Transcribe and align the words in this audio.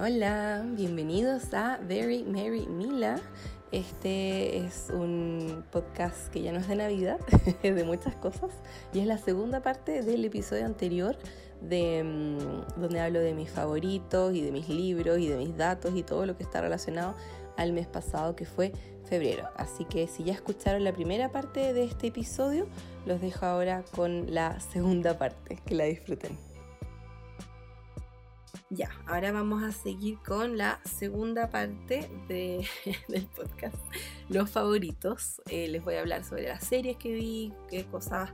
Hola, 0.00 0.64
bienvenidos 0.76 1.52
a 1.52 1.80
Very 1.82 2.22
Merry 2.22 2.68
Mila. 2.68 3.16
Este 3.72 4.58
es 4.58 4.90
un 4.94 5.64
podcast 5.72 6.28
que 6.28 6.40
ya 6.40 6.52
no 6.52 6.60
es 6.60 6.68
de 6.68 6.76
Navidad, 6.76 7.18
de 7.64 7.82
muchas 7.82 8.14
cosas. 8.14 8.50
Y 8.92 9.00
es 9.00 9.06
la 9.08 9.18
segunda 9.18 9.60
parte 9.60 10.02
del 10.02 10.24
episodio 10.24 10.66
anterior 10.66 11.18
de 11.60 12.04
mm, 12.04 12.80
donde 12.80 13.00
hablo 13.00 13.18
de 13.18 13.34
mis 13.34 13.50
favoritos 13.50 14.32
y 14.34 14.40
de 14.40 14.52
mis 14.52 14.68
libros 14.68 15.18
y 15.18 15.26
de 15.26 15.36
mis 15.36 15.56
datos 15.56 15.92
y 15.96 16.04
todo 16.04 16.26
lo 16.26 16.36
que 16.36 16.44
está 16.44 16.60
relacionado 16.60 17.16
al 17.56 17.72
mes 17.72 17.88
pasado 17.88 18.36
que 18.36 18.44
fue 18.44 18.70
febrero. 19.02 19.48
Así 19.56 19.84
que 19.84 20.06
si 20.06 20.22
ya 20.22 20.32
escucharon 20.32 20.84
la 20.84 20.92
primera 20.92 21.32
parte 21.32 21.72
de 21.72 21.82
este 21.82 22.06
episodio, 22.06 22.68
los 23.04 23.20
dejo 23.20 23.46
ahora 23.46 23.82
con 23.96 24.32
la 24.32 24.60
segunda 24.60 25.18
parte. 25.18 25.58
Que 25.66 25.74
la 25.74 25.86
disfruten. 25.86 26.47
Ya, 28.70 28.90
ahora 29.06 29.32
vamos 29.32 29.62
a 29.62 29.72
seguir 29.72 30.18
con 30.18 30.58
la 30.58 30.78
segunda 30.84 31.48
parte 31.48 32.10
del 32.28 33.26
podcast, 33.34 33.78
los 34.28 34.50
favoritos. 34.50 35.40
Eh, 35.50 35.68
les 35.68 35.82
voy 35.82 35.94
a 35.94 36.00
hablar 36.00 36.22
sobre 36.22 36.48
las 36.48 36.64
series 36.64 36.98
que 36.98 37.14
vi, 37.14 37.54
qué 37.70 37.86
cosas, 37.86 38.30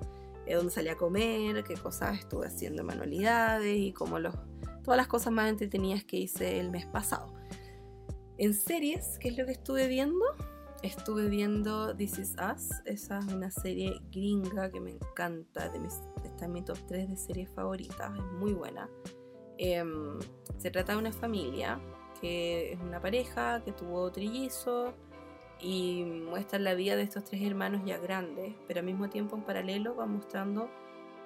eh, 0.47 0.57
dónde 0.57 0.73
salí 0.73 0.89
a 0.89 0.97
comer, 0.97 1.63
qué 1.63 1.75
cosas 1.75 2.19
estuve 2.19 2.49
haciendo 2.49 2.83
manualidades 2.83 3.79
y 3.79 3.93
como 3.93 4.19
los, 4.19 4.35
todas 4.83 4.97
las 4.97 5.07
cosas 5.07 5.33
más 5.33 5.49
entretenidas 5.49 6.03
que 6.03 6.17
hice 6.17 6.59
el 6.59 6.73
mes 6.73 6.87
pasado. 6.87 7.33
En 8.37 8.55
series, 8.55 9.21
¿qué 9.21 9.29
es 9.29 9.39
lo 9.39 9.47
que 9.47 9.53
estuve 9.53 9.87
viendo? 9.87 10.25
Estuve 10.83 11.29
viendo 11.29 11.95
This 11.95 12.19
Is 12.19 12.33
Us, 12.33 12.71
esa 12.87 13.21
es 13.21 13.27
una 13.27 13.53
serie 13.53 14.01
gringa 14.11 14.69
que 14.73 14.81
me 14.81 14.91
encanta, 14.91 15.69
de 15.69 15.79
mis, 15.79 15.95
está 16.25 16.47
en 16.47 16.53
mi 16.55 16.63
top 16.63 16.79
3 16.89 17.09
de 17.09 17.17
series 17.17 17.51
favoritas, 17.51 18.13
es 18.19 18.33
muy 18.33 18.53
buena. 18.53 18.91
Em, 19.59 20.19
se 20.59 20.71
trata 20.71 20.93
de 20.93 20.99
una 20.99 21.13
familia 21.13 21.81
que 22.21 22.73
es 22.73 22.81
una 22.81 23.01
pareja 23.01 23.63
que 23.65 23.73
tuvo 23.73 24.11
trillizos 24.11 24.93
y 25.61 26.05
muestra 26.05 26.59
la 26.59 26.75
vida 26.75 26.97
de 26.97 27.03
estos 27.03 27.25
tres 27.25 27.43
hermanos 27.43 27.83
ya 27.85 27.99
grandes, 27.99 28.55
pero 28.67 28.81
al 28.81 28.87
mismo 28.87 29.09
tiempo 29.09 29.37
en 29.37 29.43
paralelo 29.43 29.95
va 29.97 30.07
mostrando 30.07 30.69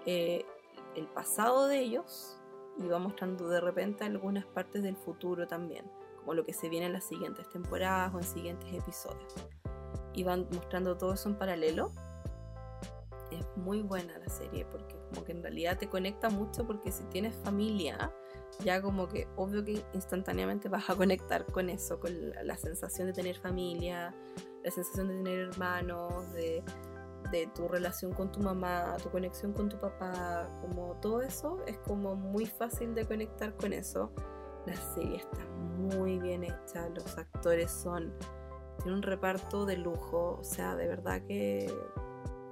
eh, 0.07 0.45
el 0.95 1.07
pasado 1.07 1.67
de 1.67 1.81
ellos 1.81 2.39
y 2.79 2.87
va 2.87 2.99
mostrando 2.99 3.49
de 3.49 3.61
repente 3.61 4.05
algunas 4.05 4.45
partes 4.47 4.83
del 4.83 4.97
futuro 4.97 5.47
también, 5.47 5.85
como 6.19 6.35
lo 6.35 6.45
que 6.45 6.53
se 6.53 6.69
viene 6.69 6.87
en 6.87 6.93
las 6.93 7.05
siguientes 7.05 7.49
temporadas 7.49 8.15
o 8.15 8.19
en 8.19 8.25
siguientes 8.25 8.73
episodios. 8.73 9.35
Y 10.15 10.23
van 10.25 10.49
mostrando 10.53 10.97
todo 10.97 11.15
eso 11.15 11.29
en 11.29 11.37
paralelo. 11.37 11.93
Es 13.31 13.47
muy 13.57 13.83
buena 13.83 14.19
la 14.19 14.29
serie 14.29 14.65
porque 14.67 14.97
como 15.09 15.25
que 15.25 15.33
en 15.33 15.43
realidad 15.43 15.79
te 15.79 15.89
conecta 15.89 16.31
mucho 16.31 16.67
porque 16.67 16.91
si 16.91 17.05
tienes 17.05 17.35
familia, 17.45 18.13
ya 18.61 18.83
como 18.83 19.09
que 19.09 19.29
obvio 19.37 19.65
que 19.65 19.85
instantáneamente 19.93 20.69
vas 20.69 20.89
a 20.91 20.97
conectar 20.97 21.47
con 21.47 21.71
eso, 21.71 22.01
con 22.01 22.13
la, 22.43 22.57
sensación 22.57 23.09
de 23.09 23.13
tener 23.13 23.37
familia, 23.37 24.15
la 24.65 24.71
sensación 24.71 25.09
de 25.09 25.15
tener 25.17 25.39
hermanos, 25.49 26.33
de, 26.33 26.63
de, 27.31 27.47
tu 27.55 27.69
relación 27.69 28.13
con 28.13 28.33
tu 28.33 28.41
mamá, 28.41 28.97
tu 29.03 29.11
conexión 29.11 29.53
con 29.53 29.69
tu 29.69 29.79
papá, 29.79 30.49
como 30.63 30.97
todo 31.01 31.23
eso 31.23 31.63
es 31.67 31.79
como 31.79 32.17
muy 32.17 32.47
fácil 32.47 32.95
de 32.95 33.07
conectar 33.07 33.55
con 33.57 33.73
eso. 33.73 34.13
La 34.67 34.77
serie 34.95 35.19
está 35.19 35.47
muy 35.79 36.19
bien 36.19 36.45
hecha, 36.45 36.89
los 36.91 37.17
actores 37.17 37.71
son, 37.71 38.13
tiene 38.79 38.97
un 38.97 39.03
reparto 39.03 39.65
de 39.65 39.77
lujo, 39.77 40.39
o 40.41 40.45
sea, 40.45 40.75
de 40.77 40.89
verdad 40.89 41.23
que 41.27 41.73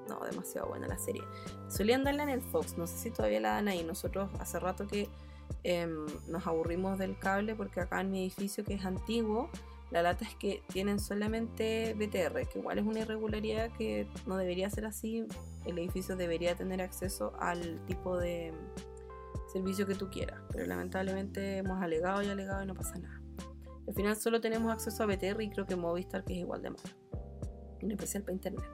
no, 0.09 0.21
demasiado 0.21 0.69
buena 0.69 0.87
la 0.87 0.99
serie. 0.99 1.23
Solían 1.69 2.05
darla 2.05 2.23
en 2.25 2.31
el 2.31 2.43
Fox, 2.43 2.77
no 2.77 2.87
sé 2.87 2.97
si 2.99 3.11
todavía 3.11 3.41
la 3.41 3.51
dan 3.51 3.69
ahí. 3.69 3.85
Nosotros 3.85 4.31
hace 4.39 4.59
rato 4.59 4.87
que 4.87 5.09
em, 5.63 6.07
nos 6.29 6.47
aburrimos 6.47 6.99
del 6.99 7.19
cable 7.19 7.55
porque 7.55 7.81
acá 7.81 8.01
en 8.01 8.11
mi 8.11 8.23
edificio 8.23 8.65
que 8.65 8.75
es 8.75 8.85
antiguo, 8.85 9.51
la 9.91 10.03
lata 10.03 10.25
es 10.25 10.35
que 10.35 10.63
tienen 10.73 10.99
solamente 10.99 11.95
BTR, 11.95 12.49
que 12.49 12.59
igual 12.59 12.79
es 12.79 12.85
una 12.85 13.01
irregularidad 13.01 13.71
que 13.77 14.09
no 14.27 14.37
debería 14.37 14.69
ser 14.69 14.85
así. 14.85 15.27
El 15.65 15.79
edificio 15.79 16.17
debería 16.17 16.57
tener 16.57 16.83
acceso 16.83 17.33
al 17.39 17.85
tipo 17.87 18.17
de 18.17 18.53
servicio 19.53 19.87
que 19.87 19.95
tú 19.95 20.11
quieras, 20.11 20.41
pero 20.51 20.67
lamentablemente 20.67 21.59
hemos 21.59 21.81
alegado 21.83 22.23
y 22.23 22.29
alegado 22.29 22.65
y 22.65 22.67
no 22.67 22.75
pasa 22.75 22.99
nada. 22.99 23.21
Al 23.87 23.95
final 23.95 24.17
solo 24.17 24.41
tenemos 24.41 24.73
acceso 24.73 25.05
a 25.05 25.07
BTR 25.07 25.41
y 25.43 25.51
creo 25.51 25.67
que 25.67 25.77
Movistar 25.77 26.25
que 26.25 26.33
es 26.33 26.41
igual 26.41 26.63
de 26.63 26.71
malo, 26.71 26.83
en 27.81 27.93
especial 27.93 28.25
para 28.25 28.35
internet. 28.35 28.65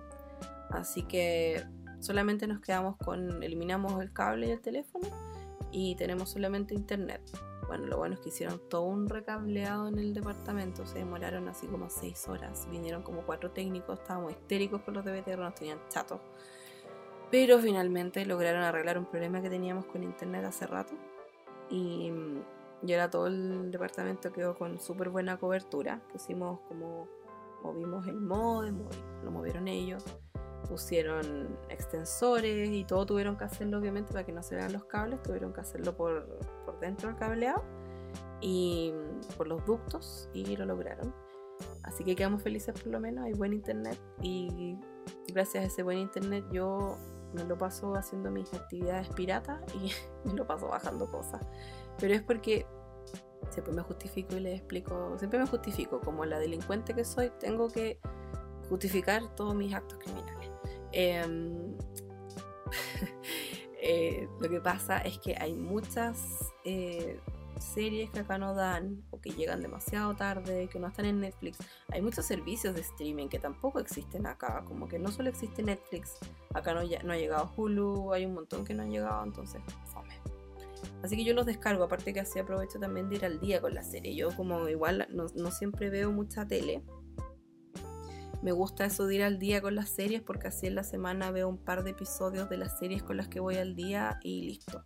Así 0.73 1.03
que 1.03 1.65
solamente 2.01 2.47
nos 2.47 2.61
quedamos 2.61 2.97
con, 2.97 3.43
eliminamos 3.43 4.01
el 4.03 4.13
cable 4.13 4.49
y 4.49 4.51
el 4.51 4.61
teléfono 4.61 5.07
y 5.71 5.95
tenemos 5.97 6.31
solamente 6.31 6.75
internet. 6.75 7.21
Bueno, 7.67 7.87
lo 7.87 7.99
bueno 7.99 8.15
es 8.15 8.21
que 8.21 8.31
hicieron 8.31 8.61
todo 8.69 8.83
un 8.83 9.09
recableado 9.09 9.89
en 9.89 9.99
el 9.99 10.13
departamento, 10.13 10.85
se 10.85 10.99
demoraron 10.99 11.49
así 11.49 11.67
como 11.67 11.89
seis 11.89 12.29
horas, 12.29 12.69
vinieron 12.71 13.03
como 13.03 13.23
cuatro 13.23 13.51
técnicos, 13.51 14.01
estábamos 14.01 14.33
histéricos 14.33 14.83
con 14.83 14.95
los 14.95 15.05
de 15.05 15.21
BTR, 15.21 15.39
nos 15.39 15.55
tenían 15.55 15.79
chatos. 15.89 16.21
Pero 17.31 17.59
finalmente 17.59 18.27
lograron 18.27 18.63
arreglar 18.63 18.99
un 18.99 19.07
problema 19.07 19.41
que 19.41 19.49
teníamos 19.49 19.87
con 19.87 20.03
internet 20.03 20.45
hace 20.45 20.67
rato 20.67 20.93
y, 21.71 22.13
y 22.83 22.93
ahora 22.93 23.09
todo 23.09 23.27
el 23.29 23.71
departamento 23.71 24.33
quedó 24.33 24.55
con 24.55 24.79
súper 24.79 25.09
buena 25.09 25.39
cobertura. 25.39 26.03
Pusimos 26.13 26.61
como, 26.69 27.09
movimos 27.63 28.07
el 28.07 28.21
modem, 28.21 28.85
lo 29.25 29.31
movieron 29.31 29.67
ellos 29.69 30.05
pusieron 30.69 31.57
extensores 31.69 32.69
y 32.69 32.85
todo 32.85 33.07
tuvieron 33.07 33.37
que 33.37 33.45
hacerlo 33.45 33.79
obviamente 33.79 34.13
para 34.13 34.25
que 34.25 34.33
no 34.33 34.43
se 34.43 34.57
vean 34.57 34.73
los 34.73 34.85
cables, 34.85 35.23
tuvieron 35.23 35.53
que 35.53 35.61
hacerlo 35.61 35.97
por, 35.97 36.27
por 36.65 36.79
dentro 36.81 37.09
del 37.09 37.19
cableado 37.19 37.63
y 38.41 38.93
por 39.37 39.47
los 39.47 39.65
ductos 39.65 40.29
y 40.33 40.57
lo 40.57 40.67
lograron. 40.67 41.15
Así 41.83 42.05
que 42.05 42.17
quedamos 42.17 42.43
felices 42.43 42.75
por 42.81 42.93
lo 42.93 43.01
menos, 43.01 43.25
hay 43.25 43.33
buen 43.33 43.53
internet 43.53 43.99
y 44.21 44.77
gracias 45.33 45.65
a 45.65 45.67
ese 45.67 45.83
buen 45.83 45.99
internet 45.99 46.45
yo 46.51 46.97
me 47.33 47.45
lo 47.45 47.57
paso 47.57 47.95
haciendo 47.95 48.31
mis 48.31 48.53
actividades 48.53 49.09
piratas 49.11 49.61
y 49.75 49.93
me 50.29 50.35
lo 50.35 50.47
paso 50.47 50.69
bajando 50.69 51.11
cosas. 51.11 51.41
Pero 51.99 52.15
es 52.15 52.23
porque 52.23 52.67
siempre 53.51 53.75
me 53.75 53.83
justifico 53.83 54.37
y 54.37 54.41
les 54.41 54.61
explico, 54.61 55.17
siempre 55.19 55.39
me 55.39 55.47
justifico, 55.47 56.01
como 56.01 56.25
la 56.25 56.39
delincuente 56.39 56.95
que 56.95 57.05
soy, 57.05 57.31
tengo 57.39 57.69
que 57.69 57.99
justificar 58.69 59.35
todos 59.35 59.55
mis 59.55 59.75
actos 59.75 59.99
criminales. 59.99 60.42
Em, 60.93 61.77
eh, 63.83 64.29
lo 64.41 64.49
que 64.49 64.61
pasa 64.61 64.99
es 64.99 65.19
que 65.19 65.37
hay 65.39 65.55
muchas 65.55 66.53
eh, 66.65 67.19
series 67.63 68.11
que 68.11 68.21
acá 68.21 68.39
no 68.39 68.55
dan 68.55 69.03
o 69.11 69.21
que 69.21 69.31
llegan 69.31 69.63
demasiado 69.63 70.15
tarde, 70.15 70.69
que 70.69 70.79
no 70.79 70.89
están 70.89 71.07
en 71.07 71.21
Netflix. 71.21 71.59
Hay 71.91 72.03
muchos 72.03 72.27
servicios 72.27 72.75
de 72.75 72.83
streaming 72.83 73.29
que 73.29 73.39
tampoco 73.39 73.79
existen 73.81 74.27
acá, 74.27 74.65
como 74.67 74.89
que 74.89 74.99
no 74.99 75.11
solo 75.11 75.31
existe 75.31 75.63
Netflix, 75.63 76.19
acá 76.55 76.75
no, 76.75 76.83
no 76.83 77.13
ha 77.13 77.17
llegado 77.17 77.51
Hulu, 77.57 78.13
hay 78.13 78.27
un 78.27 78.35
montón 78.35 78.65
que 78.65 78.75
no 78.75 78.83
han 78.83 78.91
llegado, 78.91 79.25
entonces 79.25 79.61
fome. 79.87 80.15
Así 81.03 81.17
que 81.17 81.25
yo 81.25 81.35
los 81.35 81.47
descargo, 81.47 81.85
aparte 81.85 82.13
que 82.13 82.21
así 82.21 82.39
aprovecho 82.39 82.79
también 82.79 83.09
de 83.09 83.17
ir 83.17 83.25
al 83.25 83.41
día 83.41 83.61
con 83.61 83.75
la 83.75 83.83
serie. 83.83 84.15
Yo 84.15 84.35
como 84.37 84.69
igual 84.69 85.07
no, 85.11 85.27
no 85.35 85.51
siempre 85.51 85.91
veo 85.91 86.11
mucha 86.11 86.47
tele, 86.47 86.83
me 88.43 88.51
gusta 88.51 88.85
eso 88.85 89.07
de 89.07 89.15
ir 89.15 89.23
al 89.23 89.39
día 89.39 89.63
con 89.63 89.77
las 89.77 89.89
series 89.89 90.21
porque 90.21 90.49
así 90.49 90.67
en 90.67 90.75
la 90.75 90.83
semana 90.83 91.31
veo 91.31 91.49
un 91.49 91.59
par 91.59 91.85
de 91.85 91.91
episodios 91.91 92.51
de 92.51 92.57
las 92.57 92.77
series 92.79 93.03
con 93.03 93.17
las 93.17 93.29
que 93.29 93.41
voy 93.41 93.57
al 93.57 93.77
día 93.77 94.19
y 94.23 94.43
listo. 94.43 94.85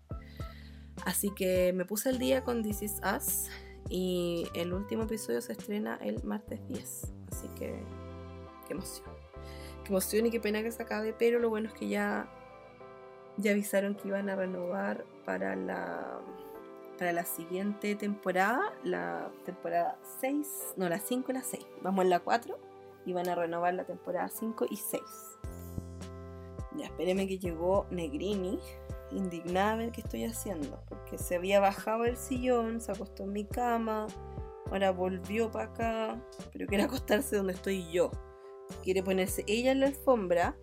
Así 1.05 1.31
que 1.34 1.72
me 1.72 1.87
puse 1.87 2.11
al 2.11 2.19
día 2.19 2.44
con 2.44 2.62
This 2.62 2.83
Is 2.83 3.00
Us 3.17 3.49
y 3.89 4.47
el 4.55 4.75
último 4.75 5.05
episodio 5.05 5.41
se 5.41 5.53
estrena 5.53 5.99
el 6.03 6.22
martes 6.22 6.61
10. 6.69 7.12
Así 7.33 7.49
que 7.59 7.83
qué 8.67 8.75
emoción. 8.75 9.15
Qué 9.84 9.91
emoción 9.91 10.27
y 10.27 10.31
qué 10.31 10.41
pena 10.41 10.62
que 10.62 10.71
se 10.71 10.83
acabe, 10.83 11.15
pero 11.19 11.38
lo 11.38 11.49
bueno 11.49 11.69
es 11.69 11.75
que 11.75 11.88
ya, 11.88 12.28
ya 13.38 13.53
avisaron 13.53 13.94
que 13.94 14.09
iban 14.09 14.28
a 14.28 14.37
renovar 14.37 15.06
para 15.25 15.56
la, 15.56 16.20
para 16.99 17.12
la 17.12 17.25
siguiente 17.25 17.94
temporada, 17.94 18.75
la 18.85 19.31
temporada 19.47 19.99
6, 20.20 20.75
no, 20.76 20.88
la 20.91 20.99
5 20.99 21.31
y 21.31 21.35
la 21.35 21.43
6. 21.43 21.67
Vamos 21.82 22.05
en 22.05 22.11
la 22.11 22.20
4 22.20 22.75
y 23.06 23.12
van 23.12 23.29
a 23.29 23.35
renovar 23.35 23.73
la 23.73 23.85
temporada 23.85 24.29
5 24.29 24.67
y 24.69 24.76
6. 24.76 25.03
Ya, 26.76 26.87
espéreme 26.87 27.26
que 27.26 27.38
llegó 27.38 27.87
Negrini, 27.91 28.58
indignada 29.11 29.73
a 29.73 29.76
ver 29.76 29.93
qué 29.93 30.03
estoy 30.03 30.25
haciendo, 30.25 30.82
porque 30.88 31.17
se 31.17 31.37
había 31.37 31.61
bajado 31.61 32.05
el 32.05 32.17
sillón, 32.17 32.81
se 32.81 32.93
acostó 32.93 33.23
en 33.23 33.32
mi 33.32 33.44
cama, 33.47 34.08
ahora 34.70 34.91
volvió 34.91 35.50
para 35.50 35.70
acá, 35.70 36.20
pero 36.53 36.67
quiere 36.67 36.85
acostarse 36.85 37.37
donde 37.37 37.55
estoy 37.55 37.91
yo. 37.91 38.11
Quiere 38.82 39.03
ponerse 39.03 39.44
ella 39.47 39.73
en 39.73 39.81
la 39.81 39.87
alfombra 39.87 40.56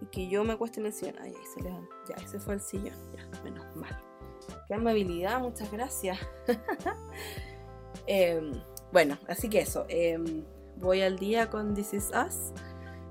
y 0.00 0.06
que 0.06 0.28
yo 0.28 0.42
me 0.42 0.54
acueste 0.54 0.80
en 0.80 0.86
el 0.86 0.92
sillón. 0.92 1.16
Ay, 1.20 1.34
ahí 1.36 1.46
se 1.54 1.62
levantó. 1.62 1.94
Ya, 2.08 2.16
ese 2.24 2.40
fue 2.40 2.54
el 2.54 2.60
sillón. 2.60 2.96
Ya, 3.14 3.42
menos 3.42 3.76
mal. 3.76 4.02
Qué 4.66 4.74
amabilidad, 4.74 5.40
muchas 5.40 5.70
gracias. 5.70 6.18
Em, 8.06 8.60
bueno, 8.90 9.16
así 9.28 9.48
que 9.48 9.60
eso. 9.60 9.86
Em, 9.88 10.44
voy 10.82 11.00
al 11.00 11.18
día 11.18 11.48
con 11.48 11.74
This 11.74 11.94
Is 11.94 12.10
Us. 12.10 12.52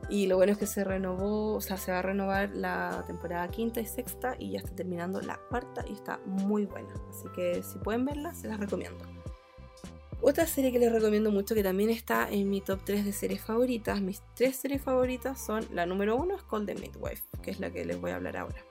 Y 0.10 0.28
lo 0.28 0.36
bueno 0.36 0.52
es 0.52 0.58
que 0.58 0.68
se 0.68 0.84
renovó, 0.84 1.56
o 1.56 1.62
sea, 1.62 1.78
se 1.78 1.92
va 1.92 2.00
a 2.00 2.02
renovar 2.02 2.50
la 2.54 3.06
temporada 3.08 3.48
quinta 3.48 3.80
y 3.80 3.86
sexta 3.86 4.36
y 4.38 4.52
ya 4.52 4.60
está 4.60 4.76
terminando 4.76 5.22
la 5.22 5.40
cuarta 5.50 5.86
y 5.88 5.94
está 5.94 6.20
muy 6.26 6.66
buena. 6.66 6.94
Así 7.10 7.30
que 7.34 7.64
si 7.64 7.80
pueden 7.80 8.06
verla, 8.06 8.34
se 8.34 8.50
las 8.50 8.60
recomiendo. 8.60 9.06
Otra 10.24 10.46
serie 10.46 10.72
que 10.72 10.78
les 10.78 10.92
recomiendo 10.92 11.32
mucho, 11.32 11.56
que 11.56 11.64
también 11.64 11.90
está 11.90 12.30
en 12.30 12.48
mi 12.50 12.62
top 12.62 12.82
3 12.84 13.06
de 13.06 13.12
series 13.12 13.42
favoritas, 13.42 14.02
mis 14.02 14.22
tres 14.36 14.56
series 14.56 14.80
favoritas 14.80 15.44
son, 15.44 15.66
la 15.72 15.88
número 15.88 16.16
uno 16.16 16.36
es 16.36 16.44
Call 16.44 16.68
the 16.68 16.76
Midwife, 16.76 17.24
que 17.42 17.50
es 17.50 17.60
la 17.60 17.72
que 17.72 17.86
les 17.86 18.00
voy 18.00 18.12
a 18.12 18.18
hablar 18.18 18.38
ahora. 18.38 18.64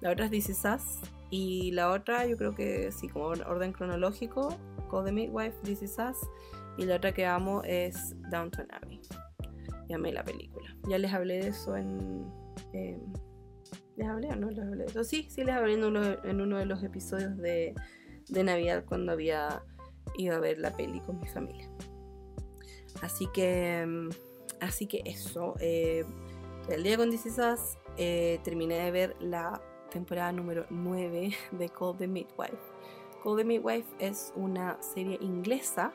La 0.00 0.12
otra 0.12 0.26
es 0.26 0.30
This 0.30 0.50
Is 0.50 0.62
Us, 0.64 1.00
y 1.28 1.72
la 1.72 1.90
otra 1.90 2.24
yo 2.26 2.36
creo 2.36 2.54
que 2.54 2.92
sí, 2.92 3.08
como 3.08 3.26
orden 3.26 3.72
cronológico, 3.72 4.56
Call 4.88 5.06
the 5.06 5.12
Midwife, 5.12 5.56
This 5.64 5.82
Is 5.82 5.96
Us, 5.98 6.18
y 6.76 6.84
la 6.84 6.96
otra 6.96 7.12
que 7.12 7.26
amo 7.26 7.62
es 7.64 8.14
Downton 8.30 8.66
Abbey. 8.70 9.00
Y 9.88 9.94
amé 9.94 10.12
la 10.12 10.24
película. 10.24 10.74
Ya 10.88 10.98
les 10.98 11.12
hablé 11.12 11.40
de 11.42 11.48
eso 11.48 11.76
en... 11.76 12.30
¿Les 13.96 14.08
hablé 14.08 14.28
o 14.28 14.36
no 14.36 14.50
les 14.50 14.64
hablé 14.64 14.84
de 14.84 14.90
eso? 14.90 15.04
Sí, 15.04 15.26
sí 15.28 15.44
les 15.44 15.54
hablé 15.54 15.74
en 15.74 15.84
uno, 15.84 16.58
de 16.58 16.66
los 16.66 16.82
episodios 16.82 17.36
de, 17.36 17.74
de 18.28 18.44
Navidad 18.44 18.84
cuando 18.86 19.12
había 19.12 19.62
ido 20.16 20.34
a 20.34 20.40
ver 20.40 20.58
la 20.58 20.74
peli 20.76 21.00
con 21.00 21.20
mi 21.20 21.26
familia. 21.26 21.68
Así 23.02 23.26
que, 23.32 23.84
mm, 23.86 24.08
así 24.60 24.86
que 24.86 25.02
eso. 25.04 25.54
Eh, 25.60 26.04
el 26.68 26.82
día 26.82 26.96
con 26.96 27.10
This 27.10 27.38
eh, 27.96 28.40
terminé 28.44 28.76
de 28.76 28.90
ver 28.90 29.16
la 29.20 29.60
temporada 29.90 30.32
número 30.32 30.66
9 30.70 31.30
de 31.52 31.68
Call 31.68 31.96
the 31.98 32.08
Midwife. 32.08 32.56
Call 33.22 33.36
the 33.36 33.44
Midwife 33.44 33.88
es 33.98 34.32
una 34.36 34.80
serie 34.82 35.18
inglesa. 35.20 35.92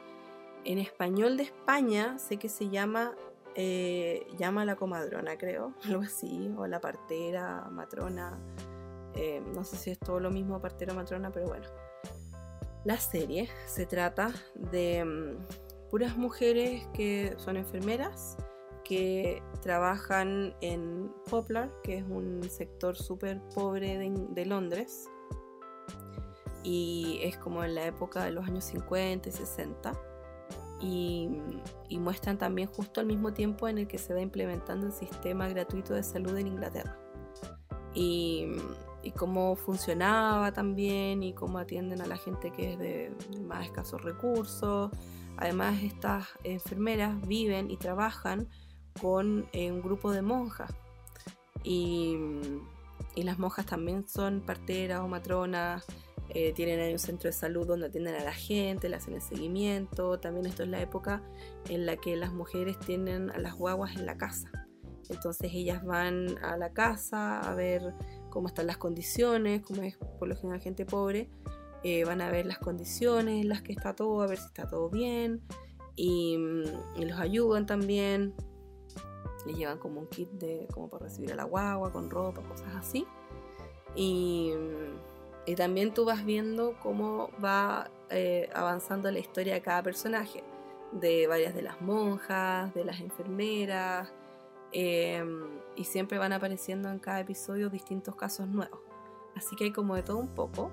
En 0.67 0.79
español 0.79 1.37
de 1.37 1.43
España 1.43 2.17
sé 2.19 2.35
que 2.35 2.49
se 2.49 2.67
llama 2.67 3.15
eh, 3.55 4.27
llama 4.37 4.65
la 4.65 4.75
comadrona, 4.75 5.37
creo, 5.37 5.73
algo 5.85 6.03
así, 6.03 6.53
o 6.57 6.67
la 6.67 6.81
partera, 6.81 7.69
matrona. 7.71 8.37
Eh, 9.15 9.41
no 9.55 9.63
sé 9.63 9.77
si 9.77 9.91
es 9.91 9.97
todo 9.97 10.19
lo 10.19 10.29
mismo 10.29 10.61
partera 10.61 10.93
matrona, 10.93 11.31
pero 11.31 11.47
bueno. 11.47 11.65
La 12.83 12.97
serie 12.97 13.49
se 13.65 13.85
trata 13.85 14.33
de 14.55 15.05
mm, 15.05 15.89
puras 15.89 16.17
mujeres 16.17 16.85
que 16.93 17.33
son 17.37 17.55
enfermeras 17.55 18.35
que 18.83 19.41
trabajan 19.61 20.53
en 20.59 21.09
Poplar, 21.29 21.71
que 21.81 21.99
es 21.99 22.03
un 22.03 22.43
sector 22.43 22.97
súper 22.97 23.41
pobre 23.55 23.97
de, 23.97 24.45
Londres. 24.45 25.09
Y 26.63 27.19
es 27.23 27.37
como 27.37 27.63
en 27.63 27.73
la 27.73 27.85
época 27.85 28.25
de 28.25 28.31
los 28.31 28.45
años 28.45 28.65
50 28.65 29.29
y 29.29 29.31
60. 29.31 30.06
Y, 30.79 31.29
y, 31.89 31.97
muestran 31.97 32.37
también 32.37 32.67
justo 32.67 33.01
al 33.01 33.07
mismo 33.07 33.33
tiempo 33.33 33.67
en 33.67 33.79
el 33.79 33.87
que 33.87 33.97
se 33.97 34.13
va 34.13 34.21
implementando 34.21 34.85
el 34.85 34.93
sistema 34.93 35.47
gratuito 35.47 35.95
de 35.95 36.03
salud 36.03 36.37
en 36.37 36.47
Inglaterra. 36.47 36.95
Y, 37.95 38.45
y 39.07 39.11
cómo 39.11 39.55
funcionaba 39.55 40.51
también 40.51 41.23
y 41.23 41.33
cómo 41.33 41.59
atienden 41.59 42.01
a 42.01 42.07
la 42.07 42.17
gente 42.17 42.51
que 42.51 42.73
es 42.73 42.79
de, 42.79 43.15
más 43.41 43.65
escasos 43.65 44.03
recursos. 44.03 44.91
Además, 45.37 45.81
estas 45.81 46.27
enfermeras 46.43 47.19
viven 47.27 47.71
y 47.71 47.77
trabajan 47.77 48.49
con 49.01 49.47
eh, 49.53 49.71
un 49.71 49.81
grupo 49.81 50.11
de 50.11 50.21
monjas. 50.21 50.73
Y, 51.63 52.17
y, 53.15 53.23
las 53.23 53.39
monjas 53.39 53.65
también 53.65 54.07
son 54.07 54.41
parteras 54.41 54.99
o 55.01 55.07
matronas, 55.07 55.85
eh, 56.29 56.53
tienen 56.53 56.79
ahí 56.79 56.93
un 56.93 56.99
centro 56.99 57.29
de 57.29 57.33
salud 57.33 57.65
donde 57.65 57.87
atienden 57.87 58.15
a 58.15 58.23
la 58.23 58.33
gente, 58.33 58.89
le 58.89 58.95
hacen 58.95 59.13
el 59.13 59.21
seguimiento. 59.21 60.19
También 60.19 60.45
esto 60.45 60.63
es 60.63 60.69
la 60.69 60.81
época 60.81 61.23
en 61.69 61.85
la 61.85 61.97
que 61.97 62.15
las 62.15 62.33
mujeres 62.33 62.77
tienen 62.79 63.31
a 63.31 63.39
las 63.39 63.55
guaguas 63.55 63.95
en 63.95 64.05
la 64.05 64.17
casa. 64.17 64.51
Entonces 65.09 65.51
ellas 65.53 65.85
van 65.85 66.37
a 66.43 66.57
la 66.57 66.73
casa 66.73 67.39
a 67.39 67.55
ver 67.55 67.93
cómo 68.29 68.47
están 68.47 68.67
las 68.67 68.77
condiciones, 68.77 69.61
como 69.61 69.83
es 69.83 69.97
por 70.19 70.27
lo 70.27 70.35
general 70.35 70.59
gente 70.59 70.85
pobre, 70.85 71.29
eh, 71.83 72.03
van 72.03 72.21
a 72.21 72.29
ver 72.29 72.45
las 72.45 72.59
condiciones 72.59 73.41
en 73.41 73.49
las 73.49 73.61
que 73.61 73.71
está 73.71 73.95
todo, 73.95 74.21
a 74.21 74.27
ver 74.27 74.37
si 74.37 74.45
está 74.45 74.67
todo 74.67 74.89
bien, 74.89 75.41
y, 75.95 76.37
los 76.97 77.19
ayudan 77.19 77.65
también, 77.65 78.33
les 79.45 79.57
llevan 79.57 79.79
como 79.79 80.01
un 80.01 80.07
kit 80.07 80.29
de 80.31 80.67
como 80.73 80.89
para 80.89 81.05
recibir 81.05 81.31
a 81.31 81.35
la 81.35 81.45
guagua, 81.45 81.91
con 81.91 82.09
ropa, 82.09 82.41
cosas 82.41 82.75
así. 82.75 83.07
Y, 83.95 84.51
y 85.47 85.55
también 85.55 85.93
tú 85.93 86.05
vas 86.05 86.23
viendo 86.23 86.75
cómo 86.79 87.31
va 87.43 87.89
eh, 88.11 88.49
avanzando 88.53 89.09
la 89.09 89.17
historia 89.17 89.55
de 89.55 89.61
cada 89.61 89.81
personaje, 89.81 90.43
de 90.91 91.25
varias 91.25 91.55
de 91.55 91.63
las 91.63 91.81
monjas, 91.81 92.71
de 92.75 92.85
las 92.85 92.99
enfermeras, 92.99 94.13
Em, 94.71 95.59
y 95.75 95.85
siempre 95.85 96.17
van 96.17 96.33
apareciendo 96.33 96.89
en 96.89 96.99
cada 96.99 97.21
episodio 97.21 97.69
distintos 97.69 98.15
casos 98.15 98.47
nuevos. 98.47 98.79
Así 99.35 99.55
que 99.55 99.65
hay 99.65 99.71
como 99.71 99.95
de 99.95 100.03
todo 100.03 100.17
un 100.17 100.27
poco. 100.27 100.71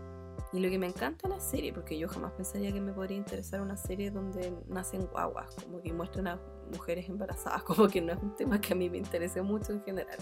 Y 0.52 0.60
lo 0.60 0.68
que 0.68 0.78
me 0.78 0.86
encanta 0.86 1.28
la 1.28 1.40
serie, 1.40 1.72
porque 1.72 1.98
yo 1.98 2.08
jamás 2.08 2.32
pensaría 2.32 2.72
que 2.72 2.80
me 2.80 2.92
podría 2.92 3.16
interesar 3.16 3.60
una 3.60 3.76
serie 3.76 4.10
donde 4.10 4.52
nacen 4.68 5.06
guaguas, 5.06 5.54
como 5.64 5.80
que 5.80 5.92
muestran 5.92 6.28
a 6.28 6.40
mujeres 6.72 7.08
embarazadas, 7.08 7.62
como 7.64 7.88
que 7.88 8.00
no 8.00 8.12
es 8.12 8.18
un 8.22 8.34
tema 8.36 8.60
que 8.60 8.72
a 8.72 8.76
mí 8.76 8.88
me 8.88 8.98
interese 8.98 9.42
mucho 9.42 9.72
en 9.72 9.82
general. 9.82 10.18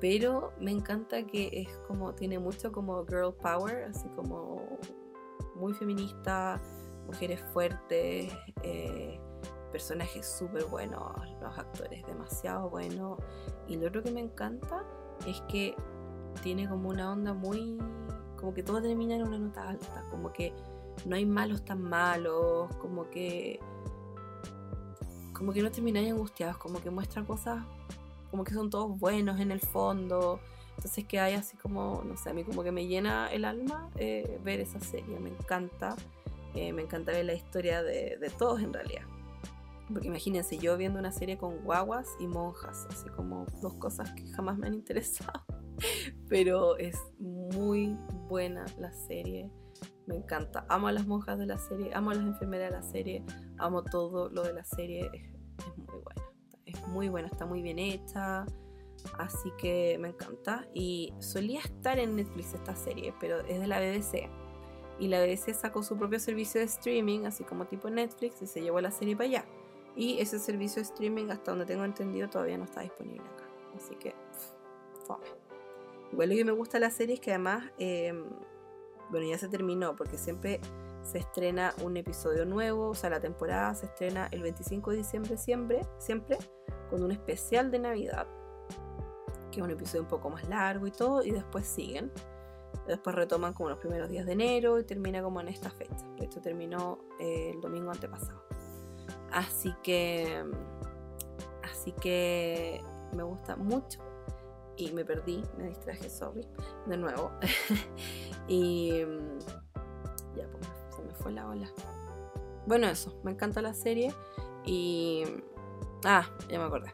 Pero 0.00 0.52
me 0.58 0.70
encanta 0.70 1.26
que 1.26 1.50
es 1.52 1.68
como, 1.86 2.14
tiene 2.14 2.38
mucho 2.38 2.72
como 2.72 3.04
girl 3.06 3.34
power, 3.34 3.84
así 3.84 4.08
como 4.16 4.78
muy 5.56 5.74
feminista, 5.74 6.60
mujeres 7.06 7.40
fuertes, 7.52 8.32
eh, 8.62 9.20
personajes 9.70 10.26
súper 10.26 10.64
buenos, 10.64 11.02
los 11.40 11.58
actores 11.58 12.04
demasiado 12.06 12.70
buenos. 12.70 13.18
Y 13.68 13.76
lo 13.76 13.88
otro 13.88 14.02
que 14.02 14.10
me 14.10 14.20
encanta 14.20 14.84
es 15.26 15.40
que 15.42 15.74
tiene 16.42 16.68
como 16.68 16.88
una 16.88 17.12
onda 17.12 17.34
muy. 17.34 17.78
como 18.36 18.54
que 18.54 18.62
todo 18.62 18.80
termina 18.80 19.16
en 19.16 19.22
una 19.22 19.38
nota 19.38 19.68
alta, 19.68 20.06
como 20.10 20.32
que 20.32 20.54
no 21.04 21.16
hay 21.16 21.26
malos 21.26 21.62
tan 21.64 21.82
malos, 21.82 22.74
como 22.76 23.08
que. 23.10 23.60
como 25.34 25.52
que 25.52 25.62
no 25.62 25.70
termináis 25.70 26.10
angustiados, 26.10 26.56
como 26.56 26.80
que 26.80 26.90
muestra 26.90 27.24
cosas 27.24 27.62
como 28.30 28.44
que 28.44 28.54
son 28.54 28.70
todos 28.70 28.98
buenos 28.98 29.40
en 29.40 29.50
el 29.50 29.60
fondo. 29.60 30.40
Entonces 30.76 31.04
que 31.04 31.20
hay 31.20 31.34
así 31.34 31.56
como, 31.56 32.02
no 32.06 32.16
sé, 32.16 32.30
a 32.30 32.32
mí 32.32 32.44
como 32.44 32.62
que 32.62 32.72
me 32.72 32.86
llena 32.86 33.30
el 33.32 33.44
alma 33.44 33.90
eh, 33.96 34.40
ver 34.42 34.60
esa 34.60 34.80
serie, 34.80 35.18
me 35.18 35.30
encanta. 35.30 35.96
Eh, 36.54 36.72
me 36.72 36.82
encanta 36.82 37.12
ver 37.12 37.24
la 37.26 37.34
historia 37.34 37.82
de, 37.82 38.16
de 38.18 38.30
todos 38.30 38.60
en 38.60 38.72
realidad. 38.72 39.04
Porque 39.92 40.08
imagínense, 40.08 40.58
yo 40.58 40.76
viendo 40.76 40.98
una 40.98 41.10
serie 41.10 41.36
con 41.36 41.58
guaguas 41.64 42.08
y 42.20 42.26
monjas, 42.26 42.86
así 42.90 43.08
como 43.10 43.46
dos 43.60 43.74
cosas 43.74 44.12
que 44.12 44.26
jamás 44.28 44.56
me 44.56 44.68
han 44.68 44.74
interesado. 44.74 45.44
Pero 46.28 46.76
es 46.76 46.96
muy 47.18 47.96
buena 48.28 48.64
la 48.78 48.92
serie. 48.92 49.50
Me 50.06 50.16
encanta. 50.16 50.64
Amo 50.68 50.88
a 50.88 50.92
las 50.92 51.06
monjas 51.06 51.38
de 51.38 51.46
la 51.46 51.58
serie, 51.58 51.90
amo 51.94 52.10
a 52.10 52.14
las 52.14 52.24
enfermeras 52.24 52.70
de 52.70 52.76
la 52.76 52.82
serie, 52.82 53.24
amo 53.58 53.82
todo 53.82 54.28
lo 54.28 54.42
de 54.42 54.52
la 54.52 54.64
serie. 54.64 55.10
Es, 55.12 55.76
muy 55.76 56.00
buena. 56.02 56.19
Es 56.72 56.88
muy 56.88 57.08
buena, 57.08 57.28
está 57.28 57.46
muy 57.46 57.62
bien 57.62 57.78
hecha. 57.78 58.46
Así 59.18 59.50
que 59.58 59.96
me 59.98 60.08
encanta. 60.08 60.66
Y 60.74 61.14
solía 61.18 61.60
estar 61.60 61.98
en 61.98 62.16
Netflix 62.16 62.54
esta 62.54 62.76
serie, 62.76 63.14
pero 63.20 63.40
es 63.40 63.60
de 63.60 63.66
la 63.66 63.80
BBC. 63.80 64.28
Y 64.98 65.08
la 65.08 65.20
BBC 65.20 65.54
sacó 65.54 65.82
su 65.82 65.96
propio 65.96 66.18
servicio 66.18 66.60
de 66.60 66.66
streaming, 66.66 67.24
así 67.24 67.42
como 67.44 67.66
tipo 67.66 67.88
Netflix, 67.88 68.42
y 68.42 68.46
se 68.46 68.60
llevó 68.60 68.80
la 68.80 68.90
serie 68.90 69.16
para 69.16 69.28
allá. 69.28 69.44
Y 69.96 70.20
ese 70.20 70.38
servicio 70.38 70.82
de 70.82 70.88
streaming, 70.88 71.30
hasta 71.30 71.52
donde 71.52 71.66
tengo 71.66 71.84
entendido, 71.84 72.28
todavía 72.28 72.58
no 72.58 72.64
está 72.64 72.82
disponible 72.82 73.26
acá. 73.34 73.44
Así 73.76 73.94
que, 73.96 74.14
fome. 75.06 75.24
Igual 76.12 76.28
lo 76.28 76.36
que 76.36 76.44
me 76.44 76.52
gusta 76.52 76.78
la 76.78 76.90
serie 76.90 77.14
es 77.14 77.20
que 77.20 77.30
además, 77.30 77.64
em, 77.78 78.24
bueno, 79.10 79.26
ya 79.26 79.38
se 79.38 79.48
terminó, 79.48 79.96
porque 79.96 80.18
siempre 80.18 80.60
se 81.02 81.18
estrena 81.18 81.74
un 81.82 81.96
episodio 81.96 82.44
nuevo, 82.44 82.88
o 82.88 82.94
sea, 82.94 83.10
la 83.10 83.20
temporada 83.20 83.74
se 83.74 83.86
estrena 83.86 84.28
el 84.32 84.42
25 84.42 84.90
de 84.90 84.96
diciembre 84.98 85.36
siempre, 85.36 85.80
siempre, 85.98 86.38
con 86.90 87.02
un 87.02 87.12
especial 87.12 87.70
de 87.70 87.78
Navidad, 87.78 88.26
que 89.50 89.60
es 89.60 89.64
un 89.64 89.70
episodio 89.70 90.02
un 90.02 90.08
poco 90.08 90.28
más 90.28 90.46
largo 90.48 90.86
y 90.86 90.90
todo, 90.90 91.24
y 91.24 91.30
después 91.30 91.66
siguen. 91.66 92.12
Después 92.86 93.14
retoman 93.16 93.52
como 93.52 93.68
los 93.68 93.78
primeros 93.78 94.08
días 94.08 94.26
de 94.26 94.32
enero 94.32 94.78
y 94.78 94.84
termina 94.84 95.22
como 95.22 95.40
en 95.40 95.48
esta 95.48 95.70
fecha. 95.70 96.06
Hecho, 96.18 96.40
terminó 96.40 96.98
eh, 97.18 97.52
el 97.54 97.60
domingo 97.60 97.90
antepasado. 97.90 98.42
Así 99.32 99.74
que, 99.82 100.44
así 101.62 101.92
que 101.92 102.82
me 103.12 103.22
gusta 103.22 103.56
mucho 103.56 104.00
y 104.76 104.92
me 104.92 105.04
perdí, 105.04 105.42
me 105.56 105.68
distraje, 105.68 106.08
sorry, 106.08 106.46
de 106.86 106.96
nuevo. 106.96 107.30
y 108.48 109.00
ya, 110.34 110.48
pues 110.50 110.66
se 110.96 111.02
me 111.02 111.14
fue 111.14 111.32
la 111.32 111.48
ola. 111.48 111.70
Bueno, 112.66 112.88
eso, 112.88 113.18
me 113.22 113.32
encanta 113.32 113.62
la 113.62 113.74
serie 113.74 114.12
y... 114.64 115.24
Ah, 116.04 116.28
ya 116.48 116.58
me 116.58 116.64
acordé. 116.64 116.92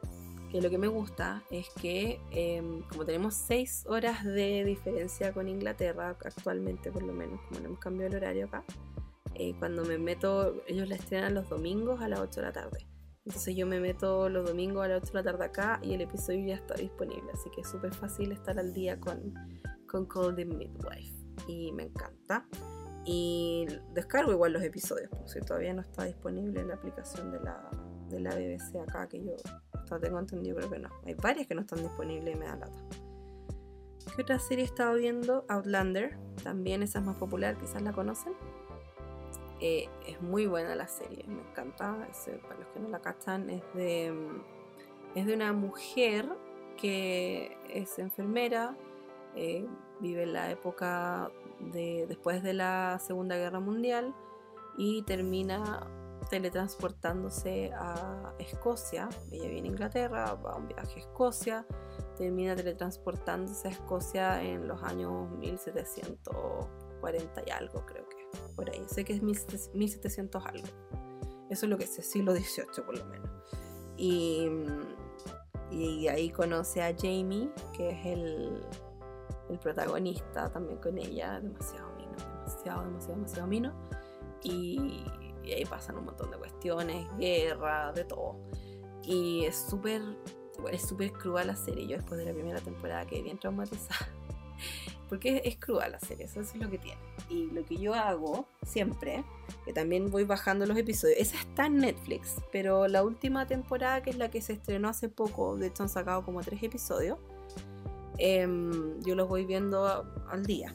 Que 0.51 0.61
lo 0.61 0.71
que 0.71 0.79
me 0.79 0.89
gusta 0.89 1.43
es 1.51 1.69
que 1.81 2.21
em, 2.31 2.83
como 2.89 3.05
tenemos 3.05 3.35
6 3.35 3.87
horas 3.89 4.25
de 4.25 4.65
diferencia 4.65 5.33
con 5.33 5.49
Inglaterra, 5.49 6.17
actualmente 6.25 6.91
por 6.91 7.03
lo 7.03 7.13
menos, 7.13 7.41
como 7.49 7.61
no 7.61 7.67
hemos 7.67 7.79
cambiado 7.79 8.17
el 8.17 8.23
horario 8.23 8.47
acá, 8.47 8.65
eh, 9.35 9.55
cuando 9.59 9.85
me 9.85 9.99
meto, 9.99 10.63
ellos 10.67 10.89
la 10.89 10.95
estrenan 10.95 11.35
los 11.35 11.49
domingos 11.49 12.01
a 12.01 12.09
las 12.09 12.21
8 12.21 12.41
de 12.41 12.47
la 12.47 12.53
tarde. 12.53 12.87
Entonces 13.27 13.57
yo 13.57 13.67
me 13.67 13.81
meto 13.81 14.29
los 14.29 14.47
domingos 14.47 14.85
a 14.85 14.89
las 14.89 15.03
8 15.03 15.13
de 15.13 15.19
la 15.19 15.33
tarde 15.33 15.45
acá 15.45 15.81
y 15.83 15.95
el 15.95 16.01
episodio 16.01 16.47
ya 16.47 16.55
está 16.55 16.75
disponible. 16.75 17.31
Así 17.35 17.51
que 17.51 17.61
es 17.61 17.69
súper 17.69 17.93
fácil 17.93 18.33
estar 18.33 18.59
al 18.59 18.73
día 18.73 18.99
con, 18.99 19.35
con 19.89 20.07
Call 20.07 20.37
the 20.37 20.45
Midwife. 20.45 21.13
Y 21.49 21.73
me 21.73 21.85
encanta. 21.85 22.47
Y 23.05 23.67
descargo 23.93 24.33
igual 24.33 24.53
los 24.53 24.63
episodios, 24.63 25.11
porque 25.11 25.41
todavía 25.41 25.75
no 25.75 25.83
está 25.83 26.05
disponible 26.05 26.61
en 26.61 26.69
la 26.69 26.75
aplicación 26.75 27.31
de 27.31 27.41
la, 27.41 27.71
de 28.09 28.21
la 28.21 28.35
BBC 28.35 28.77
acá, 28.77 29.09
que 29.09 29.25
yo 29.25 29.33
hasta 29.73 30.01
tengo 30.01 30.19
entendido, 30.19 30.57
creo 30.57 30.71
que 30.71 30.79
no. 30.79 30.91
Hay 31.05 31.15
varias 31.15 31.47
que 31.47 31.55
no 31.55 31.63
están 31.63 31.83
disponibles 31.83 32.35
y 32.35 32.39
me 32.39 32.47
dan 32.47 32.61
lata. 32.61 32.85
¿Qué 34.15 34.23
otra 34.23 34.39
serie 34.39 34.65
he 34.65 34.67
estado 34.67 34.95
viendo? 34.95 35.45
Outlander, 35.49 36.17
también 36.43 36.83
esa 36.83 37.01
es 37.01 37.05
más 37.05 37.17
popular, 37.17 37.57
quizás 37.59 37.83
la 37.83 37.93
conocen. 37.93 38.33
Eh, 39.61 39.89
es 40.07 40.21
muy 40.21 40.47
buena 40.47 40.75
la 40.75 40.87
serie, 40.87 41.25
me 41.27 41.41
encanta. 41.41 41.97
para 42.43 42.61
los 42.61 42.69
que 42.69 42.81
no 42.81 42.89
la 42.89 43.01
cachan, 43.01 43.51
es 43.51 43.63
de, 43.75 44.15
es 45.15 45.27
de 45.27 45.35
una 45.35 45.53
mujer 45.53 46.29
que 46.77 47.57
es 47.69 47.99
enfermera, 47.99 48.77
eh, 49.35 49.67
vive 50.01 50.25
en 50.25 50.33
la 50.33 50.51
época 50.51 51.31
de, 51.61 52.07
después 52.07 52.43
de 52.43 52.55
la 52.55 52.99
Segunda 52.99 53.37
Guerra 53.37 53.61
Mundial 53.61 54.15
y 54.77 55.03
termina 55.03 55.87
teletransportándose 56.31 57.73
a 57.75 58.33
Escocia. 58.39 59.09
Ella 59.31 59.49
viene 59.49 59.69
a 59.69 59.73
Inglaterra, 59.73 60.35
va 60.35 60.53
a 60.53 60.57
un 60.57 60.69
viaje 60.69 60.95
a 60.97 60.99
Escocia, 60.99 61.67
termina 62.17 62.57
teletransportándose 62.57 63.69
a 63.69 63.71
Escocia 63.71 64.43
en 64.43 64.67
los 64.69 64.83
años 64.83 65.31
1740 65.39 67.43
y 67.47 67.51
algo, 67.51 67.85
creo 67.87 68.07
que 68.09 68.17
por 68.55 68.71
ahí. 68.71 68.85
Sé 68.89 69.05
que 69.05 69.15
es 69.15 69.23
1700 69.23 70.47
algo. 70.47 70.69
Eso 71.49 71.67
es 71.67 71.71
lo 71.71 71.79
que 71.79 71.87
sé, 71.87 72.03
siglo 72.03 72.35
XVIII 72.35 72.83
por 72.85 72.99
lo 72.99 73.05
menos. 73.07 73.31
Y, 73.97 74.49
y 75.71 76.09
ahí 76.09 76.31
conoce 76.31 76.83
a 76.83 76.93
Jamie, 76.97 77.51
que 77.73 77.91
es 77.91 78.07
el, 78.07 78.67
el 79.49 79.59
protagonista 79.59 80.51
también 80.51 80.79
con 80.79 80.99
ella, 80.99 81.41
demasiado 81.41 81.91
mino, 81.97 82.17
demasiado, 82.17 82.85
demasiado, 82.85 83.17
demasiado 83.17 83.47
mino. 83.47 83.75
Y, 84.43 85.05
y 85.47 85.53
ahí 85.53 85.65
pasan 85.65 85.97
un 85.97 86.05
montón 86.07 86.31
de 86.31 86.37
cuestiones, 86.39 87.07
guerra, 87.19 87.93
de 87.93 88.05
todo. 88.05 88.37
Y 89.05 89.45
es 89.45 89.67
súper, 89.71 90.03
es 90.71 90.83
súper 90.83 91.13
cruel 91.13 91.47
la 91.47 91.57
serie. 91.57 91.87
Yo 91.87 91.97
después 91.97 92.19
de 92.19 92.27
la 92.27 92.33
primera 92.33 92.61
temporada 92.61 93.07
quedé 93.07 93.23
bien 93.23 93.39
traumatizada. 93.39 94.09
Porque 95.09 95.41
es, 95.45 95.57
cruel 95.57 95.93
la 95.93 96.01
serie, 96.01 96.25
eso 96.25 96.41
es 96.41 96.57
lo 96.57 96.69
que 96.69 96.79
tiene. 96.79 97.01
Y 97.31 97.47
lo 97.53 97.65
que 97.65 97.77
yo 97.77 97.95
hago 97.95 98.49
siempre, 98.65 99.25
que 99.65 99.73
también 99.73 100.11
voy 100.11 100.25
bajando 100.25 100.67
los 100.67 100.77
episodios, 100.77 101.17
esa 101.19 101.39
está 101.39 101.67
en 101.67 101.79
Netflix, 101.79 102.35
pero 102.51 102.89
la 102.89 103.05
última 103.05 103.47
temporada, 103.47 104.03
que 104.03 104.11
es 104.11 104.17
la 104.17 104.31
que 104.31 104.43
se 104.43 104.55
estrenó 104.55 104.89
hace 104.89 105.09
poco, 105.09 105.57
de 105.57 105.69
hecho 105.69 105.85
han 105.85 105.89
sacado 105.89 106.25
como 106.25 106.41
tres 106.41 106.61
episodios, 106.65 107.19
em, 108.19 109.01
yo 109.03 109.15
los 109.15 109.29
voy 109.29 109.47
viendo 109.47 109.87
al 110.29 110.45
día. 110.45 110.75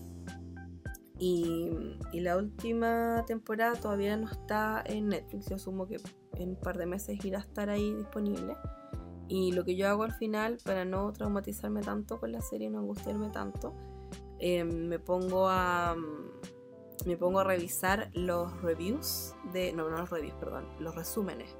Y, 1.21 1.69
la 2.13 2.35
última 2.35 3.23
temporada 3.27 3.75
todavía 3.75 4.17
no 4.17 4.27
está 4.27 4.83
en 4.87 5.09
Netflix. 5.09 5.49
Yo 5.49 5.57
asumo 5.57 5.87
que 5.87 5.97
en 6.33 6.49
un 6.49 6.55
par 6.55 6.79
de 6.79 6.87
meses 6.87 7.23
irá 7.23 7.37
a 7.37 7.41
estar 7.41 7.69
ahí 7.69 7.93
disponible. 7.93 8.57
Y 9.27 9.51
lo 9.51 9.63
que 9.63 9.75
yo 9.75 9.87
hago 9.87 10.01
al 10.01 10.13
final, 10.13 10.57
para 10.65 10.83
no 10.83 11.13
traumatizarme 11.13 11.81
tanto 11.81 12.19
con 12.19 12.31
la 12.31 12.41
serie, 12.41 12.71
no 12.71 12.79
angustiarme 12.79 13.29
tanto, 13.29 13.75
em, 14.39 14.87
me 14.87 14.97
pongo 14.97 15.47
a 15.47 15.95
me 17.05 17.17
pongo 17.17 17.39
a 17.39 17.43
revisar 17.43 18.11
los 18.13 18.61
reviews 18.61 19.33
de 19.53 19.73
no 19.73 19.89
no 19.89 19.97
los 19.97 20.09
reviews 20.11 20.35
perdón 20.35 20.67
los 20.77 20.93
resúmenes 20.93 21.57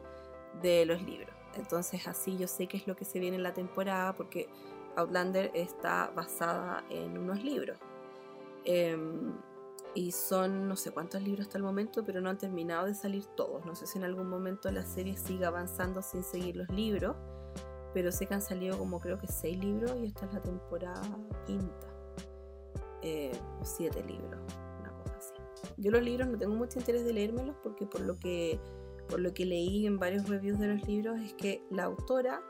de 0.62 0.86
los 0.86 1.02
libros 1.02 1.34
entonces 1.56 2.08
así 2.08 2.38
yo 2.38 2.48
sé 2.48 2.68
qué 2.68 2.78
es 2.78 2.86
lo 2.86 2.96
que 2.96 3.06
se 3.06 3.18
viene 3.18 3.38
en 3.38 3.44
la 3.44 3.56
temporada 3.56 4.14
porque 4.14 4.50
Outlander 4.98 5.50
está 5.56 6.12
basada 6.16 6.84
en 6.92 7.18
unos 7.18 7.44
libros 7.44 7.80
em, 8.66 9.34
y 9.94 10.12
son 10.12 10.68
no 10.68 10.76
sé 10.76 10.92
cuántos 10.92 11.22
libros 11.22 11.48
hasta 11.48 11.58
el 11.58 11.64
momento, 11.64 12.04
pero 12.06 12.22
no 12.22 12.30
han 12.30 12.38
terminado 12.38 12.86
de 12.86 12.94
salir 12.94 13.26
todos. 13.36 13.66
No 13.66 13.76
sé 13.76 13.88
si 13.88 13.98
en 13.98 14.06
algún 14.06 14.30
momento 14.30 14.72
la 14.72 14.84
serie 14.84 15.18
siga 15.18 15.50
avanzando 15.50 16.02
sin 16.02 16.24
seguir 16.24 16.56
los 16.56 16.70
libros, 16.70 17.16
pero 17.94 18.12
sé 18.12 18.26
que 18.26 18.34
han 18.34 18.42
salido 18.42 18.78
como 18.78 19.00
creo 19.00 19.18
que 19.18 19.28
seis 19.28 19.58
libros 19.60 19.92
y 20.02 20.08
esta 20.08 20.26
es 20.26 20.34
la 20.34 20.42
temporada 20.42 21.02
quinta. 21.46 21.88
Eh, 23.02 23.32
o 23.60 23.66
siete 23.66 24.04
libros, 24.04 24.40
una 24.80 24.92
cosa 24.94 25.18
así. 25.18 25.34
Yo 25.78 25.92
los 25.92 26.04
libros 26.04 26.28
no 26.28 26.38
tengo 26.38 26.56
mucho 26.56 26.80
interés 26.80 27.04
de 27.04 27.14
leérmelos 27.14 27.56
porque 27.64 27.86
por 27.86 28.02
lo 28.02 28.18
que, 28.20 28.60
por 29.10 29.20
lo 29.20 29.34
que 29.34 29.46
leí 29.46 29.88
en 29.88 29.98
varios 29.98 30.30
reviews 30.30 30.60
de 30.60 30.68
los 30.68 30.88
libros 30.88 31.20
es 31.20 31.34
que 31.34 31.66
la 31.72 31.86
autora 31.86 32.44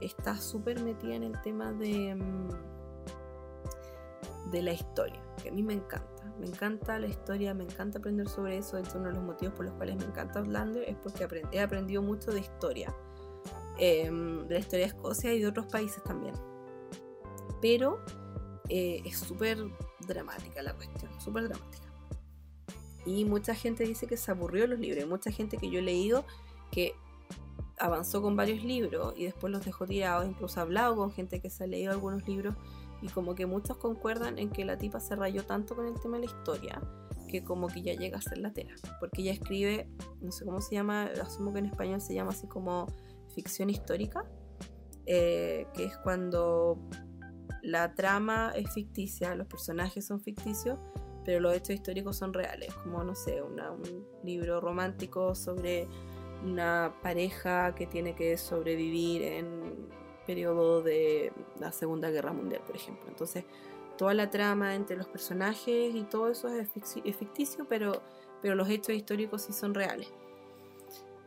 está 0.00 0.36
súper 0.36 0.80
metida 0.80 1.16
en 1.16 1.24
el 1.24 1.40
tema 1.42 1.72
de, 1.72 2.14
mm, 2.14 2.50
de 4.50 4.62
la 4.62 4.72
historia, 4.72 5.20
que 5.42 5.48
a 5.48 5.52
mí 5.52 5.62
me 5.64 5.74
encanta 5.74 6.15
me 6.38 6.46
encanta 6.46 6.98
la 6.98 7.06
historia, 7.06 7.54
me 7.54 7.64
encanta 7.64 7.98
aprender 7.98 8.28
sobre 8.28 8.58
eso. 8.58 8.76
Hecho, 8.76 8.98
uno 8.98 9.08
de 9.08 9.14
los 9.14 9.24
motivos 9.24 9.54
por 9.54 9.64
los 9.66 9.74
cuales 9.74 9.96
me 9.96 10.04
encanta 10.04 10.40
Outlander 10.40 10.84
es 10.88 10.96
porque 10.96 11.26
he 11.52 11.60
aprendido 11.60 12.02
mucho 12.02 12.30
de 12.30 12.40
historia. 12.40 12.94
Em, 13.78 14.46
de 14.46 14.54
la 14.54 14.60
historia 14.60 14.86
de 14.86 14.92
Escocia 14.92 15.34
y 15.34 15.40
de 15.40 15.46
otros 15.46 15.66
países 15.66 16.02
también. 16.02 16.34
Pero 17.60 18.00
eh, 18.68 19.02
es 19.04 19.18
súper 19.18 19.58
dramática 20.06 20.62
la 20.62 20.74
cuestión, 20.74 21.10
súper 21.20 21.48
dramática. 21.48 21.86
Y 23.04 23.24
mucha 23.24 23.54
gente 23.54 23.84
dice 23.84 24.06
que 24.06 24.16
se 24.16 24.30
aburrió 24.30 24.66
los 24.66 24.78
libros. 24.78 25.06
Mucha 25.06 25.30
gente 25.30 25.58
que 25.58 25.70
yo 25.70 25.78
he 25.78 25.82
leído 25.82 26.24
que 26.70 26.94
avanzó 27.78 28.22
con 28.22 28.34
varios 28.34 28.64
libros 28.64 29.14
y 29.16 29.24
después 29.24 29.52
los 29.52 29.64
dejó 29.64 29.86
tirados. 29.86 30.26
Incluso 30.26 30.58
he 30.58 30.62
hablado 30.62 30.96
con 30.96 31.12
gente 31.12 31.40
que 31.40 31.50
se 31.50 31.64
ha 31.64 31.66
leído 31.66 31.92
algunos 31.92 32.26
libros 32.26 32.54
y 33.06 33.08
como 33.08 33.34
que 33.34 33.46
muchos 33.46 33.76
concuerdan 33.76 34.38
en 34.38 34.50
que 34.50 34.64
la 34.64 34.76
tipa 34.76 34.98
se 34.98 35.14
rayó 35.14 35.44
tanto 35.44 35.76
con 35.76 35.86
el 35.86 35.94
tema 36.00 36.18
de 36.18 36.26
la 36.26 36.32
historia 36.32 36.82
que 37.28 37.44
como 37.44 37.68
que 37.68 37.82
ya 37.82 37.94
llega 37.94 38.18
a 38.18 38.20
ser 38.20 38.38
la 38.38 38.52
tela. 38.52 38.74
Porque 39.00 39.22
ella 39.22 39.32
escribe, 39.32 39.88
no 40.20 40.32
sé 40.32 40.44
cómo 40.44 40.60
se 40.60 40.74
llama, 40.74 41.10
asumo 41.22 41.52
que 41.52 41.60
en 41.60 41.66
español 41.66 42.00
se 42.00 42.14
llama 42.14 42.30
así 42.30 42.46
como 42.46 42.86
ficción 43.34 43.70
histórica, 43.70 44.24
eh, 45.06 45.66
que 45.74 45.84
es 45.84 45.96
cuando 45.98 46.78
la 47.62 47.94
trama 47.94 48.52
es 48.54 48.72
ficticia, 48.72 49.34
los 49.34 49.46
personajes 49.46 50.04
son 50.04 50.20
ficticios, 50.20 50.78
pero 51.24 51.40
los 51.40 51.54
hechos 51.54 51.70
históricos 51.70 52.16
son 52.16 52.32
reales, 52.32 52.72
como 52.74 53.02
no 53.02 53.14
sé, 53.14 53.42
un 53.42 53.60
libro 54.24 54.60
romántico 54.60 55.34
sobre 55.34 55.88
una 56.44 56.94
pareja 57.02 57.74
que 57.74 57.86
tiene 57.86 58.14
que 58.14 58.36
sobrevivir 58.36 59.22
en 59.22 59.88
periodo 60.26 60.82
de 60.82 61.32
la 61.58 61.72
Segunda 61.72 62.10
Guerra 62.10 62.32
Mundial, 62.32 62.62
por 62.66 62.76
ejemplo. 62.76 63.06
Entonces, 63.08 63.44
toda 63.96 64.14
la 64.14 64.30
trama 64.30 64.74
entre 64.74 64.96
los 64.96 65.06
personajes 65.06 65.94
y 65.94 66.02
todo 66.02 66.30
eso 66.30 66.48
es, 66.48 66.68
ficticio, 67.16 67.66
pero, 67.68 68.02
pero 68.42 68.54
los 68.54 68.68
hechos 68.68 68.94
históricos 68.94 69.42
sí 69.42 69.52
son 69.52 69.74
reales. 69.74 70.08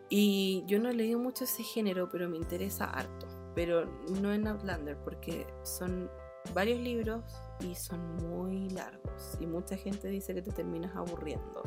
Y 0.09 0.63
yo 0.67 0.79
no 0.79 0.89
he 0.89 0.93
leído 0.93 1.19
mucho 1.19 1.43
ese 1.43 1.63
género, 1.63 2.09
pero 2.09 2.29
me 2.29 2.37
interesa 2.37 2.85
harto. 2.85 3.27
Pero 3.55 3.85
no 4.21 4.33
en 4.33 4.47
Outlander, 4.47 4.97
porque 5.03 5.45
son 5.63 6.09
varios 6.53 6.79
libros 6.79 7.23
y 7.59 7.75
son 7.75 8.15
muy 8.17 8.69
largos. 8.69 9.37
Y 9.39 9.45
mucha 9.45 9.75
gente 9.77 10.07
dice 10.07 10.33
que 10.33 10.41
te 10.41 10.51
terminas 10.51 10.95
aburriendo. 10.95 11.63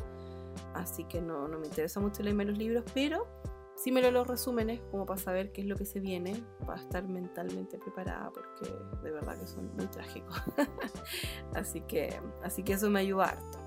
Así 0.73 1.03
que 1.05 1.21
no, 1.21 1.47
no 1.47 1.59
me 1.59 1.67
interesa 1.67 1.99
mucho 1.99 2.23
leerme 2.23 2.45
los 2.45 2.57
libros, 2.57 2.83
pero 2.93 3.27
sí 3.75 3.91
me 3.91 4.01
leo 4.01 4.11
los 4.11 4.27
resúmenes 4.27 4.81
como 4.91 5.05
para 5.05 5.19
saber 5.19 5.51
qué 5.51 5.61
es 5.61 5.67
lo 5.67 5.75
que 5.75 5.85
se 5.85 5.99
viene, 5.99 6.43
para 6.65 6.79
estar 6.79 7.07
mentalmente 7.07 7.77
preparada, 7.77 8.31
porque 8.31 8.71
de 9.03 9.11
verdad 9.11 9.37
que 9.39 9.47
son 9.47 9.75
muy 9.75 9.87
trágicos. 9.87 10.41
así, 11.55 11.81
que, 11.81 12.19
así 12.43 12.63
que 12.63 12.73
eso 12.73 12.89
me 12.89 13.01
ayuda 13.01 13.25
harto. 13.25 13.57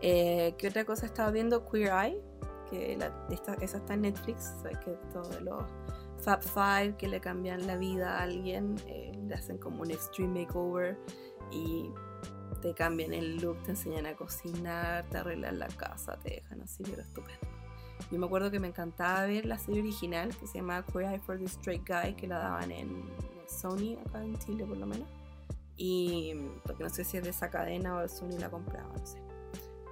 Eh, 0.00 0.54
¿Qué 0.58 0.68
otra 0.68 0.84
cosa 0.84 1.06
estaba 1.06 1.30
viendo? 1.30 1.68
Queer 1.68 1.92
Eye, 1.92 2.22
que 2.70 2.98
esa 3.60 3.78
está 3.78 3.94
en 3.94 4.02
Netflix, 4.02 4.54
sabes 4.62 4.78
que 4.78 4.92
todos 5.12 5.40
los 5.42 5.64
Fab 6.20 6.42
Five 6.42 6.96
que 6.96 7.08
le 7.08 7.20
cambian 7.20 7.66
la 7.66 7.76
vida 7.76 8.18
a 8.18 8.22
alguien, 8.22 8.76
eh, 8.86 9.12
le 9.26 9.34
hacen 9.34 9.58
como 9.58 9.82
un 9.82 9.90
extreme 9.90 10.44
makeover 10.44 10.98
y 11.50 11.90
te 12.60 12.74
cambian 12.74 13.12
el 13.12 13.36
look, 13.36 13.62
te 13.62 13.72
enseñan 13.72 14.06
a 14.06 14.16
cocinar, 14.16 15.08
te 15.08 15.18
arreglan 15.18 15.58
la 15.58 15.68
casa, 15.68 16.18
te 16.18 16.30
dejan 16.30 16.62
así, 16.62 16.82
pero 16.82 17.02
estupendo. 17.02 17.55
Yo 18.10 18.18
me 18.18 18.26
acuerdo 18.26 18.50
que 18.50 18.60
me 18.60 18.68
encantaba 18.68 19.26
ver 19.26 19.46
la 19.46 19.58
serie 19.58 19.80
original 19.80 20.34
que 20.36 20.46
se 20.46 20.58
llama 20.58 20.84
Queer 20.84 21.12
Eye 21.12 21.18
for 21.18 21.38
the 21.38 21.44
Straight 21.44 21.82
Guy, 21.86 22.14
que 22.14 22.26
la 22.26 22.38
daban 22.38 22.70
en 22.70 23.04
Sony, 23.48 23.98
acá 24.06 24.22
en 24.22 24.38
Chile 24.38 24.64
por 24.64 24.76
lo 24.76 24.86
menos. 24.86 25.08
Y 25.76 26.34
porque 26.64 26.84
no 26.84 26.90
sé 26.90 27.04
si 27.04 27.16
es 27.16 27.24
de 27.24 27.30
esa 27.30 27.50
cadena 27.50 27.96
o 27.96 28.08
Sony 28.08 28.38
la 28.38 28.50
compraba, 28.50 28.92
no 28.96 29.06
sé. 29.06 29.20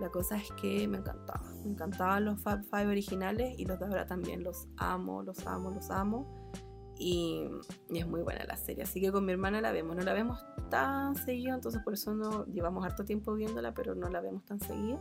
La 0.00 0.08
cosa 0.08 0.36
es 0.36 0.50
que 0.60 0.88
me 0.88 0.98
encantaba. 0.98 1.42
Me 1.64 1.70
encantaban 1.70 2.24
los 2.24 2.40
Fab 2.40 2.64
Five 2.64 2.86
originales 2.86 3.58
y 3.58 3.64
los 3.64 3.78
de 3.78 3.86
ahora 3.86 4.06
también. 4.06 4.42
Los 4.42 4.66
amo, 4.76 5.22
los 5.22 5.46
amo, 5.46 5.70
los 5.70 5.90
amo. 5.90 6.50
Y, 6.98 7.48
y, 7.90 7.98
es 7.98 8.06
muy 8.06 8.22
buena 8.22 8.44
la 8.44 8.56
serie. 8.56 8.84
Así 8.84 9.00
que 9.00 9.12
con 9.12 9.24
mi 9.24 9.32
hermana 9.32 9.60
la 9.60 9.72
vemos. 9.72 9.94
No 9.94 10.02
la 10.02 10.12
vemos 10.12 10.44
tan 10.68 11.14
seguido, 11.14 11.54
entonces 11.54 11.80
por 11.82 11.94
eso 11.94 12.14
no 12.14 12.44
llevamos 12.46 12.84
harto 12.84 13.04
tiempo 13.04 13.34
viéndola, 13.34 13.72
pero 13.74 13.94
no 13.94 14.08
la 14.08 14.20
vemos 14.20 14.44
tan 14.44 14.58
seguido 14.58 15.00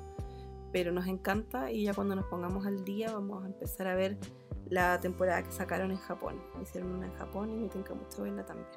pero 0.74 0.92
nos 0.92 1.08
encanta 1.08 1.72
y 1.72 1.84
ya 1.84 1.94
cuando 1.94 2.16
nos 2.16 2.26
pongamos 2.26 2.66
al 2.66 2.84
día 2.84 3.14
vamos 3.14 3.44
a 3.44 3.48
empezar 3.48 3.88
a 3.88 3.96
ver 3.96 4.18
la 4.70 5.00
temporada 5.00 5.44
que 5.44 5.52
sacaron 5.52 5.92
en 5.92 5.98
Japón. 5.98 6.42
Hicieron 6.62 6.96
una 6.96 7.06
en 7.06 7.14
Japón 7.14 7.52
y 7.52 7.56
me 7.56 7.70
tinca 7.70 7.94
mucho 7.94 8.24
verla 8.24 8.44
también. 8.44 8.68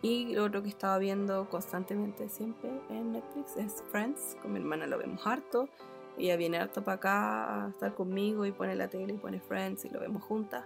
Y 0.00 0.34
lo 0.34 0.44
otro 0.44 0.62
que 0.62 0.68
estaba 0.70 0.96
viendo 0.98 1.48
constantemente 1.50 2.28
siempre 2.28 2.70
en 2.88 3.12
Netflix 3.12 3.56
es 3.56 3.84
Friends. 3.90 4.36
Con 4.40 4.52
mi 4.52 4.58
hermana 4.58 4.86
lo 4.86 4.96
vemos 4.96 5.26
harto. 5.26 5.68
Ella 6.16 6.36
viene 6.36 6.58
harto 6.58 6.82
para 6.82 6.96
acá 6.96 7.64
a 7.64 7.68
estar 7.68 7.94
conmigo 7.94 8.46
y 8.46 8.52
pone 8.52 8.74
la 8.74 8.88
tele 8.88 9.12
y 9.12 9.18
pone 9.18 9.40
Friends 9.40 9.84
y 9.84 9.90
lo 9.90 10.00
vemos 10.00 10.22
juntas. 10.22 10.64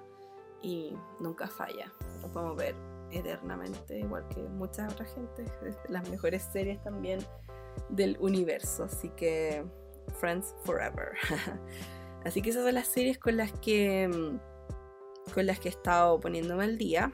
Y 0.60 0.96
nunca 1.18 1.48
falla. 1.48 1.90
Lo 2.20 2.28
podemos 2.28 2.56
ver 2.56 2.76
eternamente, 3.10 3.98
igual 3.98 4.28
que 4.28 4.42
mucha 4.42 4.86
otra 4.86 5.06
gente. 5.06 5.44
Las 5.88 6.08
mejores 6.08 6.42
series 6.52 6.80
también 6.82 7.18
del 7.88 8.16
universo. 8.20 8.84
Así 8.84 9.08
que 9.10 9.64
Friends 10.20 10.54
Forever. 10.64 11.12
Así 12.24 12.40
que 12.40 12.50
esas 12.50 12.64
son 12.64 12.74
las 12.74 12.88
series 12.88 13.18
con 13.18 13.36
las 13.36 13.52
que 13.52 14.08
con 15.34 15.46
las 15.46 15.58
que 15.60 15.68
he 15.68 15.70
estado 15.70 16.20
poniéndome 16.20 16.64
al 16.64 16.78
día. 16.78 17.12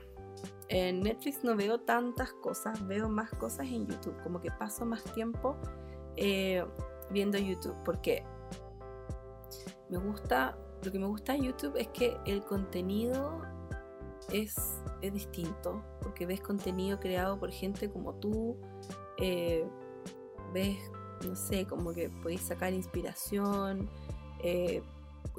En 0.69 1.01
Netflix 1.01 1.45
no 1.45 1.57
veo 1.57 1.79
tantas 1.79 2.33
cosas, 2.35 2.87
veo 2.87 3.09
más 3.09 3.31
cosas 3.31 3.67
en 3.69 3.87
YouTube, 3.87 4.15
como 4.23 4.41
que 4.41 4.51
paso 4.51 4.85
más 4.85 5.03
tiempo 5.15 5.57
eh, 6.17 6.65
viendo 7.11 7.39
YouTube, 7.39 7.77
porque 7.85 8.23
me 9.89 9.99
gusta, 9.99 10.59
lo 10.83 10.93
que 10.93 10.99
me 10.99 11.07
gusta 11.07 11.33
de 11.33 11.41
YouTube 11.41 11.75
es 11.77 11.89
que 11.89 12.19
el 12.27 12.45
contenido 12.45 13.43
es, 14.31 14.57
es 15.01 15.13
distinto, 15.15 15.83
porque 16.03 16.27
ves 16.27 16.41
contenido 16.43 17.01
creado 17.01 17.39
por 17.39 17.51
gente 17.51 17.91
como 17.91 18.15
tú, 18.17 18.59
eh, 19.17 19.67
ves, 20.53 20.79
no 21.27 21.35
sé, 21.35 21.67
como 21.67 21.93
que 21.93 22.09
podéis 22.09 22.43
sacar 22.43 22.73
inspiración, 22.73 23.89
eh, 24.43 24.83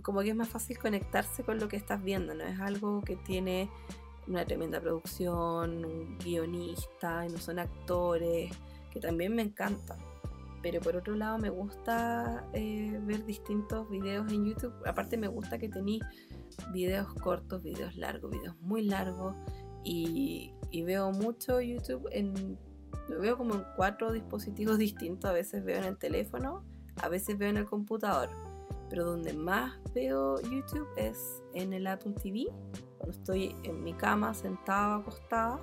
como 0.04 0.22
que 0.22 0.30
es 0.30 0.36
más 0.36 0.50
fácil 0.50 0.78
conectarse 0.78 1.44
con 1.44 1.60
lo 1.60 1.68
que 1.68 1.78
estás 1.78 2.02
viendo, 2.04 2.34
no 2.34 2.44
es 2.44 2.60
algo 2.60 3.02
que 3.02 3.16
tiene 3.16 3.70
una 4.28 4.46
tremenda 4.46 4.80
producción, 4.80 5.84
un 5.84 6.18
guionista, 6.20 7.28
no 7.28 7.38
son 7.38 7.60
actores, 7.60 8.52
que 8.92 9.00
también 9.00 9.36
me 9.36 9.42
encanta. 9.42 9.98
Pero 10.62 10.82
por 10.82 10.96
otro 10.96 11.16
lado 11.16 11.38
me 11.38 11.50
gusta 11.50 12.46
eh, 12.54 13.00
ver 13.04 13.26
distintos 13.26 13.90
videos 13.90 14.32
en 14.32 14.46
YouTube. 14.46 14.74
Aparte 14.86 15.18
me 15.18 15.28
gusta 15.28 15.58
que 15.58 15.70
tenéis 15.70 16.04
videos 16.74 17.14
cortos, 17.16 17.64
videos 17.64 17.96
largos, 17.96 18.32
videos 18.32 18.56
muy 18.62 18.84
largos. 18.84 19.36
Y, 19.84 20.54
y, 20.72 20.84
veo 20.84 21.12
mucho 21.12 21.62
YouTube 21.62 22.08
en... 22.12 22.60
Lo 23.08 23.20
veo 23.20 23.38
como 23.38 23.56
en 23.56 23.66
cuatro 23.76 24.12
dispositivos 24.12 24.78
distintos. 24.78 25.30
A 25.30 25.34
veces 25.34 25.64
veo 25.64 25.78
en 25.78 25.86
el 25.86 25.98
teléfono, 25.98 26.64
a 27.02 27.10
veces 27.10 27.38
veo 27.38 27.50
en 27.50 27.58
el 27.58 27.66
computador. 27.66 28.30
Pero 28.90 29.06
donde 29.06 29.34
más 29.34 29.80
veo 29.94 30.42
YouTube 30.42 30.88
es 30.98 31.44
en 31.54 31.74
el 31.74 31.86
Apple 31.88 32.14
TV 32.22 32.48
cuando 32.98 33.18
estoy 33.18 33.56
en 33.64 33.84
mi 33.84 33.94
cama 33.94 34.34
sentada, 34.34 34.98
acostada, 34.98 35.60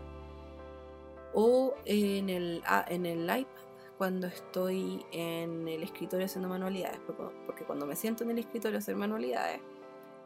o 1.34 1.74
en 1.84 2.30
el, 2.30 2.62
ah, 2.66 2.84
en 2.88 3.04
el 3.04 3.24
iPad 3.24 3.66
cuando 3.98 4.26
estoy 4.26 5.04
en 5.12 5.66
el 5.68 5.82
escritorio 5.82 6.26
haciendo 6.26 6.48
manualidades, 6.48 7.00
porque 7.46 7.64
cuando 7.64 7.86
me 7.86 7.96
siento 7.96 8.24
en 8.24 8.30
el 8.30 8.38
escritorio 8.38 8.76
a 8.76 8.80
hacer 8.80 8.96
manualidades, 8.96 9.60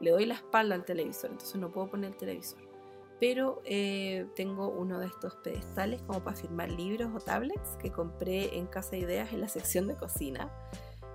le 0.01 0.11
doy 0.11 0.27
la 0.27 0.35
espalda 0.35 0.75
al 0.75 0.85
televisor, 0.85 1.31
entonces 1.31 1.61
no 1.61 1.71
puedo 1.71 1.89
poner 1.89 2.11
el 2.11 2.17
televisor. 2.17 2.70
Pero 3.21 3.61
eh, 3.67 4.27
tengo 4.35 4.69
uno 4.69 4.99
de 4.99 5.07
estos 5.07 5.37
pedestales 5.37 6.03
como 6.03 6.25
para 6.25 6.37
firmar 6.37 6.71
libros 6.71 7.11
o 7.15 7.21
tablets 7.21 7.77
que 7.79 7.93
compré 7.93 8.57
en 8.57 8.67
Casa 8.67 8.97
Ideas 8.97 9.33
en 9.33 9.43
la 9.43 9.49
sección 9.49 9.87
de 9.87 9.95
cocina 9.95 10.51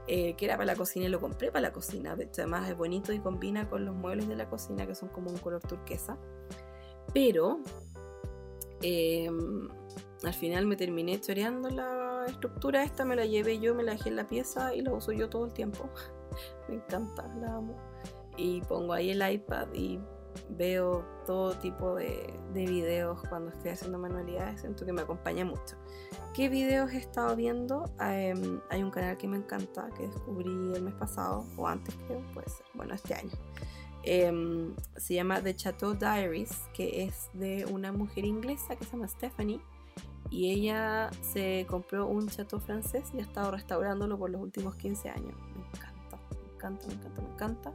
eh, 0.08 0.36
que 0.36 0.46
era 0.46 0.56
para 0.56 0.68
la 0.68 0.76
cocina 0.76 1.08
y 1.08 1.10
lo 1.10 1.20
compré 1.20 1.52
para 1.52 1.62
la 1.62 1.74
cocina. 1.74 2.12
Además 2.14 2.70
es 2.70 2.78
bonito 2.78 3.12
y 3.12 3.20
combina 3.20 3.68
con 3.68 3.86
los 3.86 3.96
muebles 3.96 4.28
de 4.28 4.36
la 4.36 4.48
cocina 4.48 4.86
que 4.86 4.94
son 4.94 5.10
como 5.10 5.32
un 5.32 5.38
color 5.38 5.62
turquesa. 5.62 6.18
Pero 7.14 7.60
em, 8.82 9.68
al 10.24 10.34
final 10.34 10.68
me 10.68 10.76
terminé 10.76 11.20
choreando 11.20 11.70
la 11.70 12.26
estructura 12.28 12.84
esta, 12.84 13.04
me 13.04 13.16
la 13.16 13.26
llevé 13.26 13.60
yo, 13.60 13.74
me 13.74 13.84
la 13.84 13.94
dejé 13.94 14.10
en 14.10 14.16
la 14.16 14.28
pieza 14.28 14.76
y 14.76 14.82
la 14.82 14.94
uso 14.94 15.12
yo 15.12 15.28
todo 15.28 15.46
el 15.46 15.54
tiempo. 15.54 15.90
me 16.70 16.76
encanta, 16.76 17.28
la 17.40 17.56
amo. 17.56 17.76
Y 18.38 18.62
pongo 18.62 18.94
ahí 18.94 19.10
el 19.10 19.28
iPad 19.28 19.68
y 19.74 20.00
veo 20.50 21.06
todo 21.26 21.54
tipo 21.58 21.96
de, 21.96 22.34
de 22.54 22.66
videos 22.66 23.22
cuando 23.30 23.52
estoy 23.52 23.72
haciendo 23.72 23.98
manualidades, 23.98 24.62
siento 24.62 24.86
que 24.86 24.94
me 24.94 25.02
acompaña 25.02 25.46
mucho. 25.46 25.76
¿Qué 26.34 26.50
videos 26.50 26.92
he 26.92 26.98
estado 26.98 27.36
viendo? 27.36 27.86
Em, 28.02 28.60
hay 28.70 28.84
un 28.84 28.92
canal 28.92 29.18
que 29.18 29.28
me 29.28 29.38
encanta, 29.38 29.90
que 29.98 30.08
descubrí 30.08 30.74
el 30.74 30.84
mes 30.84 30.94
pasado, 30.96 31.46
o 31.58 31.68
antes 31.68 31.96
creo, 32.08 32.22
puede 32.34 32.50
ser, 32.50 32.66
bueno, 32.74 32.94
este 32.94 33.14
año. 33.14 33.32
Em, 34.04 34.76
se 34.98 35.16
llama 35.16 35.42
The 35.42 35.56
Chateau 35.56 35.96
Diaries, 35.96 36.52
que 36.74 37.04
es 37.04 37.30
de 37.34 37.66
una 37.66 37.92
mujer 37.92 38.26
inglesa 38.26 38.76
que 38.76 38.86
se 38.86 38.92
llama 38.92 39.08
Stephanie. 39.08 39.60
Y 40.30 40.52
ella 40.52 41.10
se 41.22 41.66
compró 41.70 42.08
un 42.08 42.28
chateau 42.28 42.60
francés 42.60 43.12
y 43.14 43.20
ha 43.20 43.22
estado 43.22 43.52
restaurándolo 43.52 44.18
por 44.18 44.30
los 44.30 44.42
últimos 44.42 44.76
15 44.76 45.10
años. 45.10 45.36
Me 45.56 45.66
encanta, 45.68 46.20
me 46.42 46.54
encanta, 46.54 46.88
me 46.88 46.94
encanta, 46.94 47.22
me 47.22 47.30
encanta. 47.30 47.74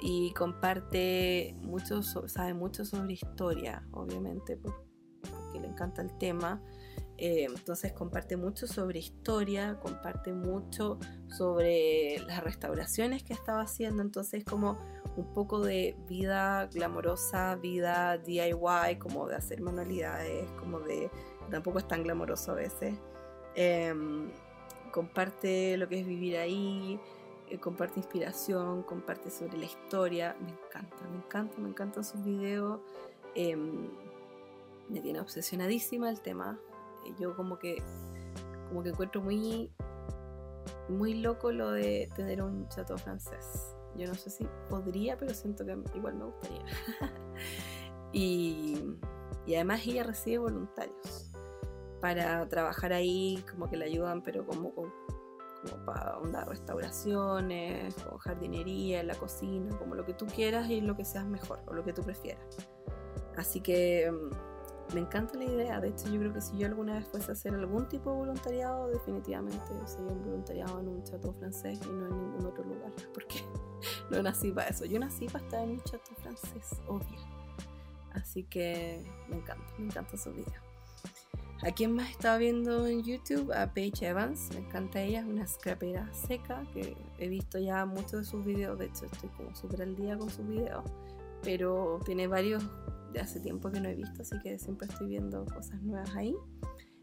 Y 0.00 0.32
comparte 0.32 1.56
mucho, 1.62 2.02
sabe 2.02 2.54
mucho 2.54 2.84
sobre 2.84 3.14
historia, 3.14 3.86
obviamente, 3.92 4.56
porque 4.56 5.60
le 5.60 5.66
encanta 5.66 6.02
el 6.02 6.16
tema. 6.18 6.62
Eh, 7.20 7.48
entonces 7.48 7.92
comparte 7.92 8.36
mucho 8.36 8.68
sobre 8.68 9.00
historia, 9.00 9.76
comparte 9.80 10.32
mucho 10.32 11.00
sobre 11.26 12.20
las 12.20 12.44
restauraciones 12.44 13.24
que 13.24 13.32
estaba 13.32 13.62
haciendo, 13.62 14.02
entonces 14.02 14.44
como 14.44 14.78
un 15.16 15.34
poco 15.34 15.60
de 15.60 15.96
vida 16.08 16.68
glamorosa, 16.72 17.56
vida 17.56 18.18
DIY, 18.18 18.98
como 19.00 19.26
de 19.26 19.34
hacer 19.34 19.60
manualidades, 19.60 20.48
como 20.52 20.78
de... 20.78 21.10
tampoco 21.50 21.80
es 21.80 21.88
tan 21.88 22.04
glamoroso 22.04 22.52
a 22.52 22.54
veces. 22.54 22.94
Em, 23.56 24.30
comparte 24.92 25.76
lo 25.76 25.88
que 25.88 25.98
es 25.98 26.06
vivir 26.06 26.36
ahí, 26.36 27.00
eh, 27.50 27.58
comparte 27.58 28.00
inspiración, 28.00 28.82
comparte 28.82 29.30
sobre 29.30 29.58
la 29.58 29.64
historia, 29.64 30.36
me 30.40 30.50
encanta, 30.50 30.96
me 31.10 31.16
encanta, 31.16 31.58
me 31.58 31.68
encantan 31.68 32.04
sus 32.04 32.22
videos. 32.24 32.80
Em, 33.34 33.88
me 34.88 35.00
tiene 35.00 35.20
obsesionadísima 35.20 36.08
el 36.08 36.20
tema 36.20 36.58
yo 37.18 37.34
como 37.36 37.58
que 37.58 37.82
como 38.68 38.82
que 38.82 38.90
encuentro 38.90 39.22
muy 39.22 39.70
muy 40.88 41.14
loco 41.14 41.52
lo 41.52 41.70
de 41.70 42.08
tener 42.14 42.42
un 42.42 42.68
chateau 42.68 42.98
francés. 42.98 43.74
Yo 43.96 44.06
no 44.06 44.14
sé 44.14 44.30
si 44.30 44.46
podría, 44.68 45.16
pero 45.16 45.34
siento 45.34 45.64
que 45.64 45.76
igual 45.94 46.14
me 46.14 46.24
gustaría. 46.26 46.64
y, 48.12 48.96
y 49.46 49.54
además 49.54 49.86
ella 49.86 50.04
recibe 50.04 50.38
voluntarios 50.38 51.30
para 52.00 52.48
trabajar 52.48 52.92
ahí, 52.92 53.42
como 53.50 53.68
que 53.68 53.76
le 53.76 53.86
ayudan, 53.86 54.22
pero 54.22 54.46
como, 54.46 54.72
como 55.70 55.84
para 55.84 56.18
dar 56.32 56.48
restauraciones, 56.48 57.94
o 58.10 58.18
jardinería, 58.18 59.02
la 59.02 59.14
cocina, 59.14 59.76
como 59.78 59.94
lo 59.94 60.04
que 60.04 60.14
tú 60.14 60.26
quieras 60.26 60.68
y 60.70 60.80
lo 60.80 60.96
que 60.96 61.04
seas 61.04 61.26
mejor, 61.26 61.60
o 61.66 61.72
lo 61.72 61.84
que 61.84 61.92
tú 61.92 62.02
prefieras. 62.02 62.56
Así 63.36 63.60
que 63.60 64.12
me 64.94 65.00
encanta 65.00 65.38
la 65.38 65.44
idea. 65.44 65.80
De 65.80 65.88
hecho, 65.88 66.08
yo 66.08 66.18
creo 66.18 66.32
que 66.32 66.40
si 66.40 66.58
yo 66.58 66.66
alguna 66.66 66.94
vez 66.94 67.06
fuese 67.06 67.30
a 67.30 67.34
hacer 67.34 67.54
algún 67.54 67.88
tipo 67.88 68.10
de 68.10 68.16
voluntariado, 68.16 68.88
definitivamente 68.88 69.58
sería 69.86 70.12
un 70.12 70.24
voluntariado 70.24 70.80
en 70.80 70.88
un 70.88 71.02
chateau 71.04 71.32
francés 71.34 71.80
y 71.84 71.88
no 71.88 72.06
en 72.06 72.18
ningún 72.18 72.46
otro 72.46 72.64
lugar. 72.64 72.92
Porque 73.14 73.44
no 74.10 74.22
nací 74.22 74.50
para 74.50 74.68
eso. 74.68 74.84
Yo 74.84 74.98
nací 74.98 75.26
para 75.26 75.44
estar 75.44 75.62
en 75.62 75.70
un 75.70 75.80
chateau 75.82 76.16
francés, 76.16 76.80
obvio. 76.86 77.18
Así 78.12 78.44
que 78.44 79.04
me 79.28 79.36
encanta, 79.36 79.72
me 79.78 79.86
encanta 79.86 80.16
su 80.16 80.32
video. 80.32 80.67
¿A 81.62 81.72
quién 81.72 81.92
más 81.92 82.10
estaba 82.10 82.38
viendo 82.38 82.86
en 82.86 83.02
YouTube? 83.02 83.52
A 83.52 83.74
Paige 83.74 84.06
Evans, 84.06 84.50
me 84.54 84.60
encanta 84.60 85.02
ella, 85.02 85.20
es 85.20 85.26
una 85.26 85.46
scrapera 85.46 86.08
seca 86.12 86.64
que 86.72 86.96
he 87.18 87.28
visto 87.28 87.58
ya 87.58 87.84
muchos 87.84 88.12
de 88.12 88.24
sus 88.24 88.44
videos, 88.44 88.78
de 88.78 88.86
hecho 88.86 89.06
estoy 89.06 89.28
como 89.30 89.54
súper 89.56 89.82
al 89.82 89.96
día 89.96 90.16
con 90.16 90.30
sus 90.30 90.46
videos, 90.46 90.84
pero 91.42 91.98
tiene 92.04 92.28
varios 92.28 92.62
de 93.12 93.20
hace 93.20 93.40
tiempo 93.40 93.70
que 93.70 93.80
no 93.80 93.88
he 93.88 93.94
visto, 93.96 94.22
así 94.22 94.38
que 94.40 94.56
siempre 94.58 94.86
estoy 94.86 95.08
viendo 95.08 95.44
cosas 95.46 95.82
nuevas 95.82 96.14
ahí. 96.14 96.34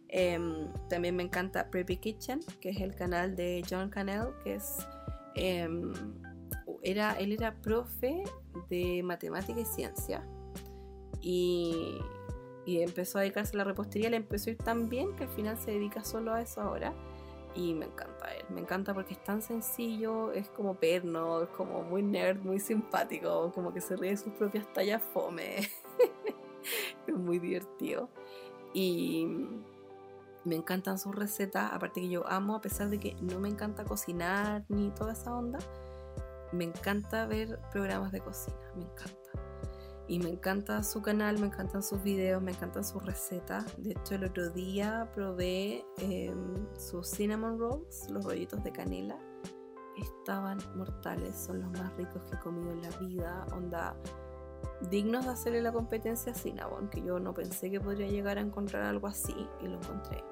Em, 0.07 0.71
también 0.87 1.17
me 1.17 1.23
encanta 1.23 1.69
Preppy 1.69 1.97
Kitchen, 1.97 2.39
que 2.61 2.69
es 2.69 2.79
el 2.79 2.95
canal 2.95 3.35
de 3.35 3.61
John 3.69 3.89
Cannell, 3.89 4.27
que 4.43 4.55
es... 4.55 4.77
Em, 5.35 5.91
era, 6.81 7.13
él 7.19 7.33
era 7.33 7.59
profe 7.61 8.23
de 8.69 9.01
matemática 9.03 9.59
y 9.59 9.65
ciencia 9.65 10.23
y, 11.19 11.97
y, 12.65 12.81
empezó 12.81 13.17
a 13.17 13.21
dedicarse 13.21 13.55
a 13.55 13.57
la 13.59 13.63
repostería, 13.63 14.09
le 14.09 14.17
empezó 14.17 14.49
a 14.49 14.53
ir 14.53 14.57
tan 14.57 14.89
bien 14.89 15.15
que 15.15 15.23
al 15.25 15.29
final 15.29 15.57
se 15.57 15.71
dedica 15.71 16.03
solo 16.03 16.33
a 16.33 16.41
eso 16.41 16.61
ahora 16.61 16.93
y 17.55 17.73
me 17.73 17.85
encanta 17.85 18.27
él, 18.33 18.45
me 18.49 18.61
encanta 18.61 18.93
porque 18.93 19.13
es 19.13 19.23
tan 19.23 19.41
sencillo, 19.41 20.33
es 20.33 20.49
como 20.49 20.75
perno, 20.75 21.43
es 21.43 21.49
como 21.49 21.83
muy 21.83 22.03
nerd, 22.03 22.39
muy 22.41 22.59
simpático, 22.59 23.51
como 23.53 23.73
que 23.73 23.79
se 23.79 23.95
ríe 23.95 24.11
de 24.11 24.17
sus 24.17 24.33
propias 24.33 24.71
tallas 24.73 25.01
fome. 25.01 25.69
es 27.07 27.15
muy 27.15 27.39
divertido. 27.39 28.09
Y 28.73 29.25
me 30.43 30.55
encantan 30.55 30.99
sus 30.99 31.15
recetas, 31.15 31.71
aparte 31.71 32.01
que 32.01 32.09
yo 32.09 32.27
amo, 32.27 32.55
a 32.55 32.61
pesar 32.61 32.89
de 32.89 32.99
que 32.99 33.15
no 33.21 33.39
me 33.39 33.49
encanta 33.49 33.85
cocinar 33.85 34.65
ni 34.69 34.91
toda 34.91 35.13
esa 35.13 35.35
onda, 35.35 35.59
me 36.51 36.65
encanta 36.65 37.25
ver 37.25 37.59
programas 37.71 38.11
de 38.11 38.19
cocina, 38.19 38.57
me 38.75 38.83
encanta. 38.83 39.24
Y 40.07 40.19
me 40.19 40.29
encanta 40.29 40.83
su 40.83 41.01
canal, 41.01 41.39
me 41.39 41.47
encantan 41.47 41.81
sus 41.81 42.01
videos, 42.03 42.41
me 42.41 42.51
encantan 42.51 42.83
sus 42.83 43.03
recetas. 43.03 43.65
De 43.77 43.91
hecho, 43.91 44.15
el 44.15 44.25
otro 44.25 44.49
día 44.49 45.09
probé 45.15 45.83
em, 45.97 46.67
sus 46.77 47.09
cinnamon 47.09 47.57
rolls, 47.57 48.09
los 48.11 48.23
rollitos 48.23 48.63
de 48.63 48.71
canela. 48.71 49.19
Estaban 49.97 50.59
mortales, 50.75 51.35
son 51.35 51.61
los 51.61 51.71
más 51.71 51.95
ricos 51.97 52.21
que 52.29 52.35
he 52.35 52.39
comido 52.39 52.71
en 52.71 52.81
la 52.83 52.89
vida. 52.99 53.47
Onda, 53.53 53.95
dignos 54.89 55.25
de 55.25 55.31
hacerle 55.31 55.61
la 55.61 55.71
competencia 55.71 56.33
a 56.33 56.35
Cinnabon, 56.35 56.89
que 56.89 57.01
yo 57.01 57.19
no 57.19 57.33
pensé 57.33 57.71
que 57.71 57.79
podría 57.79 58.07
llegar 58.07 58.37
a 58.37 58.41
encontrar 58.41 58.83
algo 58.83 59.07
así 59.07 59.35
y 59.61 59.67
lo 59.67 59.77
encontré. 59.77 60.23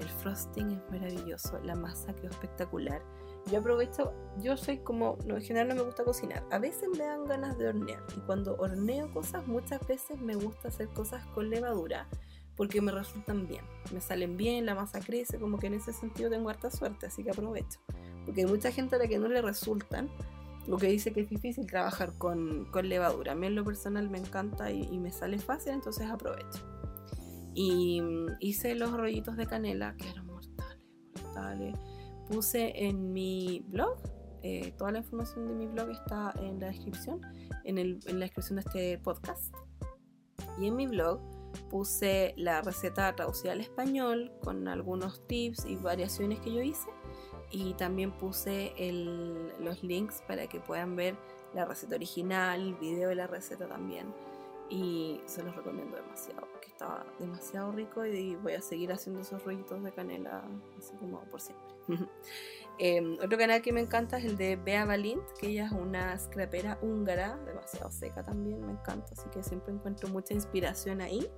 El 0.00 0.08
frosting 0.08 0.70
es 0.72 0.90
maravilloso, 0.90 1.58
la 1.64 1.74
masa 1.74 2.14
quedó 2.14 2.30
espectacular. 2.30 3.02
Yo 3.46 3.60
aprovecho, 3.60 4.12
yo 4.42 4.56
soy 4.56 4.78
como, 4.78 5.16
no, 5.26 5.36
en 5.36 5.42
general 5.42 5.68
no 5.68 5.74
me 5.76 5.82
gusta 5.82 6.04
cocinar, 6.04 6.44
a 6.50 6.58
veces 6.58 6.88
me 6.96 7.04
dan 7.04 7.24
ganas 7.24 7.56
de 7.56 7.68
hornear 7.68 8.02
y 8.16 8.20
cuando 8.20 8.56
horneo 8.56 9.10
cosas 9.10 9.46
muchas 9.46 9.86
veces 9.86 10.20
me 10.20 10.34
gusta 10.34 10.68
hacer 10.68 10.88
cosas 10.88 11.24
con 11.28 11.48
levadura 11.48 12.06
porque 12.58 12.80
me 12.80 12.90
resultan 12.90 13.46
bien, 13.46 13.64
me 13.94 14.00
salen 14.00 14.36
bien, 14.36 14.66
la 14.66 14.74
masa 14.74 14.98
crece, 14.98 15.38
como 15.38 15.58
que 15.58 15.68
en 15.68 15.74
ese 15.74 15.92
sentido 15.92 16.28
tengo 16.28 16.50
harta 16.50 16.72
suerte, 16.72 17.06
así 17.06 17.22
que 17.22 17.30
aprovecho. 17.30 17.78
Porque 18.26 18.40
hay 18.40 18.46
mucha 18.48 18.72
gente 18.72 18.96
a 18.96 18.98
la 18.98 19.06
que 19.06 19.16
no 19.16 19.28
le 19.28 19.40
resultan, 19.40 20.10
lo 20.66 20.76
que 20.76 20.88
dice 20.88 21.12
que 21.12 21.20
es 21.20 21.30
difícil 21.30 21.66
trabajar 21.66 22.18
con, 22.18 22.66
con 22.72 22.88
levadura. 22.88 23.32
A 23.32 23.34
mí 23.36 23.46
en 23.46 23.54
lo 23.54 23.64
personal 23.64 24.10
me 24.10 24.18
encanta 24.18 24.72
y, 24.72 24.98
me 24.98 25.12
sale 25.12 25.38
fácil, 25.38 25.72
entonces 25.72 26.10
aprovecho. 26.10 26.58
Y 27.54 28.00
mm, 28.00 28.36
hice 28.40 28.74
los 28.74 28.92
rollitos 28.92 29.36
de 29.36 29.46
canela, 29.46 29.94
que 29.96 30.10
eran 30.10 30.26
mortales, 30.26 30.84
mortales. 31.14 31.78
Puse 32.28 32.72
en 32.76 33.12
mi 33.12 33.64
blog, 33.68 33.98
eh, 34.42 34.72
toda 34.76 34.92
la 34.92 34.98
información 34.98 35.46
de 35.46 35.54
mi 35.54 35.66
blog 35.66 35.90
está 35.90 36.34
en 36.40 36.60
la 36.60 36.68
descripción, 36.68 37.20
en, 37.64 37.78
el, 37.78 38.00
en 38.06 38.20
la 38.20 38.26
descripción 38.26 38.56
de 38.56 38.62
este 38.66 38.98
podcast. 38.98 39.54
Y 40.58 40.66
en 40.66 40.76
mi 40.76 40.86
blog 40.86 41.20
puse 41.70 42.34
la 42.36 42.60
receta 42.60 43.14
traducida 43.14 43.52
al 43.52 43.60
español 43.60 44.32
con 44.42 44.68
algunos 44.68 45.26
tips 45.26 45.64
y 45.64 45.76
variaciones 45.76 46.40
que 46.40 46.52
yo 46.52 46.62
hice 46.62 46.88
y 47.50 47.74
también 47.74 48.12
puse 48.12 48.74
los 49.60 49.82
links 49.82 50.22
para 50.26 50.46
que 50.46 50.60
puedan 50.60 50.96
ver 50.96 51.16
la 51.54 51.64
receta 51.64 51.94
original, 51.94 52.60
el 52.60 52.74
video 52.74 53.08
de 53.08 53.14
la 53.14 53.26
receta 53.26 53.66
también. 53.66 54.12
Y 54.70 55.22
se 55.24 55.42
los 55.42 55.56
recomiendo 55.56 55.96
demasiado, 55.96 56.46
porque 56.52 56.68
estaba 56.68 57.06
demasiado 57.18 57.72
rico 57.72 58.04
y 58.04 58.36
voy 58.36 58.52
a 58.52 58.60
seguir 58.60 58.92
haciendo 58.92 59.22
esos 59.22 59.42
rollitos 59.42 59.82
de 59.82 59.92
canela 59.92 60.44
así 60.78 60.94
como 60.96 61.20
por 61.22 61.40
siempre. 61.40 61.67
Em, 62.80 63.14
otro 63.14 63.36
canal 63.36 63.60
que 63.60 63.72
me 63.72 63.80
encanta 63.80 64.18
es 64.18 64.24
el 64.24 64.36
de 64.36 64.54
Bea 64.54 64.84
Valint, 64.84 65.24
que 65.40 65.48
ella 65.48 65.66
es 65.66 65.72
una 65.72 66.16
scrapera 66.16 66.78
húngara, 66.80 67.36
demasiado 67.44 67.90
seca 67.90 68.22
también, 68.22 68.64
me 68.64 68.70
encanta, 68.70 69.14
así 69.18 69.28
que 69.30 69.42
siempre 69.42 69.74
encuentro 69.74 70.08
mucha 70.10 70.32
inspiración 70.32 71.00
ahí. 71.00 71.28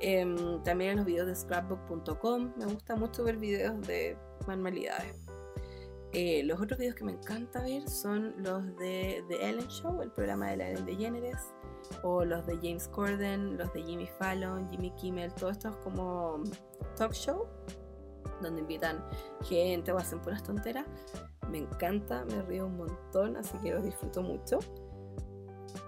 Em, 0.00 0.62
también 0.62 0.92
en 0.92 0.96
los 0.96 1.06
videos 1.06 1.26
de 1.26 1.36
scrapbook.com, 1.36 2.54
me 2.56 2.64
gusta 2.64 2.96
mucho 2.96 3.24
ver 3.24 3.36
videos 3.36 3.78
de 3.86 4.16
manualidades. 4.46 5.14
Eh, 6.12 6.42
los 6.44 6.60
otros 6.60 6.78
videos 6.78 6.96
que 6.96 7.04
me 7.04 7.12
encanta 7.12 7.62
ver 7.62 7.88
son 7.88 8.34
los 8.38 8.64
de 8.78 9.22
The 9.28 9.48
Ellen 9.48 9.68
Show, 9.68 10.00
el 10.00 10.10
programa 10.10 10.50
de 10.50 10.56
la 10.56 10.70
Ellen 10.70 10.86
DeGeneres, 10.86 11.54
o 12.02 12.24
los 12.24 12.46
de 12.46 12.56
James 12.56 12.88
Corden, 12.88 13.58
los 13.58 13.72
de 13.74 13.82
Jimmy 13.82 14.08
Fallon, 14.18 14.68
Jimmy 14.70 14.90
Kimmel, 14.92 15.32
todos 15.34 15.52
estos 15.52 15.76
como 15.76 16.42
talk 16.96 17.12
show, 17.12 17.46
donde 18.40 18.60
invitan 18.60 19.04
gente 19.42 19.92
o 19.92 19.98
hacen 19.98 20.20
puras 20.20 20.42
tonteras. 20.42 20.86
Me 21.50 21.58
encanta, 21.58 22.24
me 22.26 22.42
río 22.42 22.66
un 22.66 22.76
montón, 22.76 23.36
así 23.36 23.56
que 23.58 23.72
los 23.72 23.84
disfruto 23.84 24.22
mucho. 24.22 24.58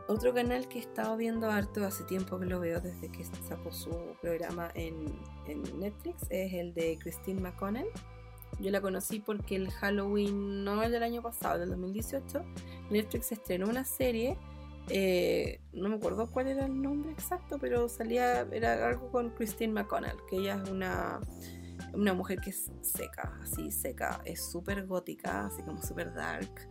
Otro 0.09 0.35
canal 0.35 0.69
que 0.69 0.79
he 0.79 0.83
estado 0.83 1.17
viendo 1.17 1.51
harto 1.51 1.85
hace 1.85 2.05
tiempo 2.05 2.39
que 2.39 2.47
lo 2.47 2.61
veo 2.61 2.81
desde 2.81 3.11
que 3.11 3.25
sacó 3.25 3.73
su 3.73 3.91
programa 4.21 4.71
en, 4.75 5.07
en 5.47 5.63
Netflix 5.79 6.23
es 6.29 6.53
el 6.53 6.75
de 6.75 6.99
Christine 7.01 7.41
McConnell 7.41 7.89
yo 8.61 8.71
la 8.71 8.81
conocí 8.81 9.21
porque 9.21 9.57
el 9.57 9.71
Halloween, 9.71 10.65
no 10.65 10.83
el 10.83 10.93
del 10.93 11.03
año 11.03 11.23
pasado, 11.23 11.59
del 11.59 11.71
2018, 11.71 12.45
Netflix 12.91 13.33
estrenó 13.33 13.69
una 13.69 13.85
serie, 13.85 14.37
eh, 14.89 15.61
no 15.73 15.89
me 15.89 15.97
acuerdo 15.97 16.31
cuál 16.31 16.49
era 16.49 16.67
el 16.67 16.81
nombre 16.81 17.13
exacto, 17.13 17.59
pero 17.59 17.89
salía, 17.89 18.43
era 18.53 18.89
algo 18.89 19.11
con 19.11 19.31
Christine 19.31 19.73
McConnell, 19.73 20.17
que 20.29 20.37
ella 20.37 20.61
es 20.63 20.71
una, 20.71 21.21
una 21.95 22.15
mujer 22.15 22.41
que 22.41 22.51
es 22.51 22.71
seca, 22.81 23.39
así 23.43 23.71
seca, 23.71 24.21
es 24.25 24.51
súper 24.51 24.87
gótica, 24.87 25.47
así 25.47 25.63
como 25.63 25.83
súper 25.83 26.13
dark, 26.15 26.69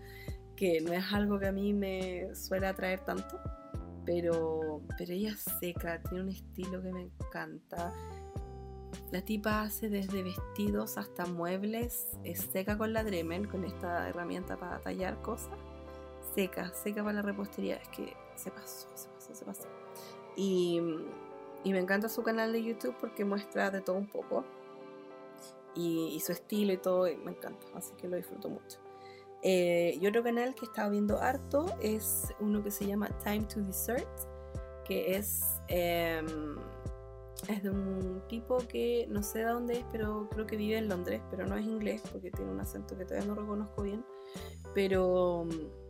que 0.56 0.82
no 0.82 0.94
es 0.94 1.04
algo 1.12 1.40
que 1.40 1.48
a 1.48 1.52
mí 1.52 1.74
me 1.74 2.34
suele 2.36 2.68
atraer 2.68 3.00
tanto, 3.02 3.40
pero, 4.06 4.82
pero 4.98 5.14
ella 5.14 5.32
es 5.32 5.46
seca, 5.60 6.02
tiene 6.04 6.24
un 6.24 6.30
estilo 6.30 6.82
que 6.82 6.92
me 6.92 7.02
encanta 7.04 7.94
la 9.12 9.22
tipa 9.22 9.62
hace 9.62 9.90
desde 9.90 10.24
vestidos 10.24 10.98
hasta 10.98 11.26
muebles, 11.26 12.08
es 12.24 12.40
seca 12.40 12.78
con 12.78 12.94
la 12.94 13.04
Dremel, 13.04 13.50
con 13.50 13.66
esta 13.66 14.08
herramienta 14.08 14.58
para 14.58 14.80
tallar 14.80 15.22
cosas. 15.22 15.58
Seca, 16.34 16.72
seca 16.74 17.04
para 17.04 17.16
la 17.18 17.22
repostería. 17.22 17.76
Es 17.76 17.88
que 17.90 18.16
se 18.36 18.52
pasó, 18.52 18.88
se 18.96 19.10
pasó, 19.10 19.36
se 19.36 19.46
pasó. 19.46 19.68
Y, 20.38 20.80
me 21.66 21.80
encanta 21.80 22.08
su 22.08 22.24
canal 22.24 22.54
de 22.54 22.64
YouTube 22.64 22.96
porque 23.00 23.26
muestra 23.26 23.70
de 23.70 23.82
todo 23.82 23.98
un 23.98 24.08
poco. 24.08 24.46
Y, 25.76 26.20
su 26.20 26.32
estilo 26.32 26.74
y 26.74 26.78
todo, 26.78 27.04
me 27.04 27.32
encanta. 27.32 27.66
Así 27.76 27.94
que 27.96 28.08
lo 28.08 28.18
disfruto 28.18 28.50
mucho. 28.50 28.80
Eh, 29.44 29.98
y 30.00 30.06
otro 30.06 30.24
canal 30.24 30.54
que 30.54 30.66
estaba 30.66 30.90
viendo 30.90 31.20
harto 31.20 31.66
es 31.82 32.34
uno 32.40 32.64
que 32.64 32.70
se 32.70 32.86
llama 32.86 33.10
Time 33.24 33.46
to 33.46 33.62
Dessert, 33.62 34.08
que 34.86 35.16
es... 35.16 35.44
Em, 35.68 36.58
es 37.48 37.64
de 37.64 37.72
un 37.72 38.22
tipo 38.28 38.58
que 38.60 39.08
no 39.10 39.24
sé 39.24 39.40
de 39.40 39.46
dónde 39.46 39.80
es, 39.80 39.86
pero 39.92 40.28
creo 40.30 40.46
que 40.46 40.58
vive 40.58 40.78
en 40.78 40.88
Londres, 40.88 41.22
pero 41.32 41.46
no 41.48 41.56
es 41.56 41.66
inglés 41.66 42.04
porque 42.12 42.30
tiene 42.30 42.52
un 42.52 42.60
acento 42.60 42.96
que 42.98 43.06
todavía 43.06 43.28
no 43.28 43.36
reconozco 43.36 43.82
bien. 43.82 44.06
Pero, 44.76 45.48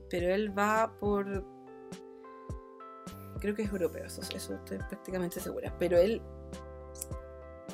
pero 0.09 0.33
él 0.33 0.57
va 0.57 0.93
por. 0.99 1.45
Creo 3.39 3.55
que 3.55 3.63
es 3.63 3.71
europeo, 3.71 4.05
eso, 4.05 4.21
eso 4.35 4.55
estoy 4.55 4.77
prácticamente 4.77 5.39
segura. 5.39 5.75
Pero 5.77 5.97
él 5.97 6.21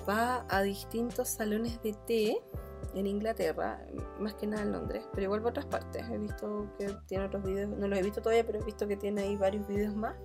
va 0.08 0.46
a 0.50 0.62
distintos 0.62 1.30
salones 1.30 1.82
de 1.82 1.94
té 2.06 2.38
en 2.94 3.08
Inglaterra, 3.08 3.80
más 4.20 4.34
que 4.36 4.48
nada 4.48 4.64
en 4.64 4.72
Londres, 4.72 5.04
pero 5.14 5.26
igual 5.26 5.42
por 5.42 5.52
otras 5.52 5.66
partes. 5.66 6.06
He 6.10 6.18
visto 6.18 6.68
que 6.78 6.90
tiene 7.08 7.26
otros 7.26 7.44
videos, 7.44 7.70
no 7.70 7.88
los 7.88 8.00
he 8.00 8.04
visto 8.04 8.22
todavía, 8.22 8.46
pero 8.46 8.60
he 8.60 8.64
visto 8.64 8.88
que 8.88 8.98
tiene 8.98 9.22
ahí 9.22 9.36
varios 9.36 9.68
videos 9.68 9.96
más 9.96 10.16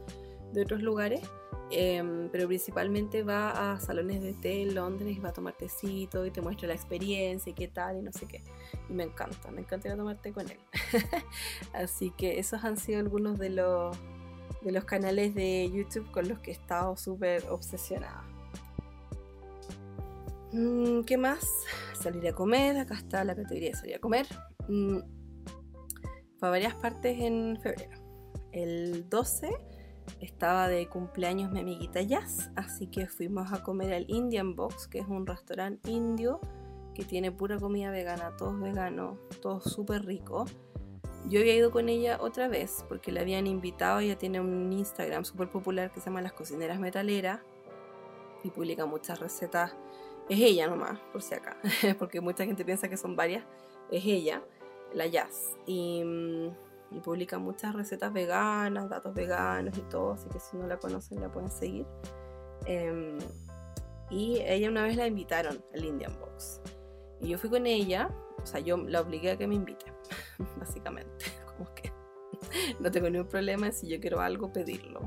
de 0.53 0.62
otros 0.62 0.83
lugares. 0.83 1.21
Em, 1.75 2.29
pero 2.29 2.47
principalmente 2.47 3.23
va 3.23 3.73
a 3.73 3.81
salones 3.81 4.23
de 4.23 4.35
té 4.35 4.61
en 4.61 4.75
Londres 4.75 5.16
y 5.16 5.21
va 5.21 5.31
a 5.31 5.33
tomar 5.33 5.55
tecito 5.55 6.27
y 6.27 6.31
te 6.31 6.42
muestra 6.42 6.68
la 6.68 6.75
experiencia 6.75 7.51
y 7.51 7.55
qué 7.55 7.66
tal 7.66 7.97
y 7.97 8.03
no 8.03 8.12
sé 8.12 8.27
qué. 8.27 8.42
Y 8.90 8.92
me 8.92 9.05
encanta, 9.05 9.51
me 9.51 9.62
encanta 9.62 9.88
ir 9.88 9.95
a 9.95 9.97
tomar 9.97 10.21
té 10.21 10.33
con 10.33 10.51
él. 10.51 10.59
Así 11.73 12.11
que 12.11 12.38
esos 12.38 12.62
han 12.64 12.77
sido 12.77 13.01
algunos 13.01 13.38
de 13.38 13.49
los, 13.49 13.97
de 14.61 14.71
los 14.71 14.85
canales 14.85 15.35
de 15.35 15.71
YouTube 15.73 16.11
con 16.11 16.29
los 16.29 16.40
que 16.40 16.51
he 16.51 16.55
estado 16.55 16.95
súper 16.99 17.49
obsesionada. 17.49 18.32
Mm, 20.53 21.03
¿Qué 21.05 21.17
más? 21.17 21.49
Salir 21.95 22.29
a 22.29 22.35
comer, 22.35 22.77
acá 22.77 22.95
está 22.95 23.25
la 23.25 23.35
categoría 23.35 23.71
de 23.71 23.77
salir 23.77 23.97
a 23.97 23.99
comer. 23.99 24.27
Mm, 24.69 24.99
fue 26.38 26.49
a 26.49 26.51
varias 26.51 26.75
partes 26.75 27.19
en 27.21 27.59
febrero. 27.62 27.97
El 28.53 29.09
12 29.09 29.51
estaba 30.21 30.69
de 30.69 30.88
cumpleaños 30.88 31.51
mi 31.53 31.61
amiguita 31.61 32.03
Jazz, 32.03 32.51
así 32.55 32.87
que 32.87 33.07
fuimos 33.07 33.53
a 33.53 33.62
comer 33.62 33.95
al 33.95 34.05
Indian 34.09 34.55
Box, 34.55 34.88
que 34.88 34.99
es 34.99 35.07
un 35.09 35.27
restaurante 35.27 35.91
indio 35.91 36.41
que 36.95 37.05
tiene 37.05 37.33
pura 37.33 37.59
comida 37.59 37.91
vegana, 37.91 38.37
todos 38.37 38.61
veganos, 38.61 39.19
todo 39.41 39.61
súper 39.61 40.05
rico. 40.05 40.45
Yo 41.29 41.41
había 41.41 41.55
ido 41.55 41.71
con 41.71 41.88
ella 41.88 42.19
otra 42.21 42.49
vez 42.49 42.85
porque 42.88 43.11
la 43.11 43.23
habían 43.23 43.47
invitado, 43.47 44.01
ella 44.01 44.19
tiene 44.19 44.41
un 44.41 44.71
Instagram 44.71 45.25
súper 45.25 45.49
popular 45.49 45.91
que 45.91 46.01
se 46.01 46.07
llama 46.07 46.21
Las 46.21 46.35
Cocineras 46.35 46.79
Metaleras 46.79 47.41
y 48.45 48.51
publica 48.51 48.85
muchas 48.85 49.21
recetas. 49.21 49.75
Es 50.29 50.41
ella 50.41 50.69
nomás, 50.69 50.99
por 51.13 51.23
si 51.23 51.35
acá, 51.35 51.57
porque 51.99 52.21
mucha 52.21 52.45
gente 52.45 52.65
piensa 52.65 52.89
que 52.89 52.97
son 52.97 53.17
varias. 53.17 53.45
Es 53.91 54.05
ella, 54.05 54.43
la 54.95 55.07
Jazz. 55.07 55.57
Y 55.67 56.03
mm, 56.05 56.51
y 56.95 57.01
publica 57.01 57.39
muchas 57.39 57.75
recetas 57.75 58.13
veganas, 58.13 58.89
datos 58.89 59.15
veganos 59.15 59.77
y 59.77 59.83
todo, 59.83 60.13
así 60.13 60.29
que 60.29 60.39
si 60.39 60.57
no 60.57 60.67
la 60.67 60.79
conocen 60.79 61.21
la 61.21 61.31
pueden 61.31 61.51
seguir. 61.51 61.87
Em, 62.67 63.19
y 64.11 64.41
ella 64.41 64.69
una 64.69 64.83
vez 64.83 64.97
la 64.97 65.07
invitaron 65.07 65.65
al 65.75 65.85
Indian 65.85 66.15
Box. 66.21 66.61
Y 67.21 67.29
yo 67.29 67.39
fui 67.39 67.51
con 67.51 67.67
ella, 67.67 68.11
o 68.43 68.47
sea, 68.47 68.61
yo 68.61 68.77
la 68.77 69.01
obligué 69.01 69.31
a 69.33 69.39
que 69.39 69.47
me 69.47 69.55
invite, 69.55 69.87
básicamente. 70.59 71.27
Como 71.57 71.73
que 71.75 71.93
no 72.79 72.91
tengo 72.91 73.09
ningún 73.09 73.29
problema 73.29 73.73
si 73.73 73.89
yo 73.89 74.01
quiero 74.01 74.21
algo, 74.21 74.53
pedirlo. 74.53 75.01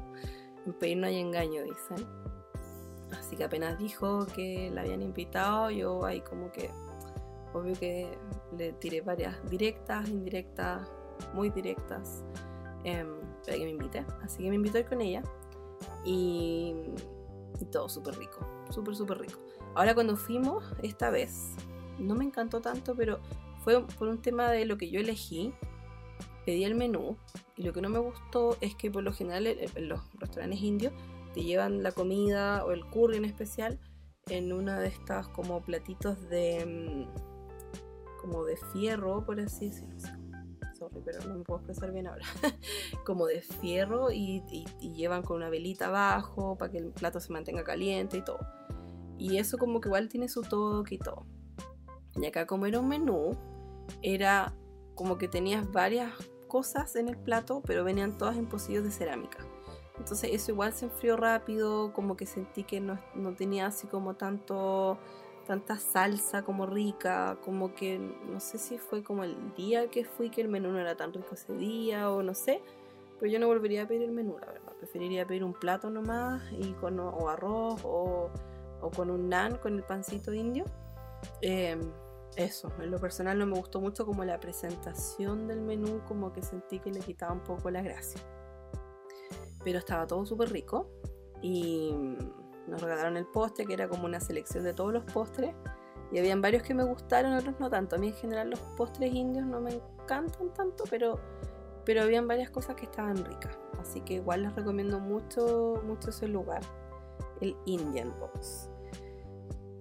En 0.65 0.73
pedir 0.73 0.97
no 0.97 1.07
hay 1.07 1.19
engaño, 1.19 1.63
dicen. 1.63 2.07
Así 3.11 3.35
que 3.35 3.43
apenas 3.43 3.77
dijo 3.77 4.25
que 4.27 4.71
la 4.73 4.81
habían 4.81 5.01
invitado, 5.01 5.69
yo 5.69 6.05
ahí 6.05 6.21
como 6.21 6.51
que, 6.51 6.69
obvio 7.53 7.73
que 7.79 8.17
le 8.57 8.73
tiré 8.73 9.01
varias 9.01 9.35
directas, 9.49 10.09
indirectas, 10.09 10.87
muy 11.33 11.49
directas 11.49 12.23
em, 12.83 13.07
para 13.45 13.57
que 13.57 13.63
me 13.63 13.71
invite. 13.71 14.05
Así 14.23 14.43
que 14.43 14.49
me 14.49 14.55
invitó 14.55 14.77
a 14.77 14.81
ir 14.81 14.87
con 14.87 15.01
ella. 15.01 15.23
y, 16.03 16.73
y 17.59 17.65
todo 17.65 17.89
súper 17.89 18.17
rico, 18.17 18.45
súper, 18.69 18.95
súper 18.95 19.19
rico. 19.19 19.39
Ahora 19.75 19.93
cuando 19.93 20.15
fuimos 20.15 20.63
esta 20.83 21.09
vez, 21.09 21.55
no 21.99 22.15
me 22.15 22.25
encantó 22.25 22.61
tanto, 22.61 22.95
pero 22.95 23.19
fue 23.63 23.85
por 23.85 24.07
un 24.07 24.21
tema 24.21 24.49
de 24.49 24.65
lo 24.65 24.77
que 24.77 24.89
yo 24.89 24.99
elegí. 24.99 25.53
Pedí 26.45 26.63
el 26.63 26.75
menú 26.75 27.17
y 27.55 27.63
lo 27.63 27.73
que 27.73 27.81
no 27.81 27.89
me 27.89 27.97
gustó 27.97 28.55
es 28.61 28.75
que 28.75 28.91
por 28.91 29.01
lo 29.01 29.11
general 29.11 29.47
en 29.47 29.89
los 29.89 29.99
restaurantes 30.19 30.61
indios 30.61 30.93
te 31.35 31.43
llevan 31.43 31.83
la 31.83 31.91
comida 31.91 32.63
o 32.63 32.71
el 32.71 32.85
curry 32.85 33.17
en 33.17 33.25
especial 33.25 33.77
en 34.27 34.53
una 34.53 34.79
de 34.79 34.87
estas 34.87 35.27
como 35.27 35.61
platitos 35.61 36.29
de 36.29 36.65
mm, 36.65 38.21
como 38.21 38.45
de 38.45 38.55
fierro, 38.71 39.23
por 39.25 39.39
así 39.41 39.67
decirlo. 39.67 39.95
Sorry, 40.79 41.01
pero 41.03 41.25
no 41.27 41.35
me 41.35 41.43
puedo 41.43 41.59
expresar 41.59 41.91
bien 41.91 42.07
ahora. 42.07 42.25
como 43.05 43.27
de 43.27 43.41
fierro 43.41 44.11
y, 44.11 44.43
y 44.79 44.93
llevan 44.93 45.23
con 45.23 45.37
una 45.37 45.49
velita 45.49 45.87
abajo 45.87 46.57
para 46.57 46.71
que 46.71 46.77
el 46.77 46.91
plato 46.91 47.19
se 47.19 47.33
mantenga 47.33 47.65
caliente 47.65 48.17
y 48.17 48.21
todo. 48.21 48.39
Y 49.17 49.37
eso 49.37 49.57
como 49.57 49.81
que 49.81 49.89
igual 49.89 50.07
tiene 50.07 50.29
su 50.29 50.41
toque 50.41 50.95
y 50.95 50.99
todo. 50.99 51.25
Y 52.15 52.25
acá 52.25 52.47
como 52.47 52.65
era 52.65 52.79
un 52.79 52.87
menú, 52.87 53.37
era 54.01 54.55
como 54.95 55.17
que 55.17 55.27
tenías 55.27 55.69
varias 55.69 56.13
cosas 56.47 56.95
en 56.95 57.09
el 57.09 57.17
plato, 57.17 57.61
pero 57.65 57.83
venían 57.83 58.17
todas 58.17 58.37
en 58.37 58.47
pocillos 58.47 58.85
de 58.85 58.91
cerámica. 58.91 59.39
Entonces 59.97 60.31
eso 60.33 60.51
igual 60.51 60.73
se 60.73 60.85
enfrió 60.85 61.15
rápido, 61.17 61.93
como 61.93 62.17
que 62.17 62.25
sentí 62.25 62.63
que 62.63 62.79
no, 62.79 62.99
tenía 63.37 63.67
así 63.67 63.87
como 63.87 64.15
tanto 64.15 64.97
tanta 65.47 65.77
salsa 65.77 66.41
como 66.41 66.65
rica, 66.65 67.37
como 67.45 67.75
que 67.75 67.99
no 67.99 68.39
sé 68.39 68.57
si 68.57 68.79
fue 68.79 69.03
como 69.03 69.23
el 69.23 69.53
día 69.55 69.91
que 69.91 70.03
fui 70.03 70.31
que 70.31 70.41
el 70.41 70.47
menú 70.47 70.71
no 70.71 70.79
era 70.79 70.97
tan 70.97 71.13
rico 71.13 71.35
ese 71.35 71.53
día 71.53 72.09
o 72.09 72.23
no 72.23 72.33
sé, 72.33 72.63
pero 73.19 73.31
yo 73.31 73.39
no 73.39 73.45
volvería 73.45 73.83
a 73.83 73.87
pedir 73.87 74.01
el 74.01 74.11
menú, 74.11 74.37
la 74.39 74.47
verdad, 74.47 74.73
preferiría 74.79 75.27
pedir 75.27 75.43
un 75.43 75.53
plato 75.53 75.91
nomás 75.91 76.41
y 76.51 76.73
con 76.73 76.99
o 76.99 77.29
arroz 77.29 77.79
o 77.83 78.31
o 78.81 78.91
con 78.91 79.09
un 79.09 79.29
nan, 79.29 79.57
con 79.57 79.75
el 79.75 79.83
pancito 79.83 80.33
indio. 80.33 80.65
Em, 81.41 81.91
eso, 82.35 82.71
en 82.79 82.91
lo 82.91 82.99
personal 82.99 83.37
no 83.39 83.45
me 83.45 83.57
gustó 83.57 83.81
mucho 83.81 84.05
como 84.05 84.23
la 84.23 84.39
presentación 84.39 85.47
del 85.47 85.61
menú, 85.61 86.01
como 86.07 86.31
que 86.33 86.41
sentí 86.41 86.79
que 86.79 86.91
le 86.91 86.99
quitaba 86.99 87.33
un 87.33 87.41
poco 87.41 87.69
la 87.71 87.81
gracia. 87.81 88.21
Pero 89.65 89.79
estaba 89.79 90.07
todo 90.07 90.25
súper 90.25 90.53
rico 90.53 90.89
y 91.41 91.93
nos 92.67 92.81
regalaron 92.81 93.17
el 93.17 93.25
postre, 93.25 93.65
que 93.65 93.73
era 93.73 93.89
como 93.89 94.05
una 94.05 94.21
selección 94.21 94.63
de 94.63 94.73
todos 94.73 94.93
los 94.93 95.03
postres. 95.03 95.53
Y 96.11 96.19
habían 96.19 96.41
varios 96.41 96.63
que 96.63 96.73
me 96.73 96.83
gustaron, 96.83 97.33
otros 97.33 97.59
no 97.59 97.69
tanto. 97.69 97.97
A 97.97 97.99
mí 97.99 98.07
en 98.07 98.13
general 98.13 98.51
los 98.51 98.59
postres 98.77 99.13
indios 99.13 99.45
no 99.45 99.59
me 99.59 99.73
encantan 99.73 100.53
tanto, 100.53 100.85
pero, 100.89 101.19
pero 101.83 102.03
habían 102.03 102.27
varias 102.27 102.49
cosas 102.49 102.75
que 102.75 102.85
estaban 102.85 103.17
ricas. 103.25 103.57
Así 103.81 103.99
que 104.01 104.13
igual 104.13 104.43
les 104.43 104.55
recomiendo 104.55 104.99
mucho, 104.99 105.81
mucho 105.85 106.11
ese 106.11 106.27
lugar, 106.27 106.61
el 107.41 107.57
Indian 107.65 108.13
Box. 108.19 108.69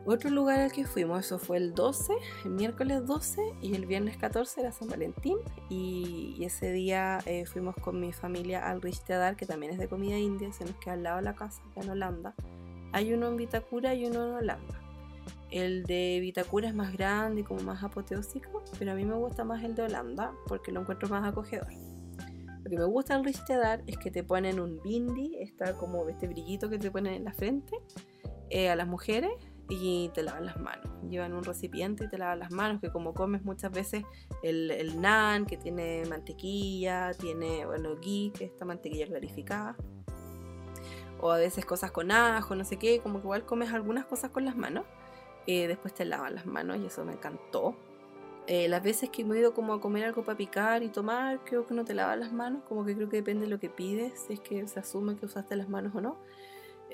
Otro 0.06 0.28
lugar 0.28 0.60
al 0.60 0.70
que 0.70 0.84
fuimos, 0.84 1.24
eso 1.24 1.38
fue 1.38 1.56
el 1.56 1.74
12, 1.74 2.12
el 2.44 2.50
miércoles 2.50 3.06
12 3.06 3.40
y 3.62 3.74
el 3.74 3.86
viernes 3.86 4.18
14 4.18 4.60
era 4.60 4.70
San 4.70 4.88
Valentín 4.88 5.38
y, 5.70 6.44
ese 6.44 6.72
día 6.72 7.20
eh, 7.24 7.46
fuimos 7.46 7.74
con 7.76 7.98
mi 7.98 8.12
familia 8.12 8.68
al 8.68 8.82
Richtadar, 8.82 9.34
que 9.34 9.46
también 9.46 9.72
es 9.72 9.78
de 9.78 9.88
comida 9.88 10.18
india, 10.18 10.52
se 10.52 10.66
nos 10.66 10.76
queda 10.76 10.92
al 10.92 11.04
lado 11.04 11.16
de 11.16 11.22
la 11.22 11.34
casa, 11.34 11.62
en 11.76 11.88
Holanda. 11.88 12.34
Hay 12.92 13.14
uno 13.14 13.28
en 13.28 13.38
Vitacura 13.38 13.94
y 13.94 14.04
uno 14.04 14.26
en 14.26 14.32
Holanda. 14.34 14.80
El 15.50 15.84
de 15.84 16.18
Vitacura 16.20 16.68
es 16.68 16.74
más 16.74 16.92
grande 16.92 17.40
y 17.40 17.44
como 17.44 17.62
más 17.62 17.82
apoteósico, 17.82 18.62
pero 18.78 18.92
a 18.92 18.94
mí 18.94 19.06
me 19.06 19.14
gusta 19.14 19.42
más 19.42 19.64
el 19.64 19.74
de 19.74 19.84
Holanda 19.84 20.34
porque 20.46 20.70
lo 20.70 20.82
encuentro 20.82 21.08
más 21.08 21.26
acogedor. 21.26 21.72
Lo 22.62 22.70
que 22.70 22.76
me 22.76 22.84
gusta 22.84 23.14
del 23.14 23.24
Richtadar 23.24 23.82
es 23.86 23.96
que 23.96 24.10
te 24.10 24.22
ponen 24.22 24.60
un 24.60 24.82
bindi, 24.82 25.38
está 25.40 25.72
como 25.72 26.06
este 26.10 26.28
brillito 26.28 26.68
que 26.68 26.78
te 26.78 26.90
ponen 26.90 27.14
en 27.14 27.24
la 27.24 27.32
frente 27.32 27.78
eh, 28.50 28.68
a 28.68 28.76
las 28.76 28.86
mujeres 28.86 29.32
y 29.68 30.10
te 30.10 30.22
lavan 30.22 30.46
las 30.46 30.58
manos. 30.58 30.86
Llevan 31.08 31.32
un 31.32 31.44
recipiente 31.44 32.04
y 32.04 32.08
te 32.08 32.18
lavan 32.18 32.38
las 32.38 32.50
manos, 32.50 32.80
que 32.80 32.90
como 32.90 33.14
comes 33.14 33.44
muchas 33.44 33.72
veces 33.72 34.04
el, 34.42 34.70
el 34.70 35.00
naan, 35.00 35.46
que 35.46 35.56
tiene 35.56 36.04
mantequilla, 36.08 37.12
tiene, 37.14 37.66
bueno, 37.66 37.96
ghee, 37.96 38.32
que 38.32 38.44
es 38.44 38.52
esta 38.52 38.64
mantequilla 38.64 39.06
clarificada, 39.06 39.76
o 41.20 41.30
a 41.30 41.38
veces 41.38 41.64
cosas 41.64 41.90
con 41.90 42.10
ajo, 42.10 42.54
no 42.54 42.64
sé 42.64 42.78
qué, 42.78 43.00
como 43.00 43.20
que 43.20 43.24
igual 43.24 43.46
comes 43.46 43.72
algunas 43.72 44.04
cosas 44.04 44.30
con 44.30 44.44
las 44.44 44.56
manos, 44.56 44.84
eh, 45.46 45.66
después 45.68 45.94
te 45.94 46.04
lavan 46.04 46.34
las 46.34 46.46
manos 46.46 46.78
y 46.78 46.86
eso 46.86 47.04
me 47.04 47.12
encantó. 47.12 47.76
Eh, 48.46 48.68
las 48.68 48.82
veces 48.82 49.08
que 49.08 49.24
me 49.24 49.36
he 49.36 49.38
ido 49.38 49.54
como 49.54 49.72
a 49.72 49.80
comer 49.80 50.04
algo 50.04 50.22
para 50.22 50.36
picar 50.36 50.82
y 50.82 50.90
tomar, 50.90 51.42
creo 51.44 51.66
que 51.66 51.72
no 51.72 51.86
te 51.86 51.94
lavan 51.94 52.20
las 52.20 52.32
manos, 52.32 52.62
como 52.68 52.84
que 52.84 52.94
creo 52.94 53.08
que 53.08 53.16
depende 53.16 53.46
de 53.46 53.50
lo 53.50 53.58
que 53.58 53.70
pides, 53.70 54.26
si 54.26 54.34
es 54.34 54.40
que 54.40 54.66
se 54.68 54.80
asume 54.80 55.16
que 55.16 55.24
usaste 55.24 55.56
las 55.56 55.68
manos 55.68 55.94
o 55.94 56.02
no. 56.02 56.18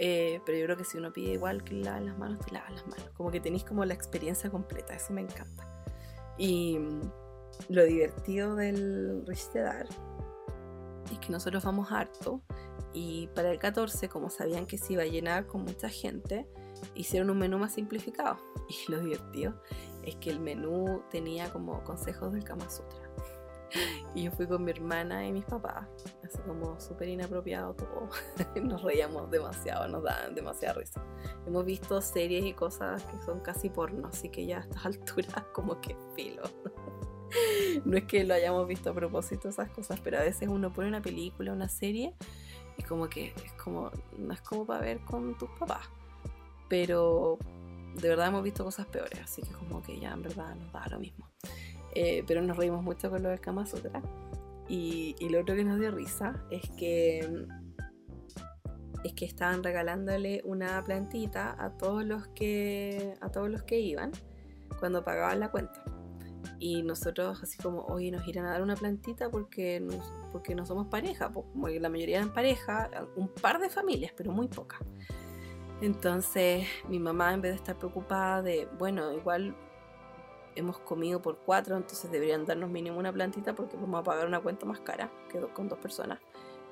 Eh, 0.03 0.41
pero 0.47 0.57
yo 0.57 0.65
creo 0.65 0.77
que 0.79 0.85
si 0.85 0.97
uno 0.97 1.13
pide 1.13 1.33
igual 1.33 1.63
que 1.63 1.75
lavar 1.75 2.01
las 2.01 2.17
manos, 2.17 2.39
te 2.47 2.53
lavas 2.53 2.73
las 2.73 2.87
manos. 2.87 3.11
Como 3.15 3.31
que 3.31 3.39
tenéis 3.39 3.65
como 3.65 3.85
la 3.85 3.93
experiencia 3.93 4.49
completa, 4.49 4.95
eso 4.95 5.13
me 5.13 5.21
encanta. 5.21 5.69
Y 6.39 6.79
mm, 6.79 7.01
lo 7.69 7.85
divertido 7.85 8.57
del 8.57 9.27
Richtedar 9.27 9.87
es 11.13 11.19
que 11.19 11.31
nosotros 11.31 11.63
vamos 11.65 11.93
harto 11.93 12.41
y 12.95 13.27
para 13.35 13.51
el 13.51 13.59
14, 13.59 14.09
como 14.09 14.31
sabían 14.31 14.65
que 14.65 14.79
se 14.79 14.95
iba 14.95 15.03
a 15.03 15.07
llenar 15.07 15.47
con 15.47 15.65
mucha 15.65 15.91
gente, 15.91 16.49
hicieron 16.95 17.29
un 17.29 17.39
menú 17.39 17.59
más 17.59 17.75
simplificado. 17.75 18.39
Y 18.71 18.91
lo 18.91 19.01
divertido 19.01 19.61
es 20.03 20.17
que 20.17 20.31
el 20.31 20.41
menú 20.41 21.03
tenía 21.11 21.53
como 21.53 21.85
consejos 21.85 22.33
del 22.33 22.45
Kama 22.45 22.71
Sutra. 22.71 23.10
Y 24.15 24.25
yo 24.25 24.33
fui 24.33 24.47
con 24.47 24.65
mi 24.65 24.71
hermana 24.73 25.27
y 25.27 25.33
mis 25.33 25.45
papás, 25.45 25.87
así 26.25 26.39
como 26.47 26.79
súper 26.81 27.09
inapropiado 27.09 27.75
todo. 27.75 28.09
nos 28.63 28.83
reíamos 28.83 29.31
demasiado, 29.31 29.87
nos 29.89 30.03
daban 30.03 30.35
demasiada 30.35 30.75
risa. 30.75 31.05
Hemos 31.47 31.65
visto 31.65 32.01
series 32.01 32.45
y 32.45 32.53
cosas 32.53 33.03
que 33.05 33.23
son 33.23 33.41
casi 33.41 33.71
porno, 33.71 34.09
así 34.09 34.29
que 34.29 34.47
ya 34.47 34.59
a 34.59 34.61
estas 34.61 34.87
alturas 34.87 35.45
como 35.53 35.81
que 35.81 35.97
filo. 36.17 36.43
no 37.85 37.97
es 37.97 38.05
que 38.05 38.25
lo 38.25 38.35
hayamos 38.35 38.67
visto 38.67 38.91
a 38.91 38.95
propósito 38.95 39.49
esas 39.49 39.71
cosas, 39.71 40.01
pero 40.01 40.19
a 40.19 40.23
veces 40.23 40.49
uno 40.49 40.73
pone 40.73 40.89
una 40.89 41.03
película, 41.03 41.53
una 41.53 41.69
serie, 41.69 42.15
y 42.77 42.83
como 42.83 43.09
que 43.09 43.33
es 43.45 43.53
como, 43.53 43.91
no 44.19 44.35
es 44.35 44.41
como 44.41 44.67
para 44.67 44.81
ver 44.81 45.01
con 45.01 45.37
tus 45.39 45.51
papás. 45.51 45.89
Pero 46.69 47.39
de 47.95 48.09
verdad 48.09 48.29
hemos 48.29 48.43
visto 48.43 48.65
cosas 48.65 48.87
peores, 48.87 49.21
así 49.21 49.43
que 49.43 49.53
como 49.53 49.83
que 49.83 49.99
ya 49.99 50.13
en 50.13 50.23
verdad 50.23 50.55
nos 50.55 50.73
da 50.73 50.87
lo 50.89 50.99
mismo. 50.99 51.29
Eh, 51.95 52.25
pero 52.27 52.43
nos 52.43 52.57
reímos 52.57 52.83
mucho 52.83 53.11
con 53.11 53.23
lo 53.23 53.31
del 53.31 53.41
Kama 53.41 53.67
Sutra. 53.67 54.03
Y, 54.69 55.17
y, 55.19 55.29
lo 55.29 55.41
otro 55.41 55.57
que 55.57 55.65
nos 55.65 55.81
dio 55.81 55.91
risa 55.91 56.45
es 56.51 56.63
que 56.79 57.47
es 59.03 59.13
que 59.15 59.25
estaban 59.25 59.63
regalándole 59.63 60.43
una 60.45 60.83
plantita 60.85 61.57
a 61.59 61.77
todos 61.77 62.05
los 62.05 62.29
que 62.29 63.15
a 63.21 63.31
todos 63.31 63.49
los 63.49 63.63
que 63.63 63.81
iban 63.81 64.13
cuando 64.79 65.05
pagaban 65.05 65.41
la 65.41 65.51
cuenta. 65.51 65.83
Y 66.59 66.83
nosotros 66.83 67.43
así 67.43 67.57
como, 67.59 67.85
oye, 67.87 68.11
nos 68.11 68.27
irán 68.29 68.45
a 68.47 68.51
dar 68.51 68.63
una 68.63 68.77
plantita 68.77 69.31
porque, 69.31 69.83
porque 70.31 70.55
no 70.55 70.67
somos 70.67 70.89
pareja, 70.89 71.33
como 71.33 71.69
la 71.69 71.89
mayoría 71.89 72.19
eran 72.19 72.35
pareja, 72.35 72.91
un 73.17 73.29
par 73.29 73.61
de 73.61 73.71
familias, 73.71 74.13
pero 74.15 74.31
muy 74.31 74.49
pocas. 74.49 74.81
Entonces 75.81 76.67
mi 76.89 76.99
mamá 76.99 77.33
en 77.33 77.41
vez 77.41 77.53
de 77.53 77.57
estar 77.57 77.79
preocupada 77.79 78.43
de, 78.43 78.69
bueno, 78.79 79.13
igual 79.13 79.57
hemos 80.55 80.79
comido 80.79 81.21
por 81.23 81.39
cuatro, 81.39 81.77
entonces 81.77 82.11
deberían 82.11 82.45
darnos 82.45 82.71
mínimo 82.71 82.99
una 82.99 83.13
plantita 83.13 83.55
porque 83.55 83.77
vamos 83.77 84.01
a 84.01 84.03
pagar 84.03 84.27
una 84.27 84.41
cuenta 84.41 84.67
más 84.67 84.81
cara 84.81 85.11
que 85.31 85.41
con 85.41 85.69
dos 85.69 85.79
personas. 85.79 86.19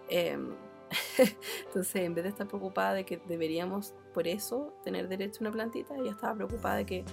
Em, 0.09 0.55
entonces, 1.67 1.97
en 1.97 2.15
vez 2.15 2.25
de 2.25 2.31
estar 2.31 2.47
preocupada 2.47 2.95
de 2.95 3.05
que 3.05 3.19
deberíamos 3.27 3.95
por 4.15 4.27
eso 4.27 4.75
tener 4.85 5.09
derecho 5.09 5.41
a 5.41 5.43
una 5.43 5.53
plantita, 5.53 5.97
ella 5.97 6.13
estaba 6.13 6.35
preocupada 6.35 6.77
de 6.77 6.87
que 6.87 7.05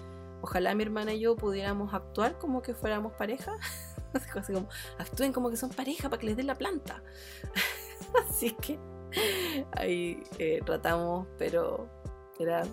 ojalá 0.41 0.75
mi 0.75 0.84
hermana 0.84 1.13
y 1.13 1.19
yo 1.19 1.36
pudiéramos 1.36 1.93
actuar 1.93 2.38
como 2.38 2.62
que 2.62 2.73
fuéramos 2.73 3.13
pareja. 3.13 3.58
Así 4.13 4.54
como, 4.54 4.69
actúen 4.97 5.34
como 5.34 5.49
que 5.49 5.58
son 5.58 5.69
pareja 5.69 6.10
para 6.10 6.19
que 6.19 6.28
les 6.28 6.38
den 6.38 6.47
la 6.47 6.56
planta. 6.56 7.04
Así 8.30 8.51
que 8.51 8.80
ahí 9.73 10.23
eh, 10.39 10.62
tratamos, 10.65 11.28
pero 11.38 11.89
era 12.39 12.63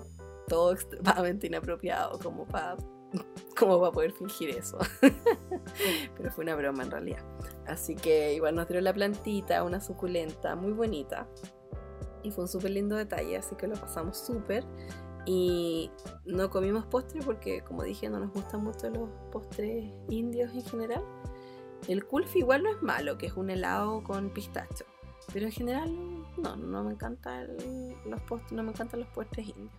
todo 0.48 0.72
extremadamente 0.72 1.46
inapropiado 1.46 2.18
como 2.18 2.46
para 2.46 2.76
cómo 3.58 3.78
va 3.78 3.88
a 3.88 3.92
poder 3.92 4.12
fingir 4.12 4.50
eso. 4.50 4.78
Pero 6.16 6.30
fue 6.30 6.44
una 6.44 6.54
broma 6.54 6.82
en 6.82 6.90
realidad. 6.90 7.24
Así 7.66 7.94
que 7.94 8.34
igual 8.34 8.54
nos 8.54 8.68
dio 8.68 8.80
la 8.80 8.92
plantita, 8.92 9.62
una 9.64 9.80
suculenta 9.80 10.56
muy 10.56 10.72
bonita. 10.72 11.28
Y 12.22 12.30
fue 12.30 12.44
un 12.44 12.48
súper 12.48 12.70
lindo 12.70 12.96
detalle, 12.96 13.36
así 13.36 13.54
que 13.56 13.66
lo 13.66 13.74
pasamos 13.74 14.18
súper. 14.18 14.64
Y 15.24 15.90
no 16.24 16.50
comimos 16.50 16.84
postre 16.86 17.20
porque, 17.22 17.62
como 17.62 17.84
dije, 17.84 18.08
no 18.08 18.18
nos 18.18 18.32
gustan 18.32 18.64
mucho 18.64 18.90
los 18.90 19.08
postres 19.30 19.92
indios 20.08 20.52
en 20.52 20.64
general. 20.64 21.04
El 21.88 22.04
kulfi 22.04 22.40
igual 22.40 22.62
no 22.62 22.70
es 22.70 22.82
malo, 22.82 23.18
que 23.18 23.26
es 23.26 23.34
un 23.34 23.50
helado 23.50 24.02
con 24.02 24.30
pistacho. 24.30 24.84
Pero 25.32 25.46
en 25.46 25.52
general 25.52 25.96
no, 26.38 26.56
no 26.56 26.84
me 26.84 26.92
encanta 26.92 27.44
los 28.04 28.20
postres, 28.22 28.52
no 28.52 28.62
me 28.62 28.70
encantan 28.70 29.00
los 29.00 29.08
postres 29.10 29.48
indios. 29.48 29.72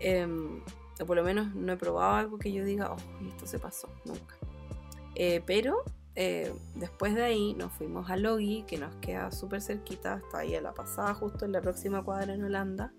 Em, 0.00 0.62
o 1.00 1.06
por 1.06 1.16
lo 1.16 1.24
menos 1.24 1.54
no 1.54 1.72
he 1.72 1.76
probado 1.76 2.14
algo 2.14 2.38
que 2.38 2.52
yo 2.52 2.64
diga, 2.64 2.92
oh, 2.92 3.26
esto 3.28 3.46
se 3.46 3.58
pasó, 3.58 3.88
nunca. 4.04 4.36
Eh, 5.14 5.42
pero, 5.46 5.82
eh, 6.16 6.52
después 6.74 7.14
de 7.14 7.22
ahí 7.22 7.54
nos 7.54 7.72
fuimos 7.72 8.10
a 8.10 8.16
Logi, 8.16 8.64
que 8.66 8.78
nos 8.78 8.94
queda 8.96 9.30
súper 9.30 9.60
cerquita, 9.60 10.16
está 10.24 10.38
ahí 10.38 10.54
a 10.54 10.60
la 10.60 10.72
pasada, 10.72 11.14
justo 11.14 11.44
en 11.44 11.52
la 11.52 11.60
próxima 11.60 12.02
cuadra 12.02 12.34
en 12.34 12.44
Holanda. 12.44 12.92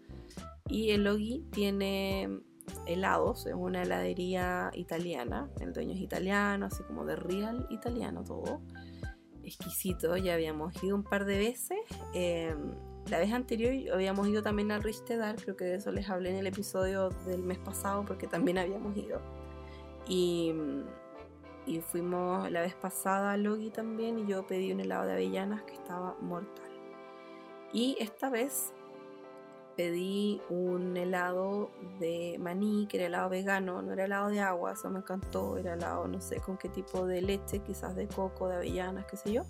Y 0.68 0.92
el 0.92 1.04
Logi 1.04 1.46
tiene 1.52 2.42
helados, 2.86 3.46
es 3.46 3.54
una 3.54 3.84
heladería 3.84 4.72
italiana, 4.74 5.50
el 5.60 5.74
dueño 5.74 5.94
es 5.94 6.02
italiano, 6.02 6.66
así 6.66 6.84
como 6.84 7.06
de 7.06 7.16
real 7.16 7.68
italiano 7.70 8.24
todo. 8.24 8.62
Exquisito, 9.44 10.18
ya 10.18 10.34
habíamos 10.34 10.84
ido 10.84 10.96
un 10.96 11.04
par 11.04 11.26
de 11.26 11.38
veces. 11.38 11.78
Em, 12.14 12.72
la 13.10 13.20
vez 13.20 13.32
anterior 13.32 13.94
habíamos 13.94 14.28
ido 14.28 14.42
también 14.42 14.72
al 14.72 14.82
Richtedar, 14.82 15.36
creo 15.36 15.56
que 15.56 15.66
de 15.66 15.76
eso 15.76 15.92
les 15.92 16.10
hablé 16.10 16.32
en 16.32 16.38
el 16.38 16.48
episodio 16.48 17.10
del 17.26 17.44
mes 17.44 17.60
pasado 17.60 18.04
porque 18.06 18.28
también 18.28 18.58
habíamos 18.58 18.96
ido. 18.98 19.22
Y, 20.08 20.54
y 21.66 21.82
fuimos 21.82 22.50
la 22.52 22.62
vez 22.62 22.76
pasada 22.76 23.34
a 23.34 23.38
Logi 23.38 23.70
también 23.70 24.20
y 24.20 24.26
yo 24.28 24.46
pedí 24.48 24.72
un 24.72 24.80
helado 24.80 25.06
de 25.06 25.14
avellanas 25.14 25.64
que 25.64 25.74
estaba 25.74 26.16
mortal. 26.22 26.72
Y 27.74 27.98
esta 28.00 28.30
vez 28.30 28.74
pedí 29.76 30.42
un 30.50 30.96
helado 30.96 31.70
de 32.00 32.38
maní, 32.40 32.88
que 32.88 32.98
era 32.98 33.08
helado 33.08 33.30
vegano, 33.30 33.82
no 33.82 33.94
era 33.94 34.06
helado 34.06 34.30
de 34.30 34.40
agua, 34.40 34.72
eso 34.74 34.90
me 34.90 35.00
encantó, 35.00 35.58
era 35.58 35.74
helado 35.74 36.08
no 36.08 36.22
sé 36.22 36.40
con 36.40 36.58
qué 36.58 36.70
tipo 36.70 37.06
de 37.06 37.22
leche, 37.22 37.60
quizás 37.60 37.96
de 37.96 38.08
coco, 38.08 38.48
de 38.48 38.56
avellanas, 38.56 39.06
qué 39.06 39.18
sé 39.18 39.34
yo. 39.34 39.46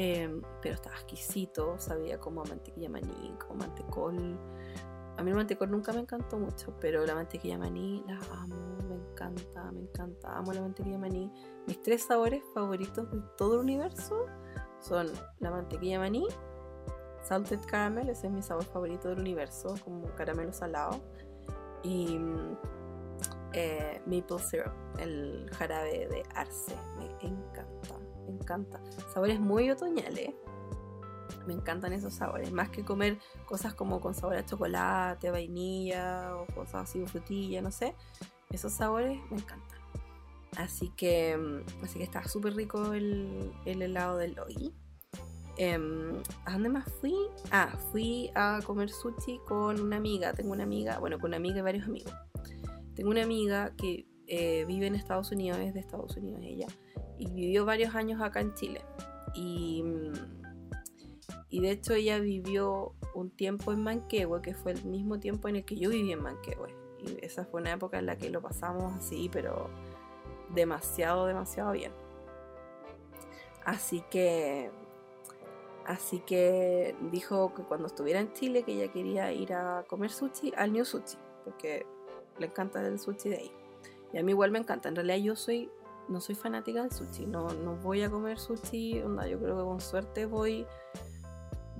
Em, 0.00 0.40
pero 0.62 0.76
estaba 0.76 0.94
exquisito, 0.94 1.76
sabía 1.76 2.20
como 2.20 2.44
mantequilla 2.44 2.88
maní, 2.88 3.34
como 3.36 3.58
mantecol. 3.58 4.38
A 5.16 5.22
mí 5.24 5.30
el 5.30 5.36
mantecol 5.36 5.72
nunca 5.72 5.92
me 5.92 5.98
encantó 5.98 6.38
mucho, 6.38 6.72
pero 6.78 7.04
la 7.04 7.16
mantequilla 7.16 7.58
maní 7.58 8.04
la 8.06 8.20
amo, 8.40 8.54
me 8.88 8.94
encanta, 8.94 9.72
me 9.72 9.80
encanta, 9.80 10.38
amo 10.38 10.52
la 10.52 10.60
mantequilla 10.60 10.98
maní. 10.98 11.32
Mis 11.66 11.82
tres 11.82 12.04
sabores 12.04 12.44
favoritos 12.54 13.10
de 13.10 13.20
todo 13.36 13.54
el 13.54 13.60
universo 13.62 14.26
son 14.78 15.08
la 15.40 15.50
mantequilla 15.50 15.98
maní, 15.98 16.28
Salted 17.24 17.58
Caramel, 17.66 18.08
ese 18.08 18.28
es 18.28 18.32
mi 18.32 18.40
sabor 18.40 18.66
favorito 18.66 19.08
del 19.08 19.18
universo, 19.18 19.74
como 19.84 20.06
caramelo 20.14 20.52
salado. 20.52 21.00
Y 21.82 22.20
eh, 23.52 24.00
Maple 24.06 24.38
Syrup, 24.38 24.72
el 25.00 25.50
jarabe 25.54 26.06
de 26.06 26.22
arce, 26.36 26.76
me 26.96 27.06
encanta, 27.26 27.98
me 28.28 28.34
encanta. 28.34 28.80
Sabores 29.12 29.40
muy 29.40 29.70
otoñales, 29.70 30.34
me 31.46 31.54
encantan 31.54 31.92
esos 31.92 32.14
sabores, 32.14 32.52
más 32.52 32.68
que 32.68 32.84
comer 32.84 33.18
cosas 33.46 33.74
como 33.74 34.00
con 34.00 34.14
sabor 34.14 34.36
a 34.36 34.44
chocolate, 34.44 35.30
vainilla 35.30 36.36
o 36.36 36.46
cosas 36.54 36.88
así, 36.88 37.04
frutilla, 37.06 37.62
no 37.62 37.70
sé. 37.70 37.94
Esos 38.50 38.72
sabores 38.72 39.18
me 39.30 39.38
encantan. 39.38 39.78
Así 40.56 40.90
que, 40.96 41.36
mm, 41.36 41.84
así 41.84 41.98
que 41.98 42.04
está 42.04 42.26
súper 42.26 42.54
rico 42.54 42.92
el, 42.92 43.52
el 43.64 43.82
helado 43.82 44.18
del 44.18 44.34
Logi. 44.34 44.74
Em, 45.56 46.22
¿A 46.44 46.52
dónde 46.52 46.68
más 46.68 46.84
fui? 47.00 47.14
Ah, 47.50 47.76
fui 47.90 48.30
a 48.34 48.60
comer 48.64 48.90
sushi 48.90 49.40
con 49.46 49.80
una 49.80 49.96
amiga. 49.96 50.32
Tengo 50.32 50.52
una 50.52 50.62
amiga, 50.64 50.98
bueno, 50.98 51.18
con 51.18 51.30
una 51.30 51.36
amiga 51.36 51.58
y 51.58 51.62
varios 51.62 51.86
amigos. 51.86 52.12
Tengo 52.94 53.10
una 53.10 53.22
amiga 53.22 53.74
que 53.76 54.06
eh, 54.26 54.64
vive 54.66 54.86
en 54.86 54.94
Estados 54.94 55.32
Unidos, 55.32 55.58
es 55.58 55.72
de 55.72 55.80
Estados 55.80 56.16
Unidos 56.16 56.42
ella, 56.44 56.66
y 57.18 57.26
vivió 57.26 57.64
varios 57.64 57.94
años 57.94 58.20
acá 58.20 58.40
en 58.40 58.54
Chile. 58.54 58.82
Y, 59.34 59.82
mm, 59.82 60.12
y 61.50 61.60
de 61.60 61.70
hecho 61.70 61.94
ella 61.94 62.18
vivió 62.18 62.94
un 63.14 63.30
tiempo 63.30 63.72
en 63.72 63.82
Manquehue, 63.82 64.42
que 64.42 64.54
fue 64.54 64.72
el 64.72 64.84
mismo 64.84 65.18
tiempo 65.18 65.48
en 65.48 65.56
el 65.56 65.64
que 65.64 65.76
yo 65.76 65.90
viví 65.90 66.12
en 66.12 66.22
Manquehue. 66.22 66.74
Y 67.00 67.24
esa 67.24 67.44
fue 67.44 67.60
una 67.60 67.72
época 67.72 67.98
en 67.98 68.06
la 68.06 68.16
que 68.16 68.30
lo 68.30 68.42
pasamos 68.42 68.92
así, 68.94 69.28
pero 69.32 69.70
demasiado, 70.54 71.26
demasiado 71.26 71.72
bien. 71.72 71.92
Así 73.64 74.02
que 74.10 74.70
Así 75.88 76.18
que 76.20 76.94
dijo 77.10 77.54
que 77.54 77.62
cuando 77.62 77.86
estuviera 77.86 78.20
en 78.20 78.30
Chile 78.34 78.62
que 78.62 78.74
ella 78.74 78.92
quería 78.92 79.32
ir 79.32 79.54
a 79.54 79.86
comer 79.88 80.10
sushi 80.10 80.52
al 80.54 80.70
New 80.70 80.84
Sushi, 80.84 81.16
porque 81.44 81.86
le 82.38 82.44
encanta 82.44 82.86
el 82.86 82.98
sushi 82.98 83.30
de 83.30 83.36
ahí. 83.36 83.52
Y 84.12 84.18
a 84.18 84.22
mí 84.22 84.32
igual 84.32 84.50
me 84.50 84.58
encanta. 84.58 84.90
En 84.90 84.96
realidad 84.96 85.16
yo 85.16 85.34
soy 85.34 85.70
no 86.08 86.20
soy 86.20 86.34
fanática 86.34 86.82
del 86.82 86.92
sushi, 86.92 87.26
no, 87.26 87.52
no 87.52 87.76
voy 87.76 88.02
a 88.02 88.10
comer 88.10 88.38
sushi, 88.38 89.00
onda, 89.02 89.26
yo 89.26 89.38
creo 89.38 89.56
que 89.56 89.64
con 89.64 89.80
suerte 89.80 90.26
voy 90.26 90.66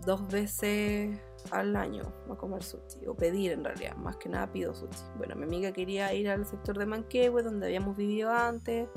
dos 0.04 0.26
veces 0.28 1.18
al 1.50 1.76
año 1.76 2.02
a 2.30 2.34
comer 2.36 2.62
sushi, 2.62 3.06
o 3.06 3.14
pedir 3.14 3.52
en 3.52 3.64
realidad, 3.64 3.96
más 3.96 4.16
que 4.16 4.28
nada 4.28 4.50
pido 4.50 4.74
sushi. 4.74 5.04
Bueno, 5.16 5.34
mi 5.36 5.44
amiga 5.44 5.72
quería 5.72 6.12
ir 6.14 6.28
al 6.28 6.46
sector 6.46 6.78
de 6.78 6.86
Manquehue, 6.86 7.42
donde 7.42 7.66
habíamos 7.66 7.96
vivido 7.96 8.30
antes, 8.30 8.88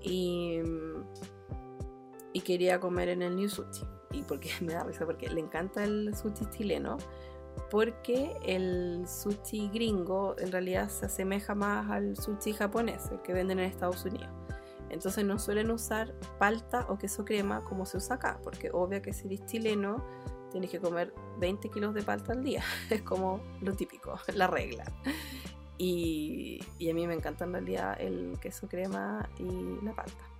y, 0.00 0.60
y 2.32 2.40
quería 2.40 2.80
comer 2.80 3.08
en 3.08 3.22
el 3.22 3.36
New 3.36 3.48
Sushi 3.48 3.86
y 4.12 4.22
porque 4.22 4.50
me 4.60 4.74
da 4.74 4.84
risa, 4.84 5.04
porque 5.04 5.28
le 5.28 5.40
encanta 5.40 5.84
el 5.84 6.14
sushi 6.14 6.46
chileno, 6.50 6.98
porque 7.70 8.36
el 8.44 9.04
sushi 9.06 9.68
gringo 9.68 10.36
en 10.38 10.52
realidad 10.52 10.88
se 10.88 11.06
asemeja 11.06 11.54
más 11.54 11.90
al 11.90 12.16
sushi 12.16 12.52
japonés, 12.52 13.10
el 13.10 13.20
que 13.22 13.32
venden 13.32 13.58
en 13.58 13.66
Estados 13.66 14.04
Unidos. 14.04 14.30
Entonces 14.92 15.24
no 15.24 15.38
suelen 15.38 15.70
usar 15.70 16.14
palta 16.38 16.86
o 16.88 16.98
queso 16.98 17.24
crema 17.24 17.64
como 17.64 17.86
se 17.86 17.96
usa 17.96 18.16
acá, 18.16 18.38
porque 18.44 18.70
obvio 18.72 19.00
que 19.02 19.12
si 19.12 19.26
eres 19.26 19.44
chileno 19.46 20.04
tienes 20.52 20.70
que 20.70 20.78
comer 20.78 21.14
20 21.40 21.70
kilos 21.70 21.94
de 21.94 22.02
palta 22.02 22.34
al 22.34 22.44
día, 22.44 22.62
es 22.90 23.02
como 23.02 23.40
lo 23.62 23.74
típico, 23.74 24.18
la 24.34 24.46
regla. 24.46 24.84
Y, 25.78 26.60
y 26.78 26.90
a 26.90 26.94
mí 26.94 27.06
me 27.06 27.14
encanta 27.14 27.44
en 27.44 27.54
realidad 27.54 28.00
el 28.00 28.38
queso 28.38 28.68
crema 28.68 29.28
y 29.38 29.84
la 29.84 29.94
palta. 29.94 30.32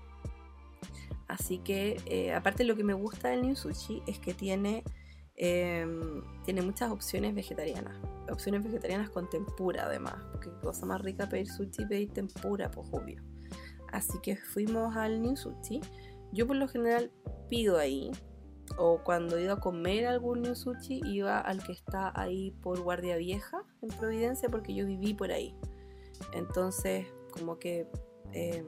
Así 1.27 1.59
que, 1.59 1.99
eh, 2.05 2.35
aparte 2.35 2.62
lo 2.62 2.77
que 2.77 2.85
me 2.85 2.93
gusta 2.93 3.31
del 3.31 3.41
New 3.41 3.57
Sushi 3.57 4.03
es 4.07 4.19
que 4.19 4.35
tiene, 4.35 4.85
em, 5.37 6.23
tiene 6.45 6.61
muchas 6.61 6.91
opciones 6.91 7.35
vegetarianas. 7.35 7.97
Opciones 8.31 8.62
vegetarianas 8.62 9.09
con 9.09 9.31
tempura 9.31 9.87
además. 9.87 10.17
Porque 10.31 10.51
cosa 10.61 10.85
más 10.85 11.01
rica 11.01 11.31
pedir 11.31 11.49
sushi 11.49 11.85
y 11.85 11.87
pedir 11.87 12.12
tempura, 12.12 12.71
pues 12.71 12.87
obvio. 12.93 13.32
Así 13.92 14.18
que 14.22 14.37
fuimos 14.37 14.96
al 14.96 15.22
New 15.22 15.37
Sushi. 15.37 15.81
Yo 16.33 16.46
por 16.46 16.57
lo 16.57 16.66
general 16.66 17.12
pido 17.48 17.78
ahí. 17.78 18.11
O 18.78 19.02
cuando 19.05 19.37
he 19.37 19.42
ido 19.42 19.55
a 19.55 19.61
comer 19.61 20.07
algún 20.07 20.40
New 20.40 20.55
Sushi, 20.55 21.02
iba 21.05 21.38
al 21.38 21.62
que 21.62 21.72
está 21.72 22.11
ahí 22.18 22.52
por 22.62 22.81
Guardia 22.81 23.16
Vieja, 23.16 23.64
en 23.83 23.90
Providencia, 23.90 24.48
porque 24.48 24.74
yo 24.74 24.87
viví 24.87 25.12
por 25.12 25.31
ahí. 25.31 25.55
Entonces, 26.33 27.07
como 27.33 27.59
que 27.59 27.87
em, 28.33 28.64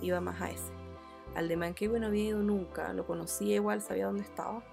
iba 0.00 0.20
más 0.20 0.40
a 0.40 0.50
ese. 0.50 0.72
Al 1.34 1.48
de 1.48 1.56
Manquehue 1.56 2.00
no 2.00 2.06
había 2.06 2.28
ido 2.28 2.42
nunca, 2.42 2.92
lo 2.92 3.06
conocía 3.06 3.56
igual, 3.56 3.82
sabía 3.82 4.06
dónde 4.06 4.22
estaba. 4.22 4.64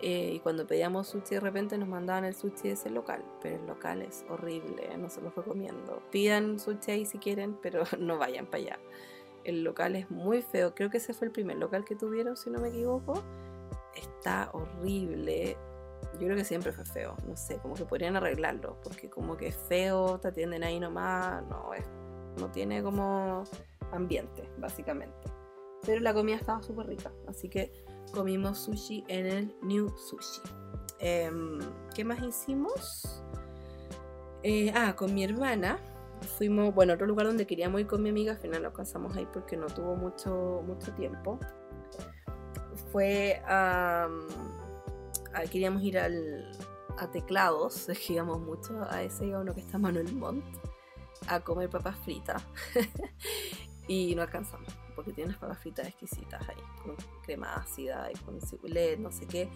Eh, 0.00 0.34
y 0.34 0.40
cuando 0.40 0.64
pedíamos 0.64 1.08
sushi 1.08 1.34
de 1.34 1.40
repente 1.40 1.76
nos 1.76 1.88
mandaban 1.88 2.24
el 2.24 2.34
sushi 2.34 2.68
de 2.68 2.70
ese 2.70 2.88
local, 2.88 3.24
pero 3.42 3.56
el 3.56 3.66
local 3.66 4.02
es 4.02 4.24
horrible, 4.28 4.96
no 4.96 5.08
se 5.08 5.20
lo 5.20 5.30
recomiendo. 5.30 6.02
Pidan 6.12 6.60
sushi 6.60 6.92
ahí 6.92 7.04
si 7.04 7.18
quieren, 7.18 7.58
pero 7.60 7.82
no 7.98 8.16
vayan 8.16 8.46
para 8.46 8.62
allá. 8.62 8.78
El 9.44 9.64
local 9.64 9.96
es 9.96 10.10
muy 10.10 10.42
feo, 10.42 10.74
creo 10.74 10.90
que 10.90 10.98
ese 10.98 11.14
fue 11.14 11.26
el 11.26 11.32
primer 11.32 11.56
local 11.56 11.84
que 11.84 11.94
tuvieron, 11.94 12.36
si 12.36 12.50
no 12.50 12.60
me 12.60 12.68
equivoco. 12.68 13.22
Está 13.94 14.50
horrible. 14.52 15.56
Yo 16.14 16.26
creo 16.26 16.36
que 16.36 16.44
siempre 16.44 16.72
fue 16.72 16.84
feo, 16.84 17.16
no 17.26 17.36
sé, 17.36 17.58
como 17.58 17.74
que 17.74 17.84
podrían 17.84 18.16
arreglarlo, 18.16 18.80
porque 18.82 19.10
como 19.10 19.36
que 19.36 19.48
es 19.48 19.56
feo, 19.56 20.18
te 20.20 20.28
atienden 20.28 20.62
ahí 20.62 20.78
nomás, 20.78 21.44
no, 21.48 21.74
es, 21.74 21.84
no 22.38 22.50
tiene 22.50 22.82
como 22.82 23.44
ambiente, 23.92 24.48
básicamente 24.58 25.38
pero 25.84 26.00
la 26.00 26.12
comida 26.12 26.36
estaba 26.36 26.62
súper 26.62 26.86
rica, 26.86 27.10
así 27.26 27.48
que 27.48 27.72
comimos 28.12 28.58
sushi 28.58 29.04
en 29.08 29.26
el 29.26 29.56
New 29.62 29.88
Sushi. 29.96 30.42
Em, 30.98 31.60
¿Qué 31.94 32.04
más 32.04 32.20
hicimos? 32.22 33.22
Eh, 34.42 34.72
ah, 34.74 34.94
con 34.96 35.14
mi 35.14 35.24
hermana 35.24 35.78
fuimos, 36.20 36.74
bueno, 36.74 36.92
a 36.92 36.94
otro 36.94 37.06
lugar 37.06 37.26
donde 37.26 37.46
queríamos 37.46 37.80
ir 37.80 37.86
con 37.86 38.02
mi 38.02 38.10
amiga, 38.10 38.32
al 38.32 38.38
final 38.38 38.62
lo 38.62 38.68
alcanzamos 38.68 39.16
ahí 39.16 39.26
porque 39.32 39.56
no 39.56 39.66
tuvo 39.66 39.96
mucho, 39.96 40.62
mucho 40.66 40.92
tiempo. 40.94 41.38
Fue 42.92 43.42
a... 43.46 44.08
queríamos 45.50 45.82
ir 45.82 45.98
al, 45.98 46.50
a 46.98 47.10
Teclados, 47.10 47.86
que 48.06 48.12
íbamos 48.14 48.40
mucho 48.40 48.86
a 48.90 49.02
ese, 49.02 49.36
uno 49.36 49.54
que 49.54 49.60
está 49.60 49.78
Manuel 49.78 50.12
Montt, 50.14 50.44
a 51.26 51.40
comer 51.40 51.68
papas 51.70 51.96
fritas. 51.98 52.42
y 53.88 54.14
no 54.14 54.22
alcanzamos 54.22 54.72
porque 54.98 55.12
tiene 55.12 55.28
unas 55.28 55.40
papas 55.40 55.58
fritas 55.60 55.86
exquisitas 55.86 56.42
ahí, 56.48 56.56
con 56.82 56.96
crema 57.22 57.54
ácida 57.54 58.10
y 58.12 58.18
con 58.18 58.40
cibulet, 58.40 58.98
no 58.98 59.12
sé 59.12 59.28
qué, 59.28 59.48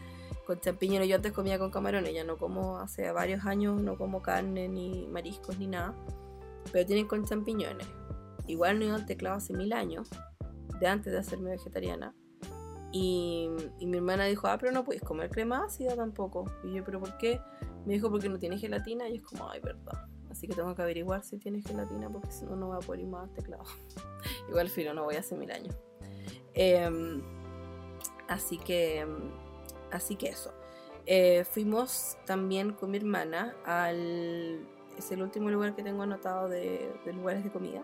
con 0.46 0.60
champiñones. 0.60 1.08
Yo 1.08 1.16
antes 1.16 1.32
comía 1.32 1.58
con 1.58 1.72
camarones, 1.72 2.14
ya 2.14 2.22
no 2.22 2.36
como 2.36 2.78
hace 2.78 3.10
varios 3.10 3.44
años, 3.44 3.82
no 3.82 3.98
como 3.98 4.22
carne, 4.22 4.68
ni 4.68 5.08
mariscos, 5.08 5.58
ni 5.58 5.66
nada, 5.66 5.96
pero 6.70 6.86
tienen 6.86 7.06
con 7.06 7.24
champiñones. 7.24 7.88
Igual 8.46 8.78
no 8.78 8.84
iba 8.84 8.94
al 8.94 9.06
teclado 9.06 9.36
hace 9.36 9.52
mil 9.52 9.72
años, 9.72 10.08
de 10.80 10.86
antes 10.86 11.12
de 11.12 11.18
hacerme 11.18 11.50
vegetariana. 11.50 12.14
Y, 12.92 13.48
mi 13.80 13.96
hermana 13.96 14.26
dijo, 14.26 14.48
ah, 14.48 14.58
pero 14.58 14.70
no 14.70 14.84
puedes 14.84 15.02
comer 15.02 15.30
crema 15.30 15.64
ácida 15.64 15.96
tampoco. 15.96 16.44
Y 16.62 16.74
yo, 16.74 16.84
pero 16.84 17.00
¿por 17.00 17.16
qué? 17.16 17.40
Me 17.86 17.94
dijo, 17.94 18.10
porque 18.10 18.28
no 18.28 18.38
tiene 18.38 18.58
gelatina. 18.58 19.08
Y 19.08 19.16
es 19.16 19.22
como, 19.22 19.48
ay, 19.48 19.60
verdad. 19.60 20.06
Así 20.30 20.46
que 20.46 20.54
tengo 20.54 20.74
que 20.74 20.82
averiguar 20.82 21.22
si 21.22 21.38
tiene 21.38 21.60
gelatina 21.60 22.08
porque 22.10 22.30
si 22.30 22.46
no, 22.46 22.56
no 22.56 22.68
voy 22.68 22.76
a 22.76 22.80
poder 22.80 23.00
ir 23.00 23.06
más 23.06 23.28
al 23.28 23.34
teclado. 23.34 23.64
Igual 24.48 24.68
filo, 24.68 24.94
no 24.94 25.04
voy 25.04 25.16
hace 25.16 25.36
mil 25.36 25.50
años. 25.50 25.74
Em, 26.54 27.22
así 28.28 28.58
que, 28.58 29.06
así 29.90 30.16
que 30.16 30.28
eso. 30.28 30.52
Eh, 31.04 31.44
fuimos 31.44 32.16
también 32.26 32.72
con 32.72 32.90
mi 32.90 32.98
hermana 32.98 33.54
al... 33.64 34.66
Es 34.96 35.10
el 35.10 35.22
último 35.22 35.50
lugar 35.50 35.74
que 35.74 35.82
tengo 35.82 36.02
anotado 36.02 36.48
de, 36.48 36.92
de 37.04 37.12
lugares 37.12 37.44
de 37.44 37.50
comida. 37.50 37.82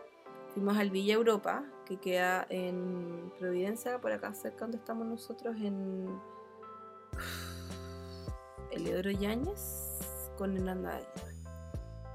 Fuimos 0.53 0.77
al 0.77 0.91
Villa 0.91 1.15
Europa, 1.15 1.65
que 1.85 1.99
queda 1.99 2.47
en 2.49 3.33
Providencia, 3.39 4.01
por 4.01 4.13
acá 4.13 4.35
cerca 4.35 4.61
donde 4.61 4.79
estamos 4.79 5.07
nosotros, 5.07 5.57
en 5.57 6.07
Eleodoro 8.71 9.11
Yáñez 9.11 9.89
con 10.37 10.57
Hernanda 10.57 11.01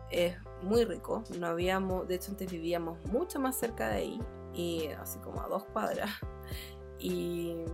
Es 0.10 0.36
muy 0.62 0.86
rico, 0.86 1.24
no 1.38 1.48
habíamos, 1.48 2.08
de 2.08 2.16
hecho 2.16 2.32
antes 2.32 2.52
vivíamos 2.52 3.04
mucho 3.06 3.39
más 3.39 3.56
cerca 3.56 3.89
de 3.89 3.96
ahí, 3.96 4.20
y 4.54 4.88
así 4.88 5.20
como 5.20 5.41
a 5.41 5.48
dos 5.48 5.66
cuadras, 5.66 6.10
y, 7.00 7.66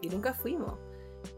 y 0.00 0.08
nunca 0.08 0.34
fuimos. 0.34 0.78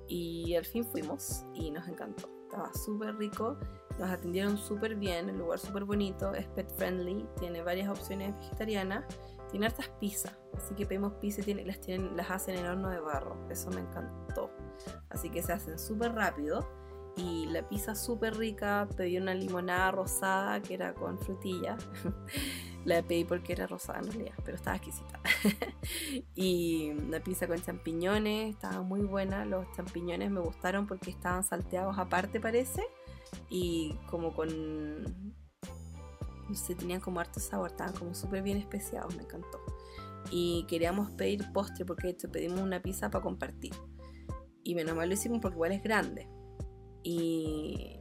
Y 0.06 0.54
al 0.56 0.64
fin 0.64 0.84
fuimos 0.84 1.44
y 1.54 1.70
nos 1.70 1.88
encantó. 1.88 2.39
Estaba 2.50 2.74
súper 2.74 3.16
rico, 3.16 3.56
nos 3.96 4.10
atendieron 4.10 4.58
súper 4.58 4.96
bien, 4.96 5.28
el 5.28 5.38
lugar 5.38 5.60
súper 5.60 5.84
bonito, 5.84 6.34
es 6.34 6.48
pet 6.48 6.68
friendly, 6.74 7.24
tiene 7.38 7.62
varias 7.62 7.88
opciones 7.88 8.34
vegetarianas, 8.40 9.04
tiene 9.52 9.66
hartas 9.66 9.88
pizzas, 10.00 10.36
así 10.56 10.74
que 10.74 10.84
pedimos 10.84 11.12
pizza 11.20 11.48
y 11.48 11.54
las, 11.54 11.80
tienen, 11.80 12.16
las 12.16 12.28
hacen 12.28 12.56
en 12.56 12.66
horno 12.66 12.88
de 12.88 12.98
barro, 12.98 13.36
eso 13.50 13.70
me 13.70 13.82
encantó. 13.82 14.50
Así 15.10 15.30
que 15.30 15.44
se 15.44 15.52
hacen 15.52 15.78
súper 15.78 16.12
rápido 16.12 16.68
y 17.16 17.46
la 17.46 17.68
pizza 17.68 17.94
súper 17.94 18.36
rica, 18.36 18.88
pedí 18.96 19.18
una 19.18 19.34
limonada 19.34 19.90
rosada 19.90 20.60
que 20.60 20.74
era 20.74 20.94
con 20.94 21.18
frutilla. 21.18 21.76
la 22.84 23.02
pedí 23.02 23.24
porque 23.24 23.52
era 23.52 23.66
rosada 23.66 23.98
en 23.98 24.06
realidad, 24.06 24.34
pero 24.44 24.56
estaba 24.56 24.76
exquisita. 24.76 25.20
y 26.34 26.90
una 26.90 27.20
pizza 27.20 27.46
con 27.46 27.60
champiñones, 27.60 28.54
estaba 28.54 28.82
muy 28.82 29.02
buena. 29.02 29.44
Los 29.44 29.66
champiñones 29.76 30.30
me 30.30 30.40
gustaron 30.40 30.86
porque 30.86 31.10
estaban 31.10 31.44
salteados 31.44 31.98
aparte, 31.98 32.40
parece. 32.40 32.82
Y 33.48 33.94
como 34.08 34.34
con. 34.34 35.34
No 36.48 36.56
sé, 36.56 36.74
tenían 36.74 37.00
como 37.00 37.20
harto 37.20 37.38
sabor, 37.38 37.70
estaban 37.70 37.94
como 37.94 38.14
súper 38.14 38.42
bien 38.42 38.56
especiados, 38.56 39.14
me 39.14 39.22
encantó. 39.22 39.60
Y 40.30 40.64
queríamos 40.68 41.10
pedir 41.12 41.52
postre 41.52 41.84
porque 41.84 42.08
de 42.08 42.12
hecho 42.14 42.30
pedimos 42.30 42.60
una 42.60 42.82
pizza 42.82 43.10
para 43.10 43.22
compartir. 43.22 43.72
Y 44.64 44.74
menos 44.74 44.96
mal 44.96 45.08
lo 45.08 45.14
hicimos 45.14 45.40
porque 45.40 45.56
igual 45.56 45.72
es 45.72 45.82
grande. 45.82 46.28
Y, 47.02 47.96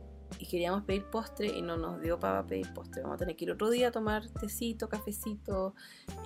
queríamos 0.50 0.84
pedir 0.84 1.06
postre 1.06 1.48
y 1.48 1.62
no 1.62 1.78
nos 1.78 2.02
dio 2.02 2.20
para 2.20 2.46
pedir 2.46 2.74
postre. 2.74 3.02
Vamos 3.02 3.16
a 3.16 3.20
tener 3.20 3.36
que 3.36 3.46
ir 3.46 3.52
otro 3.52 3.70
día 3.70 3.90
a 3.90 3.92
tomar 3.92 4.28
tecito, 4.30 4.90
cafecito 4.90 5.76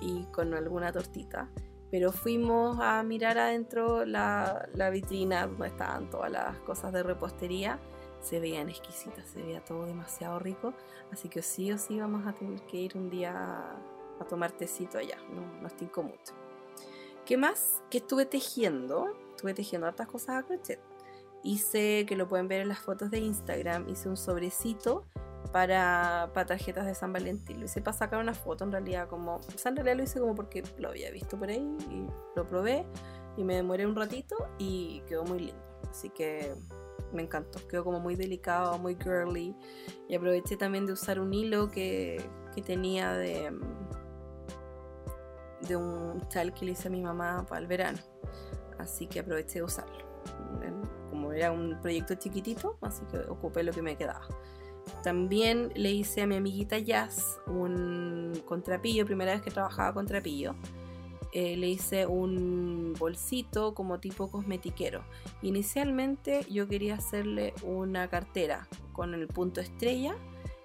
y 0.00 0.24
con 0.26 0.54
alguna 0.54 0.92
tortita. 0.92 1.50
Pero 1.90 2.10
fuimos 2.10 2.78
a 2.80 3.02
mirar 3.02 3.38
adentro 3.38 4.04
la, 4.04 4.68
vitrina 4.92 5.46
donde 5.46 5.68
estaban 5.68 6.10
todas 6.10 6.30
las 6.30 6.58
cosas 6.60 6.92
de 6.92 7.02
repostería. 7.02 7.78
Se 8.20 8.40
veían 8.40 8.70
exquisitas, 8.70 9.28
se 9.28 9.42
veía 9.42 9.62
todo 9.62 9.84
demasiado 9.84 10.38
rico. 10.38 10.74
Así 11.12 11.28
que 11.28 11.42
sí 11.42 11.70
o 11.70 11.78
sí 11.78 12.00
vamos 12.00 12.26
a 12.26 12.32
tener 12.32 12.62
que 12.62 12.78
ir 12.78 12.96
un 12.96 13.10
día 13.10 13.76
a, 14.20 14.24
tomar 14.28 14.52
tecito 14.52 14.98
allá. 14.98 15.18
No, 15.30 15.60
no 15.60 15.66
estoy 15.66 15.90
mucho. 16.02 16.32
¿Qué 17.26 17.36
más? 17.36 17.82
Que 17.90 17.98
estuve 17.98 18.24
tejiendo. 18.24 19.14
Estuve 19.30 19.52
tejiendo 19.52 19.86
hartas 19.86 20.08
cosas 20.08 20.36
a 20.36 20.42
crochet 20.46 20.80
hice, 21.44 22.06
que 22.06 22.16
lo 22.16 22.26
pueden 22.26 22.48
ver 22.48 22.62
en 22.62 22.68
las 22.68 22.78
fotos 22.78 23.10
de 23.10 23.18
Instagram, 23.18 23.88
hice 23.88 24.08
un 24.08 24.16
sobrecito 24.16 25.04
para, 25.52 26.30
para 26.32 26.46
tarjetas 26.46 26.86
de 26.86 26.94
San 26.94 27.12
Valentín. 27.12 27.60
Lo 27.60 27.66
hice 27.66 27.80
para 27.80 27.96
sacar 27.96 28.18
una 28.18 28.34
foto 28.34 28.64
en 28.64 28.72
realidad 28.72 29.08
como, 29.08 29.36
o 29.36 29.58
sea, 29.58 29.70
en 29.70 29.76
realidad 29.76 29.96
lo 29.98 30.02
hice 30.02 30.18
como 30.18 30.34
porque 30.34 30.64
lo 30.78 30.88
había 30.88 31.10
visto 31.10 31.38
por 31.38 31.50
ahí 31.50 31.76
y 31.90 32.06
lo 32.34 32.46
probé 32.46 32.84
y 33.36 33.44
me 33.44 33.54
demoré 33.54 33.86
un 33.86 33.94
ratito 33.94 34.36
y 34.58 35.02
quedó 35.06 35.24
muy 35.24 35.38
lindo. 35.38 35.62
Así 35.88 36.08
que 36.08 36.54
me 37.12 37.22
encantó, 37.22 37.60
quedó 37.68 37.84
como 37.84 38.00
muy 38.00 38.16
delicado, 38.16 38.78
muy 38.78 38.96
girly 38.96 39.54
y 40.08 40.16
aproveché 40.16 40.56
también 40.56 40.86
de 40.86 40.94
usar 40.94 41.20
un 41.20 41.32
hilo 41.32 41.70
que, 41.70 42.24
que 42.54 42.62
tenía 42.62 43.12
de, 43.12 43.52
de 45.60 45.76
un 45.76 46.26
chal 46.28 46.54
que 46.54 46.64
le 46.64 46.72
hice 46.72 46.88
a 46.88 46.90
mi 46.90 47.02
mamá 47.02 47.44
para 47.46 47.60
el 47.60 47.66
verano. 47.66 47.98
Así 48.78 49.06
que 49.06 49.20
aproveché 49.20 49.60
de 49.60 49.62
usarlo 49.62 50.04
como 51.14 51.32
era 51.32 51.52
un 51.52 51.78
proyecto 51.80 52.16
chiquitito, 52.16 52.76
así 52.80 53.04
que 53.06 53.18
ocupé 53.30 53.62
lo 53.62 53.72
que 53.72 53.82
me 53.82 53.96
quedaba. 53.96 54.26
También 55.04 55.70
le 55.76 55.92
hice 55.92 56.22
a 56.22 56.26
mi 56.26 56.34
amiguita 56.34 56.76
Jazz 56.78 57.38
un 57.46 58.32
contrapillo, 58.44 59.06
primera 59.06 59.32
vez 59.32 59.40
que 59.40 59.52
trabajaba 59.52 59.94
con 59.94 60.06
trapillo. 60.06 60.56
Eh, 61.32 61.56
le 61.56 61.68
hice 61.68 62.06
un 62.06 62.94
bolsito 62.98 63.74
como 63.74 64.00
tipo 64.00 64.28
cosmetiquero. 64.28 65.04
Inicialmente 65.42 66.44
yo 66.50 66.66
quería 66.66 66.96
hacerle 66.96 67.54
una 67.62 68.08
cartera 68.08 68.66
con 68.92 69.14
el 69.14 69.28
punto 69.28 69.60
estrella. 69.60 70.16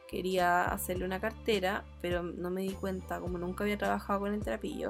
Quería 0.08 0.66
hacerle 0.66 1.06
una 1.06 1.20
cartera, 1.20 1.86
pero 2.02 2.24
no 2.24 2.50
me 2.50 2.64
di 2.64 2.72
cuenta, 2.72 3.20
como 3.20 3.38
nunca 3.38 3.64
había 3.64 3.78
trabajado 3.78 4.22
con 4.22 4.34
el 4.34 4.42
trapillo, 4.42 4.90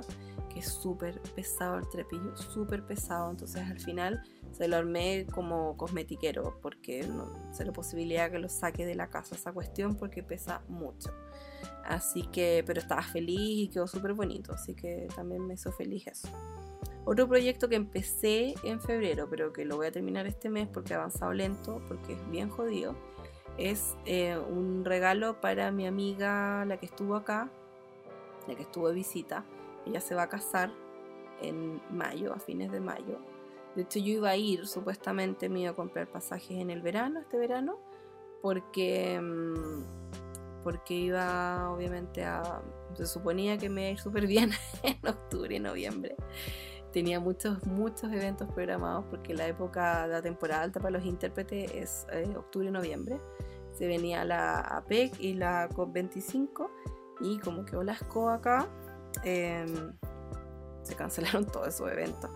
que 0.49 0.59
es 0.59 0.67
súper 0.67 1.21
pesado 1.35 1.77
el 1.77 1.87
trapillo, 1.87 2.35
súper 2.35 2.85
pesado. 2.85 3.31
Entonces 3.31 3.61
al 3.61 3.79
final 3.79 4.23
se 4.51 4.67
lo 4.67 4.77
armé 4.77 5.25
como 5.33 5.77
cosmetiquero 5.77 6.59
porque 6.61 7.07
no 7.07 7.53
sé 7.53 7.65
la 7.65 7.71
posibilidad 7.71 8.31
que 8.31 8.39
lo 8.39 8.49
saque 8.49 8.85
de 8.85 8.95
la 8.95 9.09
casa 9.09 9.35
esa 9.35 9.53
cuestión 9.53 9.95
porque 9.95 10.23
pesa 10.23 10.61
mucho. 10.67 11.13
Así 11.85 12.23
que, 12.23 12.63
pero 12.65 12.79
estaba 12.79 13.01
feliz 13.01 13.39
y 13.39 13.69
quedó 13.69 13.87
súper 13.87 14.13
bonito, 14.13 14.53
así 14.53 14.75
que 14.75 15.07
también 15.15 15.45
me 15.45 15.55
hizo 15.55 15.71
feliz 15.71 16.07
eso. 16.07 16.29
Otro 17.05 17.27
proyecto 17.27 17.69
que 17.69 17.75
empecé 17.75 18.53
en 18.63 18.79
febrero, 18.79 19.27
pero 19.29 19.51
que 19.51 19.65
lo 19.65 19.77
voy 19.77 19.87
a 19.87 19.91
terminar 19.91 20.27
este 20.27 20.49
mes 20.49 20.67
porque 20.67 20.93
ha 20.93 20.97
avanzado 20.97 21.33
lento, 21.33 21.81
porque 21.87 22.13
es 22.13 22.29
bien 22.29 22.49
jodido, 22.49 22.95
es 23.57 23.95
eh, 24.05 24.37
un 24.37 24.85
regalo 24.85 25.41
para 25.41 25.71
mi 25.71 25.87
amiga, 25.87 26.63
la 26.65 26.77
que 26.77 26.85
estuvo 26.85 27.15
acá, 27.15 27.49
la 28.47 28.55
que 28.55 28.63
estuvo 28.63 28.89
de 28.89 28.95
visita. 28.95 29.43
Ella 29.89 30.01
se 30.01 30.15
va 30.15 30.23
a 30.23 30.29
casar 30.29 30.71
en 31.41 31.81
mayo, 31.89 32.33
a 32.33 32.39
fines 32.39 32.71
de 32.71 32.79
mayo. 32.79 33.19
De 33.75 33.83
hecho, 33.83 33.99
yo 33.99 34.13
iba 34.13 34.29
a 34.29 34.35
ir, 34.35 34.67
supuestamente 34.67 35.49
me 35.49 35.61
iba 35.61 35.71
a 35.71 35.75
comprar 35.75 36.07
pasajes 36.07 36.59
en 36.59 36.69
el 36.69 36.81
verano, 36.81 37.19
este 37.19 37.37
verano, 37.37 37.79
porque, 38.41 39.19
mm, 39.19 40.63
porque 40.63 40.93
iba 40.93 41.71
obviamente 41.71 42.23
a... 42.23 42.61
Se 42.93 43.05
suponía 43.05 43.57
que 43.57 43.69
me 43.69 43.81
iba 43.81 43.89
a 43.89 43.91
ir 43.93 43.99
súper 43.99 44.27
bien 44.27 44.51
en 44.83 45.07
octubre 45.07 45.55
y 45.55 45.59
noviembre. 45.59 46.15
Tenía 46.91 47.19
muchos, 47.19 47.63
muchos 47.65 48.11
eventos 48.11 48.51
programados 48.51 49.05
porque 49.09 49.35
la 49.35 49.47
época, 49.47 50.07
la 50.07 50.21
temporada 50.23 50.63
alta 50.63 50.79
para 50.79 50.91
los 50.91 51.05
intérpretes 51.05 51.71
es 51.71 52.07
eh, 52.11 52.33
octubre 52.35 52.67
y 52.67 52.71
noviembre. 52.71 53.19
Se 53.71 53.85
venía 53.87 54.25
la 54.25 54.59
APEC 54.59 55.19
y 55.19 55.35
la 55.35 55.69
COP25 55.69 56.67
y 57.21 57.37
como 57.39 57.65
quedó 57.65 57.83
la 57.83 57.93
acá, 57.93 58.67
em, 59.23 59.93
se 60.83 60.95
cancelaron 60.95 61.45
todos 61.45 61.67
esos 61.69 61.91
eventos 61.91 62.29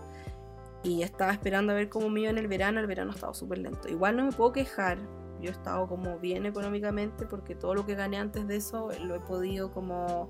y 0.83 1.01
estaba 1.01 1.31
esperando 1.31 1.71
a 1.71 1.75
ver 1.75 1.89
cómo 1.89 2.09
me 2.09 2.21
iba 2.21 2.29
en 2.29 2.37
el 2.37 2.47
verano. 2.47 2.79
El 2.79 2.87
verano 2.87 3.11
ha 3.11 3.15
estado 3.15 3.33
súper 3.33 3.59
lento. 3.59 3.87
Igual 3.87 4.17
no 4.17 4.25
me 4.25 4.31
puedo 4.31 4.51
quejar. 4.51 4.97
Yo 5.41 5.49
he 5.49 5.53
estado 5.53 5.87
como 5.87 6.19
bien 6.19 6.45
económicamente 6.45 7.25
porque 7.25 7.55
todo 7.55 7.73
lo 7.73 7.85
que 7.85 7.95
gané 7.95 8.17
antes 8.17 8.47
de 8.47 8.57
eso 8.57 8.89
lo 9.01 9.15
he 9.15 9.19
podido 9.19 9.71
como... 9.71 10.29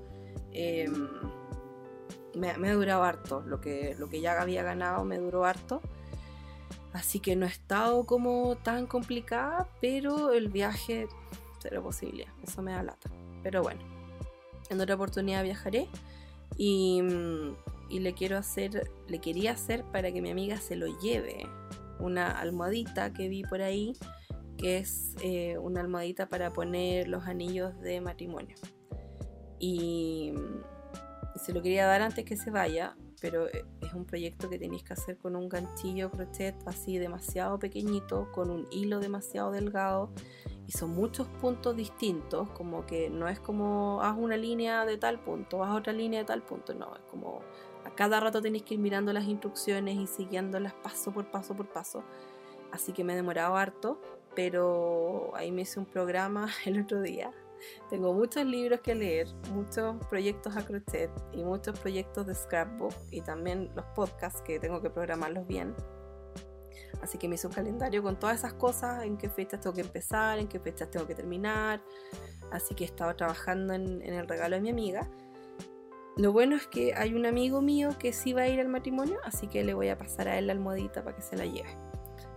Em, 0.52 1.08
me, 2.36 2.56
me, 2.56 2.70
ha 2.70 2.74
durado 2.74 3.02
harto. 3.02 3.42
Lo 3.42 3.60
que, 3.60 3.96
lo 3.98 4.08
que 4.08 4.20
ya 4.20 4.40
había 4.40 4.62
ganado 4.62 5.04
me 5.04 5.18
duró 5.18 5.44
harto. 5.44 5.80
Así 6.92 7.18
que 7.18 7.34
no 7.34 7.46
he 7.46 7.48
estado 7.48 8.06
como 8.06 8.56
tan 8.56 8.86
complicada, 8.86 9.68
pero 9.80 10.32
el 10.32 10.48
viaje, 10.48 11.08
será 11.58 11.80
posible. 11.80 12.28
Eso 12.44 12.62
me 12.62 12.72
da 12.72 12.84
lata. 12.84 13.10
Pero 13.42 13.62
bueno, 13.62 13.80
en 14.70 14.80
otra 14.80 14.94
oportunidad 14.94 15.42
viajaré. 15.42 15.88
Y 16.56 17.02
mm, 17.02 17.56
y 17.88 18.00
le 18.00 18.14
quiero 18.14 18.36
hacer, 18.36 18.90
le 19.06 19.20
quería 19.20 19.52
hacer 19.52 19.84
para 19.84 20.10
que 20.12 20.20
mi 20.20 20.30
amiga 20.30 20.56
se 20.56 20.76
lo 20.76 20.86
lleve 21.00 21.46
una 22.00 22.28
almohadita 22.28 23.12
que 23.12 23.28
vi 23.28 23.42
por 23.44 23.62
ahí, 23.62 23.92
que 24.56 24.78
es 24.78 25.14
eh, 25.22 25.58
una 25.58 25.80
almohadita 25.80 26.28
para 26.28 26.52
poner 26.52 27.08
los 27.08 27.24
anillos 27.26 27.78
de 27.80 28.00
matrimonio. 28.00 28.56
Y, 29.58 30.34
se 31.36 31.52
lo 31.52 31.62
quería 31.62 31.86
dar 31.86 32.00
antes 32.02 32.24
que 32.24 32.36
se 32.36 32.50
vaya, 32.50 32.96
pero 33.24 33.48
eh, 33.48 33.64
es 33.80 33.94
un 33.94 34.04
proyecto 34.04 34.50
que 34.50 34.58
tenéis 34.58 34.82
que 34.82 34.92
hacer 34.92 35.16
con 35.16 35.34
un 35.34 35.48
ganchillo 35.48 36.10
crochet 36.10 36.54
así 36.66 36.98
demasiado 36.98 37.58
pequeñito, 37.58 38.30
con 38.32 38.50
un 38.50 38.68
hilo 38.70 39.00
demasiado 39.00 39.50
delgado 39.50 40.10
y 40.66 40.72
son 40.72 40.90
muchos 40.90 41.26
puntos 41.40 41.74
distintos, 41.74 42.50
como 42.50 42.84
que 42.84 43.08
no 43.08 43.26
es 43.26 43.40
como 43.40 44.02
haz 44.02 44.14
una 44.18 44.36
línea 44.36 44.84
de 44.84 44.98
tal 44.98 45.20
punto, 45.20 45.64
haz 45.64 45.74
otra 45.74 45.94
línea 45.94 46.20
de 46.20 46.26
tal 46.26 46.42
punto, 46.42 46.74
no, 46.74 46.94
es 46.94 47.02
como 47.10 47.40
a 47.86 47.94
cada 47.94 48.20
rato 48.20 48.42
tenéis 48.42 48.64
que 48.64 48.74
ir 48.74 48.80
mirando 48.80 49.10
las 49.14 49.24
instrucciones 49.24 49.96
y 49.96 50.06
siguiéndolas 50.06 50.74
paso 50.74 51.10
por 51.10 51.30
paso 51.30 51.56
por 51.56 51.66
paso. 51.68 52.04
Así 52.72 52.92
que 52.92 53.04
me 53.04 53.14
he 53.14 53.16
demorado 53.16 53.56
harto, 53.56 54.02
pero 54.34 55.30
ahí 55.34 55.50
me 55.50 55.62
hice 55.62 55.80
un 55.80 55.86
programa 55.86 56.50
el 56.66 56.82
otro 56.82 57.00
día 57.00 57.32
tengo 57.90 58.12
muchos 58.12 58.44
libros 58.44 58.80
que 58.80 58.94
leer, 58.94 59.28
muchos 59.52 59.96
proyectos 60.06 60.56
a 60.56 60.64
crochet 60.64 61.10
y 61.32 61.44
muchos 61.44 61.78
proyectos 61.78 62.26
de 62.26 62.34
scrapbook 62.34 62.94
y 63.10 63.20
también 63.20 63.70
los 63.74 63.84
podcasts 63.94 64.42
que 64.42 64.58
tengo 64.58 64.80
que 64.80 64.90
programarlos 64.90 65.46
bien. 65.46 65.74
Así 67.02 67.18
que 67.18 67.28
me 67.28 67.34
hice 67.34 67.46
un 67.46 67.52
calendario 67.52 68.02
con 68.02 68.18
todas 68.18 68.38
esas 68.38 68.54
cosas, 68.54 69.04
en 69.04 69.18
qué 69.18 69.28
fechas 69.28 69.60
tengo 69.60 69.74
que 69.74 69.82
empezar, 69.82 70.38
en 70.38 70.48
qué 70.48 70.58
fechas 70.58 70.90
tengo 70.90 71.06
que 71.06 71.14
terminar. 71.14 71.82
Así 72.50 72.74
que 72.74 72.84
he 72.84 72.86
estado 72.86 73.14
trabajando 73.14 73.74
en, 73.74 74.00
en 74.00 74.14
el 74.14 74.26
regalo 74.26 74.56
de 74.56 74.62
mi 74.62 74.70
amiga. 74.70 75.10
Lo 76.16 76.32
bueno 76.32 76.56
es 76.56 76.66
que 76.68 76.94
hay 76.94 77.12
un 77.14 77.26
amigo 77.26 77.60
mío 77.60 77.90
que 77.98 78.12
sí 78.12 78.32
va 78.32 78.42
a 78.42 78.48
ir 78.48 78.60
al 78.60 78.68
matrimonio, 78.68 79.18
así 79.24 79.48
que 79.48 79.64
le 79.64 79.74
voy 79.74 79.88
a 79.88 79.98
pasar 79.98 80.28
a 80.28 80.38
él 80.38 80.46
la 80.46 80.52
almohadita 80.52 81.02
para 81.02 81.16
que 81.16 81.22
se 81.22 81.36
la 81.36 81.44
lleve. 81.44 81.76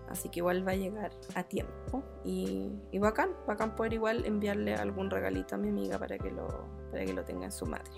Así 0.09 0.29
que 0.29 0.39
igual 0.39 0.67
va 0.67 0.71
a 0.71 0.75
llegar 0.75 1.11
a 1.35 1.43
tiempo. 1.43 2.03
Y, 2.23 2.71
y 2.91 2.99
bacán, 2.99 3.31
bacán 3.45 3.75
poder 3.75 3.93
igual 3.93 4.25
enviarle 4.25 4.75
algún 4.75 5.09
regalito 5.09 5.55
a 5.55 5.57
mi 5.57 5.69
amiga 5.69 5.99
para 5.99 6.17
que 6.17 6.31
lo, 6.31 6.47
para 6.91 7.05
que 7.05 7.13
lo 7.13 7.23
tenga 7.23 7.45
en 7.45 7.51
su 7.51 7.65
madre. 7.65 7.91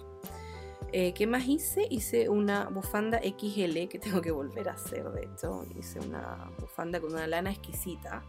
Eh, 0.91 1.13
¿Qué 1.13 1.27
más 1.27 1.47
hice? 1.47 1.85
Hice 1.89 2.29
una 2.29 2.67
bufanda 2.69 3.19
XL 3.19 3.87
que 3.87 3.99
tengo 4.03 4.21
que 4.21 4.31
volver 4.31 4.69
a 4.69 4.73
hacer, 4.73 5.09
de 5.11 5.23
hecho. 5.23 5.65
Hice 5.77 5.99
una 5.99 6.51
bufanda 6.59 6.99
con 6.99 7.13
una 7.13 7.27
lana 7.27 7.51
exquisita. 7.51 8.23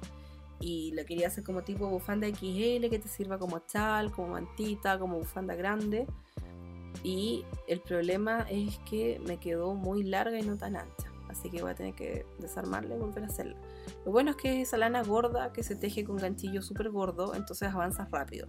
Y 0.60 0.92
la 0.92 1.04
quería 1.04 1.28
hacer 1.28 1.42
como 1.42 1.62
tipo 1.62 1.88
bufanda 1.88 2.28
XL 2.28 2.90
que 2.90 3.00
te 3.02 3.08
sirva 3.08 3.38
como 3.38 3.60
chal, 3.60 4.12
como 4.12 4.28
mantita, 4.28 4.98
como 4.98 5.18
bufanda 5.18 5.54
grande. 5.54 6.06
Y 7.02 7.46
el 7.66 7.80
problema 7.80 8.46
es 8.50 8.78
que 8.80 9.20
me 9.26 9.38
quedó 9.38 9.74
muy 9.74 10.02
larga 10.02 10.38
y 10.38 10.42
no 10.42 10.58
tan 10.58 10.76
ancha. 10.76 11.10
Así 11.30 11.48
que 11.48 11.62
voy 11.62 11.70
a 11.70 11.74
tener 11.74 11.94
que 11.94 12.26
desarmarla 12.38 12.96
y 12.96 12.98
volver 12.98 13.24
a 13.24 13.26
hacerla. 13.28 13.56
Lo 14.04 14.12
bueno 14.12 14.30
es 14.30 14.36
que 14.36 14.60
es 14.60 14.68
esa 14.68 14.78
lana 14.78 15.02
gorda 15.02 15.52
que 15.52 15.62
se 15.62 15.76
teje 15.76 16.04
con 16.04 16.16
ganchillo 16.16 16.62
súper 16.62 16.90
gordo, 16.90 17.34
entonces 17.34 17.68
avanzas 17.72 18.10
rápido. 18.10 18.46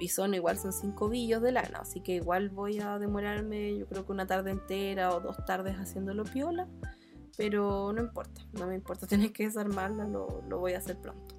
Y 0.00 0.08
son 0.08 0.34
igual, 0.34 0.58
son 0.58 0.72
cinco 0.72 1.08
billos 1.08 1.42
de 1.42 1.52
lana, 1.52 1.80
así 1.80 2.00
que 2.00 2.16
igual 2.16 2.50
voy 2.50 2.80
a 2.80 2.98
demorarme, 2.98 3.76
yo 3.78 3.86
creo 3.86 4.04
que 4.04 4.12
una 4.12 4.26
tarde 4.26 4.50
entera 4.50 5.14
o 5.14 5.20
dos 5.20 5.36
tardes 5.44 5.76
haciéndolo 5.76 6.24
piola, 6.24 6.68
pero 7.36 7.92
no 7.92 8.00
importa, 8.00 8.46
no 8.52 8.66
me 8.66 8.74
importa 8.74 9.06
tener 9.06 9.32
que 9.32 9.44
desarmarla, 9.44 10.06
lo, 10.06 10.42
lo 10.48 10.58
voy 10.58 10.72
a 10.72 10.78
hacer 10.78 10.98
pronto. 10.98 11.36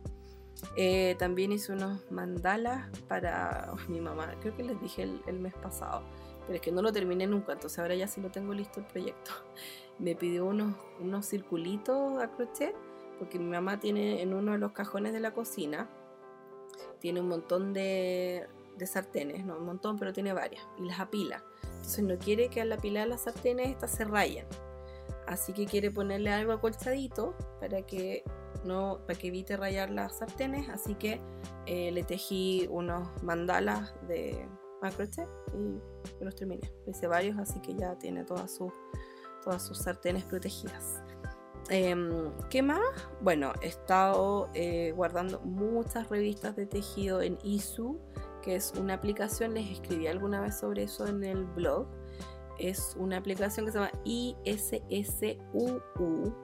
Eh, 0.77 1.15
también 1.19 1.51
hice 1.51 1.73
unos 1.73 2.09
mandalas 2.11 2.89
para 3.07 3.73
mi 3.88 3.99
mamá, 3.99 4.33
creo 4.39 4.55
que 4.55 4.63
les 4.63 4.79
dije 4.81 5.03
el, 5.03 5.21
el 5.27 5.39
mes 5.39 5.53
pasado, 5.53 6.03
pero 6.45 6.55
es 6.55 6.61
que 6.61 6.71
no 6.71 6.81
lo 6.81 6.91
terminé 6.91 7.27
nunca, 7.27 7.53
entonces 7.53 7.79
ahora 7.79 7.95
ya 7.95 8.07
sí 8.07 8.21
lo 8.21 8.29
tengo 8.29 8.53
listo 8.53 8.79
el 8.79 8.86
proyecto. 8.86 9.31
Me 9.99 10.15
pidió 10.15 10.45
unos, 10.45 10.75
unos 10.99 11.25
circulitos 11.27 12.21
a 12.21 12.29
crochet, 12.31 12.75
porque 13.20 13.39
mi 13.39 13.49
mamá 13.49 13.80
tiene 13.80 14.22
en 14.22 14.34
uno 14.34 14.53
de 14.53 14.57
los 14.57 14.72
cajones 14.72 15.13
de 15.13 15.20
la 15.20 15.34
cocina, 15.34 15.89
tiene 16.99 17.22
un 17.22 17.28
montón 17.28 17.74
de, 17.74 18.47
de 18.78 18.88
sartenes, 18.88 19.45
no 19.45 19.57
un 19.57 19.66
montón, 19.66 19.97
pero 19.97 20.13
tiene 20.13 20.34
varias, 20.34 20.68
y 20.78 20.84
las 20.84 20.99
apila. 20.99 21.43
Entonces 21.63 22.03
no 22.03 22.18
quiere 22.18 22.49
que 22.49 22.61
al 22.61 22.72
apilar 22.72 23.07
las 23.07 23.22
sartenes 23.22 23.70
estas 23.70 23.91
se 23.91 24.05
rayen. 24.05 24.45
Así 25.28 25.53
que 25.53 25.66
quiere 25.66 25.91
ponerle 25.91 26.32
algo 26.32 26.51
acolchadito 26.51 27.36
para 27.59 27.82
que 27.82 28.24
no 28.63 28.99
para 29.05 29.18
que 29.18 29.28
evite 29.28 29.57
rayar 29.57 29.89
las 29.89 30.18
sartenes. 30.18 30.70
Así 30.70 30.95
que 30.95 31.22
eh, 31.66 31.91
le 31.91 32.03
tejí 32.03 32.68
unos 32.70 33.07
mandalas 33.24 33.93
de 34.07 34.47
a 34.82 34.91
crochet 34.91 35.28
y 35.53 36.24
los 36.24 36.36
terminé. 36.36 36.72
Hice 36.86 37.07
varios, 37.07 37.38
así 37.39 37.59
que 37.59 37.74
ya 37.76 37.97
tiene 37.97 38.24
todas 38.24 38.53
sus 38.53 38.72
todas 39.43 39.63
sus 39.63 39.78
sartenes 39.78 40.24
protegidas. 40.24 41.01
Em, 41.70 42.32
¿Qué 42.49 42.61
más? 42.61 42.80
Bueno, 43.22 43.53
he 43.61 43.68
estado 43.68 44.49
eh, 44.53 44.93
guardando 44.95 45.39
muchas 45.41 46.09
revistas 46.09 46.55
de 46.55 46.68
tejido 46.68 47.22
en 47.22 47.39
ISU, 47.43 47.99
que 48.43 48.55
es 48.55 48.74
una 48.78 48.93
aplicación, 48.93 49.55
les 49.55 49.72
escribí 49.72 50.05
alguna 50.07 50.41
vez 50.41 50.59
sobre 50.59 50.84
eso 50.84 51.07
en 51.07 51.24
el 51.24 51.45
blog. 51.45 51.88
Es 52.59 52.95
una 52.97 53.18
aplicación 53.18 53.66
que 53.66 53.72
se 53.72 53.80
llama 53.80 53.91
ISSUU, 54.05 55.82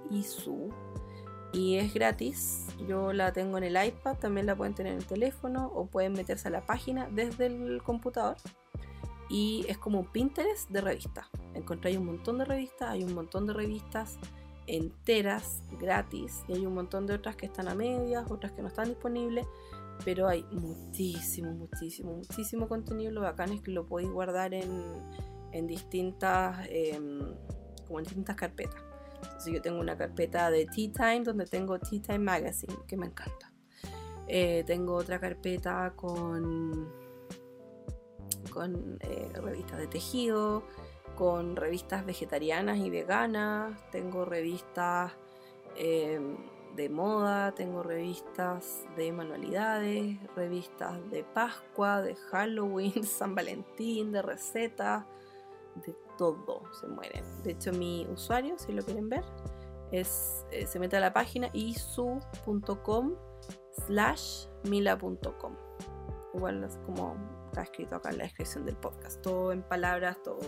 ISU, 0.09 0.69
y 1.53 1.77
es 1.77 1.93
gratis. 1.93 2.65
Yo 2.87 3.13
la 3.13 3.31
tengo 3.31 3.59
en 3.59 3.65
el 3.65 3.85
iPad, 3.85 4.17
también 4.17 4.47
la 4.47 4.55
pueden 4.55 4.73
tener 4.73 4.93
en 4.93 4.99
el 4.99 5.05
teléfono 5.05 5.71
o 5.73 5.85
pueden 5.85 6.13
meterse 6.13 6.47
a 6.47 6.51
la 6.51 6.65
página 6.65 7.07
desde 7.11 7.45
el 7.45 7.83
computador. 7.83 8.37
Y 9.29 9.65
es 9.69 9.77
como 9.77 9.99
un 9.99 10.07
Pinterest 10.07 10.69
de 10.69 10.81
revistas. 10.81 11.27
Encontré 11.53 11.97
un 11.97 12.05
montón 12.05 12.39
de 12.39 12.45
revistas, 12.45 12.89
hay 12.89 13.03
un 13.03 13.13
montón 13.13 13.45
de 13.45 13.53
revistas 13.53 14.17
enteras 14.71 15.61
gratis 15.79 16.43
y 16.47 16.53
hay 16.53 16.65
un 16.65 16.73
montón 16.73 17.05
de 17.05 17.13
otras 17.13 17.35
que 17.35 17.45
están 17.45 17.67
a 17.67 17.75
medias, 17.75 18.31
otras 18.31 18.53
que 18.53 18.61
no 18.61 18.69
están 18.69 18.87
disponibles, 18.87 19.45
pero 20.05 20.27
hay 20.27 20.43
muchísimo, 20.51 21.51
muchísimo, 21.51 22.13
muchísimo 22.13 22.69
contenido. 22.69 23.11
Lo 23.11 23.21
bacán 23.21 23.51
es 23.51 23.61
que 23.61 23.71
lo 23.71 23.85
podéis 23.85 24.09
guardar 24.09 24.53
en, 24.53 24.71
en 25.51 25.67
distintas, 25.67 26.65
eh, 26.69 26.97
como 27.85 27.99
en 27.99 28.05
distintas 28.05 28.35
carpetas. 28.37 28.81
Entonces 29.23 29.53
yo 29.53 29.61
tengo 29.61 29.79
una 29.79 29.97
carpeta 29.97 30.49
de 30.49 30.65
Tea 30.65 30.91
Time 30.93 31.23
donde 31.23 31.45
tengo 31.45 31.77
Tea 31.77 32.01
Time 32.01 32.19
Magazine, 32.19 32.73
que 32.87 32.95
me 32.95 33.07
encanta. 33.07 33.51
Eh, 34.27 34.63
tengo 34.65 34.95
otra 34.95 35.19
carpeta 35.19 35.93
con, 35.97 36.89
con 38.51 38.97
eh, 39.01 39.29
revistas 39.33 39.79
de 39.79 39.87
tejido, 39.87 40.63
con 41.21 41.55
revistas 41.55 42.03
vegetarianas 42.03 42.79
y 42.79 42.89
veganas, 42.89 43.79
tengo 43.91 44.25
revistas 44.25 45.11
eh, 45.75 46.19
de 46.75 46.89
moda, 46.89 47.51
tengo 47.51 47.83
revistas 47.83 48.85
de 48.95 49.11
manualidades, 49.11 50.17
revistas 50.35 50.97
de 51.11 51.23
Pascua, 51.23 52.01
de 52.01 52.15
Halloween, 52.15 53.03
San 53.05 53.35
Valentín, 53.35 54.11
de 54.11 54.23
recetas, 54.23 55.05
de 55.85 55.95
todo 56.17 56.63
se 56.79 56.87
mueren. 56.87 57.23
De 57.43 57.51
hecho, 57.51 57.71
mi 57.71 58.07
usuario, 58.11 58.57
si 58.57 58.71
lo 58.71 58.81
quieren 58.81 59.07
ver, 59.07 59.23
es, 59.91 60.43
eh, 60.49 60.65
se 60.65 60.79
mete 60.79 60.97
a 60.97 61.01
la 61.01 61.13
página 61.13 61.51
isu.com 61.53 63.13
slash 63.85 64.47
mila.com. 64.63 65.55
Igual 66.33 66.63
es 66.63 66.77
como 66.77 67.15
está 67.51 67.61
escrito 67.61 67.97
acá 67.97 68.09
en 68.09 68.17
la 68.17 68.23
descripción 68.23 68.65
del 68.65 68.77
podcast. 68.77 69.21
Todo 69.21 69.51
en 69.51 69.61
palabras, 69.61 70.17
todo, 70.23 70.39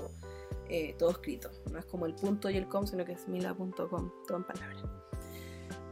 eh, 0.70 0.96
todo 0.98 1.12
escrito. 1.12 1.52
No 1.72 1.80
es 1.80 1.86
como 1.86 2.06
el 2.06 2.16
punto 2.16 2.50
y 2.50 2.58
el 2.58 2.68
com, 2.68 2.86
sino 2.88 3.06
que 3.06 3.14
es 3.14 3.28
mila.com, 3.28 4.12
todo 4.28 4.38
en 4.38 4.44
palabras. 4.44 4.84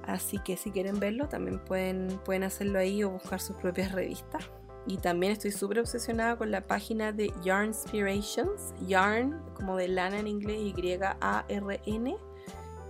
Así 0.03 0.39
que 0.39 0.57
si 0.57 0.71
quieren 0.71 0.99
verlo, 0.99 1.27
también 1.27 1.63
pueden, 1.63 2.19
pueden 2.25 2.43
hacerlo 2.43 2.79
ahí 2.79 3.03
o 3.03 3.11
buscar 3.11 3.39
sus 3.39 3.55
propias 3.57 3.91
revistas. 3.91 4.49
Y 4.87 4.97
también 4.97 5.33
estoy 5.33 5.51
súper 5.51 5.79
obsesionada 5.79 6.37
con 6.37 6.49
la 6.49 6.61
página 6.61 7.11
de 7.11 7.31
Yarn 7.43 7.67
Inspirations. 7.67 8.73
Yarn, 8.87 9.39
como 9.53 9.77
de 9.77 9.87
lana 9.87 10.19
en 10.19 10.27
inglés, 10.27 10.73
Y-A-R-N. 10.75 12.17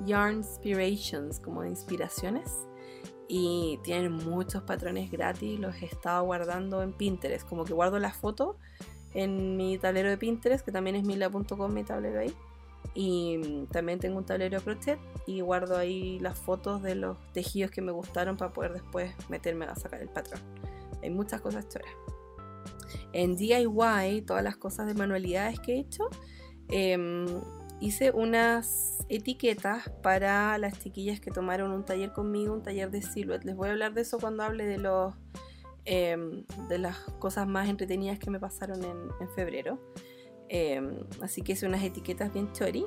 Yarn 0.05 0.37
Inspirations, 0.37 1.39
como 1.39 1.63
de 1.63 1.69
inspiraciones. 1.69 2.67
Y 3.27 3.79
tienen 3.83 4.13
muchos 4.13 4.63
patrones 4.63 5.11
gratis. 5.11 5.59
Los 5.59 5.75
he 5.81 5.85
estado 5.85 6.23
guardando 6.23 6.81
en 6.81 6.93
Pinterest. 6.93 7.47
Como 7.47 7.65
que 7.65 7.73
guardo 7.73 7.99
las 7.99 8.15
fotos 8.15 8.55
en 9.13 9.57
mi 9.57 9.77
tablero 9.77 10.09
de 10.09 10.17
Pinterest, 10.17 10.63
que 10.63 10.71
también 10.71 10.95
es 10.95 11.03
mila.com, 11.03 11.73
mi 11.73 11.83
tablero 11.83 12.19
ahí. 12.19 12.33
Y 12.93 13.65
también 13.71 13.99
tengo 13.99 14.17
un 14.17 14.25
tablero 14.25 14.57
de 14.57 14.63
crochet 14.63 14.99
y 15.25 15.41
guardo 15.41 15.77
ahí 15.77 16.19
las 16.19 16.37
fotos 16.37 16.81
de 16.81 16.95
los 16.95 17.17
tejidos 17.31 17.71
que 17.71 17.81
me 17.81 17.91
gustaron 17.91 18.35
para 18.35 18.51
poder 18.51 18.73
después 18.73 19.13
meterme 19.29 19.65
a 19.65 19.75
sacar 19.75 20.01
el 20.01 20.09
patrón. 20.09 20.41
Hay 21.01 21.09
muchas 21.09 21.41
cosas 21.41 21.67
choras. 21.69 21.91
En 23.13 23.35
DIY, 23.35 24.23
todas 24.25 24.43
las 24.43 24.57
cosas 24.57 24.87
de 24.87 24.93
manualidades 24.93 25.59
que 25.59 25.75
he 25.75 25.79
hecho, 25.79 26.09
em, 26.69 27.25
hice 27.79 28.11
unas 28.11 29.05
etiquetas 29.09 29.89
para 30.03 30.57
las 30.57 30.79
chiquillas 30.79 31.19
que 31.19 31.31
tomaron 31.31 31.71
un 31.71 31.83
taller 31.83 32.11
conmigo, 32.11 32.53
un 32.53 32.61
taller 32.61 32.91
de 32.91 33.01
silhouette. 33.01 33.43
Les 33.43 33.55
voy 33.55 33.69
a 33.69 33.71
hablar 33.71 33.93
de 33.93 34.01
eso 34.01 34.19
cuando 34.19 34.43
hable 34.43 34.65
de 34.65 34.77
los 34.77 35.15
em, 35.85 36.45
de 36.67 36.77
las 36.77 36.97
cosas 37.19 37.47
más 37.47 37.69
entretenidas 37.69 38.19
que 38.19 38.29
me 38.29 38.39
pasaron 38.39 38.83
en, 38.83 39.29
febrero. 39.35 39.79
Em, 40.49 40.99
así 41.21 41.41
que 41.41 41.53
hice 41.53 41.65
unas 41.65 41.83
etiquetas 41.83 42.33
bien 42.33 42.51
chori. 42.51 42.85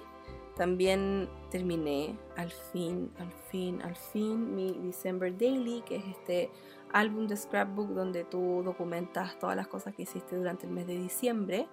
También 0.56 1.28
terminé 1.50 2.16
al 2.36 2.50
fin, 2.50 3.10
al 3.18 3.32
fin, 3.50 3.82
al 3.82 3.96
fin 3.96 4.54
mi 4.54 4.72
December 4.84 5.36
Daily, 5.36 5.82
que 5.82 5.96
es 5.96 6.04
este 6.06 6.50
álbum 6.92 7.26
de 7.26 7.36
scrapbook 7.36 7.88
donde 7.88 8.24
tú 8.24 8.62
documentas 8.64 9.36
todas 9.40 9.56
las 9.56 9.66
cosas 9.66 9.94
que 9.94 10.02
hiciste 10.02 10.36
durante 10.36 10.66
el 10.66 10.72
mes 10.72 10.86
de 10.86 10.96
diciembre, 10.96 11.68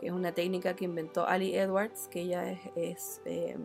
que 0.00 0.06
es 0.06 0.12
una 0.12 0.32
técnica 0.32 0.74
que 0.74 0.86
inventó 0.86 1.26
Ali 1.26 1.54
Edwards, 1.54 2.08
que 2.08 2.22
ella 2.22 2.58
es, 2.74 3.20
eh, 3.26 3.58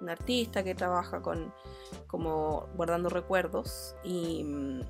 una 0.00 0.12
artista 0.12 0.62
que 0.62 0.74
trabaja 0.74 1.22
con 1.22 1.52
como 2.06 2.68
guardando 2.76 3.08
recuerdos 3.08 3.96
y, 4.02 4.44
mm, 4.44 4.80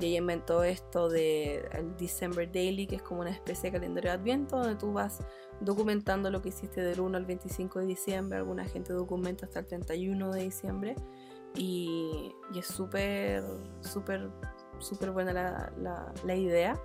y, 0.00 0.06
ella 0.06 0.18
inventó 0.18 0.64
esto 0.64 1.08
de 1.08 1.68
el 1.72 1.96
December 1.96 2.50
Daily, 2.50 2.86
que 2.86 2.96
es 2.96 3.02
como 3.02 3.20
una 3.20 3.30
especie 3.30 3.70
de 3.70 3.78
calendario 3.78 4.10
de 4.10 4.16
adviento 4.16 4.58
donde 4.58 4.76
tú 4.76 4.92
vas 4.92 5.20
documentando 5.60 6.30
lo 6.30 6.42
que 6.42 6.48
hiciste 6.48 6.80
del 6.82 7.00
1 7.00 7.16
al 7.16 7.24
25 7.24 7.80
de 7.80 7.86
diciembre, 7.86 8.38
alguna 8.38 8.64
gente 8.64 8.92
documenta 8.92 9.46
hasta 9.46 9.60
el 9.60 9.66
31 9.66 10.32
de 10.32 10.42
diciembre 10.42 10.96
y, 11.54 12.32
y 12.52 12.58
es 12.58 12.66
súper, 12.66 13.44
súper 13.80 14.30
súper 14.82 15.10
buena 15.10 15.32
la, 15.32 16.12
la, 16.24 16.34
idea. 16.34 16.78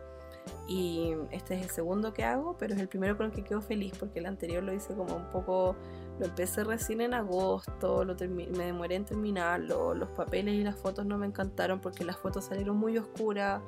Y 0.68 1.14
este 1.32 1.55
es 1.55 1.64
el 1.64 1.70
segundo 1.70 2.14
que 2.14 2.24
hago, 2.24 2.58
pero 2.58 2.74
es 2.74 2.80
el 2.80 2.88
primero 2.88 3.18
con 3.18 3.28
el 3.28 3.32
que 3.34 3.43
quedo 3.43 3.62
feliz 3.62 3.93
porque 3.99 4.20
el 4.20 4.26
anterior 4.26 4.64
lo 4.64 4.74
hice 4.74 4.95
como 4.95 5.16
un 5.16 5.30
poco, 5.30 5.76
lo 6.20 6.26
empecé 6.26 6.63
recién 6.63 7.01
en 7.01 7.13
agosto, 7.13 8.03
lo 8.03 8.15
me 8.28 8.65
demoré 8.65 8.95
en 8.95 9.05
terminarlo, 9.05 9.93
los 9.93 10.09
papeles 10.09 10.55
y 10.55 10.63
las 10.63 10.76
fotos 10.76 11.05
no 11.05 11.18
me 11.18 11.28
encantaron 11.28 11.80
porque 11.80 12.03
las 12.03 12.18
fotos 12.18 12.45
salieron 12.45 12.78
muy 12.78 12.97
oscuras, 12.97 13.61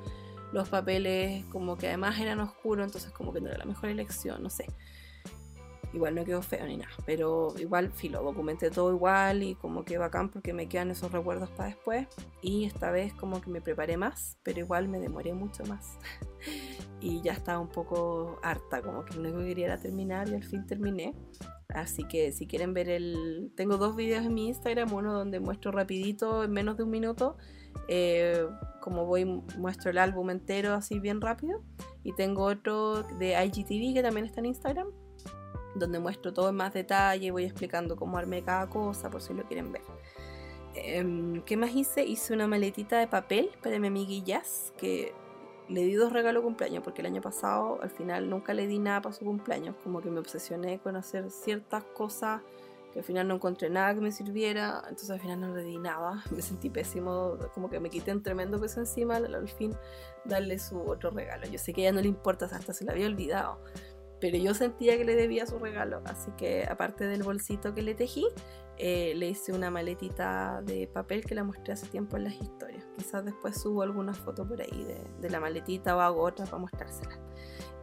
los 0.52 0.68
papeles 0.68 1.44
como 1.46 1.76
que 1.76 1.88
además 1.88 2.18
eran 2.18 2.40
oscuros, 2.40 2.86
entonces 2.86 3.12
como 3.12 3.32
que 3.32 3.40
no 3.40 3.48
era 3.48 3.58
la 3.58 3.64
mejor 3.64 3.90
elección, 3.90 4.42
no 4.42 4.50
sé. 4.50 4.66
Igual 5.92 6.14
no 6.14 6.24
quedó 6.24 6.40
feo 6.40 6.66
ni 6.66 6.76
nada, 6.76 6.92
pero 7.04 7.52
igual 7.58 7.90
filo, 7.90 8.22
documenté 8.22 8.70
todo 8.70 8.92
igual 8.92 9.42
y 9.42 9.54
como 9.56 9.84
que 9.84 9.98
bacán 9.98 10.30
porque 10.30 10.52
me 10.52 10.68
quedan 10.68 10.90
esos 10.90 11.10
recuerdos 11.10 11.50
para 11.50 11.70
después. 11.70 12.06
Y 12.42 12.64
esta 12.64 12.90
vez 12.90 13.12
como 13.14 13.40
que 13.40 13.50
me 13.50 13.60
preparé 13.60 13.96
más, 13.96 14.38
pero 14.42 14.60
igual 14.60 14.88
me 14.88 15.00
demoré 15.00 15.32
mucho 15.32 15.64
más. 15.64 15.98
y 17.00 17.20
ya 17.22 17.32
estaba 17.32 17.58
un 17.58 17.68
poco 17.68 18.38
harta, 18.42 18.82
como 18.82 19.04
que 19.04 19.14
lo 19.14 19.20
único 19.20 19.38
que 19.38 19.46
quería 19.46 19.66
era 19.66 19.78
terminar 19.78 20.28
y 20.28 20.34
al 20.34 20.44
fin 20.44 20.66
terminé. 20.66 21.14
Así 21.74 22.04
que 22.04 22.32
si 22.32 22.46
quieren 22.46 22.74
ver 22.74 22.88
el... 22.88 23.52
Tengo 23.56 23.76
dos 23.76 23.96
videos 23.96 24.24
en 24.26 24.34
mi 24.34 24.48
Instagram, 24.48 24.92
uno 24.92 25.12
donde 25.12 25.40
muestro 25.40 25.72
rapidito, 25.72 26.44
en 26.44 26.52
menos 26.52 26.76
de 26.76 26.82
un 26.82 26.90
minuto, 26.90 27.36
eh, 27.88 28.46
como 28.80 29.06
voy, 29.06 29.24
muestro 29.56 29.90
el 29.90 29.98
álbum 29.98 30.30
entero 30.30 30.74
así 30.74 30.98
bien 30.98 31.20
rápido. 31.20 31.62
Y 32.02 32.12
tengo 32.14 32.44
otro 32.44 33.02
de 33.18 33.32
IGTV 33.44 33.94
que 33.94 34.02
también 34.02 34.26
está 34.26 34.40
en 34.40 34.46
Instagram, 34.46 34.88
donde 35.74 35.98
muestro 35.98 36.32
todo 36.32 36.50
en 36.50 36.56
más 36.56 36.74
detalle, 36.74 37.30
voy 37.30 37.44
explicando 37.44 37.96
cómo 37.96 38.18
armé 38.18 38.42
cada 38.42 38.68
cosa, 38.68 39.10
por 39.10 39.22
si 39.22 39.34
lo 39.34 39.44
quieren 39.44 39.72
ver. 39.72 39.82
Em, 40.74 41.42
¿Qué 41.42 41.56
más 41.56 41.74
hice? 41.74 42.04
Hice 42.04 42.32
una 42.32 42.46
maletita 42.46 42.98
de 42.98 43.06
papel 43.06 43.50
para 43.62 43.78
mi 43.78 43.88
amiga 43.88 44.24
Jazz, 44.24 44.72
que 44.78 45.12
le 45.68 45.82
di 45.82 45.94
dos 45.94 46.12
regalos 46.12 46.42
cumpleaños, 46.42 46.82
porque 46.82 47.00
el 47.00 47.06
año 47.06 47.20
pasado 47.20 47.80
al 47.82 47.90
final 47.90 48.28
nunca 48.28 48.54
le 48.54 48.66
di 48.66 48.78
nada 48.78 49.02
para 49.02 49.14
su 49.14 49.24
cumpleaños, 49.24 49.76
como 49.82 50.00
que 50.00 50.10
me 50.10 50.18
obsesioné 50.18 50.78
con 50.80 50.96
hacer 50.96 51.30
ciertas 51.30 51.84
cosas 51.84 52.42
que 52.92 53.00
al 53.00 53.04
final 53.04 53.28
no 53.28 53.36
encontré 53.36 53.70
nada 53.70 53.94
que 53.94 54.00
me 54.00 54.10
sirviera, 54.10 54.82
entonces 54.88 55.10
al 55.10 55.20
final 55.20 55.40
no 55.40 55.54
le 55.54 55.62
di 55.62 55.78
nada, 55.78 56.22
me 56.30 56.42
sentí 56.42 56.70
pésimo, 56.70 57.36
como 57.54 57.70
que 57.70 57.78
me 57.80 57.90
quité 57.90 58.12
un 58.12 58.22
tremendo 58.22 58.60
peso 58.60 58.80
encima 58.80 59.16
al, 59.16 59.48
fin 59.48 59.76
darle 60.24 60.58
su 60.58 60.80
otro 60.80 61.10
regalo. 61.10 61.46
Yo 61.46 61.58
sé 61.58 61.72
que 61.72 61.82
a 61.82 61.84
ella 61.84 61.92
no 61.92 62.00
le 62.00 62.08
importa, 62.08 62.46
hasta 62.46 62.72
se 62.72 62.84
lo 62.84 62.92
había 62.92 63.06
olvidado, 63.06 63.60
pero 64.20 64.36
yo 64.36 64.54
sentía 64.54 64.96
que 64.98 65.04
le 65.04 65.16
debía 65.16 65.46
su 65.46 65.58
regalo, 65.58 66.02
así 66.04 66.30
que 66.36 66.66
aparte 66.66 67.06
del 67.06 67.22
bolsito 67.22 67.74
que 67.74 67.82
le 67.82 67.94
tejí, 67.94 68.26
eh, 68.76 69.14
le 69.16 69.30
hice 69.30 69.52
una 69.52 69.70
maletita 69.70 70.62
de 70.62 70.86
papel 70.86 71.24
que 71.24 71.34
la 71.34 71.44
mostré 71.44 71.72
hace 71.72 71.86
tiempo 71.86 72.16
en 72.16 72.24
las 72.24 72.34
historias. 72.34 72.86
Quizás 72.96 73.24
después 73.24 73.60
subo 73.60 73.82
algunas 73.82 74.18
fotos 74.18 74.46
por 74.46 74.60
ahí 74.60 74.86
de, 75.20 75.30
la 75.30 75.40
maletita 75.40 75.96
o 75.96 76.00
hago 76.00 76.22
otra 76.22 76.44
para 76.44 76.58
mostrárselas. 76.58 77.18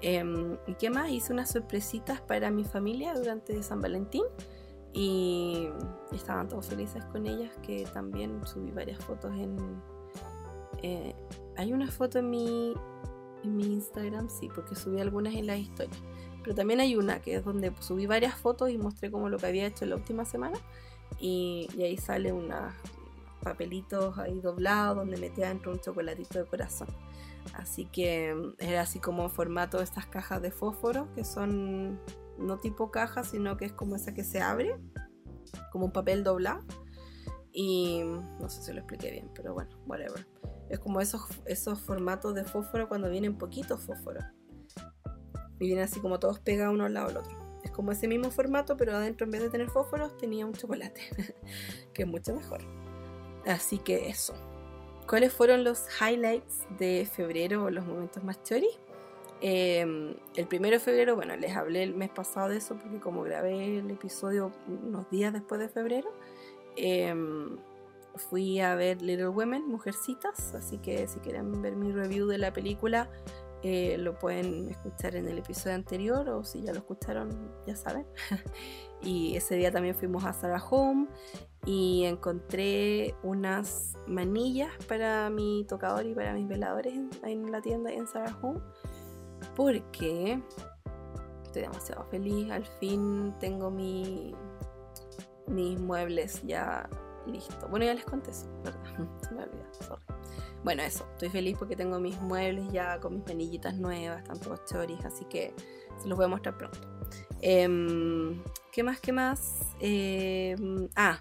Em, 0.01 0.57
¿Y 0.67 0.75
qué 0.75 0.89
más? 0.89 1.09
Hice 1.09 1.33
unas 1.33 1.51
sorpresitas 1.51 2.21
para 2.21 2.51
mi 2.51 2.63
familia 2.63 3.13
durante 3.15 3.61
San 3.63 3.81
Valentín 3.81 4.23
y 4.93 5.69
estaban 6.11 6.47
todos 6.47 6.67
felices 6.67 7.03
con 7.05 7.25
ellas, 7.25 7.51
que 7.63 7.85
también 7.93 8.45
subí 8.45 8.71
varias 8.71 9.03
fotos 9.03 9.31
en... 9.35 9.57
Eh, 10.83 11.15
hay 11.57 11.73
una 11.73 11.89
foto 11.89 12.19
en 12.19 12.29
mi, 12.29 12.73
en 13.43 13.55
mi 13.55 13.65
Instagram, 13.65 14.29
sí, 14.29 14.49
porque 14.53 14.75
subí 14.75 14.99
algunas 14.99 15.33
en 15.33 15.47
las 15.47 15.57
historias 15.57 16.01
pero 16.47 16.55
también 16.55 16.79
hay 16.79 16.95
una 16.95 17.19
que 17.21 17.35
es 17.35 17.43
donde 17.43 17.73
subí 17.81 18.05
varias 18.05 18.33
fotos 18.35 18.69
y 18.69 18.77
mostré 18.77 19.11
como 19.11 19.27
lo 19.27 19.37
que 19.37 19.47
había 19.47 19.65
hecho 19.65 19.83
en 19.83 19.89
la 19.89 19.97
última 19.97 20.23
semana. 20.23 20.57
Y, 21.19 21.67
ahí 21.77 21.97
sale 21.97 22.31
unos 22.31 22.73
papelitos 23.43 24.17
ahí 24.17 24.39
doblados 24.39 24.95
donde 24.95 25.17
metía 25.17 25.49
dentro 25.49 25.73
un 25.73 25.81
chocolatito 25.81 26.39
de 26.39 26.45
corazón. 26.45 26.87
Así 27.53 27.83
que 27.87 28.33
mm, 28.33 28.53
era 28.59 28.79
así 28.79 28.99
como 28.99 29.27
formato 29.27 29.79
de 29.79 29.83
estas 29.83 30.05
cajas 30.05 30.41
de 30.41 30.51
fósforo, 30.51 31.13
que 31.15 31.25
son 31.25 31.99
no 32.37 32.59
tipo 32.59 32.91
caja, 32.91 33.25
sino 33.25 33.57
que 33.57 33.65
es 33.65 33.73
como 33.73 33.97
esa 33.97 34.13
que 34.13 34.23
se 34.23 34.39
abre, 34.39 34.79
como 35.73 35.87
un 35.87 35.91
papel 35.91 36.23
doblado. 36.23 36.63
Y 37.51 38.03
mm, 38.05 38.39
no 38.39 38.47
sé 38.47 38.63
si 38.63 38.71
lo 38.71 38.79
expliqué 38.79 39.11
bien, 39.11 39.29
pero 39.35 39.53
bueno, 39.53 39.77
whatever. 39.85 40.25
Es 40.69 40.79
como 40.79 41.01
esos, 41.01 41.23
esos 41.43 41.81
formatos 41.81 42.35
de 42.35 42.45
fósforo 42.45 42.87
cuando 42.87 43.09
vienen 43.09 43.37
poquitos 43.37 43.81
fósforos 43.81 44.23
y 45.59 45.65
vienen 45.65 45.85
así 45.85 45.99
como 45.99 46.19
todos 46.19 46.39
pegados 46.39 46.73
uno 46.73 46.85
al 46.85 46.93
lado 46.93 47.07
del 47.07 47.17
otro. 47.17 47.37
Es 47.63 47.71
como 47.71 47.91
ese 47.91 48.07
mismo 48.07 48.31
formato, 48.31 48.77
pero 48.77 48.95
adentro 48.95 49.25
en 49.25 49.31
vez 49.31 49.41
de 49.41 49.49
tener 49.49 49.69
fósforos 49.69 50.15
tenía 50.17 50.45
un 50.45 50.53
chocolate, 50.53 51.01
que 51.93 52.03
es 52.03 52.07
mucho 52.07 52.33
mejor. 52.33 52.61
Así 53.45 53.77
que 53.77 54.09
eso. 54.09 54.33
¿Cuáles 55.07 55.33
fueron 55.33 55.63
los 55.63 55.85
highlights 56.01 56.65
de 56.77 57.07
febrero 57.11 57.63
o 57.63 57.69
los 57.69 57.85
momentos 57.85 58.23
más 58.23 58.43
chori? 58.43 58.67
Em, 59.39 60.15
el 60.35 60.47
primero 60.47 60.75
de 60.75 60.79
febrero, 60.79 61.15
bueno, 61.15 61.35
les 61.35 61.55
hablé 61.55 61.83
el 61.83 61.93
mes 61.93 62.09
pasado 62.09 62.49
de 62.49 62.57
eso 62.57 62.75
porque 62.75 62.99
como 62.99 63.21
grabé 63.21 63.77
el 63.77 63.91
episodio 63.91 64.51
unos 64.67 65.09
días 65.11 65.31
después 65.31 65.61
de 65.61 65.69
febrero, 65.69 66.09
em, 66.75 67.57
fui 68.15 68.59
a 68.59 68.75
ver 68.75 69.01
Little 69.01 69.29
Women, 69.29 69.67
Mujercitas, 69.67 70.55
así 70.55 70.79
que 70.79 71.07
si 71.07 71.19
quieren 71.19 71.61
ver 71.61 71.75
mi 71.75 71.91
review 71.91 72.27
de 72.27 72.39
la 72.39 72.51
película, 72.51 73.09
eh, 73.63 73.97
lo 73.97 74.17
pueden 74.17 74.69
escuchar 74.69 75.15
en 75.15 75.27
el 75.27 75.39
episodio 75.39 75.75
anterior 75.75 76.29
o 76.29 76.43
si 76.43 76.61
ya 76.61 76.71
lo 76.73 76.79
escucharon, 76.79 77.51
ya 77.65 77.75
saben. 77.75 78.05
y 79.01 79.35
ese 79.35 79.55
día 79.55 79.71
también 79.71 79.95
fuimos 79.95 80.25
a 80.25 80.33
Sarah 80.33 80.63
Home 80.69 81.07
y 81.65 82.05
encontré 82.05 83.15
unas 83.23 83.97
manillas 84.05 84.71
para 84.87 85.29
mi 85.29 85.65
tocador 85.67 86.05
y 86.05 86.13
para 86.13 86.33
mis 86.33 86.47
veladores 86.47 86.93
en, 87.23 87.51
la 87.51 87.61
tienda 87.61 87.91
en 87.91 88.07
Sarah 88.07 88.37
Home 88.41 88.61
porque 89.55 90.41
estoy 91.43 91.63
demasiado 91.63 92.05
feliz. 92.05 92.51
Al 92.51 92.65
fin 92.79 93.33
tengo 93.39 93.71
mi, 93.71 94.35
mis 95.47 95.79
muebles 95.79 96.43
ya 96.43 96.87
listos. 97.25 97.69
Bueno, 97.69 97.85
ya 97.85 97.95
les 97.95 98.05
conté 98.05 98.31
eso, 98.31 98.47
¿verdad? 98.63 98.79
Se 99.27 99.33
me 99.33 99.43
olvidó. 99.43 99.65
Bueno, 100.63 100.83
eso, 100.83 101.05
estoy 101.13 101.29
feliz 101.29 101.55
porque 101.57 101.75
tengo 101.75 101.99
mis 101.99 102.19
muebles 102.19 102.71
ya 102.71 102.99
con 102.99 103.15
mis 103.15 103.25
manillitas 103.25 103.75
nuevas, 103.75 104.23
tanto 104.23 104.55
choris, 104.69 105.03
así 105.05 105.25
que 105.25 105.53
se 106.01 106.07
los 106.07 106.17
voy 106.17 106.25
a 106.25 106.29
mostrar 106.29 106.57
pronto. 106.57 106.79
Em, 107.41 108.41
¿Qué 108.71 108.83
más? 108.83 108.99
¿Qué 108.99 109.11
más? 109.11 109.59
Em, 109.79 110.89
ah, 110.95 111.19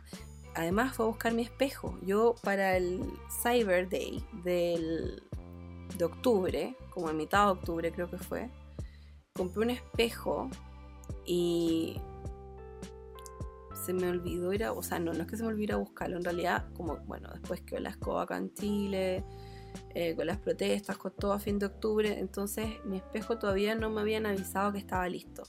además 0.55 0.97
fue 0.97 1.07
a 1.07 1.09
buscar 1.09 1.33
mi 1.33 1.43
espejo. 1.43 1.97
Yo 2.03 2.35
para 2.43 2.77
el 2.77 3.03
Cyber 3.43 3.89
Day 3.89 4.25
del, 4.45 5.23
de 5.97 6.05
octubre, 6.05 6.77
como 6.91 7.11
en 7.11 7.17
mitad 7.17 7.47
de 7.47 7.53
octubre 7.53 7.93
creo 7.93 8.11
que 8.11 8.19
fue, 8.19 8.51
compré 9.35 9.63
un 9.63 9.71
espejo 9.71 10.51
y 11.25 12.01
se 13.87 13.93
me 13.93 14.09
olvidó 14.09 14.53
ir 14.53 14.65
a, 14.65 14.73
o 14.73 14.83
sea, 14.83 14.99
no, 14.99 15.13
no 15.13 15.23
es 15.23 15.29
que 15.29 15.37
se 15.37 15.45
me 15.45 15.51
olvidó 15.51 15.79
buscarlo, 15.79 16.17
en 16.17 16.25
realidad, 16.25 16.67
como, 16.75 16.97
bueno, 17.07 17.31
después 17.33 17.61
que 17.61 17.79
la 17.79 17.91
escoba 17.91 18.23
acá 18.23 18.37
en 18.37 18.53
Chile, 18.53 19.25
eh, 19.95 20.17
con 20.17 20.27
las 20.27 20.39
protestas, 20.39 20.99
con 20.99 21.13
todo 21.13 21.33
a 21.33 21.39
fin 21.39 21.59
de 21.59 21.67
octubre, 21.67 22.19
entonces 22.19 22.67
mi 22.85 22.97
espejo 22.97 23.39
todavía 23.39 23.77
no 23.77 23.89
me 23.91 24.01
habían 24.01 24.27
avisado 24.27 24.73
que 24.73 24.79
estaba 24.79 25.09
listo. 25.09 25.45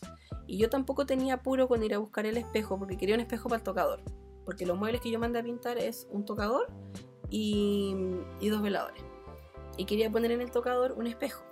Y 0.46 0.60
yo 0.60 0.70
tampoco 0.70 1.06
tenía 1.06 1.36
apuro 1.36 1.68
con 1.68 1.82
ir 1.84 1.96
a 1.96 1.98
buscar 1.98 2.28
el 2.28 2.38
espejo, 2.38 2.78
porque 2.78 2.96
quería 2.96 3.16
un 3.16 3.22
espejo 3.22 3.50
para 3.50 3.58
el 3.58 3.64
tocador, 3.64 4.04
porque 4.46 4.68
los 4.68 4.78
muebles 4.78 5.02
que 5.02 5.10
yo 5.10 5.18
mandé 5.18 5.40
a 5.40 5.44
pintar 5.44 5.80
es 5.80 6.08
un 6.12 6.24
tocador 6.24 6.68
y, 7.30 7.96
y 8.40 8.50
dos 8.50 8.62
veladores. 8.62 9.02
Y 9.78 9.86
quería 9.86 10.12
poner 10.12 10.32
en 10.32 10.42
el 10.42 10.52
tocador 10.52 10.94
un 10.94 11.08
espejo. 11.08 11.44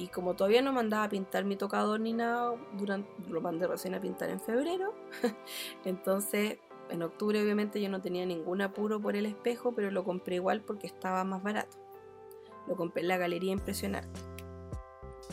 Y 0.00 0.08
como 0.08 0.34
todavía 0.34 0.62
no 0.62 0.72
mandaba 0.72 1.04
a 1.04 1.08
pintar 1.10 1.44
mi 1.44 1.56
tocador 1.56 2.00
ni 2.00 2.14
nada, 2.14 2.56
durante, 2.72 3.10
lo 3.28 3.42
mandé 3.42 3.66
recién 3.66 3.94
a 3.94 4.00
pintar 4.00 4.30
en 4.30 4.40
febrero. 4.40 4.94
Entonces, 5.84 6.56
en 6.88 7.02
octubre 7.02 7.42
obviamente 7.42 7.82
yo 7.82 7.90
no 7.90 8.00
tenía 8.00 8.24
ningún 8.24 8.62
apuro 8.62 8.98
por 8.98 9.14
el 9.14 9.26
espejo, 9.26 9.74
pero 9.74 9.90
lo 9.90 10.02
compré 10.02 10.36
igual 10.36 10.62
porque 10.62 10.86
estaba 10.86 11.22
más 11.24 11.42
barato. 11.42 11.76
Lo 12.66 12.76
compré 12.76 13.02
en 13.02 13.08
la 13.08 13.18
galería 13.18 13.52
Impresionante. 13.52 14.20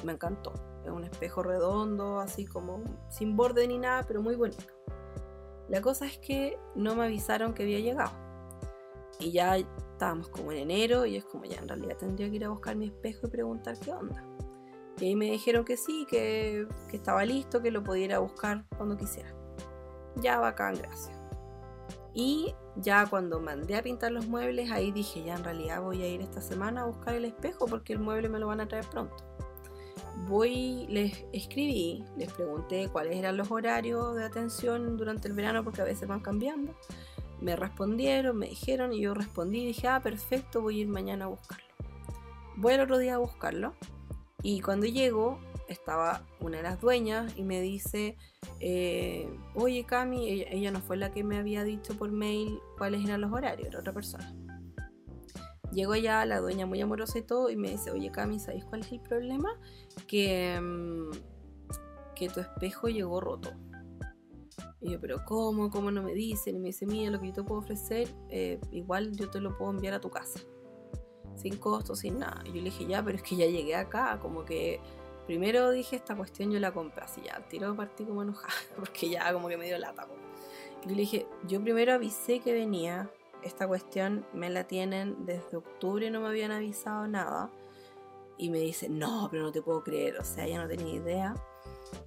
Me 0.03 0.11
encantó. 0.11 0.53
Es 0.83 0.91
un 0.91 1.05
espejo 1.05 1.43
redondo, 1.43 2.19
así 2.19 2.45
como 2.45 2.83
sin 3.09 3.37
borde 3.37 3.69
ni 3.69 3.77
nada, 3.77 4.03
pero 4.05 4.21
muy 4.21 4.35
bonito. 4.35 4.65
La 5.69 5.81
cosa 5.81 6.07
es 6.07 6.17
que 6.17 6.59
no 6.75 6.93
me 6.93 7.05
avisaron 7.05 7.53
que 7.53 7.63
había 7.63 7.79
llegado. 7.79 8.11
Y 9.17 9.31
ya 9.31 9.55
estábamos 9.55 10.27
como 10.27 10.51
en 10.51 10.57
enero 10.57 11.05
y 11.05 11.15
es 11.15 11.23
como 11.23 11.45
ya 11.45 11.57
en 11.57 11.69
realidad 11.69 11.95
tendría 11.95 12.29
que 12.29 12.35
ir 12.35 12.43
a 12.43 12.49
buscar 12.49 12.75
mi 12.75 12.87
espejo 12.87 13.27
y 13.27 13.29
preguntar 13.29 13.79
qué 13.79 13.93
onda. 13.93 14.36
Y 14.99 15.05
ahí 15.05 15.15
me 15.15 15.25
dijeron 15.25 15.63
que 15.63 15.77
sí, 15.77 16.07
que, 16.09 16.67
estaba 16.91 17.23
listo, 17.23 17.61
que 17.61 17.71
lo 17.71 17.83
pudiera 17.83 18.19
buscar 18.19 18.65
cuando 18.77 18.97
quisiera. 18.97 19.31
Ya 20.15 20.39
bacán, 20.39 20.75
gracias. 20.75 21.15
Y 22.13 22.55
ya 22.77 23.05
cuando 23.05 23.39
mandé 23.39 23.75
a 23.75 23.83
pintar 23.83 24.11
los 24.11 24.27
muebles, 24.27 24.71
ahí 24.71 24.91
dije, 24.91 25.23
ya 25.23 25.35
en 25.35 25.43
realidad 25.43 25.83
voy 25.83 26.01
a 26.01 26.07
ir 26.07 26.21
esta 26.21 26.41
semana 26.41 26.81
a 26.81 26.85
buscar 26.85 27.13
el 27.13 27.25
espejo 27.25 27.67
porque 27.67 27.93
el 27.93 27.99
mueble 27.99 28.27
me 28.27 28.39
lo 28.39 28.47
van 28.47 28.59
a 28.59 28.67
traer 28.67 28.85
pronto. 28.87 29.15
Voy, 30.27 30.87
les 30.89 31.25
escribí, 31.31 32.03
les 32.17 32.33
pregunté 32.33 32.89
cuáles 32.91 33.17
eran 33.17 33.37
los 33.37 33.51
horarios 33.51 34.15
de 34.15 34.25
atención 34.25 34.97
durante 34.97 35.27
el 35.27 35.35
verano 35.35 35.63
porque 35.63 35.81
a 35.81 35.85
veces 35.85 36.07
van 36.07 36.21
cambiando. 36.21 36.73
Me 37.39 37.55
respondieron, 37.55 38.35
me 38.35 38.47
dijeron 38.47 38.93
y 38.93 39.01
yo 39.01 39.13
respondí 39.13 39.59
y 39.59 39.67
dije, 39.67 39.87
ah, 39.87 39.99
perfecto, 40.01 40.61
voy 40.61 40.79
a 40.79 40.81
ir 40.81 40.87
mañana 40.87 41.25
a 41.25 41.27
buscarlo. 41.27 41.65
Voy 42.55 42.73
el 42.73 42.81
otro 42.81 42.97
día 42.97 43.13
a 43.13 43.19
buscarlo 43.19 43.75
Y 44.43 44.61
cuando 44.61 44.85
llego, 44.85 45.39
estaba 45.67 46.25
una 46.39 46.57
de 46.57 46.63
las 46.63 46.79
dueñas 46.79 47.33
y 47.37 47.43
me 47.43 47.61
dice, 47.61 48.17
eh, 48.59 49.27
oye 49.55 49.83
Cami, 49.85 50.29
ella, 50.29 50.71
no 50.71 50.79
fue 50.79 50.97
la 50.97 51.11
que 51.11 51.23
me 51.23 51.37
había 51.37 51.63
dicho 51.63 51.97
por 51.97 52.11
mail 52.11 52.59
cuáles 52.77 53.03
eran 53.03 53.21
los 53.21 53.31
horarios, 53.31 53.67
era 53.69 53.79
otra 53.79 53.93
persona. 53.93 54.33
Llego 55.71 55.93
allá, 55.93 56.25
la 56.25 56.39
dueña 56.39 56.65
muy 56.65 56.79
amorosa 56.81 57.19
y 57.19 57.23
todo, 57.23 57.49
y 57.49 57.55
me 57.55 57.69
dice, 57.71 57.91
oye 57.91 58.11
Cami, 58.11 58.39
¿sabéis 58.39 58.65
cuál 58.65 58.81
es 58.81 58.91
el 58.91 59.01
problema? 59.01 59.49
Que, 60.07 60.59
mm, 60.61 61.11
que 62.15 62.29
tu 62.29 62.39
espejo 62.39 62.87
llegó 62.87 63.19
roto. 63.19 63.51
Y 64.79 64.91
yo, 64.91 65.01
pero 65.01 65.25
¿cómo? 65.25 65.69
¿Cómo 65.69 65.91
no 65.91 66.03
me 66.03 66.13
dicen? 66.13 66.55
Y 66.55 66.59
me 66.59 66.67
dice, 66.67 66.85
mira, 66.85 67.09
lo 67.11 67.19
que 67.19 67.27
yo 67.27 67.33
te 67.33 67.43
puedo 67.43 67.59
ofrecer, 67.59 68.07
eh, 68.29 68.59
igual 68.71 69.15
yo 69.15 69.29
te 69.29 69.41
lo 69.41 69.57
puedo 69.57 69.71
enviar 69.71 69.95
a 69.95 69.99
tu 69.99 70.09
casa. 70.09 70.39
Sin 71.37 71.57
costo, 71.57 71.95
sin 71.95 72.19
nada. 72.19 72.41
Y 72.45 72.49
yo 72.49 72.55
le 72.55 72.63
dije, 72.63 72.85
ya, 72.85 73.03
pero 73.03 73.17
es 73.17 73.23
que 73.23 73.35
ya 73.35 73.45
llegué 73.45 73.75
acá, 73.75 74.19
como 74.21 74.43
que 74.43 74.81
primero 75.27 75.71
dije, 75.71 75.95
esta 75.95 76.15
cuestión 76.15 76.51
yo 76.51 76.59
la 76.59 76.73
compré 76.73 77.03
así 77.03 77.21
ya, 77.21 77.45
tiro 77.47 77.75
partí 77.75 78.05
como 78.05 78.23
enojada, 78.23 78.53
porque 78.75 79.09
ya 79.09 79.31
como 79.33 79.47
que 79.47 79.57
me 79.57 79.65
dio 79.65 79.77
lata. 79.77 80.07
Y 80.85 80.89
le 80.89 80.95
dije, 80.95 81.27
yo 81.47 81.61
primero 81.61 81.93
avisé 81.93 82.39
que 82.39 82.53
venía, 82.53 83.11
esta 83.43 83.67
cuestión 83.67 84.25
me 84.33 84.49
la 84.49 84.65
tienen 84.65 85.25
desde 85.25 85.57
octubre, 85.57 86.09
no 86.09 86.21
me 86.21 86.27
habían 86.27 86.51
avisado 86.51 87.07
nada. 87.07 87.51
Y 88.37 88.49
me 88.49 88.59
dice, 88.59 88.87
no, 88.87 89.27
pero 89.31 89.43
no 89.43 89.51
te 89.51 89.61
puedo 89.61 89.83
creer, 89.83 90.17
o 90.19 90.23
sea, 90.23 90.47
ya 90.47 90.61
no 90.61 90.67
tenía 90.67 90.93
idea. 90.93 91.35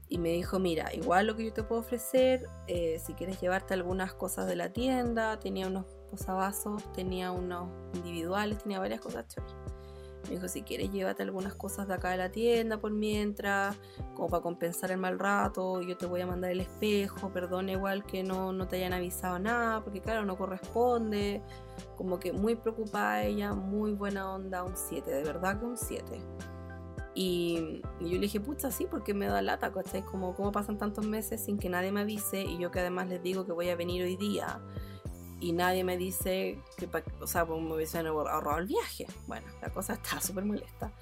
Y 0.09 0.18
me 0.18 0.31
dijo, 0.31 0.59
mira, 0.59 0.95
igual 0.95 1.26
lo 1.26 1.37
que 1.37 1.45
yo 1.45 1.53
te 1.53 1.62
puedo 1.62 1.81
ofrecer, 1.81 2.49
eh, 2.68 3.01
si 3.05 3.14
quieres 3.14 3.41
llevarte 3.41 3.74
algunas 3.74 4.14
cosas 4.14 4.47
de 4.47 4.57
la 4.57 4.72
tienda, 4.72 5.39
tenía 5.41 5.66
unos 5.66 5.87
posavasos, 6.11 6.82
tenía 6.92 7.30
unos 7.30 7.68
individuales, 7.94 8.58
tenía 8.58 8.78
varias 8.78 9.00
cosas 9.00 9.26
chéveres. 9.28 9.54
Me 10.24 10.30
dijo, 10.36 10.48
si 10.48 10.62
quieres, 10.62 10.92
llévate 10.92 11.22
algunas 11.22 11.54
cosas 11.54 11.88
de 11.88 11.94
acá 11.94 12.11
de 12.11 12.18
la 12.18 12.30
tienda 12.30 12.78
por 12.78 12.92
mientras, 12.92 13.76
como 14.14 14.28
para 14.28 14.42
compensar 14.42 14.90
el 14.90 14.98
mal 14.98 15.18
rato. 15.18 15.80
Yo 15.80 15.96
te 15.96 16.06
voy 16.06 16.20
a 16.20 16.26
mandar 16.26 16.50
el 16.50 16.61
espejo, 16.61 17.30
perdona 17.30 17.72
igual 17.72 18.04
que 18.04 18.22
no, 18.22 18.52
no 18.52 18.68
te 18.68 18.76
hayan 18.76 18.92
avisado 18.92 19.38
nada, 19.38 19.82
porque 19.82 20.00
claro, 20.00 20.24
no 20.24 20.36
corresponde. 20.36 21.42
Como 21.96 22.20
que 22.20 22.32
muy 22.32 22.54
preocupada 22.54 23.22
ella, 23.22 23.54
muy 23.54 23.92
buena 23.92 24.30
onda, 24.30 24.62
un 24.62 24.76
7, 24.76 25.11
de 25.11 25.24
verdad 25.24 25.58
que 25.58 25.64
un 25.64 25.76
7. 25.76 26.20
Y, 27.14 27.82
yo 28.00 28.08
le 28.08 28.20
dije, 28.20 28.40
pucha, 28.40 28.70
sí, 28.70 28.86
porque 28.88 29.14
me 29.14 29.26
da 29.26 29.42
lata, 29.42 29.72
¿cachai? 29.72 30.02
Como, 30.02 30.34
¿cómo 30.34 30.52
pasan 30.52 30.78
tantos 30.78 31.06
meses 31.06 31.42
sin 31.42 31.58
que 31.58 31.68
nadie 31.68 31.92
me 31.92 32.00
avise? 32.02 32.42
Y 32.42 32.58
yo 32.58 32.70
que 32.70 32.80
además 32.80 33.08
les 33.08 33.22
digo 33.22 33.44
que 33.44 33.52
voy 33.52 33.68
a 33.68 33.76
venir 33.76 34.02
hoy 34.04 34.16
día 34.16 34.61
y 35.41 35.53
nadie 35.53 35.84
me 35.84 35.97
dice 35.97 36.59
que, 36.76 36.88
o 37.20 37.26
sea, 37.26 37.47
pues 37.47 37.61
me 37.62 37.74
hubiesen 37.74 38.07
ahorrado 38.07 38.59
el 38.59 38.66
viaje. 38.66 39.07
Bueno, 39.26 39.47
la 39.62 39.70
cosa 39.70 39.95
está 39.95 40.20
súper 40.20 40.45
molesta. 40.45 40.93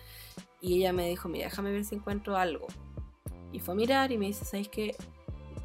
Y 0.61 0.79
ella 0.79 0.93
me 0.93 1.09
dijo, 1.09 1.29
mira, 1.29 1.47
déjame 1.47 1.73
ver 1.73 1.85
si 1.85 1.97
encuentro 1.97 2.37
algo. 2.37 2.67
Y 3.53 3.61
fue 3.61 3.75
a 3.75 3.77
mirar 3.77 4.13
y 4.13 4.19
me 4.19 4.27
dice, 4.27 4.45
¿sabes 4.45 4.69
qué? 4.69 4.97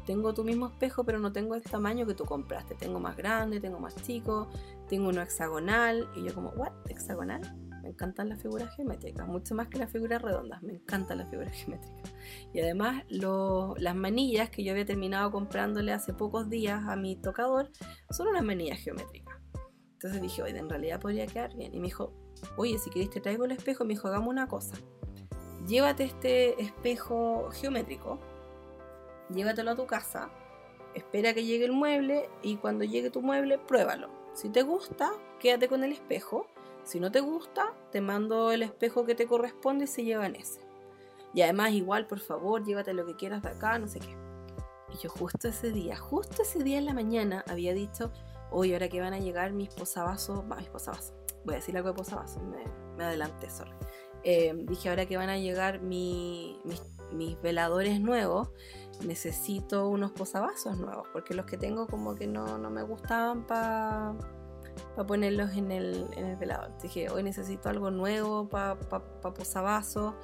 Tengo 0.06 0.34
tu 0.34 0.44
mismo 0.44 0.66
espejo, 0.66 1.04
pero 1.04 1.18
no 1.18 1.32
tengo 1.32 1.54
el 1.54 1.62
tamaño 1.62 2.04
que 2.06 2.14
tú 2.14 2.24
compraste. 2.24 2.74
Tengo 2.74 3.00
más 3.00 3.16
grande, 3.16 3.60
tengo 3.60 3.78
más 3.78 3.94
chico, 4.02 4.48
tengo 4.88 5.08
uno 5.08 5.22
hexagonal. 5.22 6.08
Y 6.16 6.24
yo 6.24 6.34
como, 6.34 6.50
¿what? 6.50 6.72
¿Hexagonal? 6.88 7.42
Me 7.84 7.90
encantan 7.90 8.30
las 8.30 8.40
figuras 8.40 8.74
geométricas, 8.74 9.28
mucho 9.28 9.54
más 9.54 9.68
que 9.68 9.78
las 9.78 9.92
figuras 9.92 10.22
redondas. 10.22 10.62
Me 10.62 10.72
encantan 10.72 11.18
las 11.18 11.28
figuras 11.28 11.52
geométricas. 11.58 12.12
Y 12.54 12.60
además 12.60 13.04
las 13.10 13.94
manillas 13.94 14.48
que 14.48 14.64
yo 14.64 14.72
había 14.72 14.86
terminado 14.86 15.30
comprándole 15.30 15.92
hace 15.92 16.14
pocos 16.14 16.48
días 16.48 16.82
a 16.88 16.96
mi 16.96 17.16
tocador 17.16 17.70
son 18.08 18.28
unas 18.28 18.42
manillas 18.42 18.78
geométricas. 18.78 19.36
Entonces 19.92 20.22
dije, 20.22 20.42
oye, 20.42 20.58
en 20.58 20.70
realidad 20.70 20.98
podría 20.98 21.26
quedar 21.26 21.54
bien. 21.54 21.74
Y 21.74 21.78
me 21.78 21.88
dijo, 21.88 22.14
oye, 22.56 22.78
si 22.78 22.88
querés 22.88 23.10
te 23.10 23.20
traigo 23.20 23.44
el 23.44 23.52
espejo. 23.52 23.84
Me 23.84 23.92
dijo, 23.92 24.08
hagamos 24.08 24.28
una 24.28 24.48
cosa. 24.48 24.76
Llévate 25.66 26.04
este 26.04 26.62
espejo 26.62 27.50
geométrico, 27.52 28.18
llévatelo 29.30 29.72
a 29.72 29.76
tu 29.76 29.86
casa, 29.86 30.30
espera 30.94 31.34
que 31.34 31.44
llegue 31.44 31.66
el 31.66 31.72
mueble 31.72 32.30
y 32.42 32.56
cuando 32.56 32.84
llegue 32.84 33.10
tu 33.10 33.20
mueble, 33.20 33.58
pruébalo. 33.58 34.08
Si 34.34 34.48
te 34.48 34.62
gusta, 34.62 35.12
quédate 35.38 35.68
con 35.68 35.84
el 35.84 35.92
espejo 35.92 36.48
si 36.84 37.00
no 37.00 37.10
te 37.10 37.20
gusta, 37.20 37.74
te 37.90 38.00
mando 38.00 38.52
el 38.52 38.62
espejo 38.62 39.04
que 39.04 39.14
te 39.14 39.26
corresponde 39.26 39.84
y 39.84 39.88
se 39.88 40.04
lleva 40.04 40.26
en 40.26 40.36
ese. 40.36 40.60
Y 41.32 41.42
además, 41.42 41.72
igual, 41.72 42.06
por 42.06 42.20
favor, 42.20 42.64
llévate 42.64 42.92
lo 42.92 43.04
que 43.06 43.16
quieras 43.16 43.42
de 43.42 43.48
acá, 43.48 43.78
no 43.78 43.88
sé 43.88 43.98
qué. 43.98 44.16
Y 44.92 44.98
yo 44.98 45.10
justo 45.10 45.48
ese 45.48 45.72
día, 45.72 45.96
justo 45.96 46.42
ese 46.42 46.62
día 46.62 46.78
en 46.78 46.84
la 46.84 46.94
mañana, 46.94 47.44
había 47.48 47.74
dicho, 47.74 48.12
hoy 48.50 48.72
ahora 48.72 48.88
que 48.88 49.00
van 49.00 49.14
a 49.14 49.18
llegar 49.18 49.52
mis 49.52 49.68
posavasos, 49.74 50.44
va, 50.50 50.56
mis 50.56 50.68
posavasos, 50.68 51.12
voy 51.44 51.54
a 51.54 51.56
decir 51.56 51.76
algo 51.76 51.88
de 51.88 51.94
posavasos, 51.96 52.42
me, 52.42 52.64
me 52.96 53.04
adelanté, 53.04 53.50
sorry. 53.50 53.72
Eh, 54.22 54.54
dije, 54.56 54.88
ahora 54.88 55.06
que 55.06 55.16
van 55.16 55.28
a 55.28 55.36
llegar 55.36 55.82
mis, 55.82 56.56
mis, 57.12 57.40
veladores 57.42 58.00
nuevos, 58.00 58.48
necesito 59.04 59.88
unos 59.88 60.12
posavasos 60.12 60.78
nuevos, 60.78 61.06
porque 61.12 61.34
los 61.34 61.46
que 61.46 61.58
tengo 61.58 61.86
como 61.86 62.14
que 62.14 62.26
no, 62.26 62.56
no 62.58 62.70
me 62.70 62.82
gustaban 62.82 63.46
para 63.46 64.14
para 64.94 65.06
ponerlos 65.06 65.52
en 65.52 65.70
el, 65.70 66.06
en 66.16 66.26
el 66.26 66.36
velador. 66.36 66.70
Dije, 66.82 67.08
hoy 67.10 67.22
necesito 67.22 67.68
algo 67.68 67.90
nuevo 67.90 68.48
para 68.48 68.78
pa, 68.78 69.02
pa 69.20 69.34
posavasos, 69.34 70.14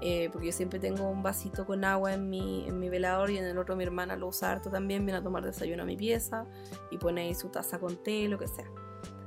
eh, 0.00 0.28
porque 0.32 0.48
yo 0.48 0.52
siempre 0.52 0.78
tengo 0.78 1.08
un 1.08 1.22
vasito 1.22 1.66
con 1.66 1.84
agua 1.84 2.14
en 2.14 2.28
mi, 2.28 2.66
en 2.66 2.78
mi 2.78 2.88
velador 2.88 3.30
y 3.30 3.38
en 3.38 3.44
el 3.44 3.58
otro 3.58 3.76
mi 3.76 3.84
hermana 3.84 4.16
lo 4.16 4.28
usa 4.28 4.52
harto 4.52 4.70
también, 4.70 5.04
viene 5.04 5.18
a 5.18 5.22
tomar 5.22 5.44
desayuno 5.44 5.82
a 5.82 5.86
mi 5.86 5.96
pieza 5.96 6.46
y 6.90 6.98
pone 6.98 7.22
ahí 7.22 7.34
su 7.34 7.48
taza 7.48 7.78
con 7.78 8.02
té, 8.02 8.28
lo 8.28 8.38
que 8.38 8.48
sea. 8.48 8.70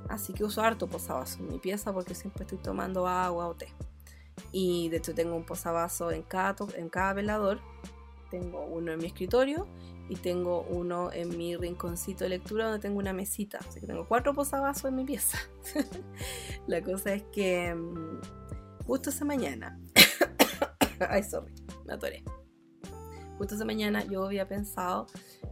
Así 0.09 0.33
que 0.33 0.43
uso 0.43 0.61
harto 0.61 0.87
posavasos 0.87 1.39
en 1.39 1.47
mi 1.47 1.59
pieza 1.59 1.93
porque 1.93 2.13
siempre 2.13 2.43
estoy 2.43 2.59
tomando 2.59 3.07
agua 3.07 3.47
o 3.47 3.55
té. 3.55 3.73
Y 4.51 4.89
de 4.89 4.97
hecho 4.97 5.15
tengo 5.15 5.35
un 5.35 5.45
posavasos 5.45 6.13
en 6.13 6.23
cada, 6.23 6.55
en 6.75 6.89
cada 6.89 7.13
velador. 7.13 7.59
Tengo 8.33 8.65
uno 8.65 8.93
en 8.93 8.97
mi 8.97 9.05
escritorio 9.05 9.67
y 10.09 10.15
tengo 10.15 10.63
uno 10.63 11.11
en 11.11 11.37
mi 11.37 11.55
rinconcito 11.55 12.23
de 12.23 12.31
lectura 12.31 12.65
donde 12.65 12.79
tengo 12.79 12.97
una 12.97 13.13
mesita. 13.13 13.59
Así 13.59 13.79
que 13.79 13.85
tengo 13.85 14.07
cuatro 14.07 14.33
posavasos 14.33 14.85
en 14.85 14.95
mi 14.95 15.05
pieza. 15.05 15.37
la 16.67 16.81
cosa 16.81 17.13
es 17.13 17.25
que 17.31 17.75
mm, 17.75 18.21
justo 18.87 19.11
esa 19.11 19.23
mañana, 19.23 19.79
ay, 21.09 21.21
sorry, 21.21 21.53
me 21.85 21.93
atoré. 21.93 22.23
Justo 23.37 23.53
esa 23.53 23.65
mañana 23.65 24.03
yo 24.03 24.25
había 24.25 24.47
pensado 24.47 25.05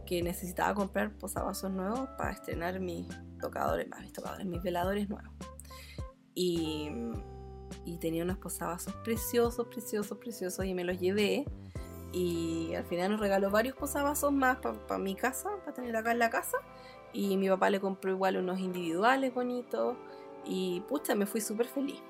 que 0.04 0.20
necesitaba 0.20 0.74
comprar 0.74 1.16
posavasos 1.16 1.70
nuevos 1.70 2.08
para 2.18 2.32
estrenar 2.32 2.80
mis 2.80 3.06
tocadores, 3.40 3.88
más 3.88 4.00
mis 4.00 4.12
tocadores, 4.12 4.44
mis 4.44 4.60
veladores 4.60 5.08
nuevos. 5.08 5.32
Y, 6.34 6.90
y 7.84 7.98
tenía 7.98 8.24
unos 8.24 8.38
posavasos 8.38 8.92
preciosos, 9.04 9.68
preciosos, 9.68 10.18
preciosos 10.18 10.64
y 10.64 10.74
me 10.74 10.82
los 10.82 10.98
llevé 10.98 11.46
y 12.12 12.74
al 12.74 12.84
final 12.84 13.12
nos 13.12 13.20
regaló 13.20 13.50
varios 13.50 13.74
posavasos 13.74 14.32
más 14.32 14.58
para 14.58 14.98
mi 14.98 15.14
casa, 15.14 15.50
para 15.60 15.72
tener 15.72 15.96
acá 15.96 16.12
en 16.12 16.18
la 16.18 16.30
casa. 16.30 16.58
Y 17.12 17.36
mi 17.36 17.48
papá 17.48 17.70
le 17.70 17.80
compró 17.80 18.10
igual 18.10 18.36
unos 18.36 18.60
individuales 18.60 19.32
bonitos. 19.32 19.96
Y 20.44 20.80
pucha, 20.88 21.14
me 21.14 21.26
fui 21.26 21.40
súper 21.40 21.66
feliz. 21.66 22.00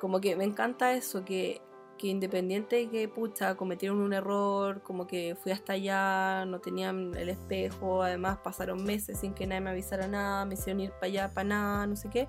Como 0.00 0.20
que 0.20 0.34
me 0.36 0.44
encanta 0.44 0.92
eso, 0.92 1.24
que, 1.24 1.60
que 1.98 2.08
independiente 2.08 2.76
de 2.76 2.88
que 2.88 3.08
pucha, 3.08 3.56
cometieron 3.56 4.00
un 4.00 4.12
error, 4.12 4.82
como 4.82 5.06
que 5.06 5.36
fui 5.40 5.52
hasta 5.52 5.74
allá, 5.74 6.44
no 6.46 6.60
tenían 6.60 7.14
el 7.16 7.28
espejo, 7.28 8.02
además 8.02 8.38
pasaron 8.42 8.84
meses 8.84 9.18
sin 9.18 9.34
que 9.34 9.46
nadie 9.46 9.60
me 9.60 9.70
avisara 9.70 10.06
nada, 10.06 10.44
me 10.44 10.54
hicieron 10.54 10.80
ir 10.80 10.92
para 10.92 11.06
allá 11.06 11.30
para 11.34 11.48
nada, 11.48 11.86
no 11.86 11.96
sé 11.96 12.08
qué. 12.10 12.28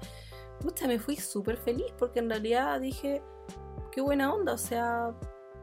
Pucha, 0.62 0.88
me 0.88 1.00
fui 1.00 1.16
súper 1.16 1.58
feliz 1.58 1.92
porque 1.98 2.20
en 2.20 2.30
realidad 2.30 2.82
dije, 2.82 3.22
qué 3.92 4.02
buena 4.02 4.34
onda, 4.34 4.54
o 4.54 4.58
sea, 4.58 5.14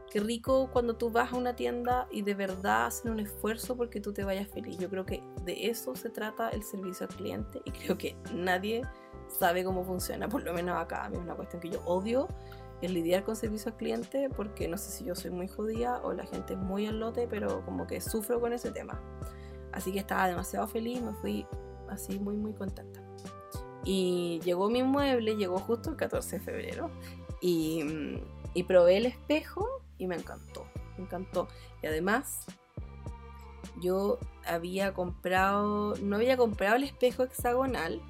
Qué 0.09 0.21
rico 0.21 0.69
cuando 0.71 0.95
tú 0.95 1.09
vas 1.09 1.33
a 1.33 1.35
una 1.35 1.55
tienda 1.55 2.07
y 2.11 2.21
de 2.21 2.33
verdad 2.33 2.85
hacen 2.85 3.11
un 3.11 3.19
esfuerzo 3.19 3.75
porque 3.75 3.99
tú 3.99 4.13
te 4.13 4.23
vayas 4.23 4.47
feliz. 4.47 4.77
Yo 4.77 4.89
creo 4.89 5.05
que 5.05 5.21
de 5.43 5.67
eso 5.67 5.95
se 5.95 6.09
trata 6.09 6.49
el 6.49 6.63
servicio 6.63 7.07
al 7.09 7.15
cliente 7.15 7.61
y 7.65 7.71
creo 7.71 7.97
que 7.97 8.15
nadie 8.33 8.83
sabe 9.27 9.65
cómo 9.65 9.83
funciona, 9.83 10.29
por 10.29 10.43
lo 10.43 10.53
menos 10.53 10.77
acá. 10.77 11.03
A 11.03 11.09
mí 11.09 11.17
es 11.17 11.23
una 11.23 11.35
cuestión 11.35 11.61
que 11.61 11.69
yo 11.69 11.81
odio 11.85 12.29
el 12.81 12.93
lidiar 12.93 13.23
con 13.23 13.35
servicio 13.35 13.71
al 13.71 13.77
cliente 13.77 14.29
porque 14.29 14.67
no 14.67 14.77
sé 14.77 14.91
si 14.91 15.03
yo 15.03 15.13
soy 15.13 15.31
muy 15.31 15.47
judía 15.49 15.97
o 16.03 16.13
la 16.13 16.25
gente 16.25 16.53
es 16.53 16.59
muy 16.59 16.87
al 16.87 16.99
lote, 16.99 17.27
pero 17.27 17.65
como 17.65 17.85
que 17.85 17.99
sufro 17.99 18.39
con 18.39 18.53
ese 18.53 18.71
tema. 18.71 19.01
Así 19.73 19.91
que 19.91 19.99
estaba 19.99 20.27
demasiado 20.29 20.67
feliz, 20.67 21.01
me 21.01 21.13
fui 21.15 21.45
así 21.89 22.17
muy 22.17 22.35
muy 22.37 22.53
contenta. 22.53 23.01
Y 23.83 24.39
llegó 24.43 24.69
mi 24.69 24.83
mueble, 24.83 25.35
llegó 25.35 25.59
justo 25.59 25.89
el 25.89 25.97
14 25.97 26.39
de 26.39 26.43
febrero 26.43 26.91
y, 27.41 28.19
y 28.53 28.63
probé 28.63 28.97
el 28.97 29.05
espejo 29.05 29.81
y 29.97 30.07
me 30.07 30.15
encantó, 30.15 30.65
me 30.97 31.03
encantó. 31.03 31.47
Y 31.81 31.87
además, 31.87 32.45
yo 33.81 34.19
había 34.45 34.93
comprado, 34.93 35.95
no 36.01 36.15
había 36.15 36.37
comprado 36.37 36.75
el 36.75 36.83
espejo 36.83 37.23
hexagonal, 37.23 38.01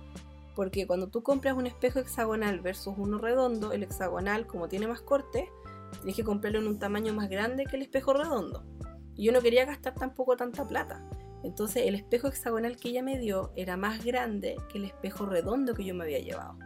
porque 0.56 0.88
cuando 0.88 1.08
tú 1.08 1.24
compras 1.24 1.56
un 1.56 1.68
espejo 1.68 2.00
hexagonal 2.00 2.62
versus 2.62 2.96
uno 2.98 3.18
redondo, 3.18 3.72
el 3.72 3.84
hexagonal, 3.84 4.48
como 4.48 4.68
tiene 4.68 4.88
más 4.88 5.02
corte, 5.02 5.50
tienes 5.98 6.16
que 6.16 6.24
comprarlo 6.24 6.60
en 6.60 6.68
un 6.68 6.80
tamaño 6.80 7.14
más 7.14 7.30
grande 7.30 7.66
que 7.66 7.76
el 7.76 7.84
espejo 7.84 8.14
redondo. 8.14 8.66
Y 9.16 9.26
yo 9.26 9.32
no 9.32 9.42
quería 9.42 9.66
gastar 9.66 9.96
tampoco 9.96 10.36
tanta 10.36 10.68
plata. 10.68 11.08
Entonces 11.44 11.84
el 11.86 11.96
espejo 11.96 12.28
hexagonal 12.28 12.78
que 12.78 12.90
ella 12.90 13.04
me 13.04 13.18
dio 13.20 13.52
era 13.56 13.78
más 13.78 14.04
grande 14.04 14.58
que 14.72 14.80
el 14.80 14.86
espejo 14.86 15.26
redondo 15.26 15.74
que 15.74 15.86
yo 15.86 15.94
me 15.94 16.04
había 16.04 16.20
llevado. 16.20 16.58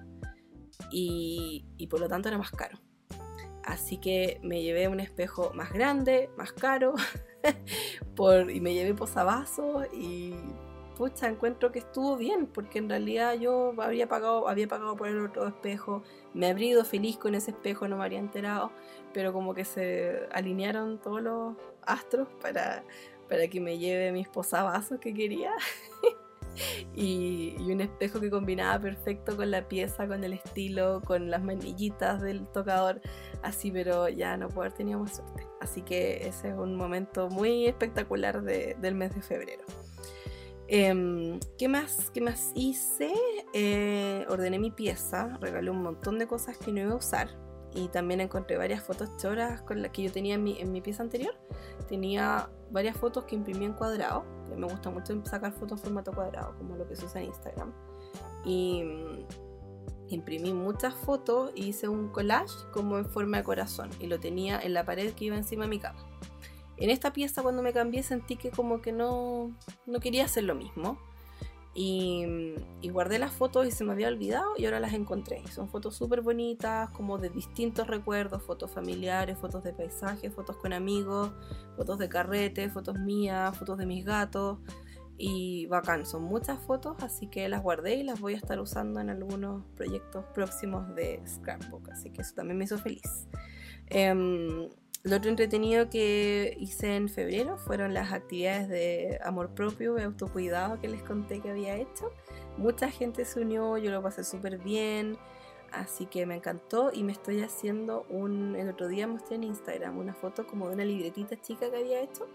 Y, 0.90 1.66
y 1.78 1.88
por 1.88 2.00
lo 2.00 2.08
tanto 2.08 2.30
era 2.30 2.38
más 2.38 2.52
caro. 2.52 2.80
Así 3.72 3.96
que 3.96 4.38
me 4.44 4.62
llevé 4.62 4.90
un 4.90 5.00
espejo 5.00 5.54
más 5.54 5.72
grande, 5.72 6.30
más 6.36 6.52
caro, 6.52 6.94
por, 8.18 8.52
y 8.52 8.60
me 8.60 8.74
llevé 8.74 8.94
posavasos 8.94 9.88
y 9.94 10.36
pucha, 10.98 11.30
encuentro 11.30 11.72
que 11.72 11.80
estuvo 11.80 12.18
bien, 12.18 12.48
porque 12.48 12.80
en 12.80 12.90
realidad 12.90 13.36
yo 13.36 13.74
había 13.82 14.10
pagado, 14.10 14.50
había 14.50 14.68
pagado 14.68 14.98
por 14.98 15.08
el 15.08 15.26
otro 15.26 15.48
espejo, 15.48 16.04
me 16.34 16.48
habría 16.48 16.72
ido 16.72 16.84
feliz 16.84 17.16
con 17.16 17.34
ese 17.34 17.52
espejo, 17.52 17.88
no 17.88 17.96
me 17.96 18.04
habría 18.04 18.20
enterado, 18.20 18.74
pero 19.14 19.32
como 19.32 19.54
que 19.54 19.64
se 19.64 20.28
alinearon 20.34 21.00
todos 21.00 21.22
los 21.22 21.56
astros 21.84 22.28
para, 22.42 22.84
para 23.30 23.48
que 23.48 23.62
me 23.62 23.78
lleve 23.78 24.12
mis 24.12 24.28
posavasos 24.28 25.00
que 25.00 25.14
quería. 25.14 25.54
y, 26.96 27.56
un 27.60 27.82
espejo 27.82 28.20
que 28.20 28.30
combinaba 28.30 28.80
perfecto 28.80 29.36
con 29.36 29.52
la 29.52 29.68
pieza, 29.68 30.08
con 30.08 30.24
el 30.24 30.34
estilo, 30.34 31.02
con 31.06 31.30
las 31.30 31.44
manillitas 31.44 32.22
del 32.22 32.48
tocador, 32.48 33.02
así, 33.44 33.72
pero 33.72 34.10
ya 34.10 34.38
no 34.38 34.48
puedo 34.50 34.62
haber 34.62 34.74
tenido 34.74 35.00
más 35.00 35.16
suerte. 35.18 35.48
Así 35.60 35.82
que 35.82 36.28
ese 36.28 36.50
es 36.50 36.56
un 36.56 36.76
momento 36.76 37.30
muy 37.30 37.66
espectacular 37.66 38.42
del 38.42 38.96
mes 38.96 39.16
de 39.16 39.22
febrero. 39.22 39.64
Em, 40.68 41.40
¿qué, 41.58 41.68
más, 41.68 42.10
¿Qué 42.12 42.22
más 42.22 42.52
hice? 42.56 43.14
Eh, 43.54 44.26
ordené 44.30 44.58
mi 44.58 44.72
pieza, 44.72 45.38
regalé 45.42 45.70
un 45.70 45.84
montón 45.84 46.18
de 46.18 46.28
cosas 46.28 46.58
que 46.58 46.72
no 46.72 46.80
iba 46.80 46.92
a 46.94 46.96
usar 46.96 47.51
y 47.74 47.88
también 47.88 48.22
encontré 48.22 48.58
varias 48.58 48.84
fotos 48.84 49.16
choras 49.18 49.62
con 49.62 49.82
las 49.82 49.92
que 49.92 50.04
yo 50.04 50.12
tenía 50.12 50.36
en 50.36 50.44
mi, 50.44 50.60
en 50.60 50.72
mi 50.72 50.82
pieza 50.82 51.04
anterior. 51.04 51.36
Tenía 51.88 52.50
varias 52.70 52.98
fotos 52.98 53.26
que 53.26 53.36
imprimí 53.36 53.66
en 53.66 53.74
cuadrado 53.74 54.24
me 54.56 54.68
gusta 54.68 54.90
mucho 54.90 55.20
sacar 55.26 55.52
fotos 55.54 55.80
en 55.80 55.86
formato 55.86 56.12
cuadrado, 56.14 56.56
como 56.58 56.76
lo 56.76 56.88
que 56.88 56.96
se 56.96 57.06
usa 57.06 57.22
en 57.22 57.28
Instagram. 57.28 57.74
Y 58.46 58.84
mm, 58.84 59.26
imprimí 60.10 60.54
muchas 60.54 60.94
fotos 60.94 61.52
y 61.56 61.70
hice 61.70 61.88
un 61.88 62.10
collage 62.10 62.54
como 62.72 62.98
en 62.98 63.06
forma 63.06 63.38
de 63.38 63.44
corazón 63.44 63.90
y 64.00 64.08
lo 64.08 64.20
tenía 64.20 64.60
en 64.60 64.74
la 64.74 64.86
pared 64.86 65.14
que 65.14 65.26
iba 65.26 65.36
encima 65.36 65.64
de 65.64 65.70
mi 65.70 65.80
cama. 65.80 66.06
En 66.78 66.90
esta 66.90 67.14
pieza 67.14 67.44
cuando 67.44 67.62
me 67.62 67.74
cambié 67.74 68.02
sentí 68.04 68.36
que 68.36 68.50
como 68.50 68.82
que 68.82 68.92
no, 68.92 69.56
no 69.86 70.00
quería 70.00 70.26
hacer 70.26 70.44
lo 70.44 70.56
mismo 70.56 70.98
y, 71.74 72.60
guardé 72.90 73.20
las 73.20 73.32
fotos 73.32 73.66
y 73.66 73.72
se 73.72 73.86
me 73.86 73.94
había 73.94 74.10
olvidado 74.10 74.54
y 74.58 74.66
ahora 74.66 74.80
las 74.80 74.94
encontré. 74.94 75.42
Son 75.48 75.70
fotos 75.70 75.96
súper 75.96 76.22
bonitas, 76.22 76.90
como 76.90 77.18
de 77.18 77.30
distintos 77.30 77.88
recuerdos, 77.88 78.44
fotos 78.44 78.72
familiares, 78.72 79.38
fotos 79.38 79.64
de 79.64 79.72
paisajes, 79.74 80.34
fotos 80.34 80.58
con 80.58 80.74
amigos, 80.74 81.32
fotos 81.78 81.98
de 81.98 82.10
carrete, 82.10 82.70
fotos 82.70 83.00
mías, 83.00 83.58
fotos 83.58 83.78
de 83.78 83.86
mis 83.86 84.04
gatos. 84.04 84.60
Y 85.18 85.68
bacán, 85.68 86.06
son 86.06 86.24
muchas 86.24 86.60
fotos, 86.60 86.98
así 87.04 87.28
que 87.28 87.48
las 87.48 87.62
guardé 87.62 87.96
y 87.96 88.04
las 88.04 88.20
voy 88.20 88.34
a 88.34 88.38
estar 88.38 88.60
usando 88.60 89.00
en 89.00 89.10
algunos 89.10 89.64
proyectos 89.76 90.26
próximos 90.34 90.96
de 90.96 91.22
Scrapbook, 91.28 91.92
así 91.92 92.10
que 92.10 92.24
eso 92.24 92.34
también 92.34 92.58
me 92.58 92.64
hizo 92.64 92.80
feliz. 92.80 93.28
Em, 93.86 94.68
lo 95.04 95.18
otro 95.18 95.32
entretenido 95.32 95.90
que 95.90 96.56
hice 96.60 96.96
en 96.96 97.10
febrero 97.10 97.58
fueron 97.58 97.94
las 97.94 98.12
actividades 98.12 98.70
de 98.70 99.20
amor 99.24 99.50
propio 99.50 99.98
y 99.98 100.04
autocuidado 100.04 100.80
que 100.80 100.88
les 100.88 101.02
conté 101.02 101.40
que 101.42 101.50
había 101.50 101.76
hecho. 101.76 102.12
Mucha 102.58 102.92
gente 102.92 103.26
se 103.26 103.42
unió, 103.42 103.78
yo 103.78 103.90
lo 103.90 104.04
pasé 104.04 104.24
súper 104.24 104.60
bien, 104.60 105.18
así 105.72 106.06
que 106.06 106.28
me 106.28 106.36
encantó 106.36 106.92
y 106.94 107.02
me 107.04 107.14
estoy 107.14 107.42
haciendo 107.42 108.06
un... 108.10 108.56
El 108.56 108.70
otro 108.70 108.88
día 108.88 109.08
mostré 109.08 109.38
en 109.38 109.46
Instagram 109.46 109.98
una 109.98 110.14
foto 110.14 110.46
como 110.46 110.68
de 110.68 110.76
una 110.76 110.86
libretita 110.86 111.42
chica 111.42 111.72
que 111.72 111.78
había 111.78 112.02
hecho. 112.02 112.28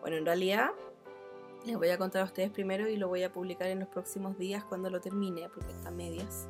Bueno, 0.00 0.16
en 0.16 0.24
realidad 0.24 0.70
les 1.66 1.76
voy 1.76 1.90
a 1.90 1.98
contar 1.98 2.22
a 2.22 2.24
ustedes 2.24 2.50
primero 2.50 2.88
y 2.88 2.96
lo 2.96 3.08
voy 3.08 3.22
a 3.22 3.32
publicar 3.32 3.68
en 3.68 3.80
los 3.80 3.88
próximos 3.88 4.38
días 4.38 4.64
cuando 4.64 4.88
lo 4.88 5.00
termine, 5.00 5.50
porque 5.50 5.72
está 5.72 5.90
medias. 5.90 6.48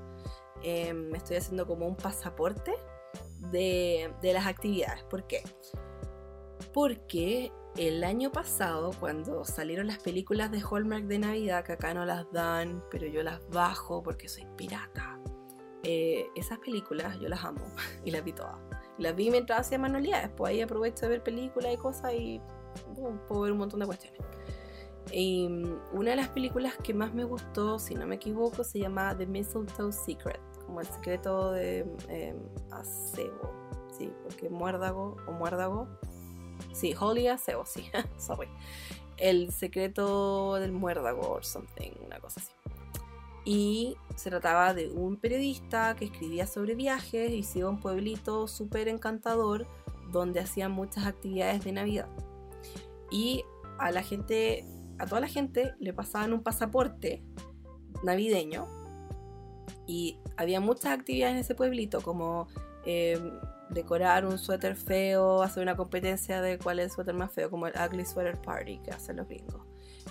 Eh, 0.62 0.92
me 0.92 1.18
estoy 1.18 1.36
haciendo 1.36 1.66
como 1.66 1.86
un 1.86 1.96
pasaporte 1.96 2.74
de, 3.50 4.12
las 4.22 4.46
actividades. 4.46 5.02
¿Por 5.04 5.26
qué? 5.26 5.42
Porque 6.72 7.52
el 7.76 8.04
año 8.04 8.30
pasado, 8.30 8.90
cuando 8.98 9.44
salieron 9.44 9.86
las 9.86 9.98
películas 9.98 10.50
de 10.50 10.60
Hallmark 10.60 11.04
de 11.04 11.18
Navidad, 11.18 11.64
que 11.64 11.72
acá 11.72 11.94
no 11.94 12.04
las 12.04 12.30
dan, 12.32 12.82
pero 12.90 13.06
yo 13.06 13.22
las 13.22 13.40
bajo 13.50 14.02
porque 14.02 14.28
soy 14.28 14.46
pirata, 14.56 15.18
eh, 15.82 16.28
esas 16.34 16.58
películas 16.58 17.18
yo 17.20 17.28
las 17.28 17.44
amo 17.44 17.64
y 18.04 18.10
las 18.10 18.24
vi 18.24 18.32
todas. 18.32 18.56
Las 18.98 19.16
vi 19.16 19.30
mientras 19.30 19.60
hacía 19.60 19.78
manualidades, 19.78 20.30
pues 20.36 20.50
ahí 20.50 20.60
aprovecho 20.60 21.06
de 21.06 21.08
ver 21.10 21.22
películas 21.22 21.74
y 21.74 21.76
cosas 21.76 22.12
y 22.14 22.40
puedo 23.28 23.42
ver 23.42 23.52
un 23.52 23.58
montón 23.58 23.80
de 23.80 23.86
cuestiones. 23.86 24.20
Y 25.12 25.48
mm, 25.48 25.80
una 25.92 26.10
de 26.10 26.16
las 26.16 26.28
películas 26.28 26.74
que 26.82 26.94
más 26.94 27.12
me 27.12 27.24
gustó, 27.24 27.78
si 27.78 27.94
no 27.94 28.06
me 28.06 28.16
equivoco, 28.16 28.64
se 28.64 28.78
llama 28.78 29.16
The 29.16 29.26
Mistletoe 29.26 29.92
Secret 29.92 30.53
como 30.74 30.80
el 30.80 30.88
secreto 30.88 31.52
de 31.52 31.86
eh, 32.08 32.34
acebo, 32.72 33.52
sí, 33.96 34.10
porque 34.24 34.48
muérdago 34.48 35.16
o 35.28 35.30
muérdago, 35.30 35.86
sí, 36.72 36.92
holy 36.98 37.28
acebo, 37.28 37.64
sí, 37.64 37.88
sorry, 38.18 38.48
el 39.16 39.52
secreto 39.52 40.54
del 40.54 40.72
muérdago 40.72 41.28
or 41.28 41.44
something, 41.44 41.92
una 42.04 42.18
cosa 42.18 42.40
así. 42.40 42.50
Y 43.44 43.96
se 44.16 44.30
trataba 44.30 44.74
de 44.74 44.90
un 44.90 45.16
periodista 45.16 45.94
que 45.94 46.06
escribía 46.06 46.48
sobre 46.48 46.74
viajes 46.74 47.30
y 47.30 47.44
se 47.44 47.60
iba 47.60 47.68
a 47.68 47.70
un 47.70 47.78
pueblito 47.78 48.48
súper 48.48 48.88
encantador 48.88 49.68
donde 50.10 50.40
hacían 50.40 50.72
muchas 50.72 51.06
actividades 51.06 51.62
de 51.62 51.70
Navidad. 51.70 52.08
Y 53.12 53.44
a 53.78 53.92
la 53.92 54.02
gente, 54.02 54.66
a 54.98 55.06
toda 55.06 55.20
la 55.20 55.28
gente 55.28 55.76
le 55.78 55.92
pasaban 55.92 56.32
un 56.32 56.42
pasaporte 56.42 57.22
navideño 58.02 58.82
y 59.86 60.18
había 60.36 60.60
muchas 60.60 60.92
actividades 60.92 61.34
en 61.34 61.40
ese 61.40 61.54
pueblito, 61.54 62.00
como 62.00 62.48
eh, 62.84 63.18
decorar 63.70 64.24
un 64.24 64.38
suéter 64.38 64.76
feo, 64.76 65.42
hacer 65.42 65.62
una 65.62 65.76
competencia 65.76 66.40
de 66.40 66.58
cuál 66.58 66.78
es 66.78 66.86
el 66.86 66.90
suéter 66.90 67.14
más 67.14 67.32
feo, 67.32 67.50
como 67.50 67.66
el 67.66 67.74
Ugly 67.74 68.04
Sweater 68.04 68.40
Party 68.40 68.78
que 68.78 68.90
hacen 68.90 69.16
los 69.16 69.28
gringos. 69.28 69.62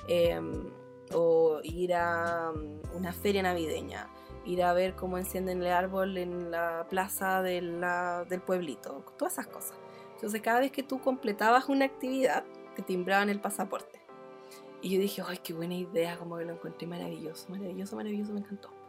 Em, 0.08 0.72
o 1.14 1.60
ir 1.64 1.94
a 1.94 2.52
mm, 2.52 2.98
una 2.98 3.14
feria 3.14 3.44
navideña, 3.44 4.10
ir 4.46 4.64
a 4.64 4.74
ver 4.74 4.96
cómo 4.96 5.18
encienden 5.18 5.62
el 5.62 5.72
árbol 5.72 6.18
en 6.18 6.52
la 6.52 6.88
plaza 6.90 7.42
del 7.42 8.42
pueblito, 8.46 9.04
todas 9.18 9.34
esas 9.34 9.48
cosas. 9.48 9.78
Entonces 10.16 10.42
cada 10.42 10.60
vez 10.60 10.72
que 10.72 10.84
tú 10.84 11.02
completabas 11.02 11.70
una 11.70 11.86
actividad, 11.86 12.44
te 12.76 12.82
timbraban 12.82 13.30
el 13.30 13.40
pasaporte. 13.40 14.02
Y 14.82 14.90
yo 14.90 15.00
dije, 15.00 15.22
ay, 15.26 15.40
qué 15.42 15.54
buena 15.54 15.76
idea, 15.76 16.18
como 16.18 16.38
que 16.38 16.46
lo 16.46 16.54
encontré 16.54 16.88
maravilloso, 16.88 17.50
maravilloso, 17.50 17.96
maravilloso, 17.96 18.34
me 18.34 18.40
encantó 18.40 18.83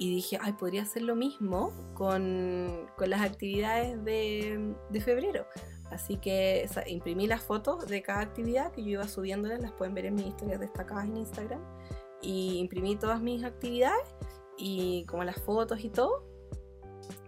y 0.00 0.08
dije, 0.08 0.38
ay, 0.40 0.54
podría 0.54 0.80
hacer 0.80 1.02
lo 1.02 1.14
mismo 1.14 1.72
con, 1.92 2.88
con 2.96 3.10
las 3.10 3.20
actividades 3.20 4.02
de, 4.02 4.74
de, 4.88 5.00
febrero. 5.02 5.44
Así 5.90 6.16
que 6.16 6.66
imprimí 6.86 7.26
las 7.26 7.42
fotos 7.42 7.86
de 7.86 8.00
cada 8.00 8.20
actividad 8.20 8.72
que 8.72 8.82
yo 8.82 8.92
iba 8.92 9.06
subiéndolas, 9.06 9.60
las 9.60 9.72
pueden 9.72 9.94
ver 9.94 10.06
en 10.06 10.14
mis 10.14 10.28
historias 10.28 10.58
destacadas 10.58 11.04
en 11.04 11.18
Instagram. 11.18 11.60
Y 12.22 12.56
imprimí 12.60 12.96
todas 12.96 13.20
mis 13.20 13.44
actividades 13.44 14.14
y 14.56 15.04
como 15.04 15.22
las 15.22 15.36
fotos 15.42 15.84
y 15.84 15.90
todo. 15.90 16.24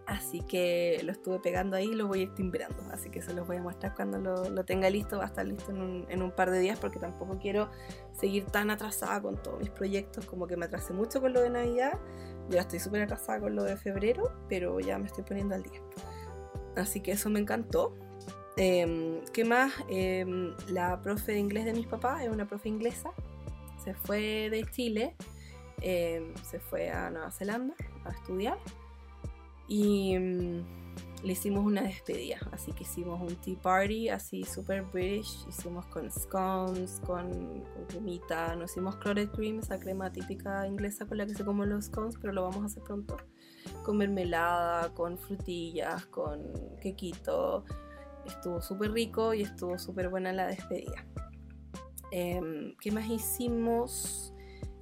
Así 0.06 0.40
que 0.40 1.00
lo 1.04 1.12
estuve 1.12 1.38
pegando 1.38 1.76
ahí 1.76 1.90
y 1.90 1.94
lo 1.94 2.06
voy 2.08 2.20
a 2.20 2.22
ir 2.22 2.34
timbrando. 2.34 2.82
Así 2.90 3.08
que 3.08 3.22
se 3.22 3.32
los 3.34 3.46
voy 3.46 3.56
a 3.56 3.62
mostrar 3.62 3.94
cuando 3.94 4.18
lo, 4.18 4.50
lo 4.50 4.64
tenga 4.64 4.90
listo. 4.90 5.18
Va 5.18 5.24
a 5.24 5.26
estar 5.28 5.46
listo 5.46 5.70
en 5.70 5.80
un, 5.80 6.06
en 6.08 6.22
un, 6.22 6.32
par 6.32 6.50
de 6.50 6.58
días 6.58 6.78
porque 6.78 6.98
tampoco 6.98 7.38
quiero 7.38 7.70
seguir 8.12 8.44
tan 8.46 8.70
atrasada 8.70 9.22
con 9.22 9.40
todos 9.40 9.60
mis 9.60 9.70
proyectos. 9.70 10.26
Como 10.26 10.46
que 10.46 10.56
me 10.56 10.66
atrasé 10.66 10.92
mucho 10.92 11.20
con 11.20 11.32
lo 11.32 11.40
de 11.40 11.50
Navidad. 11.50 11.98
Ya 12.50 12.60
estoy 12.60 12.78
súper 12.80 13.02
atrasada 13.02 13.40
con 13.40 13.54
lo 13.54 13.64
de 13.64 13.76
febrero, 13.76 14.32
pero 14.48 14.80
ya 14.80 14.98
me 14.98 15.06
estoy 15.06 15.24
poniendo 15.24 15.54
al 15.54 15.62
día. 15.62 15.80
Así 16.76 17.00
que 17.00 17.12
eso 17.12 17.30
me 17.30 17.40
encantó. 17.40 17.94
Em, 18.56 19.24
¿Qué 19.32 19.44
más? 19.44 19.72
Em, 19.88 20.54
la 20.68 21.00
profe 21.00 21.32
de 21.32 21.38
inglés 21.38 21.64
de 21.64 21.72
mis 21.72 21.86
papás 21.86 22.22
es 22.22 22.28
una 22.28 22.46
profe 22.46 22.68
inglesa. 22.68 23.10
Se 23.82 23.94
fue 23.94 24.48
de 24.50 24.64
Chile, 24.70 25.16
em, 25.80 26.34
se 26.44 26.60
fue 26.60 26.90
a 26.90 27.10
Nueva 27.10 27.30
Zelanda 27.30 27.74
a 28.04 28.10
estudiar. 28.10 28.58
Y 29.68 30.16
le 31.22 31.32
hicimos 31.32 31.64
una 31.64 31.82
despedida. 31.82 32.38
Así 32.50 32.72
que 32.72 32.82
hicimos 32.82 33.20
un 33.20 33.36
tea 33.36 33.56
party, 33.60 34.08
así 34.08 34.44
super 34.44 34.82
british. 34.82 35.46
Hicimos 35.48 35.86
con 35.86 36.10
scones, 36.10 37.00
con, 37.06 37.64
cremita. 37.88 38.56
No 38.56 38.64
hicimos 38.64 38.96
clotted 38.96 39.30
cream, 39.30 39.60
esa 39.60 39.78
crema 39.78 40.12
típica 40.12 40.66
inglesa 40.66 41.06
con 41.06 41.18
la 41.18 41.26
que 41.26 41.34
se 41.34 41.44
comen 41.44 41.70
los 41.70 41.86
scones, 41.86 42.16
pero 42.20 42.32
lo 42.32 42.42
vamos 42.42 42.62
a 42.62 42.66
hacer 42.66 42.82
pronto. 42.82 43.16
Con 43.84 43.98
mermelada, 43.98 44.92
con 44.94 45.18
frutillas, 45.18 46.06
con 46.06 46.42
quequito. 46.80 47.64
Estuvo 48.26 48.60
súper 48.60 48.92
rico 48.92 49.34
y 49.34 49.42
estuvo 49.42 49.78
súper 49.78 50.08
buena 50.08 50.32
la 50.32 50.46
despedida. 50.46 51.06
Em, 52.10 52.76
¿Qué 52.80 52.90
más 52.90 53.08
hicimos? 53.08 54.34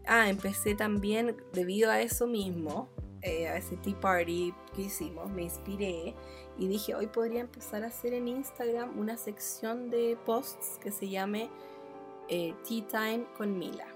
Ah, 0.07 0.29
empecé 0.29 0.75
también, 0.75 1.37
debido 1.53 1.91
a 1.91 2.01
eso 2.01 2.27
mismo, 2.27 2.89
eh, 3.23 3.49
a 3.49 3.57
ese 3.57 3.77
tea 3.77 3.99
party 4.01 4.55
que 4.75 4.83
hicimos, 4.83 5.31
me 5.31 5.43
inspiré 5.43 6.15
y 6.59 6.69
dije, 6.69 6.95
hoy 6.95 7.07
podría 7.07 7.41
empezar 7.41 7.85
a 7.85 7.89
hacer 7.89 8.15
en 8.15 8.29
Instagram 8.29 8.99
una 8.99 9.17
sección 9.17 9.91
de 9.91 10.17
posts 10.25 10.79
que 10.83 10.91
se 10.91 11.09
llame 11.09 11.51
eh, 12.29 12.55
Tea 12.67 12.87
Time 12.87 13.27
con 13.37 13.59
Mila. 13.59 13.87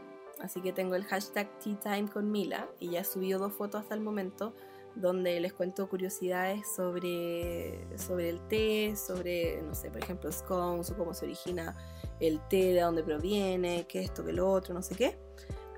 Así 0.41 0.61
que 0.61 0.73
tengo 0.73 0.95
el 0.95 1.05
hashtag 1.05 1.49
Tea 1.59 1.79
Time 1.81 2.09
con 2.09 2.31
Mila 2.31 2.69
y 2.81 2.91
ya 2.91 3.01
he 3.01 3.05
subido 3.05 3.39
dos 3.39 3.53
fotos 3.55 3.83
hasta 3.83 3.95
el 3.95 4.01
momento 4.01 4.55
donde 4.95 5.41
les 5.41 5.53
cuento 5.53 5.89
curiosidades 5.89 6.67
sobre, 6.69 7.87
sobre 7.99 8.29
el 8.29 8.41
té, 8.49 8.95
sobre, 8.97 9.63
no 9.63 9.75
sé, 9.75 9.91
por 9.91 10.03
ejemplo, 10.03 10.31
scones 10.31 10.91
o 10.91 10.97
cómo 10.97 11.15
se 11.15 11.25
origina 11.25 11.77
el 12.21 12.41
té, 12.49 12.75
de 12.75 12.81
dónde 12.81 13.03
proviene, 13.03 13.87
qué 13.89 14.03
esto, 14.03 14.25
qué 14.25 14.33
lo 14.33 14.51
otro, 14.51 14.75
no 14.75 14.83
sé 14.83 14.95
qué. 14.95 15.19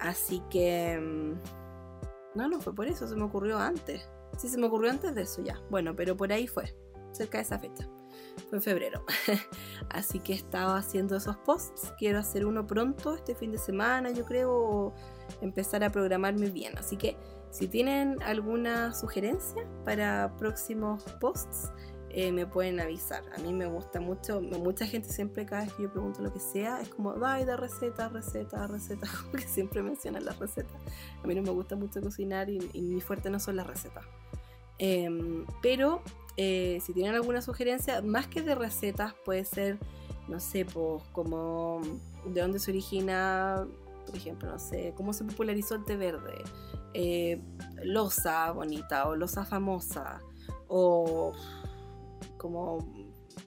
Así 0.01 0.43
que... 0.51 1.37
No, 2.37 2.49
no 2.49 2.61
fue 2.61 2.75
por 2.75 2.87
eso, 2.87 3.09
se 3.09 3.17
me 3.17 3.25
ocurrió 3.25 3.59
antes. 3.59 4.09
Sí, 4.37 4.49
se 4.49 4.59
me 4.59 4.67
ocurrió 4.67 4.91
antes 4.91 5.15
de 5.15 5.23
eso 5.23 5.43
ya. 5.43 5.61
Bueno, 5.71 5.97
pero 5.97 6.17
por 6.17 6.33
ahí 6.33 6.47
fue, 6.47 6.77
cerca 7.13 7.39
de 7.39 7.45
esa 7.45 7.59
fecha. 7.59 7.89
Fue 8.49 8.59
en 8.59 8.63
febrero. 8.63 9.05
Así 9.91 10.21
que 10.21 10.35
estaba 10.35 10.77
haciendo 10.77 11.17
esos 11.17 11.37
posts. 11.39 11.93
Quiero 11.99 12.19
hacer 12.19 12.45
uno 12.47 12.67
pronto, 12.67 13.15
este 13.15 13.35
fin 13.35 13.53
de 13.53 13.59
semana, 13.59 14.11
yo 14.11 14.25
creo, 14.25 14.95
empezar 15.41 15.83
a 15.83 15.91
programarme 15.91 16.51
bien. 16.51 16.77
Así 16.79 16.97
que 16.97 17.17
si 17.51 17.69
tienen 17.69 18.23
alguna 18.23 18.93
sugerencia 18.95 19.67
para 19.85 20.37
próximos 20.37 21.03
posts, 21.21 21.73
eh, 22.17 22.33
me 22.33 22.47
pueden 22.47 22.81
avisar. 22.81 23.23
A 23.37 23.39
mí 23.43 23.53
me 23.53 23.67
gusta 23.67 24.01
mucho, 24.01 24.41
mucha 24.41 24.87
gente 24.87 25.11
siempre 25.11 25.45
cada 25.45 25.65
vez 25.65 25.75
que 25.75 25.83
yo 25.83 25.93
pregunto 25.93 26.23
lo 26.23 26.33
que 26.33 26.41
sea, 26.41 26.81
es 26.81 26.89
como, 26.89 27.13
dai 27.13 27.45
de 27.45 27.59
receta, 27.59 28.09
receta, 28.09 28.67
receta, 28.67 29.07
porque 29.31 29.47
siempre 29.47 29.83
mencionan 29.83 30.25
las 30.25 30.39
recetas. 30.39 30.81
A 31.23 31.27
mí 31.27 31.35
no 31.35 31.43
me 31.43 31.51
gusta 31.51 31.77
mucho 31.77 32.01
cocinar 32.01 32.49
y, 32.49 32.59
mi 32.81 33.03
fuerte 33.03 33.29
no 33.29 33.39
son 33.39 33.57
las 33.57 33.67
recetas. 33.67 34.07
Em, 34.79 35.45
pero 35.61 36.01
eh, 36.39 36.79
si 36.83 36.95
tienen 36.95 37.15
alguna 37.15 37.43
sugerencia, 37.43 38.01
más 38.01 38.27
que 38.29 38.41
de 38.41 38.55
recetas, 38.55 39.13
puede 39.27 39.45
ser, 39.45 39.79
no 40.27 40.41
sé, 40.41 40.65
pues 40.65 41.03
como 41.13 41.83
de 42.25 42.41
dónde 42.41 42.61
se 42.61 42.71
origina, 42.71 43.67
por 44.07 44.17
ejemplo, 44.17 44.51
no 44.51 44.59
sé, 44.59 44.95
cómo 44.97 45.13
se 45.13 45.23
popularizó 45.23 45.75
el 45.75 45.85
té 45.85 45.99
verde, 45.99 46.43
eh, 46.95 47.43
losa 47.85 48.53
bonita 48.53 49.07
o 49.07 49.17
losa 49.17 49.45
famosa, 49.45 50.23
o 50.69 51.33
como 52.37 52.79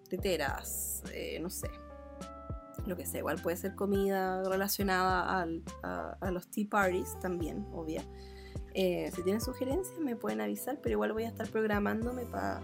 teteras, 0.10 1.04
eh, 1.14 1.40
no 1.42 1.50
sé. 1.50 1.70
Lo 2.86 2.96
que 2.96 3.06
sea, 3.06 3.20
igual 3.20 3.42
puede 3.42 3.58
ser 3.58 3.76
comida 3.76 4.42
relacionada 4.44 5.46
a, 5.82 6.32
los 6.32 6.48
tea 6.50 6.66
parties 6.70 7.20
también, 7.20 7.66
obvia. 7.74 8.04
Eh, 8.74 9.12
si 9.14 9.24
tienen 9.24 9.42
sugerencias 9.42 10.00
me 10.00 10.16
pueden 10.16 10.42
avisar, 10.42 10.80
pero 10.82 10.94
igual 10.94 11.14
voy 11.14 11.24
a 11.24 11.28
estar 11.28 11.48
programándome 11.50 12.26
para 12.26 12.62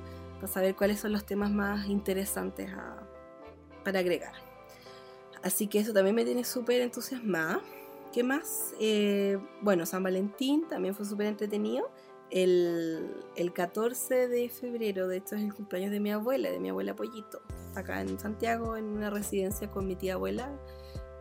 saber 0.48 0.76
cuáles 0.76 1.00
son 1.00 1.12
los 1.12 1.26
temas 1.26 1.52
más 1.52 1.88
interesantes 1.88 2.72
para 3.84 4.00
agregar. 4.00 4.34
Así 5.44 5.68
que 5.68 5.80
eso 5.80 5.94
también 5.94 6.16
me 6.16 6.26
tiene 6.26 6.44
súper 6.44 6.82
entusiasmada. 6.82 7.62
¿Qué 8.12 8.24
más? 8.24 8.74
Eh, 8.80 9.38
bueno, 9.62 9.86
San 9.86 10.02
Valentín 10.02 10.68
también 10.68 10.96
fue 10.96 11.06
súper 11.06 11.28
entretenido. 11.28 11.92
El, 12.32 13.12
14 13.54 14.28
de 14.28 14.50
febrero, 14.50 15.08
de 15.08 15.18
hecho, 15.18 15.36
es 15.36 15.44
el 15.44 15.54
cumpleaños 15.54 15.92
de 15.92 16.00
mi 16.00 16.12
abuela, 16.12 16.50
de 16.50 16.60
mi 16.60 16.70
abuela 16.70 16.96
Pollito, 16.96 17.42
acá 17.76 18.02
en 18.02 18.20
Santiago, 18.20 18.76
en 18.76 18.86
una 18.86 19.10
residencia 19.10 19.70
con 19.70 19.88
mi 19.88 19.96
tía 19.96 20.16
abuela, 20.16 20.52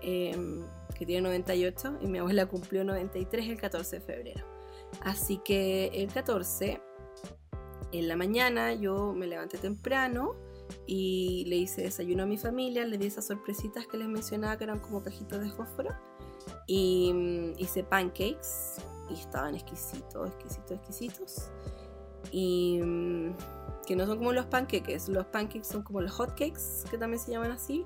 em, 0.01 0.65
que 0.97 1.07
tiene 1.07 1.23
98, 1.23 1.99
y 2.01 2.07
mi 2.07 2.19
abuela 2.19 2.47
cumplió 2.47 2.85
93 2.85 3.49
el 3.49 3.61
14 3.61 3.97
de 3.97 4.03
febrero. 4.03 4.47
Así 5.03 5.39
que 5.45 5.89
el 5.89 6.13
14, 6.13 6.81
en 7.93 8.09
la 8.09 8.17
mañana, 8.17 8.75
yo 8.75 9.13
me 9.13 9.27
levanté 9.27 9.59
temprano 9.59 10.37
y 10.87 11.45
le 11.47 11.57
hice 11.57 11.83
desayuno 11.83 12.23
a 12.23 12.27
mi 12.27 12.39
familia, 12.39 12.87
le 12.87 12.99
di 12.99 13.07
esas 13.07 13.27
sorpresitas 13.27 13.87
que 13.87 13.99
les 13.99 14.09
mencionaba 14.09 14.57
que 14.57 14.65
eran 14.65 14.81
como 14.81 15.03
cajitos 15.03 15.41
de 15.41 15.51
fósforo, 15.51 15.91
y 16.67 17.13
mm, 17.13 17.53
hice 17.59 17.85
pancakes 17.85 18.81
y 19.11 19.15
estaban 19.15 19.55
exquisitos, 19.55 20.29
exquisitos, 20.29 20.71
exquisitos. 20.73 21.51
Y 22.33 22.81
mm, 22.83 23.35
que 23.87 23.97
no 23.97 24.07
son 24.07 24.19
como 24.19 24.33
los 24.33 24.47
pancakes, 24.47 25.09
los 25.09 25.27
pancakes 25.27 25.65
son 25.65 25.83
como 25.83 26.01
los 26.01 26.13
hotcakes, 26.13 26.85
que 26.91 26.99
también 26.99 27.21
se 27.21 27.33
llaman 27.33 27.53
así, 27.53 27.85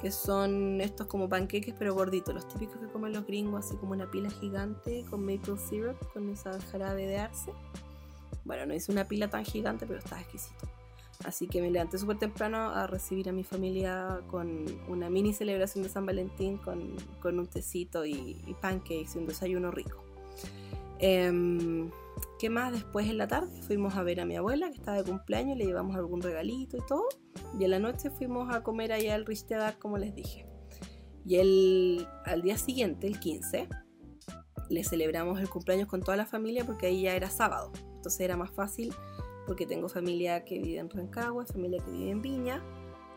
que 0.00 0.10
son 0.10 0.80
estos 0.80 1.06
como 1.06 1.28
pancakes 1.28 1.74
pero 1.78 1.94
gorditos, 1.94 2.34
los 2.34 2.48
típicos 2.48 2.78
que 2.78 2.86
comen 2.86 3.12
los 3.12 3.26
gringos, 3.26 3.66
así 3.66 3.76
como 3.76 3.92
una 3.92 4.10
pila 4.10 4.30
gigante 4.30 5.04
con 5.10 5.20
maple 5.24 5.56
syrup, 5.58 5.96
con 6.12 6.30
esa 6.30 6.58
jarabe 6.60 7.06
de 7.06 7.18
arce. 7.18 7.52
Bueno, 8.44 8.66
no 8.66 8.74
hice 8.74 8.90
una 8.90 9.06
pila 9.06 9.28
tan 9.28 9.44
gigante, 9.44 9.86
pero 9.86 9.98
estaba 9.98 10.20
exquisito. 10.22 10.66
Así 11.24 11.46
que 11.46 11.60
me 11.60 11.70
levanté 11.70 11.98
súper 11.98 12.18
temprano 12.18 12.70
a 12.70 12.86
recibir 12.86 13.28
a 13.28 13.32
mi 13.32 13.44
familia 13.44 14.20
con 14.30 14.64
una 14.88 15.10
mini 15.10 15.34
celebración 15.34 15.84
de 15.84 15.90
San 15.90 16.06
Valentín 16.06 16.56
con, 16.56 16.96
con 17.20 17.38
un 17.38 17.46
tecito 17.46 18.06
y, 18.06 18.40
y 18.46 18.54
pancakes 18.54 19.16
y 19.16 19.18
un 19.18 19.26
desayuno 19.26 19.70
rico. 19.70 20.09
Em, 20.98 21.90
¿Qué 22.38 22.50
más? 22.50 22.72
Después 22.72 23.08
en 23.08 23.18
la 23.18 23.28
tarde 23.28 23.62
fuimos 23.62 23.96
a 23.96 24.02
ver 24.02 24.20
a 24.20 24.24
mi 24.24 24.36
abuela 24.36 24.68
que 24.70 24.76
estaba 24.76 24.98
de 24.98 25.04
cumpleaños, 25.04 25.56
le 25.56 25.66
llevamos 25.66 25.96
algún 25.96 26.22
regalito 26.22 26.76
y 26.76 26.80
todo. 26.86 27.06
Y 27.58 27.64
en 27.64 27.70
la 27.70 27.78
noche 27.78 28.10
fuimos 28.10 28.54
a 28.54 28.62
comer 28.62 28.92
allá 28.92 29.14
al 29.14 29.26
Richtedar, 29.26 29.78
como 29.78 29.98
les 29.98 30.14
dije. 30.14 30.46
Y 31.26 31.36
el, 31.36 32.08
al 32.24 32.42
día 32.42 32.56
siguiente, 32.56 33.06
el 33.06 33.20
15, 33.20 33.68
le 34.70 34.84
celebramos 34.84 35.40
el 35.40 35.48
cumpleaños 35.48 35.88
con 35.88 36.02
toda 36.02 36.16
la 36.16 36.26
familia 36.26 36.64
porque 36.64 36.86
ahí 36.86 37.02
ya 37.02 37.14
era 37.14 37.28
sábado. 37.28 37.72
Entonces 37.96 38.20
era 38.20 38.36
más 38.36 38.50
fácil 38.50 38.94
porque 39.46 39.66
tengo 39.66 39.88
familia 39.88 40.44
que 40.44 40.58
vive 40.58 40.78
en 40.78 40.88
Rancagua, 40.88 41.44
familia 41.44 41.82
que 41.84 41.90
vive 41.90 42.10
en 42.10 42.22
Viña, 42.22 42.62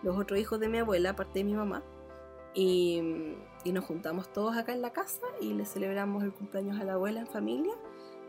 los 0.02 0.18
otros 0.18 0.40
hijos 0.40 0.60
de 0.60 0.68
mi 0.68 0.80
abuela, 0.80 1.12
aparte 1.12 1.40
de 1.40 1.46
mi 1.46 1.54
mamá. 1.54 1.84
Y, 2.56 3.02
nos 3.72 3.86
juntamos 3.86 4.32
todos 4.34 4.58
acá 4.58 4.74
en 4.74 4.82
la 4.82 4.92
casa 4.92 5.22
y 5.40 5.54
le 5.54 5.66
celebramos 5.66 6.24
el 6.24 6.34
cumpleaños 6.34 6.80
a 6.80 6.84
la 6.84 6.94
abuela 6.94 7.22
en 7.22 7.28
familia 7.28 7.74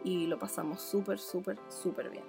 y 0.05 0.27
lo 0.27 0.39
pasamos 0.39 0.81
súper, 0.81 1.19
súper, 1.19 1.59
súper 1.69 2.11
bien. 2.11 2.25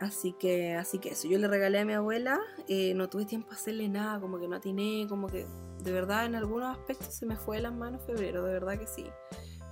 Así 0.00 0.32
que, 0.32 0.74
así 0.74 0.98
que 0.98 1.10
eso, 1.10 1.28
yo 1.28 1.38
le 1.38 1.48
regalé 1.48 1.80
a 1.80 1.84
mi 1.84 1.92
abuela, 1.92 2.40
eh, 2.68 2.94
no 2.94 3.08
tuve 3.08 3.24
tiempo 3.24 3.50
a 3.50 3.54
hacerle 3.54 3.88
nada, 3.88 4.20
como 4.20 4.38
que 4.38 4.46
no 4.46 4.56
atiné, 4.56 5.06
como 5.08 5.26
que 5.26 5.44
de 5.82 5.92
verdad 5.92 6.24
en 6.26 6.34
algunos 6.34 6.76
aspectos 6.76 7.14
se 7.14 7.26
me 7.26 7.36
fue 7.36 7.56
de 7.56 7.62
las 7.62 7.74
manos 7.74 8.02
febrero, 8.02 8.44
de 8.44 8.52
verdad 8.52 8.78
que 8.78 8.86
sí. 8.86 9.06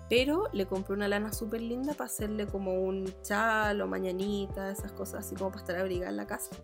Pero 0.09 0.49
le 0.53 0.67
compré 0.67 0.95
una 0.95 1.09
lana 1.09 1.33
súper 1.33 1.61
linda 1.61 1.95
para 1.95 2.07
hacerle 2.07 2.47
como 2.47 2.75
un 2.75 3.13
chal 3.23 3.81
o 3.81 3.89
mañanita, 3.89 4.71
esas 4.71 4.93
cosas 4.93 5.27
así 5.27 5.35
como 5.35 5.51
para 5.51 5.61
estar 5.61 5.77
abrigada 5.77 6.11
en 6.11 6.17
la 6.17 6.27
casa. 6.27 6.57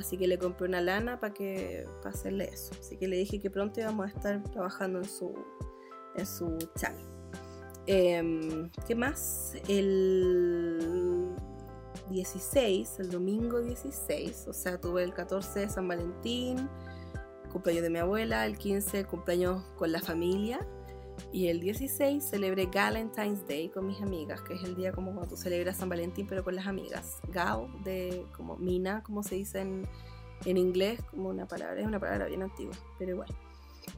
Así 0.00 0.16
que 0.16 0.26
le 0.26 0.38
compré 0.38 0.66
una 0.66 0.80
lana 0.80 1.20
para 1.20 1.34
que 1.34 1.86
para 2.02 2.14
hacerle 2.14 2.48
eso. 2.52 2.72
Así 2.80 2.96
que 2.96 3.06
le 3.06 3.16
dije 3.16 3.38
que 3.38 3.50
pronto 3.50 3.80
íbamos 3.80 4.06
a 4.06 4.08
estar 4.08 4.42
trabajando 4.44 4.98
en 4.98 5.04
su, 5.04 5.34
en 6.16 6.26
su 6.26 6.56
chal. 6.74 6.96
Em, 7.86 8.70
¿Qué 8.86 8.94
más? 8.94 9.54
El 9.68 11.28
16, 12.08 12.98
el 13.00 13.10
domingo 13.10 13.60
16, 13.60 14.46
o 14.48 14.52
sea, 14.54 14.80
tuve 14.80 15.04
el 15.04 15.12
14 15.12 15.60
de 15.60 15.68
San 15.68 15.86
Valentín, 15.86 16.68
cumpleaños 17.52 17.82
de 17.82 17.90
mi 17.90 17.98
abuela, 17.98 18.46
el 18.46 18.56
15 18.56 19.04
cumpleaños 19.04 19.62
con 19.76 19.92
la 19.92 20.00
familia 20.00 20.66
y 21.32 21.48
el 21.48 21.60
16 21.60 22.24
celebré 22.24 22.66
Valentine's 22.66 23.46
Day 23.46 23.68
con 23.68 23.86
mis 23.86 24.00
amigas, 24.00 24.42
que 24.42 24.54
es 24.54 24.64
el 24.64 24.74
día 24.74 24.92
como 24.92 25.12
cuando 25.12 25.34
tú 25.34 25.36
celebras 25.36 25.76
San 25.76 25.88
Valentín, 25.88 26.26
pero 26.28 26.42
con 26.42 26.56
las 26.56 26.66
amigas. 26.66 27.18
Gal, 27.28 27.68
de 27.84 28.26
como 28.36 28.56
mina, 28.56 29.02
como 29.02 29.22
se 29.22 29.36
dice 29.36 29.60
en, 29.60 29.86
en 30.44 30.56
inglés, 30.56 31.00
como 31.10 31.28
una 31.28 31.46
palabra, 31.46 31.80
es 31.80 31.86
una 31.86 32.00
palabra 32.00 32.26
bien 32.26 32.42
antigua, 32.42 32.74
pero 32.98 33.12
igual. 33.12 33.28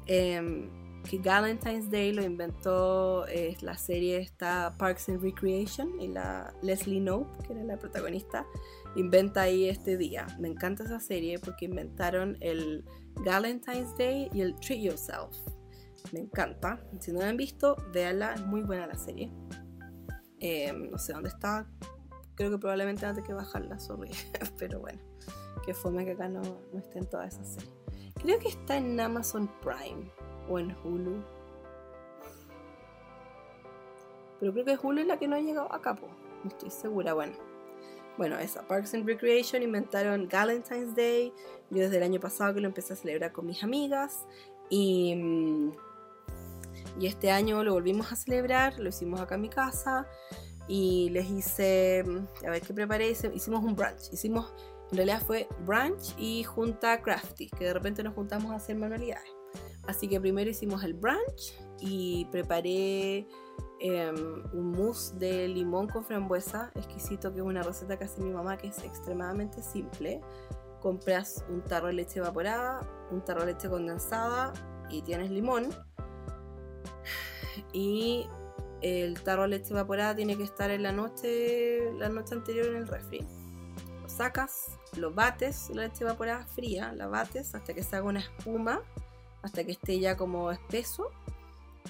Eh, 0.06 0.68
que 1.08 1.18
Valentine's 1.18 1.90
Day 1.90 2.12
lo 2.12 2.22
inventó 2.22 3.26
es 3.26 3.62
la 3.62 3.76
serie 3.76 4.18
esta 4.18 4.76
Parks 4.78 5.08
and 5.08 5.22
Recreation 5.22 6.00
y 6.00 6.08
la 6.08 6.54
Leslie 6.62 7.00
Knope, 7.00 7.46
que 7.46 7.54
era 7.54 7.64
la 7.64 7.76
protagonista, 7.76 8.46
inventa 8.94 9.42
ahí 9.42 9.68
este 9.68 9.96
día. 9.96 10.26
Me 10.38 10.48
encanta 10.48 10.84
esa 10.84 11.00
serie 11.00 11.38
porque 11.38 11.64
inventaron 11.64 12.36
el 12.40 12.84
Valentine's 13.24 13.96
Day 13.96 14.28
y 14.32 14.42
el 14.42 14.54
Treat 14.56 14.80
Yourself 14.80 15.34
me 16.12 16.20
encanta. 16.20 16.80
Si 17.00 17.12
no 17.12 17.20
la 17.20 17.28
han 17.28 17.36
visto, 17.36 17.76
véanla, 17.92 18.34
es 18.34 18.46
muy 18.46 18.62
buena 18.62 18.86
la 18.86 18.96
serie. 18.96 19.30
Em, 20.40 20.90
no 20.90 20.98
sé 20.98 21.12
dónde 21.12 21.28
está, 21.28 21.68
creo 22.34 22.50
que 22.50 22.58
probablemente 22.58 23.06
antes 23.06 23.24
que 23.24 23.32
bajarla, 23.32 23.78
sorry, 23.78 24.10
pero 24.58 24.80
bueno, 24.80 25.00
que 25.64 25.72
fome 25.72 26.04
que 26.04 26.12
acá 26.12 26.28
no, 26.28 26.42
no 26.72 26.78
esté 26.78 26.98
en 26.98 27.06
todas 27.08 27.34
esas 27.34 27.54
series. 27.54 27.72
Creo 28.20 28.38
que 28.38 28.48
está 28.48 28.76
en 28.76 28.98
Amazon 28.98 29.50
Prime 29.60 30.10
o 30.48 30.58
en 30.58 30.76
Hulu. 30.84 31.22
Pero 34.40 34.52
creo 34.52 34.64
que 34.64 34.78
Hulu 34.80 35.00
es 35.00 35.06
la 35.06 35.18
que 35.18 35.28
no 35.28 35.36
ha 35.36 35.40
llegado 35.40 35.72
acá, 35.72 35.94
pues. 35.94 36.10
No 36.42 36.50
estoy 36.50 36.70
segura, 36.70 37.14
bueno. 37.14 37.34
Bueno, 38.18 38.38
esa 38.38 38.66
Parks 38.66 38.94
and 38.94 39.06
Recreation 39.06 39.62
inventaron 39.62 40.28
Valentine's 40.28 40.94
Day. 40.94 41.32
Yo 41.70 41.82
desde 41.82 41.96
el 41.96 42.02
año 42.02 42.20
pasado 42.20 42.52
que 42.52 42.60
lo 42.60 42.66
empecé 42.66 42.92
a 42.92 42.96
celebrar 42.96 43.32
con 43.32 43.46
mis 43.46 43.62
amigas. 43.62 44.26
Y 44.68 45.14
mm, 45.14 45.72
y 46.98 47.06
este 47.06 47.30
año 47.30 47.62
lo 47.64 47.72
volvimos 47.74 48.12
a 48.12 48.16
celebrar, 48.16 48.78
lo 48.78 48.88
hicimos 48.88 49.20
acá 49.20 49.36
en 49.36 49.42
mi 49.42 49.48
casa 49.48 50.06
y 50.68 51.10
les 51.10 51.28
hice, 51.30 52.04
a 52.46 52.50
ver 52.50 52.62
qué 52.62 52.72
preparé, 52.72 53.10
hicimos 53.10 53.64
un 53.64 53.74
brunch. 53.74 54.12
Hicimos, 54.12 54.52
en 54.90 54.96
realidad 54.96 55.22
fue 55.26 55.48
brunch 55.64 56.14
y 56.18 56.44
junta 56.44 57.00
crafty, 57.02 57.48
que 57.48 57.64
de 57.64 57.74
repente 57.74 58.02
nos 58.02 58.14
juntamos 58.14 58.52
a 58.52 58.56
hacer 58.56 58.76
manualidades. 58.76 59.30
Así 59.86 60.08
que 60.08 60.20
primero 60.20 60.48
hicimos 60.48 60.84
el 60.84 60.94
brunch 60.94 61.58
y 61.80 62.26
preparé 62.26 63.26
em, 63.80 64.44
un 64.52 64.70
mousse 64.70 65.12
de 65.18 65.48
limón 65.48 65.88
con 65.88 66.04
frambuesa, 66.04 66.70
exquisito, 66.76 67.32
que 67.32 67.40
es 67.40 67.44
una 67.44 67.62
receta 67.62 67.98
que 67.98 68.04
hace 68.04 68.22
mi 68.22 68.30
mamá, 68.30 68.56
que 68.56 68.68
es 68.68 68.78
extremadamente 68.84 69.62
simple. 69.62 70.20
Compras 70.80 71.44
un 71.48 71.62
tarro 71.62 71.88
de 71.88 71.94
leche 71.94 72.20
evaporada, 72.20 72.80
un 73.10 73.24
tarro 73.24 73.40
de 73.40 73.54
leche 73.54 73.68
condensada 73.68 74.52
y 74.88 75.02
tienes 75.02 75.30
limón. 75.30 75.70
Y 77.72 78.26
el 78.80 79.22
tarro 79.22 79.42
de 79.42 79.48
leche 79.48 79.70
evaporada 79.70 80.14
tiene 80.14 80.36
que 80.36 80.42
estar 80.42 80.70
en 80.70 80.82
la 80.82 80.92
noche, 80.92 81.92
la 81.98 82.08
noche 82.08 82.34
anterior 82.34 82.66
en 82.66 82.76
el 82.76 82.88
refri. 82.88 83.26
Lo 84.02 84.08
sacas, 84.08 84.78
lo 84.96 85.12
bates, 85.12 85.70
la 85.70 85.82
leche 85.82 86.04
evaporada 86.04 86.44
fría, 86.46 86.92
la 86.92 87.06
bates 87.06 87.54
hasta 87.54 87.74
que 87.74 87.82
se 87.82 87.96
haga 87.96 88.06
una 88.06 88.20
espuma, 88.20 88.82
hasta 89.42 89.64
que 89.64 89.72
esté 89.72 89.98
ya 89.98 90.16
como 90.16 90.50
espeso 90.50 91.10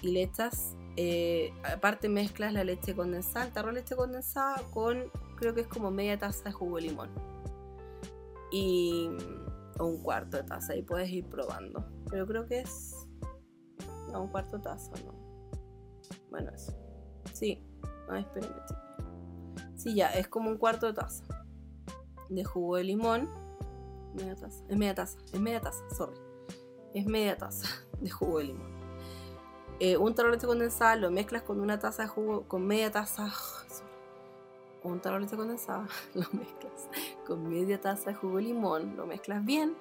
y 0.03 0.11
le 0.12 0.22
echas, 0.22 0.76
eh, 0.97 1.53
aparte 1.64 2.09
mezclas 2.09 2.53
la 2.53 2.64
leche 2.64 2.95
condensada, 2.95 3.47
el 3.47 3.53
tarro 3.53 3.68
de 3.68 3.74
leche 3.74 3.95
condensada 3.95 4.62
con, 4.70 5.11
creo 5.36 5.55
que 5.55 5.62
es 5.62 5.66
como 5.68 5.90
media 5.90 6.18
taza 6.18 6.45
de 6.45 6.53
jugo 6.53 6.76
de 6.76 6.82
limón. 6.82 7.11
Y, 8.51 9.11
o 9.78 9.86
un 9.86 10.03
cuarto 10.03 10.36
de 10.36 10.43
taza, 10.43 10.76
y 10.76 10.82
puedes 10.82 11.09
ir 11.11 11.26
probando. 11.26 11.86
Pero 12.11 12.26
creo 12.26 12.47
que 12.47 12.61
es, 12.61 13.01
un 14.20 14.28
cuarto 14.28 14.58
de 14.58 14.64
taza, 14.64 14.92
¿no? 15.04 15.12
Bueno, 16.30 16.50
eso. 16.54 16.72
Sí, 17.32 17.64
ay, 18.08 18.22
espérenme. 18.22 18.56
Sí, 19.76 19.94
ya, 19.94 20.10
es 20.10 20.28
como 20.28 20.50
un 20.50 20.58
cuarto 20.58 20.86
de 20.86 20.94
taza 20.94 21.24
de 22.34 22.44
jugo 22.44 22.76
de 22.76 22.84
limón. 22.84 23.28
Media 24.14 24.34
taza. 24.34 24.64
Es 24.68 24.76
media 24.76 24.94
taza, 24.94 25.18
es 25.32 25.40
media 25.40 25.60
taza, 25.60 25.90
sorry. 25.90 26.16
Es 26.94 27.06
media 27.06 27.36
taza 27.36 27.68
de 28.00 28.10
jugo 28.10 28.38
de 28.38 28.44
limón. 28.44 28.72
Eh, 29.80 29.96
un 29.96 30.14
tarro 30.14 30.28
de 30.28 30.36
leche 30.36 30.46
condensada 30.46 30.96
lo 30.96 31.10
mezclas 31.10 31.42
con 31.42 31.60
una 31.60 31.78
taza 31.78 32.02
de 32.02 32.08
jugo, 32.08 32.46
con 32.46 32.66
media 32.66 32.90
taza. 32.90 33.32
un 34.84 35.00
tarro 35.00 35.16
de 35.16 35.22
leche 35.22 35.36
condensada 35.36 35.86
lo 36.14 36.22
mezclas 36.32 36.88
con 37.26 37.48
media 37.48 37.80
taza 37.80 38.10
de 38.10 38.16
jugo 38.16 38.36
de 38.36 38.42
limón, 38.42 38.96
lo 38.96 39.06
mezclas 39.06 39.44
bien 39.44 39.74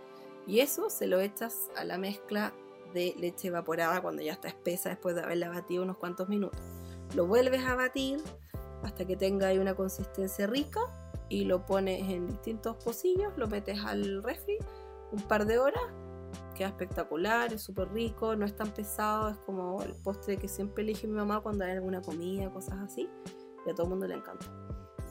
y 0.47 0.59
eso 0.59 0.89
se 0.89 1.07
lo 1.07 1.19
echas 1.19 1.69
a 1.75 1.83
la 1.83 1.97
mezcla 1.97 2.53
de 2.93 3.15
leche 3.17 3.47
evaporada 3.47 4.01
cuando 4.01 4.21
ya 4.21 4.33
está 4.33 4.47
espesa 4.47 4.89
después 4.89 5.15
de 5.15 5.21
haberla 5.21 5.49
batido 5.49 5.83
unos 5.83 5.97
cuantos 5.97 6.29
minutos. 6.29 6.59
Lo 7.15 7.27
vuelves 7.27 7.63
a 7.65 7.75
batir 7.75 8.21
hasta 8.83 9.05
que 9.05 9.15
tenga 9.15 9.47
ahí 9.47 9.57
una 9.57 9.75
consistencia 9.75 10.47
rica 10.47 10.81
y 11.29 11.45
lo 11.45 11.65
pones 11.65 12.09
en 12.09 12.27
distintos 12.27 12.75
pocillos, 12.83 13.33
lo 13.37 13.47
metes 13.47 13.79
al 13.85 14.23
refri 14.23 14.57
un 15.11 15.21
par 15.21 15.45
de 15.45 15.59
horas, 15.59 15.83
queda 16.55 16.69
espectacular, 16.69 17.53
es 17.53 17.61
súper 17.61 17.91
rico, 17.91 18.35
no 18.35 18.45
es 18.45 18.55
tan 18.55 18.69
pesado, 18.71 19.29
es 19.29 19.37
como 19.39 19.81
el 19.83 19.93
postre 19.95 20.37
que 20.37 20.47
siempre 20.47 20.83
elige 20.83 21.07
mi 21.07 21.15
mamá 21.15 21.41
cuando 21.41 21.65
hay 21.65 21.71
alguna 21.71 22.01
comida, 22.01 22.49
cosas 22.51 22.79
así, 22.79 23.09
y 23.65 23.69
a 23.69 23.73
todo 23.73 23.83
el 23.87 23.89
mundo 23.89 24.07
le 24.07 24.15
encanta. 24.15 24.45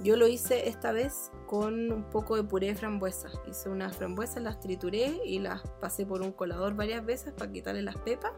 Yo 0.03 0.17
lo 0.17 0.27
hice 0.27 0.67
esta 0.69 0.93
vez 0.93 1.31
con 1.47 1.93
un 1.93 2.05
poco 2.05 2.37
de 2.37 2.43
puré 2.43 2.69
de 2.69 2.75
frambuesa. 2.75 3.29
Hice 3.47 3.69
unas 3.69 3.97
frambuesas, 3.97 4.43
las 4.43 4.59
trituré 4.59 5.21
y 5.27 5.41
las 5.41 5.63
pasé 5.79 6.07
por 6.07 6.23
un 6.23 6.33
colador 6.33 6.75
varias 6.75 7.05
veces 7.05 7.35
para 7.35 7.53
quitarle 7.53 7.83
las 7.83 7.97
pepas. 7.99 8.33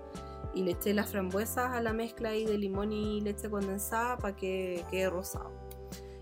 Y 0.55 0.65
le 0.65 0.73
eché 0.73 0.93
las 0.93 1.11
frambuesas 1.11 1.71
a 1.73 1.81
la 1.81 1.93
mezcla 1.93 2.31
ahí 2.31 2.45
de 2.45 2.59
limón 2.59 2.93
y 2.93 3.21
leche 3.21 3.49
condensada 3.49 4.19
para 4.19 4.35
que 4.35 4.85
quede 4.91 5.09
rosado. 5.09 5.53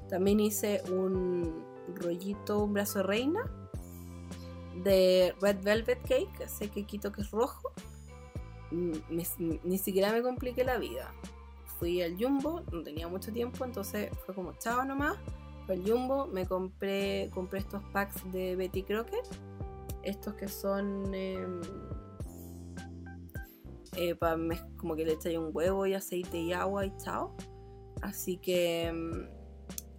También 0.09 0.41
hice 0.41 0.83
un 0.93 1.65
rollito, 1.95 2.63
un 2.63 2.75
brazo 2.75 2.99
de 2.99 3.05
reina 3.05 3.41
de 4.85 5.35
Red 5.41 5.63
Velvet 5.63 6.03
Cake, 6.03 6.45
ese 6.45 6.69
quito 6.69 7.13
que 7.13 7.23
es 7.23 7.31
rojo. 7.31 7.73
Mm, 8.71 8.93
ni 9.65 9.79
siquiera 9.79 10.13
me 10.13 10.23
compliqué 10.23 10.65
la 10.65 10.79
vida 10.79 11.13
fui 11.81 12.03
al 12.03 12.15
Jumbo, 12.23 12.63
no 12.71 12.83
tenía 12.83 13.09
mucho 13.09 13.33
tiempo, 13.33 13.65
entonces 13.65 14.11
fue 14.27 14.35
como 14.35 14.53
chao 14.59 14.85
nomás. 14.85 15.17
Fui 15.67 15.77
al 15.77 15.91
Jumbo, 15.91 16.27
me 16.27 16.47
compré, 16.47 17.31
compré 17.33 17.61
estos 17.61 17.83
packs 17.93 18.31
de 18.31 18.55
Betty 18.55 18.83
Crocker, 18.83 19.23
estos 20.03 20.35
que 20.35 20.47
son 20.47 21.15
em, 21.15 21.63
eh, 23.97 24.17
como 24.77 24.95
que 24.95 25.07
le 25.07 25.15
echáis 25.15 25.39
un 25.39 25.51
huevo 25.55 25.87
y 25.87 25.95
aceite 25.95 26.39
y 26.39 26.53
agua 26.53 26.85
y 26.85 26.93
chao. 26.99 27.35
Así 28.03 28.37
que 28.37 28.85
em, 28.85 29.27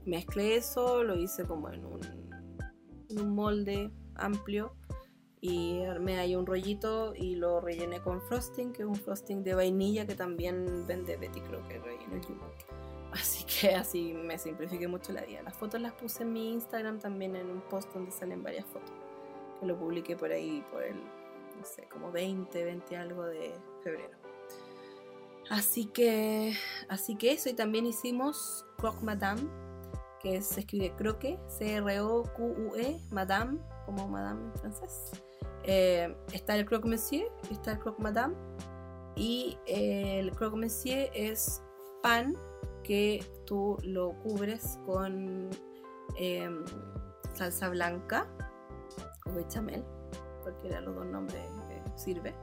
mezclé 0.05 0.57
eso, 0.57 1.03
lo 1.03 1.15
hice 1.15 1.45
como 1.45 1.69
en 1.69 1.83
un, 1.83 2.01
en 3.09 3.19
un 3.19 3.33
molde 3.33 3.91
amplio 4.15 4.75
y 5.41 5.83
armé 5.85 6.19
ahí 6.19 6.35
un 6.35 6.45
rollito 6.45 7.15
y 7.15 7.35
lo 7.35 7.59
rellené 7.59 7.99
con 7.99 8.21
frosting, 8.21 8.71
que 8.71 8.83
es 8.83 8.87
un 8.87 8.95
frosting 8.95 9.43
de 9.43 9.55
vainilla 9.55 10.05
que 10.05 10.13
también 10.13 10.85
vende 10.85 11.17
Betty 11.17 11.41
Crocker 11.41 11.81
en 12.05 12.13
el 12.13 12.23
Jumbo. 12.23 12.45
Así 13.11 13.43
que 13.43 13.75
así 13.75 14.13
me 14.13 14.37
simplifiqué 14.37 14.87
mucho 14.87 15.11
la 15.11 15.23
vida. 15.23 15.41
Las 15.41 15.57
fotos 15.57 15.81
las 15.81 15.93
puse 15.93 16.23
en 16.23 16.31
mi 16.31 16.53
Instagram 16.53 16.99
también 16.99 17.35
en 17.35 17.49
un 17.49 17.61
post 17.61 17.91
donde 17.93 18.11
salen 18.11 18.43
varias 18.43 18.65
fotos. 18.67 18.93
Que 19.59 19.65
lo 19.65 19.77
publiqué 19.77 20.15
por 20.15 20.31
ahí 20.31 20.63
por 20.71 20.83
el, 20.83 20.95
no 20.95 21.65
sé, 21.65 21.87
como 21.91 22.11
20, 22.11 22.63
20 22.63 22.97
algo 22.97 23.25
de 23.25 23.51
febrero. 23.83 24.15
Así 25.49 25.85
que, 25.85 26.53
así 26.87 27.15
que 27.15 27.33
eso. 27.33 27.49
Y 27.49 27.53
también 27.53 27.85
hicimos 27.85 28.65
Croque 28.77 29.03
Madame, 29.03 29.41
que 30.21 30.41
se 30.41 30.61
escribe 30.61 30.95
croque, 30.95 31.39
C-R-O-Q-U-E, 31.49 33.01
Madame, 33.09 33.59
como 33.85 34.07
Madame 34.07 34.45
en 34.45 34.53
francés. 34.53 35.11
Eh, 35.63 36.15
está 36.33 36.55
el 36.55 36.65
croque 36.65 36.87
monsieur, 36.87 37.31
está 37.51 37.73
el 37.73 37.79
croque 37.79 38.01
madame 38.01 38.35
y 39.15 39.57
el 39.67 40.31
croque 40.31 40.57
monsieur 40.57 41.09
es 41.13 41.61
pan 42.01 42.35
que 42.83 43.23
tú 43.45 43.77
lo 43.83 44.13
cubres 44.23 44.79
con 44.85 45.49
em, 46.17 46.65
salsa 47.33 47.69
blanca 47.69 48.27
o 49.25 49.33
bechamel, 49.33 49.83
cualquiera 50.41 50.79
de 50.79 50.85
los 50.87 50.95
dos 50.95 51.05
nombres 51.05 51.41
eh, 51.69 51.83
sirve. 51.95 52.33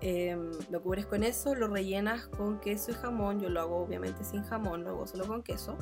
Em, 0.00 0.50
lo 0.70 0.82
cubres 0.82 1.06
con 1.06 1.22
eso, 1.22 1.54
lo 1.54 1.68
rellenas 1.68 2.26
con 2.26 2.58
queso 2.58 2.90
y 2.90 2.94
jamón. 2.94 3.40
Yo 3.40 3.48
lo 3.48 3.60
hago 3.60 3.76
obviamente 3.76 4.24
sin 4.24 4.42
jamón, 4.42 4.84
lo 4.84 4.90
hago 4.90 5.06
solo 5.06 5.26
con 5.26 5.42
queso 5.42 5.76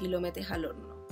y 0.00 0.08
lo 0.08 0.20
metes 0.20 0.50
al 0.50 0.64
horno. 0.64 1.06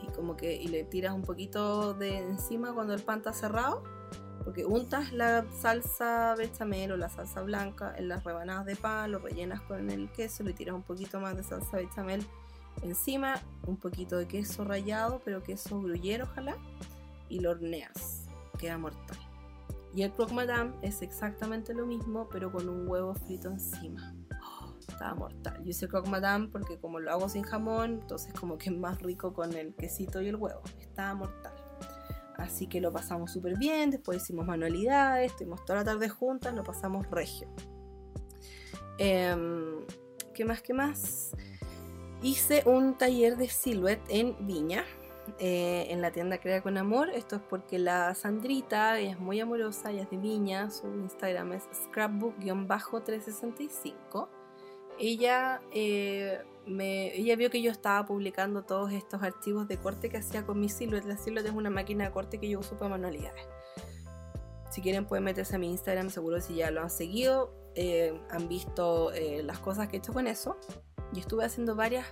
Y 0.00 0.06
como 0.12 0.36
que 0.36 0.54
y 0.54 0.68
le 0.68 0.84
tiras 0.84 1.14
un 1.14 1.22
poquito 1.22 1.92
de 1.94 2.18
encima 2.18 2.72
cuando 2.72 2.94
el 2.94 3.02
pan 3.02 3.18
está 3.18 3.32
cerrado 3.32 3.82
porque 4.50 4.66
untas 4.66 5.12
la 5.12 5.44
salsa 5.60 6.34
bechamel 6.34 6.90
o 6.90 6.96
la 6.96 7.08
salsa 7.08 7.40
blanca 7.40 7.94
en 7.96 8.08
las 8.08 8.24
rebanadas 8.24 8.66
de 8.66 8.74
pan, 8.74 9.12
lo 9.12 9.20
rellenas 9.20 9.60
con 9.60 9.88
el 9.90 10.10
queso, 10.10 10.42
le 10.42 10.52
tiras 10.52 10.74
un 10.74 10.82
poquito 10.82 11.20
más 11.20 11.36
de 11.36 11.44
salsa 11.44 11.76
bechamel 11.76 12.26
encima, 12.82 13.40
un 13.68 13.76
poquito 13.76 14.16
de 14.16 14.26
queso 14.26 14.64
rallado, 14.64 15.22
pero 15.24 15.40
queso 15.40 15.80
gruyere 15.80 16.24
ojalá, 16.24 16.56
y 17.28 17.38
lo 17.38 17.52
horneas. 17.52 18.24
Queda 18.58 18.76
mortal. 18.76 19.18
Y 19.94 20.02
el 20.02 20.10
croque 20.10 20.34
madame 20.34 20.72
es 20.82 21.00
exactamente 21.00 21.72
lo 21.72 21.86
mismo, 21.86 22.28
pero 22.28 22.50
con 22.50 22.68
un 22.68 22.88
huevo 22.88 23.14
frito 23.14 23.50
encima. 23.50 24.16
Estaba 24.80 25.14
mortal. 25.14 25.62
Yo 25.62 25.70
hice 25.70 25.86
croque 25.86 26.10
madame 26.10 26.48
porque 26.48 26.76
como 26.76 26.98
lo 26.98 27.12
hago 27.12 27.28
sin 27.28 27.44
jamón, 27.44 28.00
entonces 28.02 28.34
como 28.34 28.58
que 28.58 28.70
es 28.70 28.76
más 28.76 29.00
rico 29.00 29.32
con 29.32 29.54
el 29.54 29.76
quesito 29.76 30.20
y 30.20 30.26
el 30.26 30.34
huevo. 30.34 30.62
Estaba 30.80 31.14
mortal. 31.14 31.49
Así 32.50 32.66
que 32.66 32.80
lo 32.80 32.92
pasamos 32.92 33.30
súper 33.30 33.56
bien, 33.56 33.92
después 33.92 34.20
hicimos 34.20 34.44
manualidades, 34.44 35.30
estuvimos 35.30 35.64
toda 35.64 35.78
la 35.78 35.84
tarde 35.84 36.08
juntas, 36.08 36.52
lo 36.52 36.64
pasamos 36.64 37.08
regio. 37.08 37.46
Em, 38.98 39.86
¿Qué 40.34 40.44
más? 40.44 40.60
¿Qué 40.60 40.74
más? 40.74 41.30
Hice 42.22 42.64
un 42.66 42.98
taller 42.98 43.36
de 43.36 43.46
silhouette 43.46 44.02
en 44.08 44.34
Viña, 44.48 44.84
eh, 45.38 45.86
en 45.90 46.02
la 46.02 46.10
tienda 46.10 46.38
Crea 46.38 46.60
con 46.60 46.76
Amor. 46.76 47.10
Esto 47.10 47.36
es 47.36 47.42
porque 47.42 47.78
la 47.78 48.16
Sandrita 48.16 48.98
es 48.98 49.20
muy 49.20 49.38
amorosa, 49.38 49.92
ella 49.92 50.02
es 50.02 50.10
de 50.10 50.16
Viña, 50.16 50.72
su 50.72 50.88
Instagram 50.88 51.52
es 51.52 51.68
scrapbook-365. 51.70 54.28
Ella 54.98 55.62
eh, 55.72 56.42
ella 56.78 57.36
vio 57.36 57.50
que 57.50 57.62
yo 57.62 57.70
estaba 57.70 58.06
publicando 58.06 58.62
todos 58.62 58.92
estos 58.92 59.22
archivos 59.22 59.68
de 59.68 59.78
corte 59.78 60.08
que 60.08 60.18
hacía 60.18 60.44
con 60.44 60.60
mi 60.60 60.68
Silhouette. 60.68 61.06
La 61.06 61.16
Silhouette 61.16 61.46
es 61.46 61.54
una 61.54 61.70
máquina 61.70 62.04
de 62.04 62.10
corte 62.10 62.38
que 62.38 62.48
yo 62.48 62.60
uso 62.60 62.76
para 62.76 62.90
manualidades. 62.90 63.46
Si 64.70 64.80
quieren 64.80 65.04
pueden 65.04 65.24
meterse 65.24 65.56
a 65.56 65.58
mi 65.58 65.68
Instagram, 65.70 66.10
seguro 66.10 66.40
si 66.40 66.54
ya 66.56 66.70
lo 66.70 66.80
han 66.80 66.90
seguido, 66.90 67.52
eh, 67.74 68.18
han 68.30 68.48
visto 68.48 69.12
eh, 69.12 69.42
las 69.42 69.58
cosas 69.58 69.88
que 69.88 69.96
he 69.96 69.98
hecho 69.98 70.12
con 70.12 70.26
eso. 70.26 70.56
Y 71.12 71.18
estuve 71.20 71.44
haciendo 71.44 71.74
varias, 71.74 72.06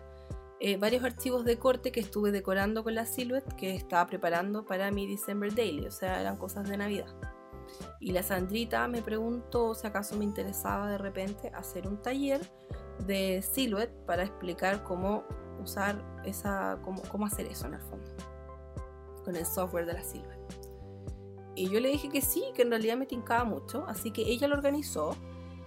eh, 0.59 0.77
varios 0.77 1.05
archivos 1.05 1.45
de 1.45 1.59
corte 1.59 1.93
que 1.93 2.01
estuve 2.01 2.33
decorando 2.33 2.83
con 2.83 2.95
la 2.95 3.07
Silhouette 3.07 3.55
que 3.55 3.77
estaba 3.77 4.07
preparando 4.07 4.65
para 4.65 4.91
mi 4.91 5.07
December 5.07 5.55
Daily, 5.55 5.87
o 5.87 5.93
sea, 5.93 6.21
eran 6.21 6.37
cosas 6.37 6.69
de 6.69 6.77
Navidad. 6.77 7.15
Y 8.01 8.13
la 8.13 8.23
Sandrita 8.23 8.89
me 8.89 9.03
preguntó 9.03 9.75
si 9.75 9.87
acaso 9.87 10.17
me 10.17 10.25
interesaba 10.25 10.91
de 10.91 10.99
repente 10.99 11.53
hacer 11.55 11.87
un 11.87 12.01
taller 12.03 12.41
de 13.07 13.43
Silhouette 13.43 13.93
para 14.07 14.25
explicar 14.25 14.85
cómo 14.85 15.25
usar 15.63 16.03
esa, 16.25 16.79
cómo, 16.83 17.03
cómo 17.11 17.27
hacer 17.27 17.47
eso 17.47 17.67
en 17.67 17.75
el 17.75 17.81
fondo, 17.81 18.07
con 19.25 19.37
el 19.37 19.47
software 19.47 19.87
de 19.87 19.95
la 19.95 20.03
Silhouette. 20.03 20.39
Y 21.55 21.69
yo 21.69 21.81
le 21.81 21.89
dije 21.89 22.09
que 22.09 22.21
sí, 22.21 22.45
que 22.55 22.63
en 22.63 22.71
realidad 22.71 22.97
me 22.97 23.07
tincaba 23.07 23.45
mucho, 23.45 23.85
así 23.89 24.13
que 24.13 24.23
ella 24.23 24.47
lo 24.47 24.55
organizó. 24.55 25.17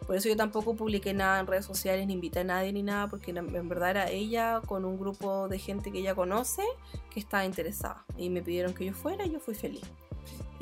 Por 0.07 0.15
eso 0.15 0.29
yo 0.29 0.35
tampoco 0.35 0.73
publiqué 0.75 1.13
nada 1.13 1.39
en 1.39 1.47
redes 1.47 1.65
sociales, 1.65 2.07
ni 2.07 2.13
invité 2.13 2.39
a 2.39 2.43
nadie 2.43 2.71
ni 2.73 2.81
nada, 2.81 3.07
porque 3.07 3.31
en 3.31 3.69
verdad 3.69 3.91
era 3.91 4.09
ella 4.09 4.61
con 4.65 4.85
un 4.85 4.97
grupo 4.97 5.47
de 5.47 5.59
gente 5.59 5.91
que 5.91 5.99
ella 5.99 6.15
conoce 6.15 6.63
que 7.09 7.19
estaba 7.19 7.45
interesada. 7.45 8.05
Y 8.17 8.29
me 8.29 8.41
pidieron 8.41 8.73
que 8.73 8.85
yo 8.85 8.93
fuera 8.93 9.25
y 9.25 9.31
yo 9.31 9.39
fui 9.39 9.53
feliz. 9.53 9.83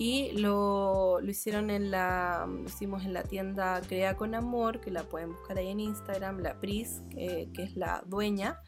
Y 0.01 0.31
lo, 0.31 1.19
lo 1.19 1.29
hicieron 1.29 1.69
en 1.69 1.91
la, 1.91 2.47
hicimos 2.65 3.03
en 3.03 3.11
la 3.11 3.23
tienda 3.23 3.81
Crea 3.81 4.15
con 4.15 4.33
Amor, 4.33 4.79
que 4.79 4.91
la 4.91 5.03
pueden 5.03 5.33
buscar 5.33 5.57
ahí 5.57 5.67
en 5.67 5.81
Instagram, 5.81 6.39
la 6.39 6.57
Pris, 6.61 7.03
que, 7.09 7.49
que 7.53 7.63
es 7.63 7.75
la 7.75 8.01
dueña, 8.07 8.61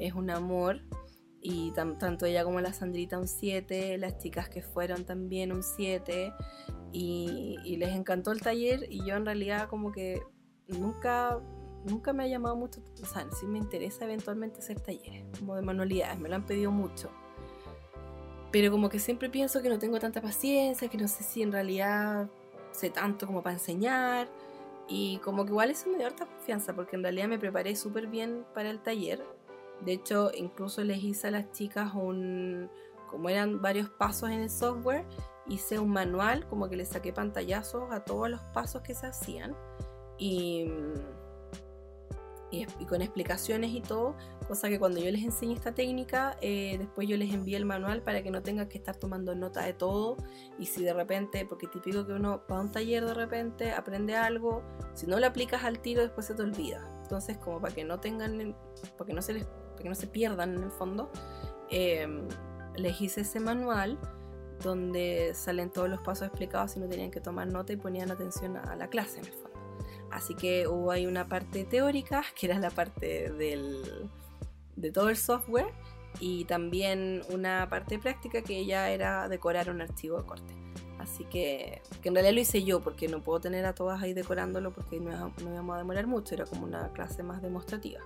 es 0.00 0.14
un 0.14 0.30
amor 0.30 0.80
y 1.46 1.72
tanto 1.72 2.24
ella 2.24 2.42
como 2.42 2.60
la 2.60 2.72
Sandrita 2.72 3.18
un 3.18 3.28
7, 3.28 3.98
las 3.98 4.18
chicas 4.18 4.48
que 4.48 4.62
fueron 4.62 5.04
también 5.04 5.52
un 5.52 5.62
7 5.62 6.32
y, 6.90 7.76
les 7.76 7.90
encantó 7.90 8.32
el 8.32 8.40
taller 8.40 8.86
y 8.90 9.04
yo 9.04 9.14
en 9.14 9.26
realidad 9.26 9.68
como 9.68 9.92
que 9.92 10.22
nunca 10.66 11.40
nunca 11.84 12.14
me 12.14 12.24
ha 12.24 12.26
llamado 12.28 12.56
mucho, 12.56 12.82
o 13.00 13.06
sea, 13.06 13.28
sí 13.38 13.46
me 13.46 13.58
interesa 13.58 14.06
eventualmente 14.06 14.60
hacer 14.60 14.80
talleres 14.80 15.26
como 15.38 15.54
de 15.54 15.60
manualidades, 15.60 16.18
me 16.18 16.30
lo 16.30 16.36
han 16.36 16.46
pedido 16.46 16.72
mucho. 16.72 17.10
Pero 18.54 18.70
como 18.70 18.88
que 18.88 19.00
siempre 19.00 19.28
pienso 19.28 19.62
que 19.62 19.68
no 19.68 19.80
tengo 19.80 19.98
tanta 19.98 20.22
paciencia, 20.22 20.86
que 20.86 20.96
no 20.96 21.08
sé 21.08 21.24
si 21.24 21.42
en 21.42 21.50
realidad 21.50 22.30
sé 22.70 22.88
tanto 22.88 23.26
como 23.26 23.42
para 23.42 23.54
enseñar. 23.54 24.28
Y 24.86 25.18
como 25.24 25.44
que 25.44 25.50
igual 25.50 25.72
eso 25.72 25.90
me 25.90 25.98
dio 25.98 26.06
harta 26.06 26.24
confianza, 26.24 26.72
porque 26.72 26.94
en 26.94 27.02
realidad 27.02 27.26
me 27.26 27.36
preparé 27.36 27.74
súper 27.74 28.06
bien 28.06 28.46
para 28.54 28.70
el 28.70 28.78
taller. 28.78 29.24
De 29.80 29.94
hecho, 29.94 30.30
incluso 30.32 30.84
les 30.84 31.02
hice 31.02 31.26
a 31.26 31.30
las 31.32 31.50
chicas 31.50 31.94
un, 31.94 32.70
como 33.10 33.28
eran 33.28 33.60
varios 33.60 33.90
pasos 33.90 34.30
en 34.30 34.42
el 34.42 34.50
software, 34.50 35.04
hice 35.48 35.80
un 35.80 35.90
manual, 35.90 36.46
como 36.46 36.68
que 36.68 36.76
les 36.76 36.90
saqué 36.90 37.12
pantallazos 37.12 37.90
a 37.90 38.04
todos 38.04 38.30
los 38.30 38.40
pasos 38.52 38.82
que 38.82 38.94
se 38.94 39.08
hacían 39.08 39.56
y, 40.16 40.70
y, 42.80 42.84
con 42.86 43.02
explicaciones 43.02 43.70
y 43.70 43.80
todo, 43.80 44.16
cosa 44.46 44.68
que 44.68 44.78
cuando 44.78 45.00
yo 45.00 45.10
les 45.10 45.22
enseñe 45.22 45.54
esta 45.54 45.74
técnica, 45.74 46.36
eh, 46.40 46.76
después 46.78 47.08
yo 47.08 47.16
les 47.16 47.32
envío 47.32 47.56
el 47.56 47.64
manual 47.64 48.02
para 48.02 48.22
que 48.22 48.30
no 48.30 48.42
tengan 48.42 48.68
que 48.68 48.78
estar 48.78 48.96
tomando 48.96 49.34
nota 49.34 49.62
de 49.62 49.72
todo 49.72 50.16
y 50.58 50.66
si 50.66 50.84
de 50.84 50.92
repente, 50.92 51.46
porque 51.46 51.66
típico 51.66 52.06
que 52.06 52.12
uno 52.12 52.42
va 52.50 52.58
a 52.58 52.60
un 52.60 52.72
taller 52.72 53.04
de 53.04 53.14
repente, 53.14 53.72
aprende 53.72 54.16
algo, 54.16 54.62
si 54.94 55.06
no 55.06 55.18
lo 55.18 55.26
aplicas 55.26 55.64
al 55.64 55.80
tiro 55.80 56.02
después 56.02 56.26
se 56.26 56.34
te 56.34 56.42
olvida. 56.42 56.88
Entonces, 57.02 57.36
como 57.38 57.60
para 57.60 57.74
que 57.74 57.84
no 57.84 58.00
tengan, 58.00 58.56
para 58.96 59.06
que 59.06 59.12
no 59.12 59.22
se 59.22 59.34
les 59.34 59.46
que 59.82 59.88
no 59.88 59.94
se 59.94 60.06
pierdan 60.06 60.54
en 60.54 60.62
el 60.62 60.70
fondo, 60.70 61.10
em, 61.70 62.26
les 62.76 63.00
hice 63.00 63.22
ese 63.22 63.40
manual 63.40 63.98
donde 64.62 65.32
salen 65.34 65.70
todos 65.70 65.88
los 65.88 66.00
pasos 66.00 66.28
explicados 66.28 66.76
y 66.76 66.80
no 66.80 66.88
tenían 66.88 67.10
que 67.10 67.20
tomar 67.20 67.46
nota 67.48 67.72
y 67.72 67.76
ponían 67.76 68.10
atención 68.10 68.56
a 68.56 68.76
la 68.76 68.88
clase 68.88 69.18
en 69.18 69.26
el 69.26 69.32
fondo. 69.32 69.53
Así 70.14 70.34
que 70.34 70.68
hubo 70.68 70.92
ahí 70.92 71.06
una 71.06 71.26
parte 71.26 71.64
teórica, 71.64 72.22
que 72.38 72.46
era 72.46 72.58
la 72.58 72.70
parte 72.70 73.30
del, 73.32 74.08
de 74.76 74.92
todo 74.92 75.08
el 75.08 75.16
software, 75.16 75.66
y 76.20 76.44
también 76.44 77.22
una 77.30 77.68
parte 77.68 77.98
práctica 77.98 78.42
que 78.42 78.64
ya 78.64 78.90
era 78.90 79.28
decorar 79.28 79.68
un 79.70 79.82
archivo 79.82 80.18
de 80.18 80.24
corte. 80.24 80.54
Así 81.00 81.24
que, 81.24 81.82
que 82.00 82.08
en 82.08 82.14
realidad 82.14 82.34
lo 82.34 82.40
hice 82.40 82.62
yo, 82.62 82.80
porque 82.80 83.08
no 83.08 83.20
puedo 83.20 83.40
tener 83.40 83.66
a 83.66 83.74
todas 83.74 84.00
ahí 84.02 84.14
decorándolo 84.14 84.72
porque 84.72 85.00
no, 85.00 85.10
no 85.10 85.52
íbamos 85.52 85.74
a 85.74 85.78
demorar 85.78 86.06
mucho, 86.06 86.34
era 86.34 86.46
como 86.46 86.64
una 86.64 86.92
clase 86.92 87.22
más 87.22 87.42
demostrativa 87.42 88.00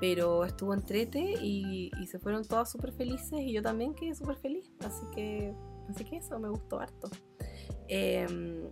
pero 0.00 0.46
estuvo 0.46 0.72
entrete 0.72 1.20
y, 1.42 1.90
y 2.00 2.06
se 2.06 2.18
fueron 2.18 2.42
todas 2.46 2.70
súper 2.70 2.90
felices 2.92 3.38
y 3.38 3.52
yo 3.52 3.60
también 3.60 3.94
quedé 3.94 4.14
súper 4.14 4.36
feliz, 4.36 4.72
así 4.80 5.02
que, 5.14 5.54
así 5.90 6.04
que 6.04 6.16
eso 6.16 6.38
me 6.40 6.48
gustó 6.48 6.80
harto. 6.80 7.10
Em, 7.86 8.62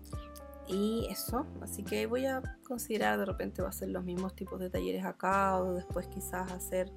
y 0.68 1.08
eso, 1.10 1.46
así 1.62 1.82
que 1.82 2.06
voy 2.06 2.26
a 2.26 2.42
considerar 2.66 3.18
de 3.18 3.24
repente 3.24 3.62
va 3.62 3.70
a 3.70 3.72
ser 3.72 3.88
los 3.88 4.04
mismos 4.04 4.34
tipos 4.34 4.60
de 4.60 4.68
talleres 4.68 5.04
acá 5.04 5.58
o 5.58 5.72
después 5.74 6.06
quizás 6.08 6.52
hacer 6.52 6.92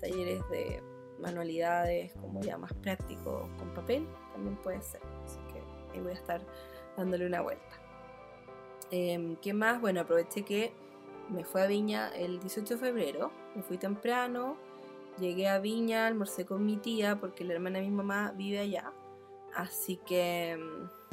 talleres 0.00 0.42
de 0.50 0.82
manualidades 1.18 2.12
como 2.14 2.42
ya 2.42 2.58
más 2.58 2.72
prácticos 2.74 3.48
con 3.58 3.72
papel, 3.74 4.06
también 4.32 4.56
puede 4.56 4.82
ser, 4.82 5.00
así 5.24 5.38
que 5.52 5.60
ahí 5.92 6.00
voy 6.00 6.12
a 6.12 6.14
estar 6.14 6.42
dándole 6.96 7.26
una 7.26 7.40
vuelta. 7.40 7.80
Em, 8.90 9.36
¿Qué 9.36 9.52
más? 9.52 9.80
Bueno, 9.80 10.00
aproveché 10.00 10.44
que 10.44 10.72
me 11.30 11.44
fui 11.44 11.60
a 11.60 11.66
Viña 11.66 12.08
el 12.14 12.38
18 12.38 12.74
de 12.74 12.80
febrero, 12.80 13.32
me 13.54 13.62
fui 13.62 13.78
temprano, 13.78 14.56
llegué 15.18 15.48
a 15.48 15.58
Viña, 15.58 16.06
almorcé 16.06 16.44
con 16.44 16.64
mi 16.64 16.76
tía 16.76 17.18
porque 17.18 17.44
la 17.44 17.54
hermana 17.54 17.78
de 17.78 17.86
mi 17.86 17.90
mamá 17.90 18.32
vive 18.36 18.58
allá, 18.58 18.92
así 19.54 19.96
que, 20.06 20.58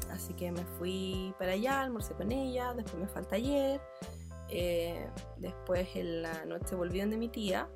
así 0.09 0.33
que 0.33 0.51
me 0.51 0.63
fui 0.77 1.33
para 1.37 1.53
allá, 1.53 1.81
almorcé 1.81 2.13
con 2.13 2.31
ella, 2.31 2.73
después 2.73 2.95
me 2.95 3.07
falta 3.07 3.35
ayer, 3.35 3.81
eh, 4.49 5.09
después 5.37 5.87
en 5.95 6.21
la 6.23 6.45
noche 6.45 6.75
volví 6.75 6.99
de 6.99 7.17
mi 7.17 7.29
tía, 7.29 7.67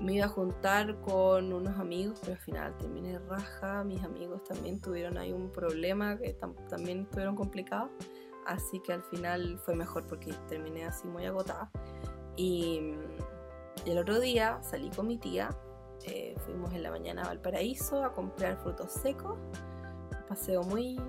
me 0.00 0.14
iba 0.14 0.26
a 0.26 0.28
juntar 0.28 1.00
con 1.00 1.52
unos 1.52 1.78
amigos, 1.78 2.18
pero 2.20 2.32
al 2.32 2.38
final 2.38 2.76
terminé 2.78 3.18
raja, 3.18 3.84
mis 3.84 4.02
amigos 4.02 4.42
también 4.44 4.80
tuvieron 4.80 5.18
ahí 5.18 5.32
un 5.32 5.50
problema 5.50 6.16
que 6.18 6.36
también 6.68 7.02
estuvieron 7.02 7.36
complicados. 7.36 7.90
Así 8.46 8.80
que 8.80 8.92
al 8.92 9.02
final 9.04 9.58
fue 9.64 9.74
mejor 9.74 10.06
porque 10.06 10.32
terminé 10.48 10.84
así 10.84 11.06
muy 11.06 11.26
agotada. 11.26 11.70
Y, 12.36 12.94
el 13.86 13.98
otro 13.98 14.20
día 14.20 14.62
salí 14.62 14.90
con 14.90 15.08
mi 15.08 15.18
tía, 15.18 15.50
eh, 16.04 16.36
fuimos 16.44 16.72
en 16.72 16.82
la 16.82 16.90
mañana 16.90 17.22
a 17.22 17.26
Valparaíso 17.26 18.04
a 18.04 18.12
comprar 18.12 18.58
frutos 18.58 18.92
secos, 18.92 19.38
un 20.10 20.28
paseo 20.28 20.62
muy 20.62 21.00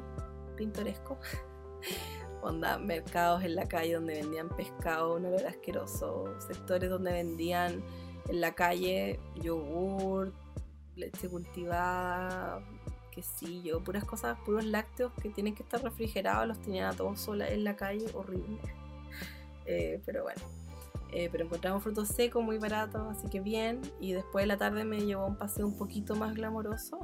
pintoresco. 0.54 1.18
Onda, 2.42 2.78
mercados 2.78 3.44
en 3.44 3.56
la 3.56 3.68
calle 3.68 3.94
donde 3.94 4.16
vendían 4.16 4.50
pescado, 4.50 5.16
un 5.16 5.26
olor 5.26 5.46
asqueroso, 5.46 6.26
sectores 6.40 6.90
donde 6.90 7.14
vendían 7.14 7.82
en 8.28 8.42
la 8.42 8.54
calle 8.54 9.20
yogur, 9.36 10.34
leche 10.96 11.30
cultivada, 11.30 12.62
quesillo, 13.12 13.82
puras 13.84 14.04
cosas, 14.04 14.38
puros 14.46 14.66
lácteos 14.66 15.14
que 15.22 15.30
tienen 15.30 15.56
que 15.56 15.64
estar 15.64 15.82
refrigerados, 15.82 16.48
los 16.48 16.62
tenían 16.62 16.92
a 16.92 16.96
todos 16.96 17.20
sola 17.20 17.48
en 17.48 17.64
la 17.64 17.76
calle, 17.76 18.06
horrible. 18.14 18.60
Eh, 19.66 20.02
pero 20.06 20.24
bueno, 20.24 20.42
eh, 21.12 21.30
pero 21.32 21.46
encontramos 21.46 21.84
frutos 21.84 22.08
secos 22.08 22.44
muy 22.44 22.58
baratos, 22.58 23.02
así 23.18 23.30
que 23.30 23.40
bien. 23.40 23.82
Y 24.00 24.14
después 24.14 24.44
de 24.44 24.48
la 24.48 24.58
tarde 24.58 24.84
me 24.84 25.00
llevó 25.06 25.28
un 25.28 25.38
paseo 25.38 25.68
un 25.68 25.78
poquito 25.78 26.16
más 26.16 26.34
glamoroso. 26.34 27.00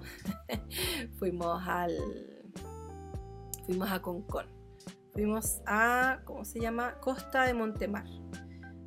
fuimos 1.20 1.62
al. 1.68 1.96
Fuimos 3.70 3.92
a 3.92 4.02
Concón. 4.02 4.48
Fuimos 5.14 5.62
a. 5.68 6.22
¿Cómo 6.26 6.44
se 6.44 6.60
llama? 6.60 6.96
Costa 7.02 7.44
de 7.44 7.54
Montemar 7.54 8.06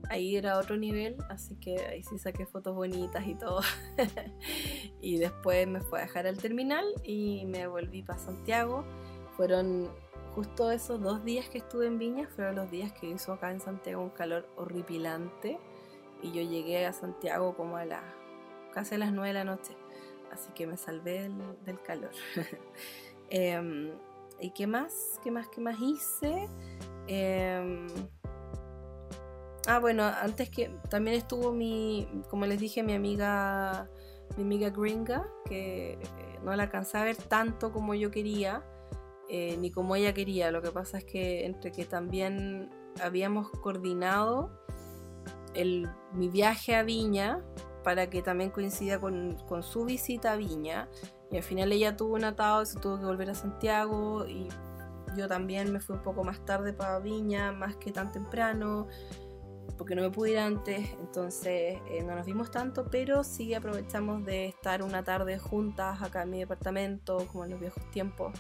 ahí 0.09 0.37
era 0.37 0.59
otro 0.59 0.77
nivel, 0.77 1.17
así 1.29 1.57
que 1.57 1.79
ahí 1.87 2.03
sí 2.03 2.19
saqué 2.19 2.45
fotos 2.45 2.75
bonitas 2.75 3.25
y 3.27 3.37
todo. 3.37 3.61
y 5.01 5.19
después 5.19 5.69
me 5.69 5.81
fue 5.81 6.01
a 6.01 6.03
dejar 6.03 6.27
al 6.27 6.37
terminal 6.37 6.85
y 7.05 7.47
me 7.47 7.67
volví 7.67 8.03
para 8.03 8.19
Santiago. 8.19 8.85
Fueron 9.37 9.89
justo 10.35 10.71
esos 10.71 11.01
dos 11.01 11.25
días 11.25 11.49
que 11.49 11.59
estuve 11.59 11.87
en 11.87 11.99
Viña, 11.99 12.29
fueron 12.29 12.57
los 12.57 12.71
días 12.71 12.93
que 12.93 13.09
hizo 13.09 13.33
acá 13.33 13.53
en 13.53 13.61
Santiago 13.61 14.03
un 14.03 14.11
calor 14.11 14.49
horripilante. 14.57 15.59
Y 16.21 16.33
yo 16.33 16.43
llegué 16.43 16.87
a 16.87 16.93
Santiago 16.93 17.57
como 17.57 17.77
a 17.77 17.85
las 17.85 18.03
casi 18.75 18.97
a 18.97 18.99
las 18.99 19.13
9 19.13 19.29
de 19.29 19.35
la 19.35 19.45
noche. 19.45 19.77
Así 20.31 20.51
que 20.55 20.67
me 20.67 20.77
salvé 20.77 21.31
del, 21.65 21.81
calor. 21.83 22.11
Em, 23.35 23.93
¿Y 24.43 24.51
qué 24.51 24.67
más? 24.67 25.19
¿Qué 25.23 25.31
más? 25.31 25.49
¿Qué 25.49 25.63
más 25.63 25.81
hice? 25.81 26.49
Eh, 27.07 27.87
Ah, 29.69 29.79
bueno, 29.79 30.03
antes 30.05 30.51
que 30.51 30.71
también 30.91 31.17
estuvo 31.17 31.53
mi, 31.53 32.09
como 32.29 32.47
les 32.47 32.59
dije, 32.59 32.83
mi 32.83 32.95
amiga, 32.95 33.89
mi 34.37 34.43
amiga 34.43 34.71
gringa, 34.71 35.29
que 35.45 35.93
eh, 35.93 35.99
no 36.43 36.55
la 36.57 36.65
alcancé 36.65 36.99
a 36.99 37.05
ver 37.05 37.17
tanto 37.17 37.71
como 37.71 37.95
yo 37.95 38.11
quería, 38.11 38.65
eh, 39.29 39.57
ni 39.59 39.71
como 39.71 39.95
ella 39.95 40.13
quería. 40.15 40.51
Lo 40.51 40.63
que 40.63 40.73
pasa 40.73 40.99
es 40.99 41.05
que 41.05 41.47
entre 41.47 41.71
que 41.71 41.85
también 41.85 42.71
habíamos 43.01 43.51
coordinado 43.51 44.51
mi 46.13 46.29
viaje 46.29 46.75
a 46.75 46.83
Viña 46.83 47.45
para 47.85 48.09
que 48.11 48.23
también 48.23 48.51
coincida 48.51 49.01
con, 49.01 49.37
su 49.63 49.85
visita 49.85 50.33
a 50.33 50.37
Viña. 50.37 50.89
Y 51.33 51.39
al 51.39 51.43
final 51.43 51.73
ella 51.73 51.97
tuvo 51.97 52.15
un 52.15 52.25
atado 52.25 52.63
y 52.63 52.81
tuvo 52.81 52.99
que 52.99 53.05
volver 53.07 53.31
a 53.31 53.35
Santiago. 53.35 54.27
Y 54.27 54.49
yo 55.17 55.27
también 55.27 55.73
me 55.73 55.81
fui 55.81 55.97
un 55.97 56.03
poco 56.03 56.23
más 56.23 56.45
tarde 56.45 56.73
para 56.73 56.99
Viña, 57.01 57.53
más 57.53 57.77
que 57.77 57.91
tan 57.91 58.13
temprano 58.13 58.87
porque 59.77 59.95
no 59.95 60.03
me 60.03 60.11
pude 60.11 60.33
ir 60.33 60.39
antes, 60.39 60.91
entonces 61.01 61.81
eh, 61.89 62.05
no 62.05 62.15
nos 62.15 62.27
vimos 62.27 62.51
tanto, 62.51 62.87
pero 62.91 63.25
sí 63.25 63.55
aprovechamos 63.55 64.25
de 64.25 64.47
estar 64.47 64.83
una 64.83 65.03
tarde 65.03 65.39
juntas 65.39 66.01
acá 66.03 66.23
en 66.23 66.31
mi 66.31 66.39
departamento, 66.39 67.27
como 67.33 67.45
en 67.45 67.51
los 67.51 67.61
viejos 67.61 67.91
tiempos, 67.91 68.33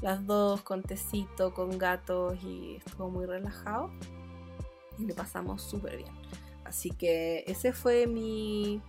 las 0.00 0.26
dos 0.26 0.62
con 0.62 0.82
tecito, 0.82 1.52
con 1.52 1.76
gatos 1.78 2.42
y 2.42 2.76
estuvo 2.76 3.10
muy 3.10 3.26
relajado 3.26 3.90
y 4.98 5.06
lo 5.06 5.14
pasamos 5.14 5.62
súper 5.62 5.98
bien. 5.98 6.12
Así 6.64 6.90
que 6.90 7.44
ese 7.46 7.72
fue 7.72 8.06
mi, 8.06 8.80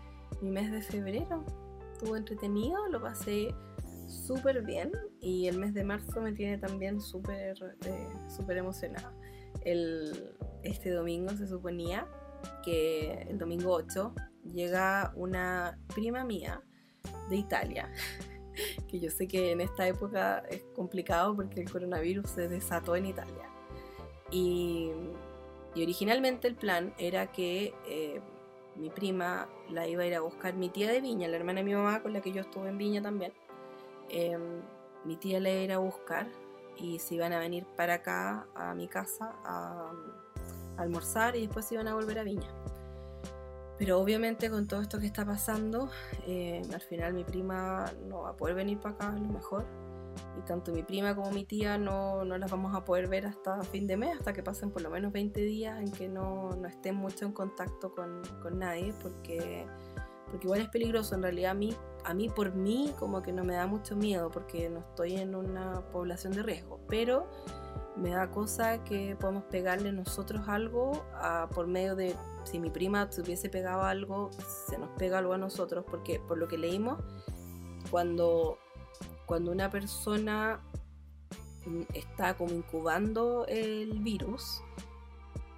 mi 0.42 0.52
mes 0.52 0.72
de 0.72 0.82
febrero, 0.82 1.44
estuvo 2.00 2.16
entretenido, 2.16 2.88
lo 2.88 3.02
pasé 3.02 3.54
súper 4.08 4.64
bien 4.64 4.90
y 5.20 5.48
el 5.48 5.58
mes 5.58 5.74
de 5.74 5.84
marzo 5.84 6.22
me 6.22 6.32
tiene 6.32 6.58
también 6.58 7.02
súper 7.02 7.58
eh, 7.86 8.08
súper 8.30 8.58
emocionada. 8.58 9.14
El, 9.66 10.34
este 10.64 10.92
domingo 10.92 11.36
se 11.36 11.46
suponía 11.46 12.08
que 12.64 13.28
el 13.30 13.38
domingo 13.38 13.74
8 13.74 14.14
llega 14.46 15.12
una 15.18 15.78
prima 15.94 16.24
mía 16.24 16.62
de 17.30 17.36
Italia, 17.36 17.92
que 18.88 19.02
yo 19.02 19.12
sé 19.12 19.28
que 19.28 19.52
en 19.52 19.60
esta 19.60 19.86
época 19.86 20.40
es 20.50 20.64
complicado 20.74 21.36
porque 21.36 21.60
el 21.60 21.70
coronavirus 21.70 22.30
se 22.30 22.48
desató 22.48 22.96
en 22.96 23.08
Italia. 23.08 23.50
Y, 24.32 24.90
originalmente 25.76 26.48
el 26.48 26.56
plan 26.56 26.94
era 26.98 27.32
que 27.32 27.74
eh, 27.88 28.22
mi 28.80 28.90
prima 28.90 29.48
la 29.70 29.88
iba 29.88 30.04
a 30.04 30.06
ir 30.06 30.16
a 30.16 30.22
buscar 30.22 30.54
mi 30.56 30.70
tía 30.70 30.92
de 30.92 31.02
Viña, 31.02 31.28
la 31.28 31.38
hermana 31.38 31.60
de 31.60 31.66
mi 31.66 31.74
mamá 31.74 32.02
con 32.02 32.14
la 32.14 32.22
que 32.22 32.32
yo 32.32 32.42
estuve 32.42 32.70
en 32.70 32.78
Viña 32.78 33.02
también. 33.02 33.34
Em, 34.10 34.62
mi 35.06 35.18
tía 35.18 35.40
la 35.40 35.50
iba 35.50 35.60
a 35.60 35.64
ir 35.64 35.72
a 35.74 35.78
buscar 35.78 36.28
y 36.78 37.00
se 37.00 37.16
iban 37.16 37.34
a 37.34 37.40
venir 37.40 37.66
para 37.76 37.96
acá 37.96 38.48
a 38.56 38.74
mi 38.74 38.88
casa 38.88 39.36
a, 39.44 39.92
almorzar 40.78 41.36
y 41.36 41.42
después 41.42 41.66
se 41.66 41.76
iban 41.76 41.90
a 41.90 41.94
volver 41.94 42.20
a 42.20 42.24
Viña. 42.24 42.48
Pero 43.78 44.00
obviamente 44.00 44.50
con 44.50 44.66
todo 44.66 44.82
esto 44.82 45.00
que 45.00 45.08
está 45.08 45.26
pasando, 45.26 45.90
eh, 46.26 46.62
al 46.74 46.82
final 46.82 47.14
mi 47.14 47.26
prima 47.26 47.92
no 48.08 48.22
va 48.22 48.30
a 48.30 48.36
poder 48.36 48.56
venir 48.56 48.80
para 48.80 48.96
acá 48.96 49.10
a 49.10 49.20
lo 49.20 49.28
mejor. 49.28 49.66
Y 50.38 50.42
tanto 50.42 50.72
mi 50.72 50.84
prima 50.84 51.16
como 51.16 51.32
mi 51.32 51.46
tía 51.46 51.78
no, 51.78 52.24
no, 52.24 52.38
las 52.38 52.50
vamos 52.50 52.76
a 52.76 52.86
poder 52.86 53.08
ver 53.08 53.26
hasta 53.26 53.62
fin 53.64 53.88
de 53.88 53.98
mes, 53.98 54.18
hasta 54.18 54.34
que 54.34 54.44
pasen 54.44 54.72
por 54.72 54.82
lo 54.82 54.90
menos 54.90 55.12
20 55.12 55.42
días 55.42 55.80
en 55.80 55.92
que 55.92 56.08
no, 56.08 56.52
no 56.56 56.68
estén 56.68 56.96
mucho 56.96 57.26
en 57.26 57.34
contacto 57.34 57.94
con, 57.94 58.22
con 58.42 58.60
nadie, 58.60 58.94
porque, 59.02 59.66
porque 60.30 60.48
igual 60.48 60.62
es 60.62 60.70
peligroso. 60.70 61.16
En 61.16 61.24
realidad 61.24 61.52
a 61.52 61.56
mí 61.56 61.76
a 62.06 62.14
mí 62.14 62.30
por 62.30 62.54
mí 62.54 62.94
como 62.98 63.22
que 63.22 63.32
no 63.32 63.44
me 63.44 63.56
da 63.56 63.68
mucho 63.68 63.96
miedo 63.96 64.30
porque 64.30 64.70
no 64.70 64.80
estoy 64.80 65.16
en 65.16 65.36
una 65.36 65.82
población 65.92 66.34
de 66.34 66.44
riesgo, 66.44 66.80
pero 66.88 67.28
me 67.96 68.12
da 68.12 68.32
cosa 68.32 68.84
que 68.84 69.16
podemos 69.20 69.44
pegarle 69.46 69.92
nosotros 69.92 70.48
algo 70.48 71.06
por 71.54 71.68
medio 71.68 71.96
de 71.96 72.16
si 72.44 72.60
mi 72.60 72.70
prima 72.70 73.12
se 73.12 73.22
hubiese 73.22 73.50
pegado 73.50 73.84
algo, 73.84 74.30
se 74.68 74.78
nos 74.78 74.90
pega 74.98 75.18
algo 75.18 75.34
a 75.34 75.38
nosotros, 75.38 75.84
porque 75.90 76.20
por 76.20 76.38
lo 76.38 76.48
que 76.48 76.58
leímos, 76.58 77.00
cuando, 77.92 78.58
cuando 79.30 79.52
una 79.52 79.70
persona 79.70 80.60
está 81.94 82.36
como 82.36 82.52
incubando 82.52 83.46
el 83.46 84.00
virus, 84.00 84.64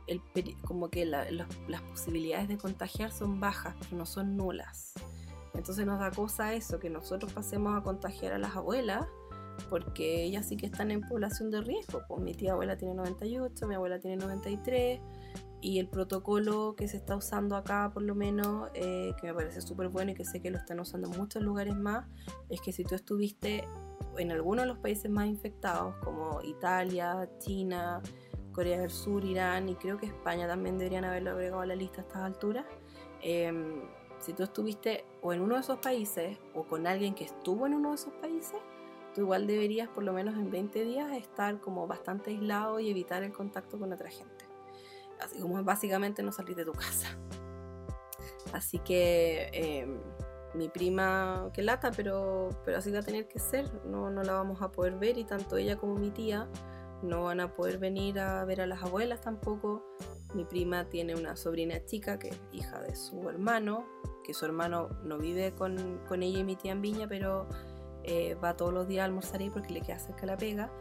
el, 0.07 0.22
como 0.65 0.89
que 0.89 1.06
las 1.06 1.81
posibilidades 1.89 2.49
de 2.49 2.57
contagiar 2.57 3.14
son 3.14 3.39
bajas, 3.39 3.73
pero 3.80 3.95
no 3.95 4.06
son 4.06 4.35
nulas. 4.35 4.91
Entonces 5.53 5.85
nos 5.85 6.02
da 6.02 6.11
cosa 6.11 6.53
eso, 6.53 6.80
que 6.80 6.89
nosotros 6.89 7.31
pasemos 7.31 7.80
a 7.80 7.81
contagiar 7.81 8.34
a 8.34 8.38
las 8.38 8.57
abuelas, 8.57 9.07
porque 9.69 10.26
ellas 10.26 10.49
sí 10.49 10.57
que 10.57 10.65
están 10.65 10.91
en 10.91 10.99
población 11.07 11.49
de 11.49 11.61
riesgo. 11.61 12.02
Pues 12.10 12.22
mi 12.22 12.34
tía 12.34 12.52
abuela 12.52 12.77
tiene 12.77 12.93
98, 12.95 13.68
mi 13.68 13.76
abuela 13.76 14.02
tiene 14.02 14.18
93, 14.18 14.99
y 15.62 15.80
el 15.80 15.88
protocolo 15.88 16.76
que 16.76 16.88
se 16.88 16.98
está 16.98 17.16
usando 17.16 17.56
acá, 17.56 17.92
por 17.94 18.04
lo 18.04 18.16
menos, 18.16 18.70
eh, 18.74 19.14
que 19.22 19.28
me 19.28 19.34
parece 19.34 19.62
súper 19.62 19.90
bueno 19.90 20.12
y 20.12 20.16
que 20.16 20.26
sé 20.26 20.42
que 20.42 20.50
lo 20.50 20.58
están 20.58 20.80
usando 20.80 21.10
en 21.10 21.18
muchos 21.18 21.44
lugares 21.44 21.76
más, 21.76 22.08
es 22.50 22.60
que 22.62 22.72
si 22.72 22.84
tú 22.84 22.96
estuviste 22.96 23.68
en 24.18 24.32
alguno 24.32 24.64
de 24.64 24.68
los 24.68 24.80
países 24.80 25.10
más 25.10 25.28
infectados, 25.28 25.96
como 26.04 26.42
Italia, 26.42 27.30
China, 27.40 28.02
Corea 28.52 28.82
del 28.82 28.90
Sur, 28.90 29.24
Irán 29.24 29.70
y 29.70 29.76
creo 29.76 29.98
que 29.98 30.08
España 30.08 30.48
también 30.48 30.78
deberían 30.78 31.06
haberlo 31.06 31.32
agregado 31.32 31.62
a 31.62 31.66
la 31.66 31.76
lista 31.76 32.02
a 32.02 32.06
estas 32.06 32.22
alturas, 32.24 32.66
eh, 33.22 33.54
si 34.22 34.34
tú 34.34 34.44
estuviste 34.44 35.06
o 35.22 35.34
en 35.34 35.42
uno 35.42 35.56
de 35.56 35.62
esos 35.62 35.80
países 35.80 36.38
o 36.54 36.64
con 36.64 36.88
alguien 36.88 37.14
que 37.16 37.24
estuvo 37.24 37.66
en 37.66 37.74
uno 37.74 37.90
de 37.90 37.96
esos 37.96 38.14
países, 38.14 38.60
tú 39.14 39.22
igual 39.22 39.48
deberías 39.48 39.90
por 39.90 40.04
lo 40.04 40.14
menos 40.14 40.36
en 40.36 40.52
20 40.52 40.86
días 40.86 41.12
estar 41.18 41.60
como 41.60 41.88
bastante 41.88 42.32
aislado 42.32 42.80
y 42.80 42.90
evitar 42.90 43.24
el 43.24 43.32
contacto 43.32 43.80
con 43.80 43.92
otra 43.92 44.10
gente. 44.10 44.41
Así 45.22 45.39
como 45.39 45.64
básicamente 45.64 46.23
no 46.23 46.31
salir 46.31 46.56
de 46.56 46.65
tu 46.65 46.73
casa. 46.73 47.18
Así 48.53 48.80
que 48.80 49.49
em, 49.53 49.99
mi 50.53 50.68
prima, 50.68 51.49
que 51.53 51.61
lata, 51.61 51.91
pero, 51.95 52.49
pero 52.65 52.77
así 52.77 52.91
va 52.91 52.99
a 52.99 53.03
tener 53.03 53.27
que 53.27 53.39
ser. 53.39 53.72
No, 53.85 54.10
no 54.10 54.23
la 54.23 54.34
vamos 54.34 54.61
a 54.61 54.72
poder 54.72 54.95
ver 54.95 55.18
y 55.18 55.23
tanto 55.23 55.57
ella 55.57 55.77
como 55.77 55.95
mi 55.95 56.11
tía 56.11 56.49
no 57.02 57.23
van 57.23 57.39
a 57.39 57.53
poder 57.53 57.80
venir 57.80 58.19
a 58.19 58.45
ver 58.45 58.61
a 58.61 58.68
las 58.68 58.84
abuelas 58.84 59.22
tampoco. 59.22 59.84
Mi 60.34 60.45
prima 60.45 60.85
tiene 60.85 61.15
una 61.15 61.35
sobrina 61.35 61.84
chica 61.85 62.18
que 62.18 62.30
es 62.30 62.39
hija 62.52 62.80
de 62.81 62.95
su 62.95 63.30
hermano, 63.30 63.85
que 64.23 64.34
su 64.34 64.45
hermano 64.45 64.89
no 65.03 65.18
vive 65.18 65.53
con, 65.53 65.77
ella 66.22 66.39
y 66.39 66.43
mi 66.43 66.56
tía 66.56 66.72
en 66.72 66.81
Viña, 66.81 67.07
pero 67.07 67.48
eh, 68.03 68.35
va 68.35 68.56
todos 68.56 68.73
los 68.73 68.88
días 68.88 69.02
a 69.02 69.06
almorzar 69.06 69.41
ahí 69.41 69.49
porque 69.49 69.73
le 69.73 69.81
queda 69.81 69.99
cerca 69.99 70.26
la 70.26 70.38
pega. 70.38 70.72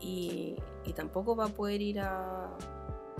Y, 0.00 0.56
tampoco 0.94 1.36
va 1.36 1.46
a 1.46 1.48
poder 1.48 1.82
ir 1.82 2.00
a, 2.00 2.56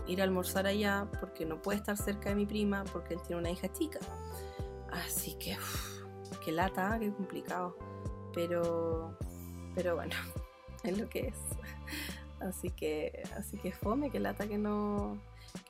ir 0.07 0.21
a 0.21 0.25
almorzar 0.25 0.67
allá 0.67 1.09
porque 1.21 1.45
no 1.45 1.61
puede 1.61 1.79
estar 1.79 1.97
cerca 1.97 2.31
de 2.31 2.37
mi 2.37 2.47
prima 2.47 2.85
porque 2.93 3.15
él 3.15 3.21
tiene 3.23 3.41
una 3.41 3.51
hija 3.51 3.73
chica. 3.73 3.99
Así 4.91 5.35
que, 5.35 5.57
qué 6.45 6.53
lata, 6.53 6.99
qué 6.99 7.13
complicado. 7.13 7.77
Pero, 8.35 9.17
pero 9.75 9.97
bueno, 9.97 10.15
es 10.85 10.99
lo 10.99 11.09
que 11.09 11.29
es. 11.29 11.39
Así 12.41 12.71
que, 12.71 13.23
así 13.37 13.59
que 13.59 13.73
fome, 13.73 14.11
que 14.11 14.21
lata 14.21 14.47
que 14.47 14.59
no, 14.59 15.19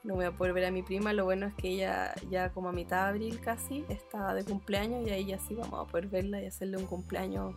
no 0.03 0.15
voy 0.15 0.25
a 0.25 0.33
poder 0.33 0.53
ver 0.53 0.67
a 0.67 0.71
mi 0.71 0.83
prima. 0.83 1.13
Lo 1.13 1.25
bueno 1.25 1.47
es 1.47 1.55
que 1.55 1.69
ella 1.69 2.15
ya 2.31 2.53
como 2.53 2.69
a 2.69 2.73
mitad 2.73 3.05
de 3.05 3.09
abril 3.11 3.41
casi 3.41 3.85
está 3.89 4.35
de 4.35 4.45
cumpleaños 4.45 5.07
y 5.07 5.11
ahí 5.11 5.27
ya 5.27 5.39
sí 5.39 5.55
vamos 5.55 5.87
a 5.87 5.91
poder 5.91 6.09
verla 6.09 6.43
y 6.43 6.47
hacerle 6.47 6.77
un 6.77 6.87
cumpleaños 6.87 7.55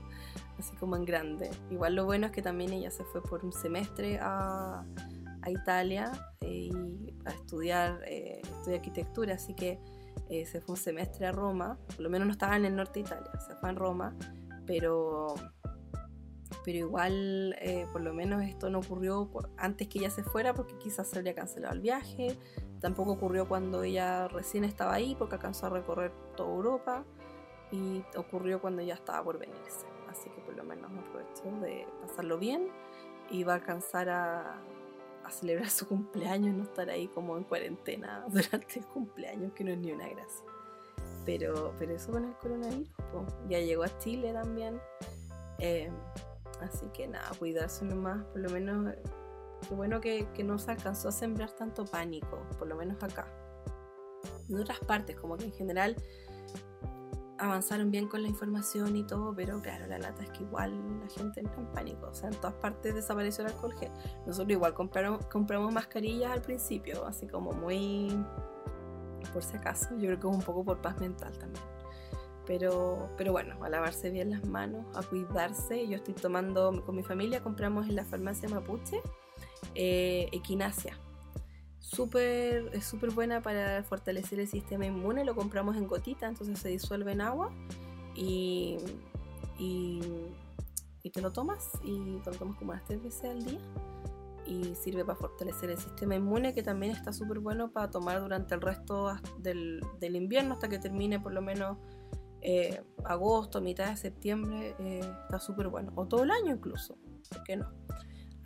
así 0.58 0.76
como 0.78 0.96
en 0.96 1.06
grande. 1.06 1.50
Igual 1.72 1.96
lo 1.96 2.06
bueno 2.06 2.28
es 2.28 2.32
que 2.32 2.42
también 2.42 2.72
ella 2.74 2.92
se 2.92 3.04
fue 3.06 3.22
por 3.22 3.44
un 3.44 3.52
semestre 3.52 4.20
a, 4.22 4.84
Italia 5.48 6.12
eh, 6.42 6.70
y 6.70 7.14
a 7.26 7.32
estudiar, 7.32 8.02
eh, 8.06 8.42
arquitectura, 8.68 9.36
así 9.36 9.54
que 9.54 9.80
eh, 10.30 10.46
se 10.46 10.62
fue 10.62 10.74
un 10.74 10.82
semestre 10.82 11.26
a 11.26 11.32
Roma, 11.32 11.78
por 11.88 12.02
lo 12.02 12.10
menos 12.10 12.28
no 12.28 12.32
estaba 12.34 12.56
en 12.56 12.66
el 12.66 12.76
norte 12.76 13.00
de 13.00 13.08
Italia, 13.08 13.32
se 13.48 13.56
fue 13.56 13.70
en 13.70 13.76
Roma, 13.76 14.16
pero 14.66 15.36
pero 16.64 16.78
igual 16.78 17.56
eh, 17.62 17.88
por 17.92 18.02
lo 18.02 18.14
menos 18.14 18.44
esto 18.44 18.70
no 18.70 18.80
ocurrió 18.80 19.30
antes 19.58 19.88
que 19.88 20.00
ella 20.00 20.10
se 20.10 20.24
fuera 20.24 20.54
porque 20.54 20.78
quizás 20.78 21.08
se 21.08 21.18
habría 21.18 21.34
cancelado 21.34 21.74
el 21.74 21.82
viaje, 21.82 22.38
tampoco 22.80 23.14
ocurrió 23.14 23.48
cuando 23.48 23.84
ella 23.84 24.28
recién 24.28 24.64
estaba 24.64 24.94
ahí 24.94 25.16
porque 25.18 25.36
alcanzó 25.36 25.68
a 25.68 25.70
recorrer 25.70 26.12
toda 26.36 26.50
Europa 26.50 27.06
y 27.72 28.04
ocurrió 28.16 28.62
cuando 28.62 28.82
ya 28.82 28.96
estaba 28.96 29.24
por 29.24 29.40
venirse, 29.40 29.86
así 30.10 30.30
que 30.30 30.42
por 30.42 30.56
lo 30.56 30.64
menos 30.64 30.92
aprovechó 30.92 31.60
de 31.62 31.88
pasarlo 32.02 32.38
bien 32.38 32.68
y 33.32 33.44
va 33.44 33.54
a 33.54 33.56
alcanzar 33.56 34.10
a, 34.10 34.62
celebrar 35.32 35.70
su 35.70 35.88
cumpleaños, 35.88 36.56
no 36.56 36.64
estar 36.64 36.90
ahí 36.90 37.08
como 37.08 37.38
en 37.38 37.44
cuarentena 37.44 38.26
durante 38.30 38.80
el 38.80 38.86
cumpleaños, 38.86 39.54
que 39.54 39.64
no 39.64 39.72
es 39.72 39.78
ni 39.78 39.92
una 39.92 40.08
gracia. 40.08 40.46
Pero, 41.26 41.74
pero 41.78 41.94
eso 41.94 42.12
con 42.12 42.26
el 42.26 42.34
coronavirus, 42.36 42.90
ya 43.48 43.60
llegó 43.60 43.84
a 43.84 43.98
Chile 44.00 44.34
también. 44.34 44.80
Eh, 45.60 45.92
Así 46.62 46.88
que 46.94 47.08
nada, 47.08 47.32
cuidarse 47.40 47.86
nomás, 47.86 48.24
por 48.26 48.42
lo 48.42 48.50
menos, 48.50 48.94
qué 49.68 49.76
bueno 49.76 50.02
que, 50.02 50.28
no 50.44 50.60
se 50.60 50.72
alcanzó 50.72 51.10
a 51.10 51.12
sembrar 51.12 51.52
tanto 51.52 51.86
pánico, 51.86 52.46
por 52.58 52.68
lo 52.68 52.76
menos 52.76 53.02
acá. 53.02 53.28
En 54.50 54.58
otras 54.58 54.80
partes, 54.80 55.16
como 55.16 55.38
que 55.38 55.46
en 55.46 55.54
general 55.54 55.96
avanzaron 57.40 57.90
bien 57.92 58.08
con 58.08 58.22
la 58.22 58.28
información 58.28 58.96
y 58.96 59.04
todo, 59.04 59.34
pero 59.34 59.62
claro, 59.62 59.88
la 59.88 59.98
lata 59.98 60.24
es 60.24 60.30
que 60.32 60.44
igual 60.44 60.74
la 61.00 61.08
gente 61.10 61.40
entra 61.40 61.60
en 61.60 61.68
pánico, 61.68 62.08
o 62.08 62.14
sea, 62.14 62.30
en 62.30 62.36
todas 62.36 62.56
partes 62.56 62.94
desapareció 62.94 63.46
el 63.46 63.52
alcohol 63.52 63.74
gel. 63.80 63.92
Nosotros 64.28 64.52
igual 64.52 64.74
compramos, 64.74 65.74
mascarillas 65.74 66.32
al 66.32 66.42
principio, 66.42 67.06
así 67.06 67.28
como 67.28 67.52
muy 67.54 68.16
por 69.34 69.44
si 69.44 69.58
acaso, 69.58 69.90
yo 69.98 70.08
creo 70.08 70.20
que 70.20 70.28
es 70.28 70.34
un 70.34 70.42
poco 70.42 70.64
por 70.64 70.82
paz 70.82 71.00
mental 71.00 71.38
también. 71.38 71.64
Pero, 72.46 73.10
pero 73.16 73.32
bueno, 73.32 73.64
a 73.64 73.70
lavarse 73.70 74.10
bien 74.10 74.32
las 74.32 74.44
manos, 74.46 74.84
a 74.96 75.04
cuidarse. 75.04 75.88
Yo 75.88 75.98
estoy 75.98 76.16
tomando 76.16 76.84
con 76.84 76.96
mi 76.96 77.04
familia, 77.04 77.44
compramos 77.44 77.88
en 77.88 77.96
la 77.96 78.06
farmacia 78.06 78.50
Mapuche 78.50 79.02
eh, 79.76 80.30
equinacia. 80.32 80.98
Super, 81.92 82.70
es 82.74 82.86
súper 82.86 83.10
buena 83.10 83.42
para 83.42 83.84
fortalecer 83.84 84.40
el 84.40 84.48
sistema 84.48 84.86
inmune. 84.86 85.26
Lo 85.26 85.36
compramos 85.36 85.76
en 85.76 85.88
gotita, 85.88 86.28
entonces 86.28 86.60
se 86.60 86.70
disuelve 86.70 87.14
en 87.14 87.22
agua 87.22 87.52
y, 88.14 88.78
y, 89.58 90.00
y 91.02 91.10
te 91.10 91.20
lo 91.20 91.32
tomas 91.32 91.72
y 91.84 92.20
te 92.20 92.30
lo 92.30 92.38
tomas 92.38 92.58
como 92.60 92.74
unas 92.74 92.86
tres 92.86 93.02
veces 93.02 93.32
al 93.32 93.44
día 93.44 93.60
y 94.46 94.76
sirve 94.76 95.04
para 95.04 95.18
fortalecer 95.18 95.72
el 95.72 95.80
sistema 95.80 96.16
inmune 96.16 96.54
que 96.54 96.62
también 96.62 96.92
está 96.92 97.12
súper 97.12 97.40
bueno 97.40 97.72
para 97.72 97.90
tomar 97.90 98.22
durante 98.22 98.54
el 98.54 98.62
resto 98.62 99.16
del, 99.40 99.82
del, 100.00 100.16
invierno 100.16 100.54
hasta 100.54 100.70
que 100.70 100.78
termine 100.78 101.20
por 101.20 101.34
lo 101.34 101.42
menos 101.42 101.78
eh, 102.42 102.84
agosto, 103.04 103.62
mitad 103.62 103.90
de 103.90 103.98
septiembre, 103.98 104.76
eh, 104.78 105.02
está 105.24 105.40
súper 105.40 105.70
bueno. 105.70 105.92
O 105.96 106.06
todo 106.06 106.24
el 106.24 106.30
año 106.30 106.54
incluso, 106.54 107.00
¿por 107.30 107.44
qué 107.44 107.58
no? 107.58 107.72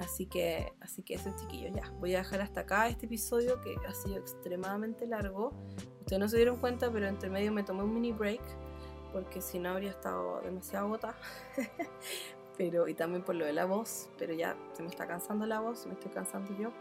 Así 0.04 0.26
que, 0.26 0.74
así 0.82 1.02
que 1.02 1.16
eso 1.16 1.34
chiquillos, 1.40 1.74
ya. 1.74 1.90
Voy 2.00 2.14
a 2.16 2.20
dejar 2.20 2.42
hasta 2.42 2.62
acá 2.62 2.88
este 2.88 3.06
episodio 3.06 3.62
que 3.62 3.76
ha 3.88 3.94
sido 3.94 4.18
extremadamente 4.18 5.08
largo. 5.08 5.54
Ustedes 6.02 6.20
no 6.20 6.28
se 6.28 6.38
dieron 6.38 6.58
cuenta, 6.58 6.92
pero 6.92 7.08
entre 7.08 7.30
medio 7.30 7.52
me 7.52 7.64
tomé 7.64 7.84
un 7.84 7.94
mini 7.94 8.12
break 8.12 8.42
porque 9.14 9.42
si 9.42 9.60
no 9.60 9.70
habría 9.70 9.92
estado 9.92 10.42
demasiado 10.42 10.88
agotada. 10.88 11.16
pero, 12.58 12.88
y 12.88 12.96
también 12.96 13.24
por 13.24 13.36
lo 13.36 13.46
de 13.46 13.54
la 13.54 13.66
voz, 13.66 14.10
pero 14.18 14.34
ya 14.34 14.58
se 14.74 14.82
me 14.82 14.90
está 14.90 15.08
cansando 15.08 15.46
la 15.46 15.62
voz, 15.62 15.86
me 15.86 15.94
estoy 15.94 16.12
cansando 16.12 16.58
yo. 16.58 16.72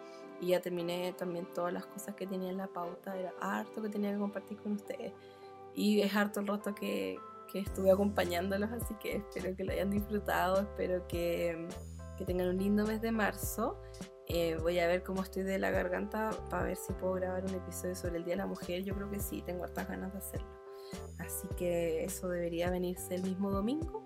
y 0.40 0.48
ya 0.48 0.60
terminé 0.60 1.12
también 1.12 1.46
todas 1.54 1.72
las 1.72 1.86
cosas 1.86 2.16
que 2.16 2.26
tenía 2.26 2.50
en 2.50 2.56
la 2.56 2.66
pauta. 2.66 3.16
Era 3.16 3.32
harto 3.40 3.82
que 3.82 3.88
tenía 3.88 4.12
que 4.12 4.18
compartir 4.18 4.58
con 4.58 4.72
ustedes. 4.72 5.12
Y 5.74 6.00
es 6.00 6.14
harto 6.16 6.40
el 6.40 6.48
rato 6.48 6.74
que, 6.74 7.18
que 7.52 7.60
estuve 7.60 7.90
acompañándolos, 7.90 8.70
así 8.72 8.94
que 8.94 9.16
espero 9.16 9.54
que 9.54 9.64
lo 9.64 9.72
hayan 9.72 9.90
disfrutado, 9.90 10.62
espero 10.62 11.06
que, 11.06 11.68
que 12.16 12.24
tengan 12.24 12.48
un 12.48 12.58
lindo 12.58 12.86
mes 12.86 13.00
de 13.00 13.12
marzo. 13.12 13.80
Eh, 14.28 14.56
voy 14.62 14.78
a 14.78 14.86
ver 14.86 15.02
cómo 15.02 15.22
estoy 15.22 15.42
de 15.42 15.58
la 15.58 15.70
garganta 15.70 16.30
para 16.48 16.64
ver 16.64 16.76
si 16.76 16.92
puedo 16.92 17.14
grabar 17.14 17.44
un 17.44 17.54
episodio 17.54 17.94
sobre 17.94 18.18
el 18.18 18.24
Día 18.24 18.34
de 18.34 18.38
la 18.38 18.46
Mujer. 18.46 18.84
Yo 18.84 18.94
creo 18.94 19.10
que 19.10 19.20
sí, 19.20 19.42
tengo 19.42 19.64
hartas 19.64 19.88
ganas 19.88 20.12
de 20.12 20.18
hacerlo. 20.18 20.48
Así 21.18 21.48
que 21.56 22.04
eso 22.04 22.28
debería 22.28 22.70
venirse 22.70 23.14
el 23.14 23.22
mismo 23.22 23.50
domingo. 23.50 24.02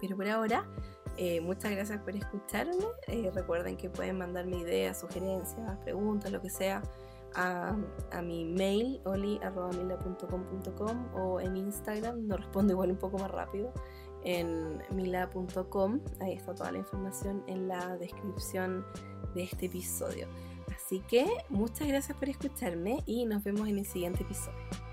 Pero 0.00 0.16
por 0.16 0.28
ahora 0.28 0.68
eh, 1.16 1.40
muchas 1.40 1.70
gracias 1.70 2.00
por 2.02 2.14
escucharme. 2.14 2.84
Eh, 3.06 3.30
recuerden 3.34 3.76
que 3.76 3.88
pueden 3.88 4.18
mandarme 4.18 4.58
ideas, 4.58 5.00
sugerencias, 5.00 5.78
preguntas, 5.78 6.30
lo 6.30 6.42
que 6.42 6.50
sea, 6.50 6.82
a, 7.34 7.76
a 8.12 8.22
mi 8.22 8.44
mail 8.44 9.00
oli.mila.com.com 9.04 11.14
o 11.14 11.40
en 11.40 11.56
Instagram. 11.56 12.26
No 12.26 12.36
respondo 12.36 12.74
igual 12.74 12.90
un 12.90 12.98
poco 12.98 13.18
más 13.18 13.30
rápido. 13.30 13.72
En 14.24 14.82
mila.com. 14.90 16.00
Ahí 16.20 16.32
está 16.34 16.54
toda 16.54 16.72
la 16.72 16.78
información 16.78 17.44
en 17.46 17.68
la 17.68 17.96
descripción 17.96 18.84
de 19.34 19.44
este 19.44 19.66
episodio. 19.66 20.28
Así 20.74 21.00
que 21.08 21.26
muchas 21.48 21.88
gracias 21.88 22.16
por 22.18 22.28
escucharme 22.28 23.02
y 23.06 23.24
nos 23.24 23.44
vemos 23.44 23.68
en 23.68 23.78
el 23.78 23.86
siguiente 23.86 24.22
episodio. 24.22 24.85